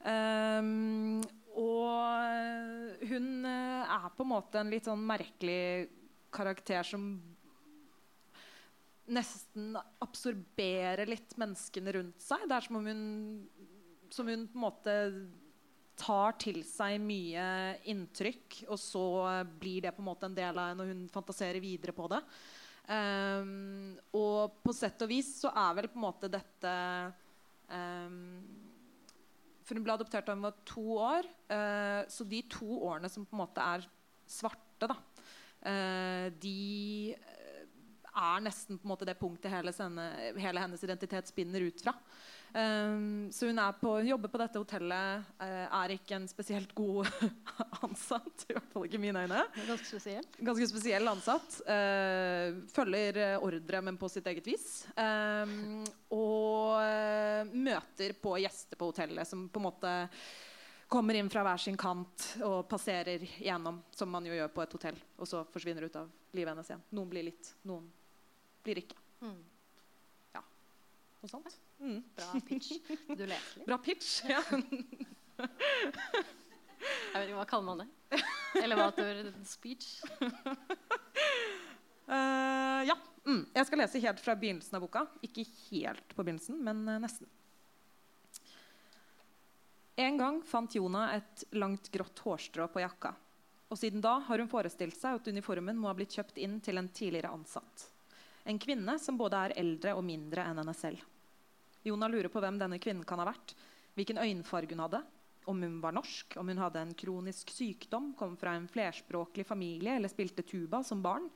Eh, 0.00 0.72
og 1.60 3.06
hun 3.10 3.30
er 3.50 4.10
på 4.16 4.24
en 4.24 4.32
måte 4.32 4.60
en 4.60 4.70
litt 4.72 4.86
sånn 4.88 5.02
merkelig 5.06 5.90
karakter 6.34 6.86
som 6.86 7.12
nesten 9.10 9.74
absorberer 10.02 11.08
litt 11.10 11.34
menneskene 11.40 11.94
rundt 11.96 12.22
seg. 12.22 12.46
Det 12.46 12.56
er 12.56 12.66
som 12.66 12.78
om 12.78 12.86
hun, 12.86 13.02
som 14.14 14.28
hun 14.30 14.46
på 14.50 14.58
en 14.58 14.64
måte 14.64 14.96
tar 16.00 16.36
til 16.40 16.62
seg 16.64 16.96
mye 17.02 17.44
inntrykk, 17.92 18.62
og 18.72 18.78
så 18.80 19.04
blir 19.60 19.84
det 19.84 19.92
på 19.96 20.02
en 20.02 20.08
måte 20.08 20.28
en 20.30 20.36
del 20.36 20.56
av 20.56 20.70
henne, 20.70 20.86
og 20.86 20.94
hun 20.94 21.04
fantaserer 21.12 21.60
videre 21.62 21.94
på 21.96 22.08
det. 22.12 22.22
Um, 22.90 23.98
og 24.18 24.56
på 24.64 24.74
sett 24.74 25.02
og 25.04 25.10
vis 25.12 25.28
så 25.44 25.52
er 25.54 25.76
vel 25.76 25.86
på 25.92 26.00
en 26.00 26.02
måte 26.08 26.30
dette 26.32 26.70
um, 27.70 28.40
For 29.62 29.78
hun 29.78 29.84
ble 29.86 29.94
adoptert 29.94 30.26
da 30.26 30.34
hun 30.34 30.42
var 30.48 30.56
to 30.66 30.86
år. 30.96 31.28
Uh, 31.52 32.02
så 32.10 32.26
de 32.26 32.40
to 32.50 32.80
årene 32.88 33.10
som 33.12 33.28
på 33.28 33.36
en 33.36 33.44
måte 33.44 33.62
er 33.76 33.86
svarte, 34.30 34.90
da, 34.90 34.96
uh, 35.68 36.26
de 36.42 37.14
er 38.10 38.42
nesten 38.42 38.78
på 38.80 38.88
en 38.88 38.92
måte 38.94 39.06
det 39.06 39.18
punktet 39.20 39.52
hele, 39.52 39.72
henne, 39.76 40.06
hele 40.40 40.64
hennes 40.64 40.82
identitet 40.86 41.30
spinner 41.30 41.62
ut 41.68 41.84
fra. 41.84 41.94
Um, 42.50 43.30
så 43.32 43.46
hun, 43.46 43.58
er 43.62 43.76
på, 43.78 43.92
hun 44.00 44.08
jobber 44.08 44.30
på 44.32 44.40
dette 44.42 44.58
hotellet, 44.58 45.28
uh, 45.38 45.66
er 45.80 45.94
ikke 45.94 46.16
en 46.16 46.26
spesielt 46.30 46.72
god 46.74 47.08
ansatt. 47.84 48.46
I 48.48 48.56
hvert 48.56 48.72
fall 48.72 48.86
ikke 48.88 48.98
i 48.98 49.02
mine 49.04 49.24
øyne. 49.24 49.44
Ganske 49.68 49.86
spesiell. 49.86 50.26
Ganske 50.38 50.68
spesiell 50.70 51.10
ansatt. 51.12 51.60
Uh, 51.66 52.60
følger 52.74 53.20
eh, 53.22 53.36
ordre, 53.46 53.82
men 53.86 53.98
på 54.00 54.10
sitt 54.10 54.26
eget 54.30 54.46
vis. 54.50 54.68
Um, 54.96 55.84
og 56.14 56.80
møter 57.54 58.14
på 58.20 58.34
gjester 58.42 58.78
på 58.78 58.88
hotellet 58.90 59.28
som 59.28 59.46
på 59.50 59.60
en 59.60 59.66
måte 59.68 59.92
kommer 60.90 61.14
inn 61.14 61.30
fra 61.30 61.44
hver 61.46 61.60
sin 61.62 61.78
kant 61.78 62.26
og 62.42 62.64
passerer 62.70 63.22
gjennom, 63.38 63.78
som 63.94 64.10
man 64.10 64.26
jo 64.26 64.34
gjør 64.34 64.50
på 64.54 64.64
et 64.64 64.74
hotell, 64.74 64.98
og 65.22 65.28
så 65.28 65.44
forsvinner 65.52 65.86
ut 65.86 66.00
av 66.00 66.10
livet 66.34 66.50
hennes 66.50 66.72
igjen. 66.72 66.82
Noen 66.98 67.12
blir 67.12 67.28
litt, 67.30 67.52
noen 67.70 67.86
blir 68.66 68.82
ikke. 68.82 68.98
Mm. 69.22 69.38
Noe 71.20 71.28
sånt. 71.28 71.69
Mm. 71.80 72.02
Bra 72.16 72.40
pitch. 72.48 72.72
Du 73.08 73.26
leser 73.26 73.58
litt. 73.58 73.66
Bra 73.66 73.78
pitch. 73.78 74.20
Ja. 74.28 74.42
Jeg 76.80 77.14
vet 77.14 77.28
ikke, 77.28 77.38
Hva 77.38 77.46
kaller 77.48 77.66
man 77.66 77.82
det? 77.82 78.20
Elevator 78.60 79.32
speech? 79.48 80.00
Uh, 82.08 82.82
ja. 82.90 82.96
Mm. 83.24 83.44
Jeg 83.54 83.66
skal 83.68 83.82
lese 83.82 84.00
helt 84.02 84.20
fra 84.22 84.36
begynnelsen 84.38 84.76
av 84.78 84.84
boka. 84.84 85.04
Ikke 85.24 85.44
helt 85.70 86.14
på 86.16 86.24
begynnelsen, 86.24 86.56
men 86.64 86.82
eh, 86.88 87.00
nesten. 87.02 87.28
En 90.00 90.16
gang 90.16 90.40
fant 90.48 90.74
Jona 90.74 91.10
et 91.18 91.44
langt, 91.52 91.90
grått 91.92 92.22
hårstrå 92.24 92.70
på 92.72 92.80
jakka. 92.80 93.12
Og 93.70 93.78
siden 93.78 94.00
da 94.02 94.16
har 94.26 94.40
hun 94.40 94.48
forestilt 94.50 94.96
seg 94.98 95.20
at 95.20 95.28
uniformen 95.28 95.76
må 95.78 95.90
ha 95.90 95.94
blitt 95.98 96.16
kjøpt 96.16 96.40
inn 96.40 96.56
til 96.64 96.80
en 96.80 96.88
tidligere 96.88 97.30
ansatt. 97.36 97.84
En 98.48 98.58
kvinne 98.58 98.96
som 98.98 99.18
både 99.20 99.44
er 99.44 99.56
eldre 99.60 99.92
og 99.94 100.02
mindre 100.06 100.46
enn 100.48 100.58
henne 100.62 100.74
selv. 100.74 101.04
Jona 101.86 102.08
lurer 102.08 102.28
på 102.28 102.42
hvem 102.42 102.58
denne 102.60 102.78
kvinnen 102.82 103.06
kan 103.08 103.22
ha 103.22 103.28
vært, 103.30 103.54
hvilken 103.96 104.20
øyenfarge 104.20 104.74
hun 104.74 104.84
hadde, 104.84 105.00
om 105.48 105.62
hun 105.64 105.78
var 105.80 105.96
norsk, 105.96 106.36
om 106.36 106.50
hun 106.52 106.60
hadde 106.60 106.82
en 106.84 106.94
kronisk 106.94 107.50
sykdom, 107.54 108.12
kom 108.18 108.36
fra 108.38 108.54
en 108.56 108.68
flerspråklig 108.70 109.46
familie 109.48 109.96
eller 109.96 110.12
spilte 110.12 110.44
tuba 110.46 110.82
som 110.86 111.02
barn, 111.02 111.30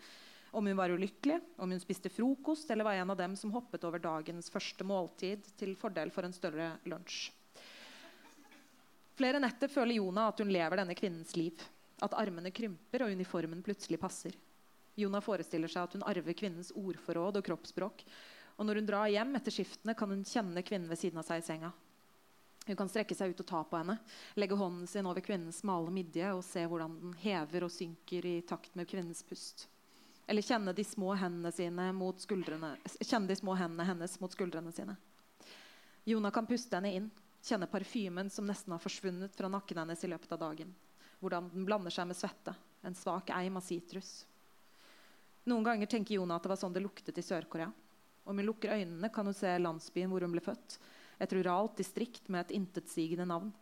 om 0.55 0.67
hun 0.67 0.77
var 0.79 0.93
ulykkelig, 0.95 1.41
om 1.57 1.73
hun 1.73 1.81
spiste 1.83 2.13
frokost 2.13 2.71
eller 2.71 2.87
var 2.87 3.01
en 3.01 3.11
av 3.11 3.19
dem 3.19 3.35
som 3.37 3.51
hoppet 3.57 3.85
over 3.89 3.99
dagens 3.99 4.53
første 4.55 4.87
måltid 4.87 5.49
til 5.59 5.75
fordel 5.79 6.13
for 6.15 6.27
en 6.29 6.37
større 6.37 6.77
lunsj. 6.87 7.33
Flere 9.19 9.41
netter 9.43 9.71
føler 9.71 9.99
Jona 9.99 10.29
at 10.31 10.41
hun 10.43 10.51
lever 10.51 10.81
denne 10.81 10.95
kvinnens 10.99 11.35
liv. 11.39 11.59
At 12.03 12.15
armene 12.19 12.51
krymper 12.55 13.05
og 13.05 13.13
uniformen 13.15 13.63
plutselig 13.63 14.01
passer. 14.03 14.35
Jona 14.99 15.21
forestiller 15.23 15.71
seg 15.71 15.87
at 15.87 15.95
hun 15.95 16.07
arver 16.07 16.35
kvinnens 16.39 16.73
ordforråd 16.75 17.39
og 17.39 17.47
kroppsspråk. 17.47 18.03
Og 18.57 18.67
når 18.67 18.81
hun 18.81 18.87
drar 18.89 19.11
hjem 19.11 19.35
etter 19.39 19.55
skiftene, 19.55 19.97
kan 19.99 20.11
hun 20.11 20.23
kjenne 20.27 20.63
kvinnen 20.63 20.91
ved 20.91 21.01
siden 21.01 21.19
av 21.19 21.27
seg 21.27 21.43
i 21.43 21.47
senga. 21.47 21.73
Hun 22.65 22.77
kan 22.77 22.89
strekke 22.89 23.17
seg 23.17 23.35
ut 23.35 23.43
og 23.43 23.49
ta 23.49 23.61
på 23.69 23.77
henne, 23.77 23.99
legge 24.41 24.57
hånden 24.57 24.87
sin 24.89 25.07
over 25.07 25.21
kvinnens 25.25 25.61
smale 25.61 25.91
midje 25.93 26.31
og 26.33 26.45
se 26.47 26.63
hvordan 26.65 26.95
den 27.03 27.17
hever 27.21 27.67
og 27.67 27.73
synker 27.73 28.25
i 28.25 28.39
takt 28.47 28.73
med 28.79 28.89
kvinnens 28.89 29.21
pust. 29.27 29.67
Eller 30.27 30.45
kjenne 30.45 30.73
de 30.73 30.85
små 30.85 31.13
hendene, 31.21 31.53
sine 31.53 31.91
mot 31.93 32.17
kjenne 32.25 33.29
de 33.29 33.37
små 33.37 33.59
hendene 33.61 33.85
hennes 33.85 34.17
mot 34.23 34.33
skuldrene 34.33 34.73
sine. 34.73 34.97
Jona 36.09 36.31
kan 36.33 36.49
puste 36.49 36.79
henne 36.79 36.95
inn, 36.97 37.11
kjenne 37.45 37.69
parfymen 37.69 38.31
som 38.33 38.49
nesten 38.49 38.73
har 38.73 38.81
forsvunnet 38.81 39.37
fra 39.37 39.51
nakken 39.53 39.83
hennes 39.83 40.05
i 40.05 40.09
løpet 40.09 40.33
av 40.33 40.41
dagen. 40.47 40.73
Hvordan 41.21 41.51
den 41.53 41.69
blander 41.69 41.93
seg 41.93 42.09
med 42.09 42.17
svette. 42.17 42.57
En 42.85 42.97
svak 42.97 43.31
eim 43.33 43.57
av 43.57 43.65
sitrus. 43.65 44.25
Noen 45.49 45.65
ganger 45.65 45.89
tenker 45.89 46.17
Jona 46.17 46.37
at 46.37 46.45
det 46.45 46.53
var 46.53 46.61
sånn 46.61 46.73
det 46.73 46.83
luktet 46.85 47.21
i 47.21 47.25
Sør-Korea. 47.25 47.69
Om 48.25 48.39
hun 48.41 48.47
lukker 48.47 48.73
øynene, 48.73 49.11
kan 49.13 49.27
hun 49.27 49.37
se 49.37 49.51
landsbyen 49.59 50.11
hvor 50.13 50.25
hun 50.25 50.33
ble 50.33 50.43
født. 50.45 50.79
Et 51.21 51.33
ruralt 51.37 51.77
distrikt 51.79 52.29
med 52.29 52.47
et 52.47 52.57
intetsigende 52.57 53.27
navn. 53.29 53.53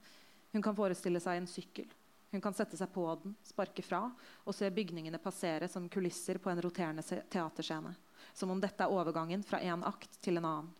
Hun 0.52 0.62
kan 0.62 0.76
forestille 0.76 1.20
seg 1.20 1.40
en 1.40 1.50
sykkel. 1.50 1.88
Hun 2.32 2.40
kan 2.40 2.54
sette 2.56 2.78
seg 2.80 2.88
på 2.94 3.04
den, 3.20 3.34
sparke 3.44 3.84
fra 3.84 4.06
og 4.46 4.54
se 4.56 4.70
bygningene 4.72 5.20
passere 5.20 5.68
som 5.68 5.88
kulisser 5.92 6.38
på 6.40 6.48
en 6.48 6.62
roterende 6.64 7.04
teaterscene. 7.04 7.92
Som 8.32 8.54
om 8.54 8.60
dette 8.60 8.84
er 8.84 8.92
overgangen 8.92 9.42
fra 9.44 9.60
en 9.60 9.84
akt 9.84 10.16
til 10.24 10.40
en 10.40 10.48
annen. 10.48 10.70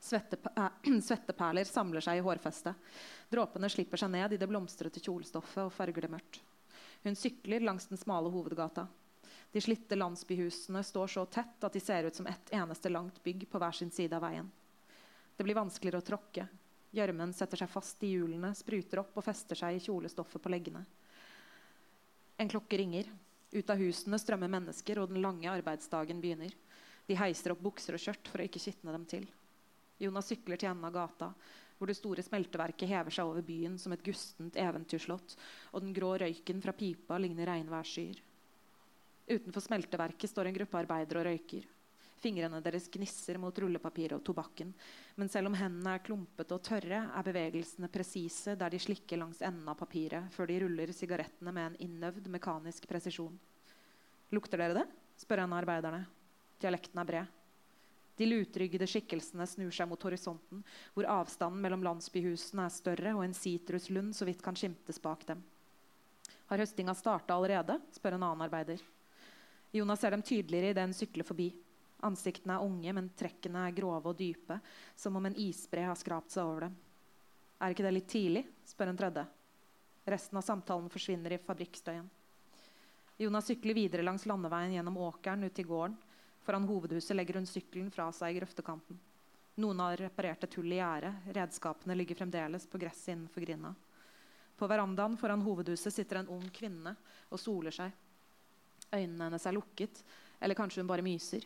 Svetteperler 0.00 1.68
samler 1.68 2.00
seg 2.04 2.20
i 2.20 2.24
hårfestet. 2.24 2.72
Dråpene 3.28 3.68
slipper 3.68 4.00
seg 4.00 4.14
ned 4.14 4.32
i 4.32 4.38
det 4.40 4.48
blomstrete 4.48 5.02
kjolestoffet 5.04 5.66
og 5.66 5.74
farger 5.76 6.06
det 6.06 6.12
mørkt. 6.14 6.40
Hun 7.04 7.16
sykler 7.16 7.60
langs 7.64 7.90
den 7.90 8.00
smale 8.00 8.32
hovedgata. 8.32 8.86
De 9.52 9.60
slitte 9.60 9.96
landsbyhusene 9.98 10.82
står 10.86 11.06
så 11.10 11.24
tett 11.26 11.64
at 11.64 11.74
de 11.74 11.80
ser 11.82 12.06
ut 12.06 12.14
som 12.14 12.26
ett 12.26 12.52
eneste 12.54 12.88
langt 12.88 13.22
bygg 13.22 13.48
på 13.50 13.58
hver 13.58 13.74
sin 13.74 13.90
side 13.90 14.14
av 14.14 14.22
veien. 14.22 14.50
Det 15.36 15.44
blir 15.44 15.58
vanskeligere 15.58 15.98
å 15.98 16.06
tråkke. 16.06 16.46
Gjørmen 16.94 17.32
setter 17.34 17.58
seg 17.58 17.70
fast 17.70 18.02
i 18.06 18.12
hjulene, 18.12 18.52
spruter 18.54 19.02
opp 19.02 19.18
og 19.18 19.26
fester 19.26 19.58
seg 19.58 19.76
i 19.76 19.82
kjolestoffet 19.82 20.42
på 20.42 20.52
leggene. 20.52 20.84
En 22.38 22.50
klokke 22.50 22.78
ringer. 22.78 23.10
Ut 23.50 23.70
av 23.70 23.80
husene 23.82 24.18
strømmer 24.22 24.50
mennesker, 24.50 25.00
og 25.02 25.10
den 25.10 25.22
lange 25.24 25.50
arbeidsdagen 25.50 26.22
begynner. 26.22 26.54
De 27.06 27.18
heiser 27.18 27.54
opp 27.54 27.62
bukser 27.64 27.96
og 27.96 28.02
skjørt 28.02 28.30
for 28.30 28.38
å 28.38 28.46
ikke 28.46 28.62
skitne 28.62 28.94
dem 28.94 29.06
til. 29.10 29.26
Jonas 30.00 30.30
sykler 30.30 30.60
til 30.60 30.70
enden 30.70 30.86
av 30.86 30.94
gata, 30.94 31.32
hvor 31.76 31.90
det 31.90 31.98
store 31.98 32.22
smelteverket 32.22 32.88
hever 32.88 33.14
seg 33.14 33.26
over 33.26 33.44
byen 33.44 33.78
som 33.80 33.92
et 33.96 34.04
gustent 34.04 34.56
eventyrslott, 34.60 35.34
og 35.74 35.82
den 35.82 35.94
grå 35.96 36.14
røyken 36.22 36.62
fra 36.62 36.76
pipa 36.76 37.18
ligner 37.18 37.50
regnværsskyer. 37.50 38.20
Utenfor 39.26 39.64
smelteverket 39.64 40.30
står 40.30 40.48
en 40.48 40.56
gruppe 40.56 40.80
arbeidere 40.80 41.22
og 41.22 41.28
røyker. 41.28 41.68
Fingrene 42.20 42.60
deres 42.60 42.90
gnisser 42.92 43.38
mot 43.40 43.56
rullepapiret 43.56 44.18
og 44.18 44.24
tobakken. 44.26 44.74
Men 45.16 45.30
selv 45.32 45.48
om 45.48 45.56
hendene 45.56 45.94
er 45.96 46.02
klumpete 46.04 46.56
og 46.56 46.64
tørre, 46.66 47.06
er 47.08 47.24
bevegelsene 47.24 47.88
presise 47.92 48.56
der 48.60 48.72
de 48.72 48.80
slikker 48.82 49.22
langs 49.22 49.40
enden 49.40 49.68
av 49.72 49.78
papiret 49.80 50.28
før 50.34 50.50
de 50.50 50.58
ruller 50.60 50.92
sigarettene 50.92 51.54
med 51.56 51.70
en 51.70 51.78
innøvd, 51.88 52.28
mekanisk 52.28 52.88
presisjon. 52.90 53.38
Lukter 54.36 54.60
dere 54.60 54.82
det? 54.82 54.86
spør 55.20 55.46
en 55.46 55.54
av 55.54 55.62
arbeiderne. 55.62 56.04
Dialekten 56.60 57.00
er 57.00 57.08
bred. 57.08 57.36
De 58.20 58.28
lutryggede 58.28 58.84
skikkelsene 58.84 59.46
snur 59.48 59.72
seg 59.72 59.88
mot 59.88 60.02
horisonten, 60.04 60.60
hvor 60.92 61.08
avstanden 61.08 61.62
mellom 61.64 61.84
landsbyhusene 61.86 62.66
er 62.66 62.74
større, 62.74 63.14
og 63.16 63.24
en 63.24 63.36
sitruslund 63.36 64.12
så 64.12 64.28
vidt 64.28 64.44
kan 64.44 64.58
skimtes 64.60 65.00
bak 65.00 65.24
dem. 65.30 65.40
Har 66.52 66.60
høstinga 66.60 66.92
starta 66.98 67.32
allerede? 67.32 67.78
spør 67.96 68.18
en 68.18 68.26
annen 68.28 68.44
arbeider. 68.44 68.82
Jonas 69.70 70.00
ser 70.00 70.10
dem 70.10 70.22
tydeligere 70.22 70.72
idet 70.74 70.86
hun 70.88 70.94
sykler 70.96 71.26
forbi. 71.26 71.48
Ansiktene 72.06 72.56
er 72.56 72.64
unge, 72.64 72.92
men 72.96 73.10
trekkene 73.16 73.66
er 73.68 73.76
grove 73.76 74.10
og 74.10 74.18
dype, 74.18 74.56
som 74.96 75.16
om 75.16 75.26
en 75.28 75.36
isbre 75.36 75.84
har 75.86 75.98
skrapt 75.98 76.32
seg 76.34 76.48
over 76.48 76.66
dem. 76.66 76.78
Er 77.60 77.74
ikke 77.74 77.84
det 77.84 77.92
litt 77.92 78.08
tidlig? 78.08 78.46
spør 78.64 78.90
en 78.90 78.98
tredje. 78.98 79.26
Resten 80.10 80.40
av 80.40 80.46
samtalen 80.46 80.88
forsvinner 80.90 81.36
i 81.36 81.42
fabrikkstøyen. 81.44 82.08
Jonas 83.20 83.50
sykler 83.50 83.76
videre 83.76 84.02
langs 84.06 84.24
landeveien 84.26 84.72
gjennom 84.72 84.96
åkeren 85.04 85.44
ut 85.44 85.54
til 85.54 85.68
gården. 85.68 85.98
Foran 86.40 86.64
hovedhuset 86.64 87.12
legger 87.18 87.36
hun 87.36 87.46
sykkelen 87.46 87.90
fra 87.92 88.08
seg 88.16 88.32
i 88.32 88.40
grøftekanten. 88.40 88.96
Noen 89.60 89.82
har 89.84 90.00
reparert 90.00 90.46
et 90.46 90.54
hull 90.56 90.72
i 90.72 90.78
gjerdet. 90.78 91.12
Redskapene 91.36 91.96
ligger 91.98 92.16
fremdeles 92.16 92.64
på 92.66 92.80
gresset 92.80 93.12
innenfor 93.12 93.44
grinda. 93.44 93.74
På 94.56 94.68
verandaen 94.70 95.18
foran 95.20 95.44
hovedhuset 95.44 95.92
sitter 95.92 96.22
en 96.22 96.32
ung 96.32 96.46
kvinne 96.54 96.94
og 97.28 97.40
soler 97.40 97.76
seg. 97.76 97.92
Øynene 98.92 99.28
hennes 99.28 99.46
er 99.46 99.54
lukket, 99.54 100.02
eller 100.40 100.58
kanskje 100.58 100.82
hun 100.82 100.90
bare 100.90 101.04
myser. 101.06 101.44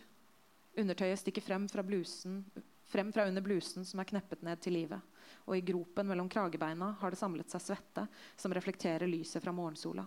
Undertøyet 0.80 1.20
stikker 1.20 1.44
frem 1.44 1.68
fra, 1.68 1.82
blusen, 1.86 2.42
frem 2.88 3.12
fra 3.12 3.26
under 3.28 3.42
blusen 3.44 3.84
som 3.84 4.00
er 4.00 4.08
kneppet 4.08 4.42
ned 4.42 4.60
til 4.64 4.76
livet. 4.78 5.00
Og 5.44 5.56
i 5.58 5.64
gropen 5.64 6.08
mellom 6.08 6.28
kragebeina 6.28 6.94
har 7.00 7.12
det 7.12 7.20
samlet 7.20 7.50
seg 7.52 7.62
svette 7.62 8.06
som 8.36 8.54
reflekterer 8.54 9.10
lyset 9.10 9.44
fra 9.44 9.52
morgensola. 9.52 10.06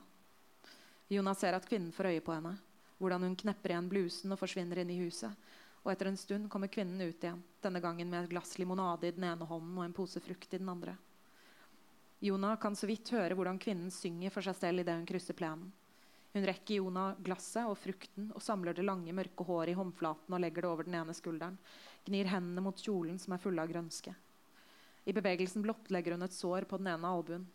Jonas 1.07 1.39
ser 1.39 1.55
at 1.55 1.67
kvinnen 1.67 1.93
får 1.95 2.11
øye 2.11 2.23
på 2.25 2.35
henne 2.35 2.57
hvordan 2.97 3.23
hun 3.27 3.35
knepper 3.37 3.73
igjen 3.73 3.89
blusen 3.91 4.33
og 4.33 4.39
forsvinner 4.41 4.81
inn 4.81 4.89
i 4.89 4.99
huset. 5.03 5.29
Og 5.85 5.91
etter 5.93 6.09
en 6.09 6.17
stund 6.17 6.49
kommer 6.51 6.71
kvinnen 6.73 6.99
ut 6.99 7.23
igjen, 7.23 7.43
denne 7.61 7.79
gangen 7.79 8.09
med 8.09 8.25
et 8.25 8.31
glass 8.31 8.57
limonade 8.57 9.07
i 9.07 9.13
den 9.15 9.27
ene 9.29 9.45
hånden 9.45 9.77
og 9.77 9.85
en 9.85 9.93
pose 9.95 10.19
frukt 10.23 10.53
i 10.53 10.59
den 10.59 10.71
andre. 10.71 10.97
Jonah 12.19 12.57
kan 12.59 12.75
så 12.75 12.89
vidt 12.89 13.11
høre 13.13 13.37
hvordan 13.37 13.59
kvinnen 13.61 13.93
synger 13.93 14.33
for 14.33 14.45
seg 14.45 14.57
selv 14.57 14.81
idet 14.81 14.97
hun 14.97 15.05
krysser 15.07 15.37
plenen. 15.37 15.69
Hun 16.37 16.45
rekker 16.45 16.75
Jonah 16.77 17.15
glasset 17.25 17.65
og 17.65 17.79
frukten 17.81 18.27
og 18.29 18.43
samler 18.45 18.75
det 18.77 18.83
lange, 18.85 19.09
mørke 19.09 19.41
håret 19.41 19.71
i 19.71 19.77
håndflaten 19.77 20.35
og 20.35 20.41
legger 20.43 20.61
det 20.61 20.69
over 20.69 20.85
den 20.85 20.97
ene 20.99 21.13
skulderen. 21.17 21.55
Gnir 22.05 22.27
hendene 22.29 22.61
mot 22.61 22.77
kjolen 22.77 23.15
som 23.17 23.33
er 23.33 23.41
fulle 23.41 23.63
av 23.63 23.71
grønske. 23.71 24.11
I 25.09 25.15
bevegelsen 25.17 25.63
blottlegger 25.65 26.13
hun 26.13 26.27
et 26.27 26.35
sår 26.35 26.67
på 26.69 26.77
den 26.77 26.91
ene 26.91 27.09
albuen. 27.09 27.47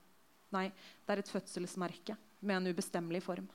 Nei, 0.51 0.64
det 1.07 1.14
er 1.14 1.22
et 1.22 1.30
fødselsmerke 1.30 2.16
med 2.41 2.57
en 2.57 2.72
ubestemmelig 2.72 3.20
form. 3.22 3.47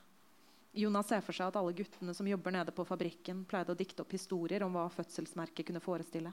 Jonas 0.80 1.10
ser 1.12 1.20
for 1.26 1.36
seg 1.36 1.50
at 1.50 1.58
alle 1.60 1.74
guttene 1.76 2.14
som 2.16 2.30
jobber 2.30 2.54
nede 2.56 2.72
på 2.72 2.86
fabrikken, 2.88 3.42
pleide 3.50 3.74
å 3.74 3.76
dikte 3.76 4.06
opp 4.06 4.14
historier 4.16 4.64
om 4.64 4.78
hva 4.78 4.86
fødselsmerket 4.94 5.68
kunne 5.68 5.82
forestille. 5.84 6.32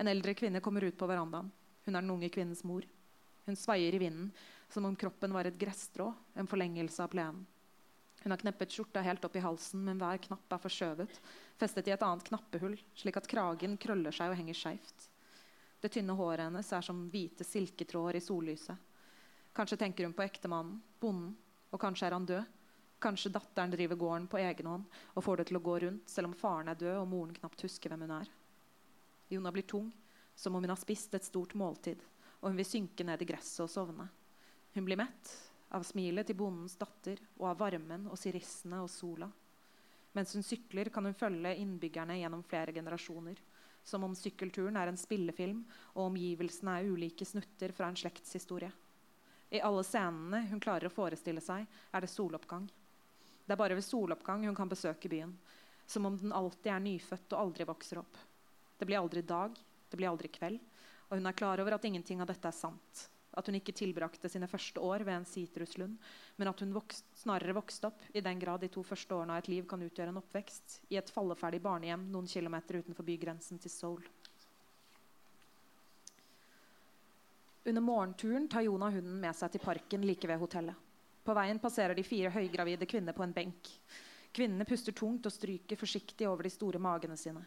En 0.00 0.08
eldre 0.08 0.32
kvinne 0.32 0.62
kommer 0.64 0.88
ut 0.88 0.96
på 0.96 1.10
verandaen. 1.12 1.52
Hun 1.84 1.92
er 1.92 2.00
den 2.00 2.14
unge 2.16 2.32
kvinnens 2.32 2.64
mor. 2.64 2.88
Hun 3.44 3.60
sveier 3.60 3.92
i 3.92 4.00
vinden 4.00 4.32
som 4.72 4.88
om 4.88 4.96
kroppen 4.96 5.36
var 5.36 5.44
et 5.44 5.60
gresstrå, 5.60 6.08
en 6.32 6.48
forlengelse 6.48 7.04
av 7.04 7.12
plenen. 7.12 7.44
Hun 8.22 8.32
har 8.32 8.40
kneppet 8.40 8.72
skjorta 8.72 9.02
helt 9.06 9.24
opp 9.24 9.36
i 9.36 9.42
halsen, 9.44 9.84
men 9.86 10.00
hver 10.00 10.18
knapp 10.24 10.52
er 10.52 10.62
forskjøvet, 10.62 11.20
festet 11.60 11.88
i 11.88 11.94
et 11.94 12.02
annet 12.02 12.26
knappehull, 12.26 12.74
slik 12.96 13.20
at 13.20 13.28
kragen 13.30 13.76
krøller 13.78 14.14
seg 14.14 14.32
og 14.32 14.40
henger 14.40 14.58
skeivt. 14.58 15.08
Det 15.80 15.92
tynne 15.92 16.16
håret 16.16 16.48
hennes 16.48 16.72
er 16.72 16.82
som 16.82 17.04
hvite 17.12 17.44
silketråder 17.46 18.18
i 18.18 18.24
sollyset. 18.24 18.94
Kanskje 19.56 19.78
tenker 19.80 20.08
hun 20.08 20.16
på 20.16 20.24
ektemannen, 20.24 20.80
bonden, 21.00 21.36
og 21.70 21.80
kanskje 21.80 22.08
er 22.08 22.16
han 22.16 22.26
død. 22.28 22.52
Kanskje 23.00 23.32
datteren 23.32 23.72
driver 23.72 23.98
gården 24.00 24.26
på 24.32 24.40
egen 24.40 24.68
hånd 24.70 24.84
og 25.12 25.24
får 25.24 25.40
det 25.42 25.48
til 25.50 25.58
å 25.58 25.64
gå 25.64 25.78
rundt, 25.84 26.08
selv 26.08 26.30
om 26.30 26.36
faren 26.36 26.72
er 26.72 26.78
død 26.80 26.96
og 26.96 27.08
moren 27.10 27.34
knapt 27.36 27.64
husker 27.66 27.92
hvem 27.92 28.06
hun 28.06 28.14
er. 28.22 28.30
Jona 29.28 29.52
blir 29.52 29.66
tung, 29.68 29.90
som 30.34 30.56
om 30.56 30.64
hun 30.64 30.72
har 30.72 30.80
spist 30.80 31.14
et 31.14 31.24
stort 31.28 31.54
måltid, 31.58 32.00
og 32.40 32.48
hun 32.50 32.58
vil 32.58 32.68
synke 32.68 33.04
ned 33.04 33.20
i 33.20 33.28
gresset 33.28 33.66
og 33.66 33.72
sovne. 33.72 34.08
Hun 34.74 34.88
blir 34.88 34.98
mett 35.00 35.32
av 35.74 35.82
smilet 35.86 36.28
til 36.28 36.38
bondens 36.38 36.76
datter 36.78 37.20
og 37.38 37.50
av 37.50 37.58
varmen 37.64 38.06
og 38.10 38.18
sirissene 38.20 38.78
og 38.84 38.90
sola. 38.90 39.28
Mens 40.16 40.32
hun 40.36 40.44
sykler, 40.46 40.88
kan 40.88 41.04
hun 41.04 41.16
følge 41.16 41.56
innbyggerne 41.60 42.16
gjennom 42.20 42.44
flere 42.46 42.72
generasjoner. 42.72 43.40
Som 43.84 44.06
om 44.06 44.14
sykkelturen 44.18 44.78
er 44.80 44.90
en 44.90 44.98
spillefilm 44.98 45.60
og 45.94 46.06
omgivelsene 46.08 46.78
er 46.78 46.88
ulike 46.90 47.26
snutter 47.28 47.74
fra 47.76 47.90
en 47.90 47.98
slektshistorie. 47.98 48.70
I 49.50 49.60
alle 49.62 49.84
scenene 49.86 50.40
hun 50.50 50.62
klarer 50.62 50.88
å 50.88 50.94
forestille 50.94 51.42
seg, 51.44 51.66
er 51.66 52.02
det 52.02 52.10
soloppgang. 52.10 52.64
Det 53.46 53.54
er 53.54 53.60
bare 53.60 53.76
ved 53.78 53.86
soloppgang 53.86 54.46
hun 54.48 54.56
kan 54.58 54.70
besøke 54.70 55.10
byen. 55.10 55.36
Som 55.86 56.08
om 56.08 56.16
den 56.18 56.34
alltid 56.34 56.72
er 56.72 56.82
nyfødt 56.82 57.36
og 57.36 57.42
aldri 57.44 57.66
vokser 57.68 58.00
opp. 58.00 58.16
Det 58.78 58.88
blir 58.88 58.98
aldri 58.98 59.22
dag, 59.22 59.54
det 59.90 60.00
blir 60.00 60.10
aldri 60.10 60.32
kveld. 60.34 60.58
Og 61.06 61.20
hun 61.20 61.30
er 61.30 61.36
klar 61.38 61.60
over 61.62 61.76
at 61.76 61.84
ingenting 61.86 62.24
av 62.24 62.32
dette 62.32 62.48
er 62.48 62.56
sant. 62.56 63.06
At 63.36 63.50
hun 63.50 63.58
ikke 63.58 63.74
tilbrakte 63.76 64.30
sine 64.32 64.48
første 64.48 64.80
år 64.80 65.04
ved 65.04 65.12
en 65.12 65.26
sitruslund, 65.28 65.96
men 66.40 66.48
at 66.48 66.60
hun 66.64 66.72
vokst, 66.72 67.04
snarere 67.20 67.56
vokste 67.56 67.90
opp, 67.90 68.06
i 68.16 68.22
den 68.24 68.40
grad 68.40 68.62
de 68.64 68.70
to 68.72 68.84
første 68.86 69.12
årene 69.12 69.36
av 69.36 69.44
et 69.44 69.50
liv 69.52 69.66
kan 69.68 69.82
utgjøre 69.84 70.14
en 70.14 70.22
oppvekst, 70.22 70.78
i 70.88 70.96
et 70.96 71.12
falleferdig 71.12 71.60
barnehjem 71.64 72.08
noen 72.12 72.30
kilometer 72.30 72.80
utenfor 72.80 73.04
bygrensen 73.04 73.60
til 73.60 73.72
Seoul. 73.74 74.08
Under 77.66 77.82
morgenturen 77.82 78.48
tar 78.48 78.62
Jonah 78.62 78.94
hunden 78.94 79.20
med 79.20 79.34
seg 79.36 79.52
til 79.52 79.64
parken 79.64 80.04
like 80.06 80.28
ved 80.30 80.38
hotellet. 80.38 80.84
På 81.26 81.34
veien 81.34 81.58
passerer 81.58 81.98
de 81.98 82.04
fire 82.06 82.30
høygravide 82.30 82.86
kvinner 82.86 83.12
på 83.12 83.24
en 83.24 83.34
benk. 83.34 83.72
Kvinnene 84.32 84.64
puster 84.68 84.94
tungt 84.94 85.26
og 85.26 85.34
stryker 85.34 85.78
forsiktig 85.80 86.28
over 86.30 86.46
de 86.46 86.52
store 86.54 86.78
magene 86.78 87.16
sine. 87.18 87.42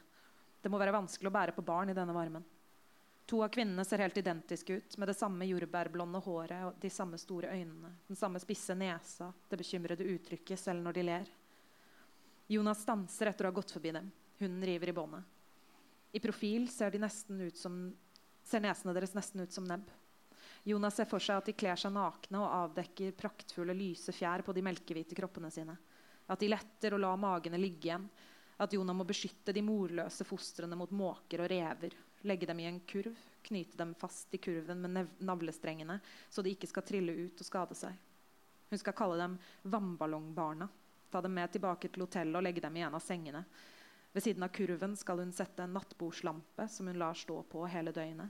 Det 0.60 0.70
må 0.70 0.78
være 0.82 0.92
vanskelig 0.92 1.32
å 1.32 1.34
bære 1.34 1.56
på 1.56 1.64
barn 1.64 1.94
i 1.94 1.96
denne 1.96 2.14
varmen. 2.14 2.44
To 3.30 3.44
av 3.46 3.52
kvinnene 3.54 3.84
ser 3.86 4.02
helt 4.02 4.18
identiske 4.18 4.74
ut, 4.74 4.96
med 4.98 5.08
det 5.08 5.14
samme 5.14 5.46
jordbærblonde 5.46 6.18
håret 6.26 6.64
og 6.66 6.80
de 6.82 6.90
samme 6.90 7.18
store 7.22 7.52
øynene, 7.54 7.92
den 8.08 8.18
samme 8.18 8.42
spisse 8.42 8.74
nesa, 8.74 9.28
det 9.52 9.60
bekymrede 9.62 10.08
uttrykket 10.16 10.58
selv 10.58 10.82
når 10.82 10.98
de 10.98 11.04
ler. 11.06 11.30
Jonas 12.50 12.82
stanser 12.82 13.30
etter 13.30 13.46
å 13.46 13.52
ha 13.52 13.58
gått 13.60 13.76
forbi 13.76 13.94
dem. 13.94 14.10
Hunden 14.40 14.66
river 14.66 14.90
i 14.90 14.98
båndet. 14.98 15.38
I 16.18 16.24
profil 16.24 16.66
ser, 16.74 16.90
de 16.90 17.52
som, 17.54 17.78
ser 18.42 18.66
nesene 18.66 18.98
deres 18.98 19.14
nesten 19.14 19.46
ut 19.46 19.54
som 19.54 19.70
nebb. 19.70 19.86
Jonas 20.66 20.98
ser 20.98 21.06
for 21.06 21.22
seg 21.22 21.38
at 21.38 21.52
de 21.52 21.58
kler 21.60 21.78
seg 21.78 21.94
nakne 21.94 22.42
og 22.42 22.50
avdekker 22.64 23.14
praktfulle, 23.14 23.78
lyse 23.78 24.10
fjær 24.10 24.42
på 24.42 24.58
de 24.58 24.66
melkehvite 24.66 25.14
kroppene 25.22 25.54
sine. 25.54 25.78
At 26.26 26.42
de 26.42 26.50
letter 26.50 26.98
og 26.98 27.06
lar 27.06 27.22
magene 27.22 27.62
ligge 27.62 27.92
igjen. 27.92 28.10
At 28.58 28.74
Jonah 28.74 28.98
må 28.98 29.06
beskytte 29.06 29.54
de 29.54 29.62
morløse 29.62 30.26
fostrene 30.26 30.74
mot 30.76 30.90
måker 30.90 31.46
og 31.46 31.54
rever. 31.54 31.94
Legge 32.28 32.48
dem 32.50 32.60
i 32.60 32.68
en 32.68 32.80
kurv, 32.80 33.16
knyte 33.42 33.78
dem 33.80 33.94
fast 33.96 34.34
i 34.36 34.38
kurven 34.38 34.82
med 34.82 35.08
navlestrengene, 35.24 36.00
så 36.30 36.44
de 36.44 36.52
ikke 36.52 36.68
skal 36.68 36.84
trille 36.84 37.16
ut 37.16 37.40
og 37.40 37.48
skade 37.48 37.78
seg. 37.78 37.96
Hun 38.70 38.82
skal 38.82 38.94
kalle 38.98 39.18
dem 39.22 39.38
vannballongbarna. 39.64 40.68
Ta 41.10 41.22
dem 41.26 41.34
med 41.34 41.52
tilbake 41.52 41.90
til 41.90 42.06
hotellet 42.06 42.38
og 42.38 42.46
legge 42.46 42.62
dem 42.62 42.76
i 42.78 42.84
en 42.86 42.98
av 42.98 43.02
sengene. 43.02 43.44
Ved 44.14 44.26
siden 44.26 44.44
av 44.46 44.52
kurven 44.54 44.96
skal 44.98 45.22
hun 45.24 45.32
sette 45.34 45.64
en 45.64 45.74
nattbordslampe 45.74 46.68
som 46.70 46.90
hun 46.90 47.00
lar 47.00 47.18
stå 47.18 47.42
på 47.50 47.66
hele 47.70 47.94
døgnet. 47.96 48.30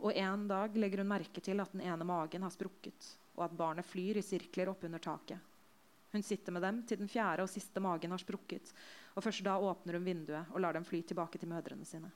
Og 0.00 0.16
en 0.16 0.46
dag 0.48 0.76
legger 0.78 1.02
hun 1.02 1.10
merke 1.12 1.42
til 1.44 1.60
at 1.60 1.74
den 1.74 1.84
ene 1.84 2.06
magen 2.08 2.46
har 2.46 2.54
sprukket, 2.54 3.12
og 3.36 3.44
at 3.46 3.56
barnet 3.56 3.86
flyr 3.86 4.18
i 4.18 4.24
sirkler 4.24 4.72
oppunder 4.72 5.02
taket. 5.02 5.38
Hun 6.10 6.24
sitter 6.26 6.52
med 6.52 6.62
dem 6.62 6.80
til 6.86 6.98
den 6.98 7.10
fjerde 7.10 7.44
og 7.44 7.52
siste 7.52 7.82
magen 7.82 8.10
har 8.10 8.18
sprukket. 8.18 8.72
og 9.14 9.22
Først 9.22 9.44
da 9.46 9.58
åpner 9.58 9.98
hun 9.98 10.08
vinduet 10.08 10.50
og 10.50 10.60
lar 10.64 10.74
dem 10.74 10.86
fly 10.86 11.02
tilbake 11.06 11.38
til 11.38 11.50
mødrene 11.52 11.86
sine. 11.86 12.10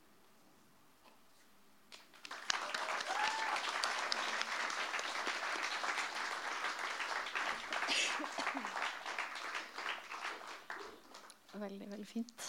Veldig, 11.74 11.90
veldig 11.90 12.06
fint. 12.06 12.42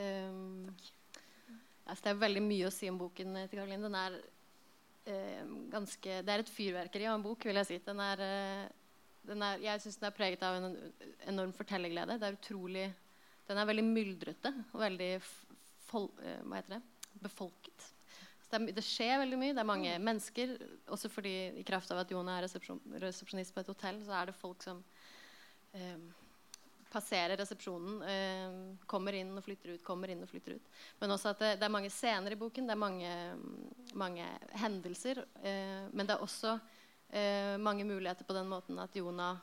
Um, 0.00 0.68
altså 1.84 2.06
det 2.06 2.12
er 2.14 2.20
veldig 2.22 2.40
mye 2.40 2.68
å 2.70 2.72
si 2.72 2.88
om 2.88 2.96
boken 2.96 3.34
til 3.36 3.50
Karoline. 3.52 3.82
Den 3.84 3.96
er 3.98 4.14
um, 5.44 5.50
ganske 5.68 6.14
Det 6.24 6.32
er 6.32 6.40
et 6.40 6.52
fyrverkeri 6.54 7.04
av 7.10 7.18
en 7.18 7.26
bok, 7.26 7.44
vil 7.44 7.60
jeg 7.60 7.68
si. 7.68 7.76
Den 7.84 8.00
er, 8.00 8.22
uh, 8.24 9.10
den 9.28 9.44
er, 9.44 9.60
jeg 9.66 9.82
syns 9.84 10.00
den 10.00 10.08
er 10.08 10.14
preget 10.16 10.46
av 10.46 10.56
en 10.56 10.78
enorm 11.28 11.52
fortellerglede. 11.52 12.16
Det 12.16 12.30
er 12.30 12.38
utrolig 12.38 12.86
Den 13.50 13.60
er 13.60 13.68
veldig 13.68 13.84
myldrete 13.90 14.54
og 14.70 14.80
veldig 14.86 15.10
fol, 15.90 16.08
uh, 16.22 16.40
hva 16.46 16.62
heter 16.62 16.78
det? 16.78 16.82
befolket. 17.20 17.90
Det, 18.46 18.56
er, 18.56 18.66
det, 18.72 18.86
skjer 18.86 19.18
veldig 19.20 19.42
mye. 19.42 19.52
Det 19.52 19.60
er 19.60 19.68
mange 19.68 19.92
mm. 19.92 20.06
mennesker. 20.08 20.56
Også 20.96 21.12
fordi 21.12 21.34
i 21.60 21.66
kraft 21.68 21.92
av 21.92 22.00
at 22.06 22.16
Jon 22.16 22.32
er 22.32 22.46
resepsjon, 22.46 22.80
resepsjonist 23.04 23.52
på 23.52 23.60
et 23.60 23.72
hotell, 23.74 24.00
så 24.06 24.16
er 24.16 24.30
det 24.30 24.38
folk 24.40 24.64
som 24.64 24.80
um, 25.76 26.08
passerer 26.90 27.36
resepsjonen, 27.38 28.02
eh, 28.02 28.86
kommer 28.86 29.14
inn 29.14 29.30
og 29.38 29.44
flytter 29.44 29.74
ut, 29.74 29.84
kommer 29.86 30.10
inn 30.10 30.22
og 30.24 30.30
flytter 30.30 30.58
ut. 30.58 30.68
Men 31.00 31.14
også 31.14 31.32
at 31.32 31.42
det, 31.42 31.50
det 31.60 31.66
er 31.66 31.74
mange 31.76 31.92
scener 31.94 32.34
i 32.34 32.38
boken, 32.40 32.66
det 32.66 32.74
er 32.74 32.82
mange, 32.82 33.12
mange 33.98 34.26
hendelser. 34.62 35.22
Eh, 35.42 35.86
men 35.92 36.08
det 36.08 36.16
er 36.16 36.24
også 36.24 36.56
eh, 37.08 37.56
mange 37.62 37.86
muligheter 37.86 38.26
på 38.26 38.36
den 38.36 38.50
måten 38.50 38.78
at 38.82 38.96
Jonah 38.98 39.38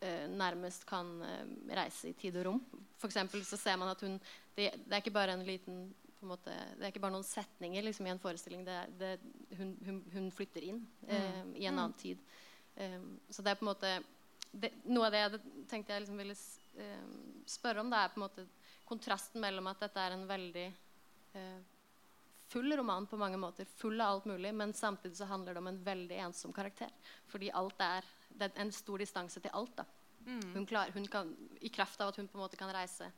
eh, 0.00 0.26
nærmest 0.30 0.86
kan 0.88 1.14
eh, 1.22 1.44
reise 1.78 2.10
i 2.10 2.16
tid 2.18 2.40
og 2.42 2.48
rom. 2.48 2.64
For 2.98 3.12
så 3.12 3.58
ser 3.58 3.76
man 3.76 3.92
at 3.92 4.00
hun 4.00 4.18
Det, 4.54 4.70
det 4.70 4.92
er 4.92 5.00
ikke 5.02 5.10
bare 5.10 5.32
en 5.34 5.46
liten 5.46 5.94
en 6.22 6.28
måte, 6.30 6.52
det 6.78 6.84
er 6.86 6.92
ikke 6.92 7.02
bare 7.02 7.12
noen 7.12 7.26
setninger 7.26 7.82
liksom, 7.82 8.06
i 8.06 8.10
en 8.10 8.20
forestilling. 8.22 8.62
Det, 8.64 8.76
det, 8.98 9.18
hun, 9.58 9.74
hun, 9.84 9.96
hun, 10.12 10.30
flytter 10.32 10.62
inn 10.62 10.78
eh, 11.08 11.42
mm. 11.42 11.56
i 11.58 11.66
en 11.66 11.78
annen 11.78 11.96
tid. 11.98 12.18
så 13.30 13.42
det 13.42 13.50
er 13.52 13.58
på 13.58 13.62
en 13.62 13.68
måte 13.70 13.90
det, 14.54 14.70
noe 14.90 15.08
av 15.08 15.14
det 15.14 15.22
jeg 15.22 15.40
tenkte 15.70 15.94
jeg 15.94 16.04
liksom 16.04 16.20
ville 16.20 16.34
eh, 16.34 16.63
spørre 17.46 17.80
om, 17.80 17.90
det 17.92 18.00
er 18.00 18.12
på 18.12 18.18
en 18.18 18.24
måte 18.24 18.46
kontrasten 18.84 19.40
mellom 19.40 19.68
at 19.70 19.84
dette 19.84 20.00
er 20.00 20.14
en 20.16 20.26
veldig 20.28 20.64
eh, 21.38 21.60
full 22.50 22.76
roman 22.76 23.06
på 23.06 23.18
mange 23.20 23.38
måter, 23.40 23.68
full 23.78 24.00
av 24.00 24.14
alt 24.14 24.24
mulig, 24.30 24.52
men 24.54 24.72
samtidig 24.76 25.16
så 25.16 25.28
handler 25.30 25.54
det 25.54 25.62
om 25.62 25.70
en 25.70 25.82
veldig 25.84 26.18
ensom 26.26 26.52
karakter. 26.52 26.90
Fordi 27.30 27.50
alt 27.50 27.80
er, 27.82 28.08
det 28.28 28.50
er 28.50 28.64
en 28.64 28.72
stor 28.72 29.02
distanse 29.02 29.40
til 29.40 29.54
alt. 29.54 29.76
da. 29.76 29.86
Mm. 30.26 30.42
Hun, 30.54 30.66
klar, 30.66 30.90
hun 30.94 31.06
kan, 31.08 31.32
I 31.60 31.68
kraft 31.68 32.00
av 32.00 32.12
at 32.12 32.20
hun 32.20 32.28
på 32.28 32.38
en 32.38 32.44
måte 32.44 32.60
kan 32.60 32.72
reise 32.72 33.10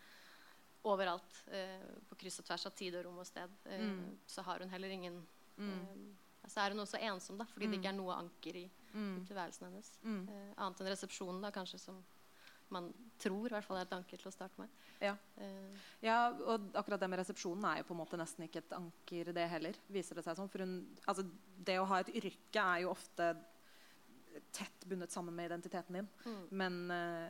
overalt 0.87 1.43
eh, 1.55 1.83
på 2.09 2.19
kryss 2.20 2.41
og 2.41 2.47
tvers 2.47 2.69
av 2.69 2.77
tid 2.78 2.95
og 2.95 3.09
rom 3.09 3.19
og 3.19 3.27
sted, 3.27 3.51
eh, 3.66 3.83
mm. 3.83 4.19
så 4.31 4.45
har 4.47 4.62
hun 4.62 4.70
heller 4.70 4.95
ingen 4.95 5.19
mm. 5.57 5.73
Eh, 5.73 6.07
så 6.47 6.62
er 6.62 6.70
hun 6.70 6.85
også 6.85 7.01
ensom, 7.03 7.41
da, 7.41 7.47
fordi 7.51 7.66
det 7.66 7.81
ikke 7.81 7.91
er 7.91 7.97
mm. 7.97 8.03
noe 8.05 8.16
anker 8.20 8.59
i, 8.61 8.69
mm. 8.93 9.15
i 9.19 9.24
tilværelsen 9.27 9.66
hennes. 9.66 9.89
Mm. 10.05 10.20
Eh, 10.31 10.53
annet 10.62 10.83
enn 10.83 10.91
resepsjonen, 10.93 11.41
da, 11.43 11.51
kanskje, 11.55 11.81
som 11.83 11.99
man 12.75 12.91
tror 13.21 13.49
i 13.49 13.55
hvert 13.55 13.65
fall 13.65 13.81
er 13.81 13.87
et 13.87 13.97
anker 13.97 14.21
til 14.21 14.31
å 14.31 14.35
starte 14.35 14.61
med. 14.61 14.73
Ja. 15.01 15.15
Eh. 15.41 15.83
ja. 16.05 16.19
og 16.33 16.71
akkurat 16.77 17.03
det 17.03 17.11
med 17.13 17.21
resepsjonen 17.21 17.67
er 17.69 17.81
jo 17.81 17.89
på 17.91 17.97
en 17.97 18.01
måte 18.01 18.19
nesten 18.21 18.47
ikke 18.47 18.63
et 18.65 18.77
anker, 18.77 19.33
det 19.37 19.51
heller. 19.53 19.79
viser 19.93 20.19
Det 20.19 20.25
seg 20.27 20.39
sånn. 20.39 20.51
For 20.53 20.65
hun, 20.65 20.79
altså, 21.07 21.27
det 21.69 21.79
å 21.81 21.87
ha 21.91 22.01
et 22.03 22.15
yrke 22.23 22.65
er 22.65 22.85
jo 22.85 22.95
ofte 22.95 23.35
tett 24.53 24.85
bundet 24.85 25.13
sammen 25.13 25.35
med 25.35 25.47
identiteten 25.49 25.95
din. 25.99 26.09
Mm. 26.25 26.43
Men 26.51 26.91
uh, 26.91 27.29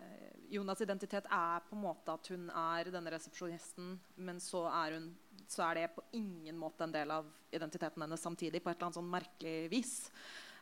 Jonas' 0.51 0.83
identitet 0.83 1.29
er 1.31 1.63
på 1.69 1.77
en 1.77 1.83
måte 1.83 2.15
at 2.15 2.31
hun 2.33 2.49
er 2.51 2.91
denne 2.95 3.13
resepsjonisten, 3.15 3.95
men 4.17 4.41
så 4.43 4.67
er, 4.71 4.97
hun, 4.99 5.11
så 5.49 5.69
er 5.69 5.81
det 5.81 5.89
på 5.97 6.05
ingen 6.19 6.59
måte 6.59 6.87
en 6.87 6.95
del 6.95 7.15
av 7.15 7.31
identiteten 7.55 8.03
hennes 8.03 8.23
samtidig, 8.23 8.63
på 8.63 8.71
et 8.71 8.77
eller 8.77 8.91
annet 8.91 9.01
sånn 9.01 9.13
merkelig 9.13 9.57
vis. 9.73 9.97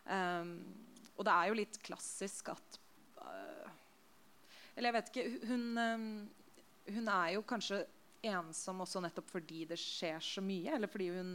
Um, 0.05 0.59
og 1.15 1.25
det 1.27 1.35
er 1.35 1.49
jo 1.49 1.59
litt 1.59 1.81
klassisk 1.85 2.51
at 2.53 2.79
uh, 3.23 3.64
Eller 4.75 4.91
jeg 4.91 4.97
vet 4.97 5.13
ikke 5.13 5.51
hun, 5.51 5.67
um, 5.79 6.09
hun, 6.91 7.09
er 7.09 7.35
jo 7.37 7.45
kanskje 7.47 7.85
ensom 8.25 8.83
også 8.85 9.03
nettopp 9.05 9.29
fordi 9.37 9.65
det 9.71 9.79
skjer 9.81 10.23
så 10.23 10.43
mye. 10.45 10.75
Eller 10.77 10.91
fordi 10.91 11.11
hun 11.15 11.35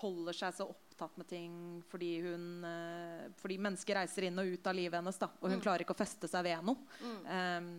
holder 0.00 0.36
seg 0.36 0.54
så 0.56 0.66
opptatt 0.70 1.18
med 1.20 1.28
ting 1.28 1.56
fordi, 1.90 2.12
hun, 2.24 2.44
uh, 2.64 3.26
fordi 3.40 3.58
mennesker 3.60 4.00
reiser 4.00 4.28
inn 4.28 4.40
og 4.40 4.54
ut 4.54 4.70
av 4.70 4.78
livet 4.78 5.00
hennes. 5.00 5.20
Da, 5.20 5.30
og 5.40 5.48
hun 5.48 5.58
mm. 5.58 5.64
klarer 5.64 5.84
ikke 5.84 5.96
å 5.96 6.02
feste 6.02 6.30
seg 6.30 6.46
ved 6.48 6.64
noe. 6.66 7.00
Mm. 7.02 7.18
Um, 7.26 7.72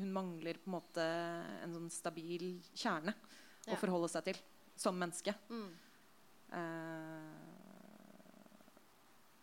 hun 0.00 0.14
mangler 0.14 0.58
på 0.58 0.70
en 0.70 0.76
måte 0.78 1.04
en 1.60 1.76
sånn 1.76 1.90
stabil 1.92 2.52
kjerne 2.72 3.12
ja. 3.12 3.74
å 3.74 3.78
forholde 3.78 4.08
seg 4.10 4.30
til 4.30 4.42
som 4.80 4.96
menneske. 4.96 5.34
Mm. 5.50 5.70
Uh, 6.50 7.50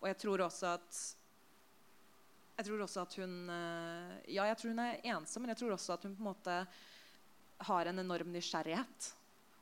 og 0.02 0.10
jeg 0.12 0.20
tror 0.22 0.44
også 0.48 0.74
at 0.76 1.00
jeg 2.58 2.66
tror 2.68 2.84
også 2.84 3.04
at 3.06 3.16
hun 3.22 3.34
eh, 3.54 4.14
Ja, 4.34 4.48
jeg 4.50 4.58
tror 4.58 4.74
hun 4.74 4.84
er 4.84 5.02
ensom, 5.14 5.44
men 5.46 5.54
jeg 5.54 5.62
tror 5.62 5.76
også 5.76 5.94
at 5.94 6.08
hun 6.08 6.16
på 6.18 6.24
en 6.24 6.32
måte 6.32 6.58
har 7.70 7.90
en 7.90 8.04
enorm 8.04 8.34
nysgjerrighet. 8.34 9.12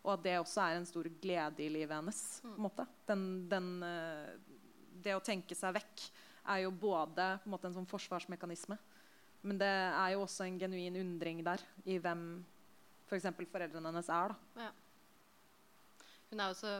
Og 0.06 0.14
at 0.14 0.24
det 0.26 0.36
også 0.40 0.62
er 0.64 0.80
en 0.80 0.88
stor 0.88 1.08
glede 1.22 1.64
i 1.66 1.72
livet 1.72 1.96
hennes. 1.96 2.22
på 2.44 2.54
en 2.54 2.66
måte. 2.68 2.86
Den, 3.10 3.24
den, 3.52 3.70
eh, 3.84 4.34
det 5.04 5.16
å 5.18 5.24
tenke 5.24 5.58
seg 5.58 5.76
vekk 5.76 6.08
er 6.56 6.64
jo 6.64 6.72
både 6.72 7.30
en, 7.36 7.52
måte, 7.52 7.68
en 7.68 7.80
sånn 7.80 7.90
forsvarsmekanisme, 7.90 8.78
men 9.46 9.60
det 9.62 9.70
er 9.70 10.12
jo 10.14 10.24
også 10.24 10.46
en 10.46 10.60
genuin 10.62 10.98
undring 11.02 11.42
der 11.46 11.62
i 11.86 11.98
hvem 12.02 12.22
f.eks. 13.06 13.28
For 13.28 13.50
foreldrene 13.50 13.92
hennes 13.92 14.10
er. 14.10 14.34
da. 14.34 14.68
Ja. 14.68 14.72
Hun 16.32 16.42
er 16.42 16.54
også 16.54 16.72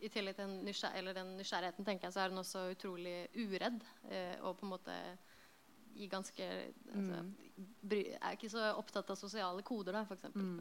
i 0.00 0.08
tillegg 0.12 0.36
til 0.38 0.46
den, 0.46 0.60
nysgjer 0.66 1.12
den, 1.14 1.34
nysgjerrigheten 1.38 1.86
tenker 1.86 2.08
jeg, 2.08 2.16
så 2.16 2.24
er 2.24 2.32
hun 2.32 2.42
også 2.42 2.70
utrolig 2.72 3.16
uredd. 3.36 3.82
Eh, 4.08 4.36
og 4.40 4.56
på 4.58 4.66
en 4.66 4.74
måte 4.74 4.96
i 5.94 6.06
ganske 6.08 6.46
altså, 6.94 7.22
mm. 7.22 7.30
bry, 7.80 8.00
Er 8.14 8.36
ikke 8.36 8.48
så 8.50 8.62
opptatt 8.78 9.10
av 9.10 9.18
sosiale 9.18 9.62
koder, 9.66 9.96
da, 9.98 10.02
f.eks. 10.06 10.28
Mm. 10.32 10.60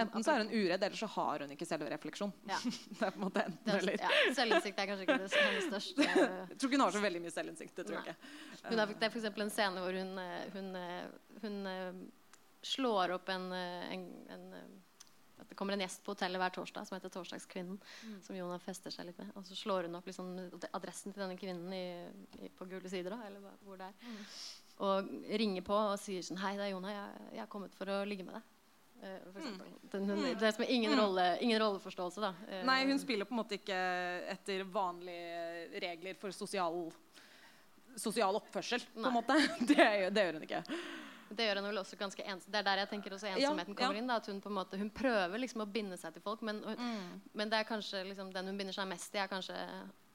enten 0.00 0.24
så 0.24 0.34
er 0.34 0.44
hun 0.44 0.52
uredd, 0.52 0.86
eller 0.86 0.96
så 0.96 1.08
har 1.16 1.44
hun 1.44 1.54
ikke 1.56 1.68
selvrefleksjon. 1.68 2.32
Ja. 2.48 2.60
det 2.98 3.02
er 3.02 3.14
på 3.16 3.20
en 3.20 3.26
måte 3.26 3.44
enten 3.48 3.74
eller. 3.74 3.98
Ja, 4.00 4.12
selvinnsikt 4.36 4.80
er 4.80 4.90
kanskje 4.90 5.08
ikke 5.08 5.18
det 5.24 5.30
hennes 5.34 5.68
største 5.68 6.08
Jeg 6.52 6.58
tror 6.58 6.70
ikke 6.70 6.78
hun 6.78 6.86
har 6.86 6.96
så 6.96 7.04
veldig 7.04 7.22
mye 7.26 7.34
selvinnsikt. 7.34 7.76
Det 7.76 7.86
tror 7.88 7.98
jeg 7.98 8.14
ikke. 8.14 8.32
Hun 8.70 8.84
har, 8.84 8.94
det 8.94 9.08
er 9.08 9.14
f.eks. 9.16 9.30
en 9.46 9.54
scene 9.58 9.84
hvor 9.84 10.00
hun, 10.00 10.14
eh, 10.22 10.40
hun, 10.56 10.70
eh, 10.80 10.98
hun, 11.42 11.44
hun 11.44 11.72
eh, 11.74 12.02
slår 12.64 13.18
opp 13.18 13.28
en, 13.34 13.50
en, 13.52 14.08
en 14.32 14.46
at 15.40 15.48
det 15.50 15.56
kommer 15.58 15.74
en 15.74 15.82
gjest 15.82 16.02
på 16.04 16.14
hotellet 16.14 16.38
hver 16.40 16.52
torsdag 16.54 16.86
som 16.86 16.96
heter 16.96 17.12
Torsdagskvinnen. 17.12 17.78
Mm. 18.06 18.18
Som 18.22 18.36
Jonah 18.38 18.60
fester 18.62 18.94
seg 18.94 19.08
litt 19.08 19.18
med. 19.18 19.32
Og 19.34 19.46
så 19.48 19.56
slår 19.58 19.88
hun 19.88 19.98
opp 19.98 20.06
liksom, 20.06 20.30
adressen 20.70 21.14
til 21.14 21.24
denne 21.24 21.38
kvinnen 21.38 21.74
i, 21.74 21.86
i, 22.38 22.50
på 22.54 22.68
Gule 22.70 22.90
sider. 22.90 23.16
Da, 23.16 23.26
eller 23.26 23.56
hvor 23.66 23.80
det 23.80 23.90
er. 23.90 23.96
Mm. 24.06 24.18
Og 24.84 25.14
ringer 25.42 25.66
på 25.66 25.76
og 25.78 25.96
sier 26.02 26.24
sånn 26.26 26.40
Hei, 26.42 26.54
det 26.58 26.68
er 26.68 26.74
Jonah. 26.74 26.94
Jeg, 26.94 27.30
jeg 27.38 27.44
er 27.44 27.50
kommet 27.50 27.74
for 27.78 27.90
å 27.90 28.02
ligge 28.08 28.26
med 28.26 28.38
deg. 28.38 28.50
Uh, 29.04 29.10
mm. 29.36 29.56
den, 29.92 30.12
det 30.38 30.46
er 30.48 30.54
som 30.54 30.64
ingen, 30.64 30.94
mm. 30.94 31.00
rolle, 31.02 31.24
ingen 31.44 31.58
rolleforståelse. 31.60 32.22
Da. 32.22 32.30
Uh, 32.48 32.60
Nei, 32.70 32.78
hun 32.88 33.00
spiller 33.02 33.28
på 33.28 33.34
en 33.34 33.42
måte 33.42 33.58
ikke 33.58 33.80
etter 34.32 34.62
vanlige 34.70 35.82
regler 35.82 36.16
for 36.20 36.32
sosial, 36.32 36.86
sosial 38.00 38.38
oppførsel. 38.38 38.86
På 38.94 39.08
en 39.10 39.18
måte. 39.18 39.36
Det, 39.68 39.88
det 40.14 40.28
gjør 40.28 40.38
hun 40.38 40.46
ikke. 40.46 40.62
Det 41.34 41.48
gjør 41.48 41.58
henne 41.60 41.70
vel 41.72 41.80
også 41.80 41.98
ganske 41.98 42.24
ens 42.30 42.46
Det 42.46 42.60
er 42.60 42.66
der 42.66 42.82
jeg 42.84 42.90
tenker 42.92 43.16
også 43.16 43.30
ensomheten 43.30 43.76
kommer 43.78 43.98
inn. 43.98 44.08
Da, 44.10 44.16
at 44.22 44.30
hun 44.30 44.40
på 44.44 44.50
en 44.50 44.56
måte, 44.58 44.78
hun 44.80 44.90
prøver 44.94 45.40
liksom 45.42 45.64
å 45.64 45.68
binde 45.70 45.98
seg 46.00 46.14
til 46.14 46.24
folk, 46.24 46.44
men, 46.46 46.60
mm. 46.62 47.30
men 47.34 47.52
det 47.52 47.60
er 47.60 47.68
kanskje 47.68 48.04
liksom, 48.10 48.32
den 48.34 48.52
hun 48.52 48.60
binder 48.60 48.76
seg 48.76 48.88
mest 48.90 49.14
i, 49.16 49.20
er 49.22 49.30
kanskje 49.30 49.56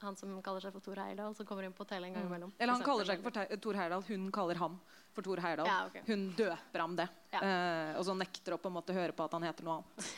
han 0.00 0.16
som 0.16 0.32
kaller 0.44 0.64
seg 0.64 0.72
for 0.72 0.84
Tor 0.84 1.00
Heyerdahl, 1.02 1.34
som 1.36 1.48
kommer 1.48 1.66
inn 1.66 1.74
på 1.76 1.84
hotellet 1.84 2.08
en 2.10 2.16
gang 2.16 2.24
mm. 2.24 2.30
imellom. 2.32 2.54
Eller 2.56 2.76
han 2.76 2.84
kaller 2.86 3.08
seg 3.08 3.20
ikke 3.20 3.28
for 3.28 3.60
Tor 3.66 3.80
Heyerdahl, 3.80 4.06
hun 4.08 4.30
kaller 4.34 4.62
ham 4.62 4.78
for 5.12 5.26
Tor 5.26 5.42
Heyerdahl. 5.44 5.68
Ja, 5.68 5.78
okay. 5.90 6.06
Hun 6.08 6.30
døper 6.38 6.84
ham 6.84 6.96
det. 6.96 7.08
Ja. 7.34 7.42
Uh, 7.42 7.98
og 8.00 8.06
så 8.08 8.16
nekter 8.16 8.56
å 8.56 8.60
på 8.62 8.72
en 8.72 8.78
måte 8.78 8.96
høre 8.96 9.16
på 9.16 9.26
at 9.26 9.36
han 9.36 9.44
heter 9.44 9.66
noe 9.66 9.80
annet. 9.80 10.08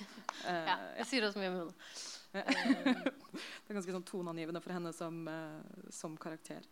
Uh, 0.45 0.63
ja, 0.71 0.79
det 1.01 1.09
sier 1.11 1.27
også 1.27 1.43
mye 1.43 1.51
om 1.51 1.59
henne. 1.63 1.75
det 2.33 3.69
er 3.69 3.77
ganske 3.77 3.93
sånn 3.99 4.07
toneangivende 4.09 4.63
for 4.65 4.73
henne 4.77 4.95
som, 4.97 5.19
uh, 5.29 5.91
som 5.93 6.15
karakter. 6.21 6.65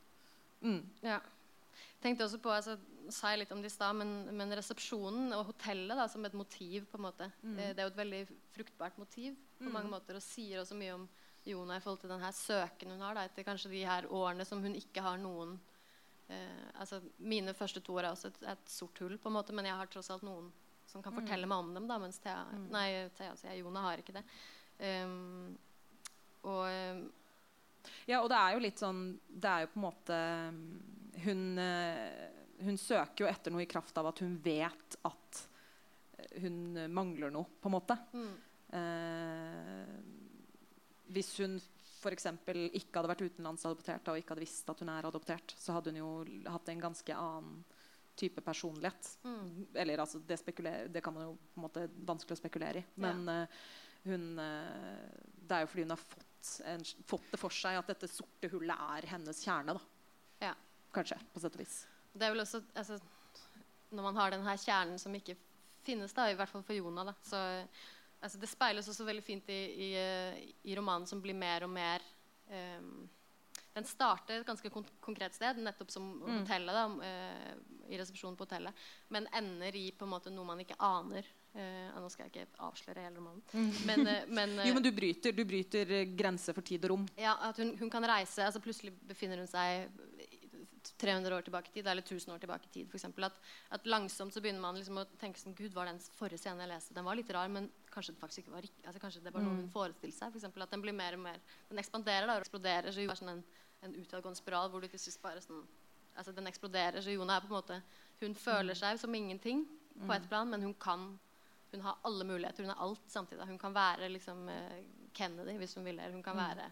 Mm. 0.62 0.80
Ja 1.02 1.18
tenkte 2.02 2.26
også 2.26 2.40
på, 2.42 2.52
altså, 2.54 2.76
sa 3.12 3.32
jeg 3.32 3.42
litt 3.42 3.54
om 3.54 3.62
det 3.62 3.70
i 3.70 3.74
stad, 3.74 3.96
men, 3.98 4.12
men, 4.36 4.52
resepsjonen 4.56 5.34
og 5.36 5.48
hotellet 5.50 5.98
da, 5.98 6.06
som 6.10 6.24
et 6.26 6.36
motiv 6.38 6.86
på 6.90 7.00
en 7.00 7.06
måte, 7.08 7.30
mm. 7.42 7.56
det, 7.56 7.66
det, 7.74 7.82
er 7.82 7.88
jo 7.88 7.92
et 7.94 8.02
veldig 8.02 8.20
fruktbart 8.54 9.00
motiv 9.00 9.34
på 9.58 9.66
mm. 9.66 9.74
mange 9.74 9.92
måter 9.92 10.18
og 10.18 10.24
sier 10.24 10.62
også 10.62 10.78
mye 10.78 10.94
om 10.96 11.08
Jona 11.46 11.78
i 11.78 11.82
forhold 11.82 12.02
til 12.02 12.12
den 12.12 12.22
her 12.22 12.36
søken 12.36 12.94
hun 12.94 13.04
har 13.04 13.16
da, 13.16 13.26
etter 13.26 13.46
kanskje 13.46 13.72
de 13.72 13.84
her 13.88 14.08
årene 14.12 14.44
som 14.48 14.62
hun 14.64 14.76
ikke 14.76 15.04
har 15.04 15.20
noen 15.20 15.54
eh, 16.28 16.66
altså 16.76 17.00
Mine 17.16 17.54
første 17.56 17.80
to 17.84 17.96
år 17.96 18.08
er 18.08 18.12
også 18.12 18.28
et, 18.28 18.42
et, 18.52 18.66
sort 18.70 19.00
hull, 19.00 19.16
på 19.18 19.30
en 19.30 19.38
måte, 19.38 19.56
men 19.56 19.68
jeg 19.68 19.78
har 19.80 19.90
tross 19.92 20.12
alt 20.12 20.26
noen 20.26 20.50
som 20.90 21.04
kan 21.04 21.14
fortelle 21.14 21.46
mm. 21.46 21.52
meg 21.52 21.64
om 21.64 21.74
dem. 21.76 21.88
da, 21.88 21.98
Mens 22.02 22.18
Thea, 22.22 22.44
mm. 22.50 22.68
nei, 22.74 22.86
Thea, 23.16 23.32
altså, 23.32 23.48
jeg, 23.48 23.62
Jona 23.62 23.86
har 23.86 24.02
ikke 24.02 24.16
det. 24.16 24.24
Um, 24.80 25.58
og 26.50 26.66
ja, 28.08 28.20
og 28.20 28.30
det 28.32 28.38
er 28.38 28.54
jo 28.54 28.62
litt 28.64 28.80
sånn 28.80 29.00
Det 29.28 29.50
er 29.50 29.64
jo 29.64 29.68
på 29.74 29.76
en 29.76 29.84
måte 29.84 30.20
hun, 31.24 31.58
eh, 31.58 32.28
hun 32.64 32.78
søker 32.78 33.24
jo 33.24 33.30
etter 33.30 33.52
noe 33.54 33.64
i 33.64 33.70
kraft 33.70 33.96
av 33.98 34.10
at 34.10 34.22
hun 34.24 34.36
vet 34.44 34.96
at 35.08 35.42
eh, 36.18 36.40
hun 36.44 36.78
mangler 36.92 37.32
noe, 37.34 37.46
på 37.60 37.70
en 37.70 37.76
måte. 37.76 37.96
Mm. 38.14 38.32
Eh, 38.78 39.92
hvis 41.10 41.32
hun 41.42 41.58
f.eks. 42.00 42.26
ikke 42.30 42.96
hadde 42.96 43.10
vært 43.10 43.26
utenlandsadoptert 43.26 44.08
og 44.08 44.20
ikke 44.20 44.34
hadde 44.34 44.46
visst 44.46 44.70
at 44.72 44.80
hun 44.80 44.92
er 44.92 45.08
adoptert, 45.08 45.54
så 45.58 45.76
hadde 45.76 45.92
hun 45.92 46.00
jo 46.00 46.10
hatt 46.48 46.70
en 46.72 46.86
ganske 46.86 47.16
annen 47.16 47.60
type 48.20 48.40
personlighet. 48.44 49.12
Mm. 49.24 49.68
Eller 49.80 50.02
altså, 50.02 50.20
det, 50.24 50.40
det 50.92 51.02
kan 51.04 51.14
man 51.16 51.28
jo 51.28 51.36
på 51.52 51.60
en 51.60 51.66
måte 51.66 51.86
vanskelig 52.08 52.38
å 52.38 52.42
spekulere 52.42 52.82
i. 52.82 52.88
Men 53.00 53.28
eh, 53.32 53.60
hun 54.08 54.30
Det 54.40 55.52
er 55.52 55.60
jo 55.60 55.68
fordi 55.68 55.84
hun 55.84 55.92
har 55.92 56.00
fått, 56.00 56.50
en, 56.70 56.84
fått 57.08 57.26
det 57.34 57.40
for 57.40 57.52
seg 57.52 57.76
at 57.76 57.90
dette 57.90 58.08
sorte 58.08 58.48
hullet 58.52 58.84
er 58.96 59.08
hennes 59.10 59.42
kjerne. 59.44 59.76
da. 59.76 59.89
Kanskje, 60.94 61.18
på 61.34 61.40
sett 61.42 61.54
og 61.54 61.62
vis. 61.62 61.76
Det 62.12 62.26
er 62.26 62.32
vel 62.34 62.42
også 62.42 62.62
altså, 62.74 62.98
Når 63.90 64.02
man 64.08 64.16
har 64.16 64.30
den 64.34 64.42
her 64.46 64.56
kjernen 64.58 64.98
som 64.98 65.14
ikke 65.14 65.36
finnes, 65.86 66.12
da, 66.14 66.28
i 66.30 66.34
hvert 66.38 66.50
fall 66.50 66.62
for 66.66 66.74
Jonah, 66.76 67.06
da, 67.10 67.14
så 67.26 67.38
altså, 68.22 68.38
Det 68.42 68.48
speiles 68.50 68.88
også 68.90 69.06
veldig 69.06 69.22
fint 69.24 69.48
i, 69.50 69.60
i, 69.86 69.88
eh, 69.98 70.42
i 70.64 70.76
romanen 70.76 71.06
som 71.06 71.22
blir 71.22 71.34
mer 71.34 71.64
og 71.66 71.70
mer 71.72 72.02
um, 72.50 73.08
Den 73.74 73.86
starter 73.86 74.40
et 74.40 74.46
ganske 74.46 74.70
kon 74.74 74.84
konkret 75.00 75.34
sted, 75.34 75.56
nettopp 75.62 75.90
som 75.94 76.08
Mm. 76.20 76.40
hotellet, 76.40 76.74
da, 76.74 76.86
uh, 76.86 77.90
i 77.90 77.98
resepsjonen 77.98 78.36
på 78.38 78.44
hotellet, 78.46 78.74
men 79.10 79.26
ender 79.34 79.74
i 79.78 79.90
på 79.92 80.04
en 80.06 80.10
måte 80.10 80.30
noe 80.30 80.44
man 80.46 80.58
ikke 80.62 80.76
aner. 80.78 81.26
Uh, 81.54 81.88
nå 81.98 82.08
skal 82.10 82.26
jeg 82.26 82.30
ikke 82.34 82.60
avsløre 82.66 83.02
hele 83.02 83.16
romanen. 83.18 83.42
Men, 83.86 84.04
uh, 84.06 84.26
men, 84.30 84.52
Jo, 84.68 84.74
men 84.74 84.82
du 84.84 84.90
bryter, 84.94 85.32
du 85.34 85.44
bryter 85.44 85.86
grenser 86.18 86.54
for 86.54 86.62
tid 86.66 86.84
og 86.86 86.90
rom. 86.92 87.06
ja, 87.18 87.36
at 87.48 87.56
hun, 87.58 87.72
hun 87.78 87.90
kan 87.90 88.04
reise 88.06 88.44
altså 88.44 88.60
Plutselig 88.62 88.92
befinner 89.08 89.38
hun 89.42 89.50
seg 89.50 89.88
300 90.98 91.36
år 91.36 91.46
tilbake 91.46 91.70
i 91.70 91.72
tid, 91.78 91.86
eller 91.86 92.02
1000 92.02 92.34
år 92.34 92.42
tilbake 92.42 92.68
i 92.68 92.72
tid. 92.74 92.88
For 92.90 92.98
eksempel. 92.98 93.24
at, 93.24 93.38
at 93.76 93.86
langsomt 93.86 94.34
så 94.34 94.40
begynner 94.40 94.60
man 94.64 94.78
liksom 94.78 94.98
å 95.02 95.06
tenke 95.20 95.40
sånn 95.40 95.56
Gud, 95.58 95.72
var 95.74 95.90
den 95.90 96.00
forrige 96.18 96.42
scenen 96.42 96.64
jeg 96.64 96.72
leste, 96.72 96.94
den 96.96 97.06
var 97.06 97.18
litt 97.18 97.30
rar, 97.34 97.48
men 97.48 97.70
kanskje 97.92 98.14
det 98.14 98.22
faktisk 98.22 98.44
ikke 98.44 98.56
var 98.56 98.68
altså, 98.68 99.00
Kanskje 99.00 99.24
det 99.24 99.34
var 99.34 99.44
noe 99.44 99.58
hun 99.60 99.72
forestilte 99.72 100.16
seg. 100.16 100.32
For 100.32 100.40
eksempel, 100.40 100.66
at 100.66 100.74
den 100.74 100.84
blir 100.84 100.96
mer 100.96 101.18
og 101.18 101.24
mer 101.24 101.40
Den 101.70 101.82
ekspanderer 101.82 102.26
da, 102.26 102.36
og 102.38 102.46
eksploderer. 102.46 102.90
Så 102.90 103.02
det 103.02 103.08
er 103.10 103.22
sånn 103.22 103.34
en, 103.36 103.44
en 103.86 103.96
utadgående 104.00 104.40
spiral 104.40 104.70
hvor 104.72 104.82
du 104.82 104.90
til 104.90 105.02
sist 105.02 105.22
bare 105.22 105.42
sånn 105.44 105.64
Altså 106.18 106.32
den 106.34 106.50
eksploderer. 106.50 106.98
Så 107.00 107.12
Jona 107.14 107.36
er 107.38 107.44
på 107.44 107.52
en 107.52 107.54
måte 107.54 107.76
Hun 108.20 108.34
føler 108.36 108.76
seg 108.76 108.98
som 109.00 109.14
ingenting 109.14 109.62
på 110.00 110.12
et 110.14 110.26
plan, 110.28 110.48
men 110.48 110.62
hun 110.64 110.74
kan 110.74 111.12
hun 111.70 111.80
har 111.84 111.98
alle 112.02 112.24
muligheter. 112.24 112.64
Hun 112.64 112.72
er 112.72 112.82
alt 112.82 113.04
samtidig. 113.06 113.46
Hun 113.46 113.58
kan 113.58 113.74
være 113.74 114.08
liksom 114.10 114.48
eh, 114.48 114.80
Kennedy 115.14 115.54
hvis 115.60 115.76
hun 115.78 115.84
vil. 115.86 115.98
Eller 115.98 116.16
hun 116.16 116.22
kan 116.22 116.36
være 116.36 116.66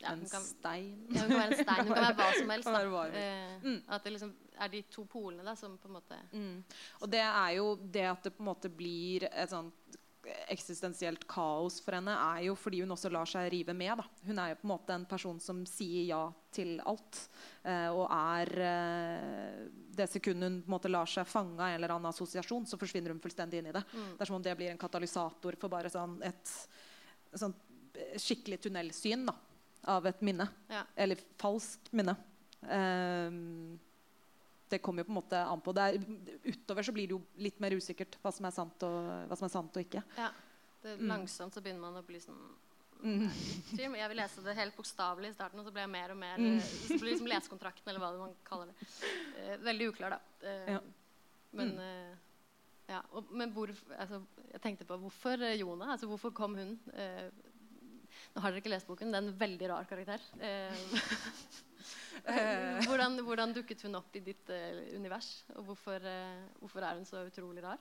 ja, 0.00 0.12
en 0.14 0.24
kan, 0.28 0.42
stein. 0.42 1.06
ja, 1.12 1.20
hun 1.22 1.30
kan 1.30 1.38
være 1.40 1.52
en 1.56 1.64
stein. 1.64 1.86
Hun 1.86 1.94
kan 1.94 2.04
være 2.06 2.18
hva 2.18 2.28
som 2.40 2.50
helst. 2.56 2.68
Eh, 3.14 3.56
Mm. 3.60 3.80
At 3.92 4.04
det 4.04 4.12
liksom 4.14 4.30
er 4.56 4.68
de 4.72 4.82
to 4.88 5.04
polene 5.04 5.44
da, 5.44 5.54
som 5.56 5.76
på 5.78 5.88
en 5.88 5.98
måte 5.98 6.16
Mm. 6.32 6.62
Og 7.00 7.10
det 7.10 7.20
er 7.20 7.50
jo 7.58 7.76
det 7.76 8.06
at 8.08 8.22
det 8.24 8.32
på 8.36 8.40
en 8.42 8.48
måte 8.54 8.70
blir 8.72 9.28
et 9.30 9.50
sånt 9.50 9.74
eksistensielt 10.52 11.24
kaos 11.28 11.78
for 11.80 11.96
henne, 11.96 12.12
er 12.12 12.44
jo 12.44 12.54
fordi 12.58 12.82
hun 12.82 12.92
også 12.92 13.10
lar 13.12 13.26
seg 13.28 13.48
rive 13.52 13.72
med. 13.74 13.96
Da. 13.98 14.04
Hun 14.28 14.38
er 14.38 14.50
jo 14.52 14.58
på 14.60 14.66
en 14.68 14.72
måte 14.74 14.94
en 14.94 15.06
person 15.08 15.40
som 15.40 15.62
sier 15.66 16.04
ja 16.10 16.20
til 16.52 16.74
alt. 16.86 17.22
Eh, 17.64 17.88
og 17.88 18.04
er 18.12 18.52
eh, 18.68 19.64
Det 19.96 20.06
sekundet 20.10 20.48
hun 20.50 20.60
på 20.62 20.68
en 20.70 20.76
måte 20.76 20.92
lar 20.92 21.08
seg 21.10 21.26
fange 21.28 21.58
av 21.60 21.70
en 21.70 21.78
eller 21.78 21.94
annen 21.96 22.10
assosiasjon, 22.12 22.66
så 22.68 22.78
forsvinner 22.80 23.10
hun 23.14 23.20
fullstendig 23.22 23.58
inn 23.60 23.70
i 23.72 23.74
det. 23.76 23.82
Mm. 23.92 24.12
Det 24.16 24.20
er 24.20 24.30
som 24.30 24.36
om 24.38 24.44
det 24.44 24.56
blir 24.60 24.70
en 24.72 24.80
katalysator 24.80 25.56
for 25.60 25.72
bare 25.72 25.90
sånn 25.92 26.18
et, 26.22 26.54
sånt 27.34 27.56
skikkelig 28.20 28.60
tunnelsyn 28.64 29.26
da, 29.26 29.34
av 29.84 30.06
et 30.06 30.20
minne. 30.22 30.48
Ja. 30.68 30.82
Eller 30.96 31.16
falskt 31.38 31.92
minne. 31.92 32.16
Um, 32.62 33.78
det 34.70 34.78
kommer 34.84 35.02
jo 35.02 35.08
på 35.08 35.14
en 35.14 35.18
måte 35.22 35.38
an 35.42 35.60
på 35.64 35.72
det 35.74 35.82
er, 35.82 35.96
Utover 36.44 36.84
så 36.86 36.92
blir 36.94 37.08
det 37.08 37.16
jo 37.16 37.22
litt 37.42 37.58
mer 37.60 37.72
usikkert 37.74 38.18
hva 38.22 38.30
som 38.32 38.46
er 38.46 38.52
sant 38.54 38.84
og, 38.86 38.98
hva 39.30 39.36
som 39.38 39.48
er 39.48 39.54
sant 39.54 39.76
og 39.76 39.86
ikke. 39.86 40.02
ja, 40.18 40.28
det, 40.82 40.96
Mm. 41.00 41.08
Langsomt 41.10 41.52
så 41.54 41.60
begynner 41.60 41.80
man 41.80 41.96
å 42.02 42.06
bli 42.06 42.20
sånn 42.20 42.40
Mm. 43.00 43.30
Jeg 43.78 43.88
vil 44.12 44.16
lese 44.18 44.42
det 44.44 44.52
helt 44.58 44.74
bokstavelig 44.76 45.30
i 45.30 45.32
starten, 45.32 45.58
og 45.58 45.64
så 45.64 45.70
blir 45.72 45.86
jeg 45.86 45.90
mer 45.90 46.10
og 46.12 46.18
mer 46.20 46.36
Mm. 46.36 46.58
eh, 46.58 46.62
Så 46.62 46.98
blir 47.00 47.14
liksom 47.14 47.26
lesekontrakten, 47.32 47.88
eller 47.88 47.98
hva 48.00 48.18
man 48.18 48.34
kaller 48.44 48.66
det, 48.66 48.74
eh, 49.40 49.56
veldig 49.56 49.86
uklar, 49.88 50.10
da. 50.10 50.18
Eh, 50.42 50.72
Ja. 50.74 50.80
Men, 51.52 51.68
Mm. 51.72 51.78
eh, 51.78 52.16
ja, 52.90 53.00
og, 53.12 53.32
men 53.32 53.52
hvor, 53.54 53.68
altså, 53.98 54.20
jeg 54.52 54.60
tenkte 54.60 54.84
på 54.84 54.98
hvorfor 55.00 55.40
eh, 55.42 55.56
Jona? 55.58 55.92
Altså, 55.92 56.06
hvorfor 56.06 56.30
kom 56.34 56.54
hun? 56.56 56.78
Nå 58.30 58.44
har 58.44 58.52
dere 58.52 58.62
ikke 58.62 58.72
lest 58.72 58.86
boken. 58.86 59.10
Det 59.10 59.18
er 59.18 59.26
en 59.26 59.36
veldig 59.40 59.72
rar 59.72 59.90
karakter. 59.90 60.30
Eh, 60.40 60.86
Eh. 62.20 62.84
hvordan, 62.84 63.14
hvordan 63.24 63.54
dukket 63.56 63.80
hun 63.86 63.96
opp 63.96 64.16
i 64.18 64.20
ditt 64.20 64.50
eh, 64.52 64.90
univers? 64.92 65.30
Og 65.56 65.70
hvorfor, 65.70 66.04
hvorfor 66.60 66.84
er 66.84 66.98
hun 66.98 67.06
så 67.08 67.22
utrolig 67.24 67.62
rar? 67.64 67.80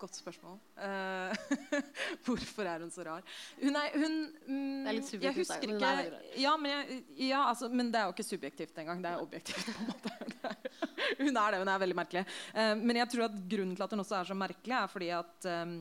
Godt 0.00 0.16
spørsmål. 0.16 0.54
Uh, 0.80 1.32
hvorfor 2.24 2.64
er 2.64 2.80
hun 2.80 2.92
så 2.92 3.04
rar? 3.04 3.24
Hun 3.60 3.76
er 3.76 3.96
hun, 4.00 4.14
mm, 4.46 4.84
Det 4.84 4.92
er 4.92 4.96
litt 4.96 5.10
subjektivt, 5.10 5.26
Jeg 5.26 5.36
husker 5.36 5.66
men 5.68 5.76
ikke 5.76 5.90
er 5.90 6.38
ja, 6.40 6.54
men, 6.56 6.72
jeg, 6.72 7.00
ja, 7.26 7.40
altså, 7.50 7.68
men 7.68 7.90
det 7.92 8.00
er 8.00 8.06
jo 8.08 8.14
ikke 8.14 8.28
subjektivt 8.30 8.80
engang. 8.80 9.02
Det 9.04 9.10
er 9.10 9.20
objektivt. 9.20 9.66
på 9.66 9.74
en 9.76 9.90
måte. 9.90 10.54
Hun 11.20 11.36
er 11.36 11.52
det. 11.52 11.60
Hun 11.60 11.72
er 11.72 11.82
veldig 11.84 11.98
merkelig. 11.98 12.24
Uh, 12.54 12.72
men 12.80 13.02
jeg 13.02 13.12
tror 13.12 13.26
at 13.26 13.36
grunnen 13.52 13.76
til 13.76 13.84
at 13.84 13.92
hun 13.92 14.04
også 14.06 14.16
er 14.20 14.30
så 14.30 14.38
merkelig, 14.38 14.76
er 14.78 14.92
fordi 14.94 15.10
at 15.18 15.48
um, 15.52 15.76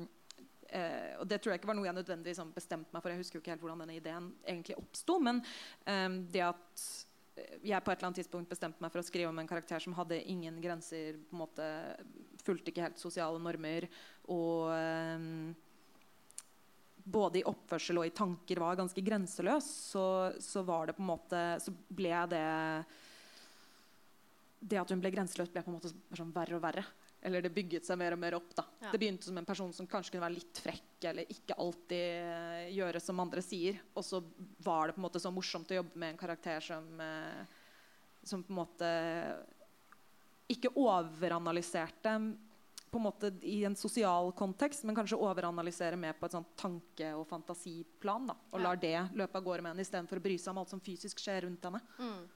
eh, 0.76 1.14
og 1.20 1.28
det 1.30 1.42
tror 1.42 1.54
jeg 1.54 1.62
ikke 1.62 1.72
var 1.72 1.78
noe 1.80 1.88
jeg 1.90 1.98
nødvendigvis 2.00 2.42
sånn 2.42 2.56
bestemte 2.56 2.96
meg 2.96 3.04
for. 3.04 3.14
Jeg 3.14 3.24
husker 3.24 3.40
jo 3.40 3.44
ikke 3.44 3.54
helt 3.56 3.64
hvordan 3.66 3.86
denne 3.86 4.00
ideen 4.00 4.32
egentlig 4.44 4.80
oppsto. 4.80 5.20
Men 5.24 5.44
eh, 5.86 6.10
det 6.34 6.44
at 6.48 6.90
jeg 7.64 7.84
på 7.84 7.92
et 7.92 8.00
eller 8.00 8.10
annet 8.10 8.20
tidspunkt 8.20 8.52
bestemte 8.52 8.84
meg 8.84 8.92
for 8.92 9.02
å 9.02 9.08
skrive 9.08 9.32
om 9.32 9.40
en 9.40 9.48
karakter 9.48 9.82
som 9.84 9.96
hadde 9.96 10.20
ingen 10.32 10.60
grenser, 10.64 11.20
på 11.30 11.38
en 11.38 11.44
måte 11.44 11.70
fulgte 12.44 12.74
ikke 12.74 12.88
helt 12.88 13.02
sosiale 13.02 13.40
normer, 13.42 13.88
og 14.32 14.72
eh, 14.76 15.28
både 17.10 17.42
i 17.42 17.46
oppførsel 17.48 18.00
og 18.02 18.08
i 18.08 18.16
tanker 18.16 18.62
var 18.62 18.80
ganske 18.80 19.04
grenseløs, 19.04 19.68
så, 19.94 20.06
så 20.44 20.64
var 20.68 20.90
det 20.90 20.98
på 20.98 21.04
en 21.04 21.10
måte 21.10 21.44
Så 21.64 21.74
ble 21.74 22.14
det 22.30 22.44
Det 24.60 24.80
at 24.82 24.92
hun 24.92 25.02
ble 25.02 25.14
grenseløs, 25.16 25.52
ble 25.54 25.64
på 25.66 25.72
en 25.72 25.80
måte 25.80 25.94
sånn 26.18 26.34
verre 26.36 26.58
og 26.60 26.64
verre. 26.64 26.86
Eller 27.22 27.44
det 27.44 27.52
bygget 27.52 27.86
seg 27.86 27.98
mer 28.00 28.16
og 28.16 28.20
mer 28.22 28.38
opp. 28.38 28.54
da. 28.56 28.64
Ja. 28.80 28.92
Det 28.94 29.00
begynte 29.02 29.28
som 29.28 29.38
en 29.38 29.48
person 29.48 29.74
som 29.76 29.88
kanskje 29.88 30.14
kunne 30.14 30.24
være 30.24 30.38
litt 30.38 30.62
frekk 30.64 31.08
eller 31.12 31.28
ikke 31.34 31.58
alltid 31.60 32.06
eh, 32.16 32.70
gjøre 32.78 33.02
som 33.04 33.20
andre 33.20 33.44
sier. 33.44 33.80
Og 33.94 34.06
så 34.08 34.22
var 34.64 34.88
det 34.88 34.96
på 34.96 35.02
en 35.04 35.08
måte 35.10 35.20
så 35.20 35.32
morsomt 35.34 35.72
å 35.74 35.82
jobbe 35.82 36.00
med 36.00 36.14
en 36.14 36.22
karakter 36.22 36.64
som, 36.64 36.88
eh, 37.04 37.58
som 38.24 38.44
på 38.44 38.56
en 38.56 38.62
måte 38.62 38.92
ikke 40.50 40.72
overanalyserte 40.80 42.16
på 42.90 42.98
en 42.98 43.06
måte 43.06 43.30
i 43.46 43.64
en 43.68 43.76
sosial 43.78 44.32
kontekst, 44.34 44.84
men 44.84 44.96
kanskje 44.98 45.20
overanalysere 45.22 45.98
mer 46.00 46.16
på 46.18 46.26
et 46.26 46.34
sånt 46.34 46.56
tanke- 46.58 47.12
og 47.14 47.28
fantasiplan. 47.30 48.28
da, 48.28 48.36
Og 48.52 48.62
lar 48.62 48.76
det 48.76 49.10
løpe 49.14 49.36
av 49.36 49.44
gårde 49.44 49.62
med 49.62 49.76
henne 49.76 49.86
istedenfor 49.86 50.18
å 50.18 50.24
bry 50.24 50.38
seg 50.38 50.52
om 50.52 50.58
alt 50.58 50.70
som 50.70 50.82
fysisk 50.82 51.20
skjer 51.22 51.44
rundt 51.46 51.62
henne. 51.62 51.82
Mm. 52.00 52.30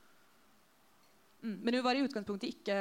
Mm. 1.43 1.57
Men 1.59 1.75
hun 1.77 1.83
var 1.83 1.95
i 1.99 2.03
utgangspunktet 2.05 2.49
ikke, 2.53 2.77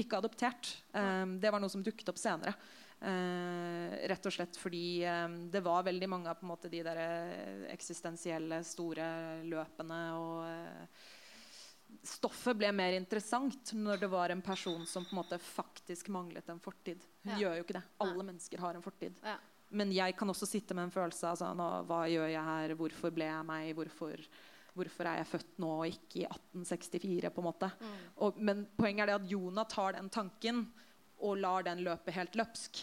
ikke 0.00 0.18
adoptert. 0.18 0.70
Um, 0.96 1.36
det 1.40 1.52
var 1.52 1.60
noe 1.60 1.72
som 1.72 1.84
dukket 1.84 2.08
opp 2.12 2.20
senere. 2.20 2.54
Uh, 2.96 3.92
rett 4.08 4.24
og 4.24 4.32
slett 4.32 4.56
fordi 4.56 5.04
um, 5.04 5.34
det 5.52 5.60
var 5.60 5.84
veldig 5.84 6.08
mange 6.08 6.32
av 6.32 6.40
måte, 6.48 6.70
de 6.72 6.80
der 6.86 7.00
eh, 7.02 7.66
eksistensielle, 7.74 8.62
store 8.64 9.08
løpene. 9.44 10.00
og 10.16 10.46
uh, 10.48 11.04
Stoffet 12.06 12.56
ble 12.58 12.70
mer 12.74 12.96
interessant 12.96 13.74
når 13.76 14.00
det 14.00 14.08
var 14.10 14.32
en 14.32 14.42
person 14.42 14.82
som 14.88 15.04
på 15.06 15.12
en 15.14 15.20
måte 15.20 15.38
faktisk 15.42 16.08
manglet 16.14 16.48
en 16.50 16.60
fortid. 16.62 17.04
Hun 17.22 17.34
Ja. 17.34 17.38
gjør 17.44 17.60
jo 17.60 17.66
ikke 17.66 17.78
det. 17.78 17.84
Alle 18.02 18.24
mennesker 18.24 18.64
har 18.64 18.74
en 18.74 18.82
fortid. 18.84 19.20
Ja. 19.22 19.36
Men 19.70 19.92
jeg 19.92 20.16
kan 20.16 20.28
også 20.30 20.46
sitte 20.48 20.74
med 20.74 20.86
en 20.86 20.94
følelse 20.94 21.26
av 21.26 21.38
sånn, 21.40 21.60
«Å, 21.60 21.84
hva 21.86 22.04
gjør 22.08 22.28
jeg 22.30 22.42
her, 22.48 22.74
hvorfor 22.78 23.10
ble 23.14 23.26
jeg 23.26 23.46
meg, 23.48 23.72
hvorfor, 23.74 24.20
hvorfor 24.76 25.08
er 25.10 25.16
jeg 25.22 25.26
født 25.32 25.58
nå 25.62 25.70
og 25.80 25.86
ikke 25.88 26.20
i 26.22 26.26
1864? 26.28 27.30
på 27.34 27.42
en 27.42 27.48
måte. 27.48 27.70
Mm. 27.80 27.94
Og, 28.26 28.38
men 28.38 28.64
poenget 28.78 29.02
er 29.06 29.12
det 29.14 29.18
at 29.22 29.30
Jonah 29.32 29.66
tar 29.72 29.96
den 29.98 30.10
tanken 30.12 30.66
og 31.18 31.38
lar 31.40 31.62
den 31.66 31.80
løpe 31.86 32.12
helt 32.12 32.36
løpsk. 32.36 32.82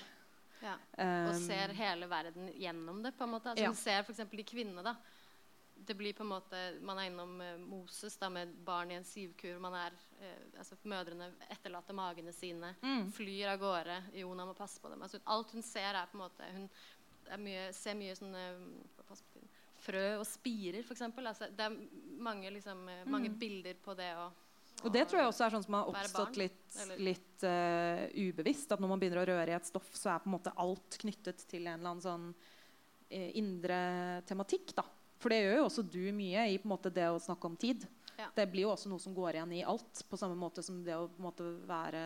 Ja. 0.64 0.78
Og 0.98 1.34
Um, 1.36 1.42
ser 1.44 1.74
hele 1.76 2.08
verden 2.08 2.48
gjennom 2.56 3.02
det. 3.04 3.12
på 3.18 3.24
en 3.26 3.30
måte. 3.36 3.50
Altså, 3.52 3.64
Ja. 3.64 3.68
Hun 3.70 3.76
ser 3.76 4.00
f.eks. 4.04 4.22
de 4.32 4.44
kvinnene. 4.48 4.84
da. 4.84 4.96
Det 5.76 5.96
blir 5.98 6.14
på 6.14 6.24
en 6.24 6.30
måte, 6.30 6.60
Man 6.82 6.98
er 7.02 7.10
innom 7.10 7.42
eh, 7.42 7.58
Moses 7.60 8.16
da, 8.18 8.30
med 8.30 8.54
barn 8.64 8.92
i 8.92 8.96
en 8.96 9.04
sivkur. 9.04 9.60
man 9.60 9.74
er, 9.74 9.92
eh, 10.22 10.58
altså 10.58 10.78
Mødrene 10.86 11.32
etterlater 11.52 11.94
magene 11.94 12.32
sine, 12.32 12.76
Mm. 12.82 13.12
flyr 13.12 13.48
av 13.54 13.60
gårde. 13.60 14.04
Jonah 14.14 14.48
må 14.48 14.54
passe 14.56 14.80
på 14.80 14.90
dem. 14.90 15.02
Altså, 15.02 15.20
alt 15.28 15.52
hun 15.52 15.62
ser, 15.62 15.94
er 15.96 16.06
på 16.12 16.14
en 16.16 16.30
måte 16.30 16.52
Hun 16.54 16.70
mye, 17.44 17.74
ser 17.74 17.96
mye 17.96 18.16
sånne 18.16 18.46
tiden, 18.56 18.84
frø 19.84 20.06
og 20.20 20.26
spirer, 20.28 20.82
f.eks. 20.84 21.04
Altså, 21.04 21.50
det 21.52 21.68
er 21.68 21.76
mange, 22.24 22.50
liksom, 22.56 22.86
mange 23.06 23.32
mm. 23.34 23.38
bilder 23.40 23.78
på 23.84 23.96
det 24.00 24.10
å 24.20 24.30
Og 24.84 24.92
det 24.94 25.06
tror 25.08 25.22
jeg 25.22 25.32
også 25.32 25.46
er 25.46 25.56
sånn 25.56 25.66
som 25.66 25.78
har 25.78 25.92
oppstått 25.92 26.40
litt, 26.40 26.80
litt 27.00 27.46
uh, 27.48 28.04
ubevisst. 28.16 28.74
At 28.74 28.84
når 28.84 28.94
man 28.94 29.04
begynner 29.04 29.24
å 29.24 29.30
røre 29.30 29.54
i 29.54 29.58
et 29.58 29.70
stoff, 29.70 29.92
så 29.96 30.14
er 30.14 30.24
på 30.24 30.32
en 30.32 30.38
måte 30.38 30.56
alt 30.60 31.00
knyttet 31.04 31.46
til 31.48 31.68
en 31.68 31.78
eller 31.78 31.94
annen 31.94 32.04
sånn 32.04 32.30
uh, 32.34 33.30
indre 33.40 33.80
tematikk. 34.30 34.76
da. 34.80 34.88
For 35.24 35.32
det 35.32 35.44
gjør 35.44 35.62
jo 35.62 35.68
også 35.70 35.86
du 35.88 36.04
mye 36.16 36.48
i 36.52 36.58
på 36.60 36.68
en 36.68 36.76
måte 36.76 36.92
det 36.94 37.08
å 37.12 37.22
snakke 37.22 37.48
om 37.48 37.60
tid. 37.60 37.86
Ja. 38.18 38.28
Det 38.36 38.48
blir 38.52 38.68
jo 38.68 38.74
også 38.74 38.92
noe 38.92 39.02
som 39.02 39.16
går 39.16 39.38
igjen 39.38 39.56
i 39.56 39.64
alt, 39.66 40.04
på 40.10 40.20
samme 40.20 40.36
måte 40.38 40.66
som 40.66 40.84
det 40.86 40.98
å 40.98 41.08
på 41.10 41.22
en 41.22 41.30
måte 41.30 41.48
være 41.70 42.04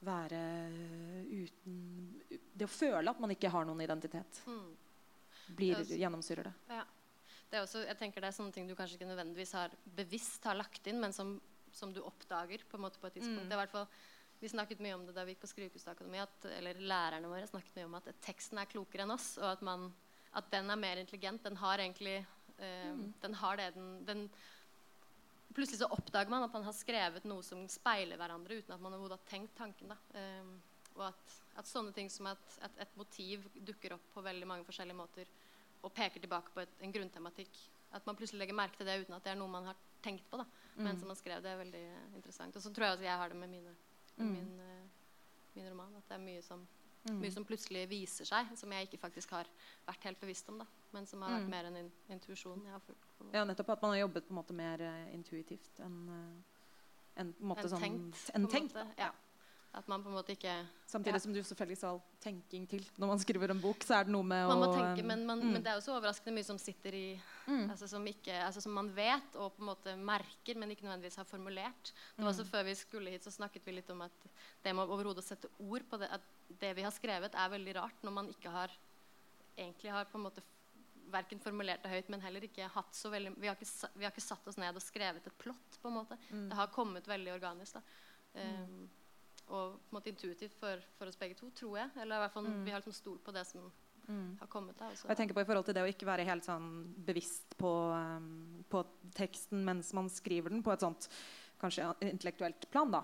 være 0.00 0.38
uten 1.28 1.80
Det 2.56 2.64
å 2.64 2.72
føle 2.72 3.12
at 3.12 3.20
man 3.20 3.34
ikke 3.34 3.50
har 3.52 3.66
noen 3.68 3.82
identitet. 3.84 4.40
Mm. 4.48 4.70
Blir, 5.56 5.80
Det 5.80 5.96
er 5.96 6.02
gjennomsyrer 6.04 6.48
det. 6.50 6.54
Ja. 6.70 6.84
Det 7.50 7.58
er 7.58 7.64
også, 7.64 7.82
jeg 7.82 7.98
tenker 7.98 8.22
det 8.22 8.30
er 8.30 8.36
sånne 8.36 8.54
ting 8.54 8.68
du 8.68 8.76
kanskje 8.78 8.96
ikke 8.98 9.08
nødvendigvis 9.10 9.52
har 9.58 9.72
bevisst 9.96 10.44
har 10.46 10.58
lagt 10.58 10.86
inn, 10.86 11.00
men 11.02 11.14
som, 11.14 11.34
som 11.74 11.90
du 11.94 11.98
oppdager 12.04 12.62
på, 12.68 12.78
en 12.78 12.84
måte 12.84 13.00
på 13.02 13.08
et 13.08 13.18
tidspunkt. 13.18 13.42
Mm. 13.42 13.48
Det 13.50 13.56
er 13.56 13.62
hvert 13.64 13.74
fall, 13.74 13.88
vi 14.40 14.52
snakket 14.52 14.84
mye 14.84 14.94
om 14.96 15.02
det 15.08 15.16
da 15.16 15.24
vi 15.26 15.34
gikk 15.34 15.42
på 15.42 15.50
Skrivekunstakademi, 15.50 16.22
at, 16.22 16.46
eller 16.54 16.78
lærerne 16.78 17.32
våre 17.32 17.50
snakket 17.50 17.74
mye 17.76 17.88
om 17.90 17.98
at 17.98 18.06
teksten 18.24 18.62
er 18.62 18.70
klokere 18.70 19.04
enn 19.04 19.16
oss, 19.16 19.34
og 19.42 19.50
at, 19.50 19.66
man, 19.66 19.90
at 20.38 20.48
den 20.54 20.70
er 20.70 20.80
mer 20.80 21.02
intelligent. 21.02 21.42
Den 21.44 21.58
har 21.60 21.82
egentlig 21.82 22.20
eh, 22.22 23.04
Den 23.20 23.36
har 23.42 23.60
det 23.60 23.74
den, 23.74 23.92
den 24.08 24.24
Plutselig 25.50 25.80
så 25.80 25.88
oppdager 25.90 26.30
man 26.30 26.44
at 26.46 26.52
man 26.54 26.62
har 26.62 26.74
skrevet 26.78 27.24
noe 27.26 27.42
som 27.42 27.64
speiler 27.66 28.14
hverandre 28.20 28.60
uten 28.60 28.70
at 28.70 28.82
man 28.82 28.94
overhodet 28.94 29.16
har 29.18 29.30
tenkt 29.32 29.56
tanken. 29.58 29.90
Da. 29.90 29.96
Eh, 30.14 30.52
og 31.00 31.08
at, 31.08 31.34
at 31.60 31.68
sånne 31.68 31.92
ting 31.96 32.10
som 32.12 32.26
at, 32.30 32.58
at 32.62 32.78
et 32.84 32.96
motiv 33.00 33.44
dukker 33.66 33.94
opp 33.96 34.06
på 34.14 34.22
veldig 34.24 34.46
mange 34.48 34.64
forskjellige 34.68 34.96
måter 34.98 35.28
og 35.82 35.92
peker 35.96 36.20
tilbake 36.20 36.52
på 36.54 36.60
et, 36.60 36.72
en 36.84 36.92
grunntematikk. 36.92 37.60
At 37.96 38.04
man 38.06 38.16
plutselig 38.18 38.38
legger 38.44 38.54
merke 38.54 38.76
til 38.78 38.86
det 38.86 38.98
uten 39.02 39.16
at 39.16 39.24
det 39.24 39.32
er 39.32 39.38
noe 39.40 39.48
man 39.50 39.64
har 39.70 39.78
tenkt 40.04 40.28
på. 40.30 40.36
da, 40.38 40.44
mens 40.76 41.02
man 41.04 41.16
skrev 41.16 41.42
det. 41.42 41.50
er 41.50 41.58
veldig 41.64 41.84
interessant. 42.16 42.56
Og 42.56 42.62
så 42.62 42.72
tror 42.72 42.86
jeg 42.86 42.98
at 43.00 43.06
jeg 43.08 43.16
har 43.22 43.28
det 43.32 43.36
med 43.40 43.48
mine, 43.50 43.72
med 44.16 44.26
Mm. 44.26 44.32
min, 44.34 44.60
eh, 44.60 44.84
min 45.56 45.70
roman. 45.70 45.96
At 45.96 46.08
det 46.08 46.14
er 46.14 46.24
mye 46.24 46.42
som, 46.42 46.66
Mm. 47.08 47.18
mye 47.20 47.32
som 47.32 47.44
plutselig 47.44 47.88
viser 47.88 48.24
seg, 48.28 48.56
som 48.58 48.70
jeg 48.72 48.86
ikke 48.88 49.00
faktisk 49.00 49.30
har 49.30 49.46
vært 49.88 50.02
helt 50.04 50.20
bevisst 50.20 50.48
om. 50.48 50.58
da, 50.58 50.66
Men 50.92 51.06
som 51.06 51.22
har 51.22 51.30
vært 51.40 51.44
Mm. 51.46 51.50
mer 51.50 51.64
en 51.64 51.76
in 51.76 51.92
intuisjon. 52.10 52.62
Ja, 53.32 53.44
nettopp 53.44 53.68
at 53.70 53.82
man 53.82 53.90
har 53.92 54.06
jobbet 54.08 54.28
på 54.28 54.30
en 54.30 54.36
måte 54.36 54.52
mer 54.52 54.80
uh, 54.80 55.14
intuitivt 55.14 55.80
enn 55.80 56.08
uh, 56.08 56.42
en, 57.16 57.32
på 57.32 57.40
en 57.40 57.48
måte 57.48 57.64
Enn 57.64 57.68
sånn, 57.70 57.80
tenkt, 57.80 58.30
en 58.34 58.46
tenkt. 58.48 58.74
Ja. 58.98 59.10
At 59.72 59.86
man 59.86 60.02
på 60.02 60.10
en 60.10 60.16
måte 60.16 60.34
ikke 60.34 60.52
Samtidig 60.90 61.14
Ja. 61.14 61.18
som 61.22 61.32
du 61.32 61.38
selvfølgelig 61.42 61.78
skal 61.78 62.00
tenking 62.20 62.64
til. 62.68 62.82
Når 62.98 63.06
man 63.06 63.20
skriver 63.22 63.50
en 63.52 63.60
bok, 63.60 63.84
så 63.86 64.00
er 64.00 64.04
det 64.04 64.12
noe 64.12 64.26
med 64.26 64.48
Man 64.48 64.58
må 64.58 64.66
å 64.66 64.74
tenke, 64.74 65.04
um, 65.04 65.06
men, 65.06 65.26
man, 65.26 65.38
mm. 65.38 65.52
men 65.52 65.62
det 65.62 65.70
er 65.70 65.78
jo 65.78 65.84
så 65.84 65.94
overraskende 65.94 66.34
mye 66.34 66.44
som 66.48 66.58
sitter 66.58 66.94
i 66.94 67.20
Mm. 67.46 67.70
altså 67.70 67.88
som, 67.88 68.04
ikke, 68.06 68.34
altså 68.46 68.60
som 68.60 68.72
man 68.72 68.90
vet 68.94 69.36
og 69.36 69.54
på 69.56 69.62
en 69.62 69.70
måte 69.70 69.96
merker, 69.96 70.58
men 70.58 70.70
ikke 70.70 70.84
nødvendigvis 70.86 71.16
har 71.16 71.24
formulert. 71.24 71.92
Det 72.16 72.24
var 72.24 72.32
så 72.32 72.42
Mm. 72.44 72.50
Før 72.50 72.64
vi 72.64 72.74
skulle 72.74 73.10
hit, 73.10 73.22
så 73.22 73.30
snakket 73.30 73.64
vi 73.64 73.72
litt 73.72 73.90
om 73.90 74.02
at 74.02 74.28
det 74.64 74.74
med 74.74 74.88
overhodet 74.88 75.22
å 75.22 75.26
sette 75.26 75.48
ord 75.58 75.82
på 75.88 75.98
det, 75.98 76.10
at 76.10 76.20
det 76.60 76.74
vi 76.76 76.82
har 76.82 76.90
skrevet, 76.90 77.34
er 77.34 77.48
veldig 77.48 77.74
rart 77.76 78.02
når 78.02 78.12
man 78.12 78.28
ikke 78.28 78.50
har 78.50 78.70
egentlig 79.56 79.90
har 79.90 80.04
på 80.04 80.18
en 80.18 80.24
måte 80.24 80.42
verken 81.10 81.40
formulert 81.42 81.82
det 81.82 81.90
høyt, 81.90 82.08
men 82.08 82.20
heller 82.20 82.40
ikke 82.46 82.68
hatt 82.68 82.94
så 82.94 83.10
veldig 83.10 83.34
Vi 83.40 83.46
har 83.46 83.56
ikke, 83.56 83.90
vi 83.96 84.04
har 84.04 84.12
ikke 84.12 84.22
satt 84.22 84.46
oss 84.46 84.56
ned 84.56 84.74
og 84.74 84.82
skrevet 84.82 85.26
et 85.26 85.38
plott, 85.38 85.78
på 85.82 85.88
en 85.88 85.94
måte. 85.94 86.18
Mm. 86.30 86.48
Det 86.50 86.56
har 86.56 86.66
kommet 86.74 87.06
veldig 87.06 87.32
organisk. 87.34 87.74
da. 87.74 87.82
Um, 88.34 88.88
og 89.50 89.78
på 89.82 89.90
en 89.96 89.98
måte 90.00 90.10
intuitivt 90.12 90.54
for, 90.54 90.78
for 90.98 91.06
oss 91.10 91.16
begge 91.20 91.34
to, 91.36 91.50
tror 91.50 91.76
jeg. 91.80 91.90
Eller 92.00 92.16
i 92.16 92.24
hvert 92.24 92.32
fall 92.32 92.44
Mm. 92.46 92.64
vi 92.64 92.70
har 92.70 92.80
liksom 92.80 92.92
stolt 92.94 93.24
på 93.24 93.32
det 93.34 93.46
som 93.46 93.70
Mm. 94.08 94.38
har 94.40 94.46
kommet. 94.48 94.76
der. 94.78 94.86
og 94.90 95.08
jeg 95.08 95.16
tenker 95.16 95.34
på 95.34 95.40
i 95.42 95.44
forhold 95.44 95.64
til 95.66 95.74
det 95.74 95.82
å 95.84 95.88
ikke 95.92 96.06
være 96.06 96.24
helt 96.26 96.42
sånn 96.44 96.94
bevisst 97.04 97.56
på, 97.56 97.70
um, 97.94 98.64
på 98.68 98.84
teksten 99.14 99.62
mens 99.64 99.92
man 99.94 100.08
skriver 100.08 100.48
den 100.50 100.62
på 100.62 100.72
et 100.72 100.80
sånt 100.80 101.08
kanskje 101.60 101.94
intellektuelt 102.00 102.70
plan. 102.72 102.90
Da. 102.90 103.02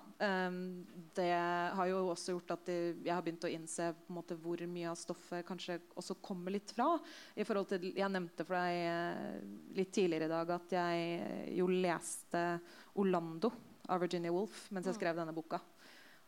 Um, 0.49 0.87
det 1.15 1.31
har 1.77 1.87
jo 1.87 2.09
også 2.09 2.33
gjort 2.33 2.51
at 2.57 2.67
jeg 2.67 3.13
har 3.13 3.23
begynt 3.23 3.45
å 3.45 3.53
innse 3.53 3.95
på 3.95 4.11
en 4.11 4.17
måte, 4.17 4.35
hvor 4.41 4.57
mye 4.67 4.89
av 4.91 4.97
stoffet 4.97 5.45
kanskje 5.47 5.79
også 5.95 6.17
kommer 6.23 6.51
litt 6.51 6.71
fra. 6.73 6.99
I 7.37 7.45
forhold 7.45 7.69
til, 7.69 7.93
Jeg 7.95 8.11
nevnte 8.11 8.45
for 8.47 8.55
deg 8.57 8.73
eh, 8.87 9.41
litt 9.77 9.93
tidligere 9.93 10.25
i 10.25 10.29
dag 10.29 10.51
at 10.51 10.71
jeg 10.71 11.57
jo 11.57 11.67
leste 11.69 12.61
'Orlando' 12.97 13.53
av 13.91 14.01
Virginia 14.01 14.33
Woolf 14.33 14.71
mens 14.73 14.87
jeg 14.87 14.95
Mm. 14.95 15.01
skrev 15.01 15.17
denne 15.17 15.35
boka. 15.35 15.61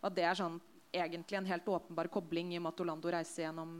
Og 0.02 0.14
det 0.14 0.24
er 0.28 0.38
sånn, 0.38 0.58
egentlig 0.94 1.38
en 1.38 1.48
helt 1.50 1.68
åpenbar 1.68 2.08
kobling 2.12 2.52
i 2.52 2.58
og 2.58 2.64
med 2.64 2.74
at 2.74 2.82
Orlando 2.84 3.12
reiser 3.12 3.46
gjennom 3.46 3.78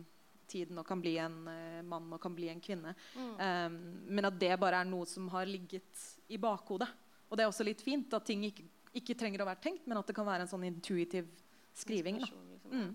tiden 0.49 0.81
og 0.81 0.87
kan 0.89 1.01
bli 1.01 1.15
en 1.21 1.37
uh, 1.45 1.83
mann 1.85 2.09
og 2.15 2.21
kan 2.23 2.35
bli 2.35 2.49
en 2.53 2.61
kvinne. 2.65 2.95
Mm. 3.15 3.33
Um, 3.37 3.77
men 4.17 4.29
at 4.31 4.39
det 4.41 4.55
bare 4.61 4.81
er 4.83 4.89
noe 4.89 5.07
som 5.09 5.29
har 5.35 5.49
ligget 5.49 6.05
i 6.33 6.41
bakhodet. 6.41 6.89
Og 7.29 7.37
det 7.37 7.45
er 7.45 7.53
også 7.53 7.67
litt 7.69 7.85
fint 7.85 8.15
at 8.17 8.25
ting 8.25 8.47
ikke, 8.49 8.65
ikke 8.97 9.17
trenger 9.21 9.45
å 9.45 9.49
være 9.51 9.63
tenkt, 9.69 9.85
men 9.87 10.01
at 10.01 10.09
det 10.09 10.17
kan 10.17 10.29
være 10.29 10.47
en 10.47 10.51
sånn 10.51 10.65
intuitiv 10.69 11.29
skriving. 11.77 12.23
Da. 12.23 12.29
Liksom, 12.29 12.45
Mm. 12.69 12.91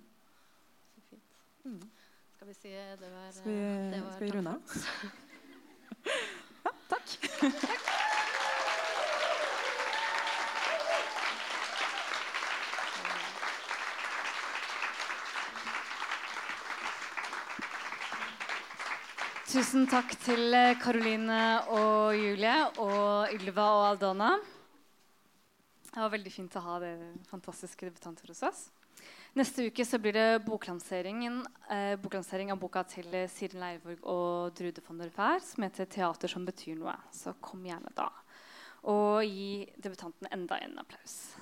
Så 0.94 1.02
fint. 1.10 1.30
Mm. 1.66 1.80
Skal 2.36 2.48
vi 2.48 2.54
si 2.54 2.70
det 2.70 3.10
var, 3.10 3.32
Skal 3.32 3.50
vi, 3.50 3.56
eh, 3.58 4.04
var 4.04 4.12
skal 4.12 4.28
vi 4.28 4.32
runde 4.36 4.54
av? 4.54 4.62
Ja, 6.66 6.72
takk. 6.92 7.18
Tusen 19.54 19.84
takk 19.86 20.16
til 20.18 20.50
eh, 20.58 20.72
Karoline 20.82 21.60
og 21.70 22.16
Julie 22.18 22.54
og 22.82 23.36
Ylva 23.36 23.66
og 23.76 23.84
Aldona. 23.92 24.32
Det 25.86 25.94
var 25.94 26.10
veldig 26.10 26.32
fint 26.34 26.58
å 26.58 26.64
ha 26.66 26.80
dere 26.82 27.12
fantastiske 27.30 27.86
debutanter 27.86 28.32
hos 28.34 28.42
oss. 28.48 28.64
Neste 29.38 29.68
uke 29.70 29.86
så 29.86 30.00
blir 30.02 30.18
det 30.18 30.26
eh, 30.40 31.94
boklansering 32.02 32.50
av 32.50 32.58
boka 32.64 32.82
til 32.96 33.14
eh, 33.14 33.30
Siren 33.30 33.62
Leirvåg 33.62 34.02
og 34.10 34.58
Drude 34.58 34.82
von 34.88 35.06
der 35.06 35.14
Fær, 35.14 35.38
som 35.46 35.68
heter 35.68 35.86
'Teater 35.86 36.34
som 36.34 36.50
betyr 36.50 36.82
noe'. 36.82 36.98
Så 37.14 37.38
kom 37.38 37.62
gjerne 37.62 37.94
da. 37.94 38.10
Og 38.90 39.22
gi 39.22 39.70
debutanten 39.78 40.34
enda 40.34 40.58
en 40.66 40.82
applaus. 40.82 41.38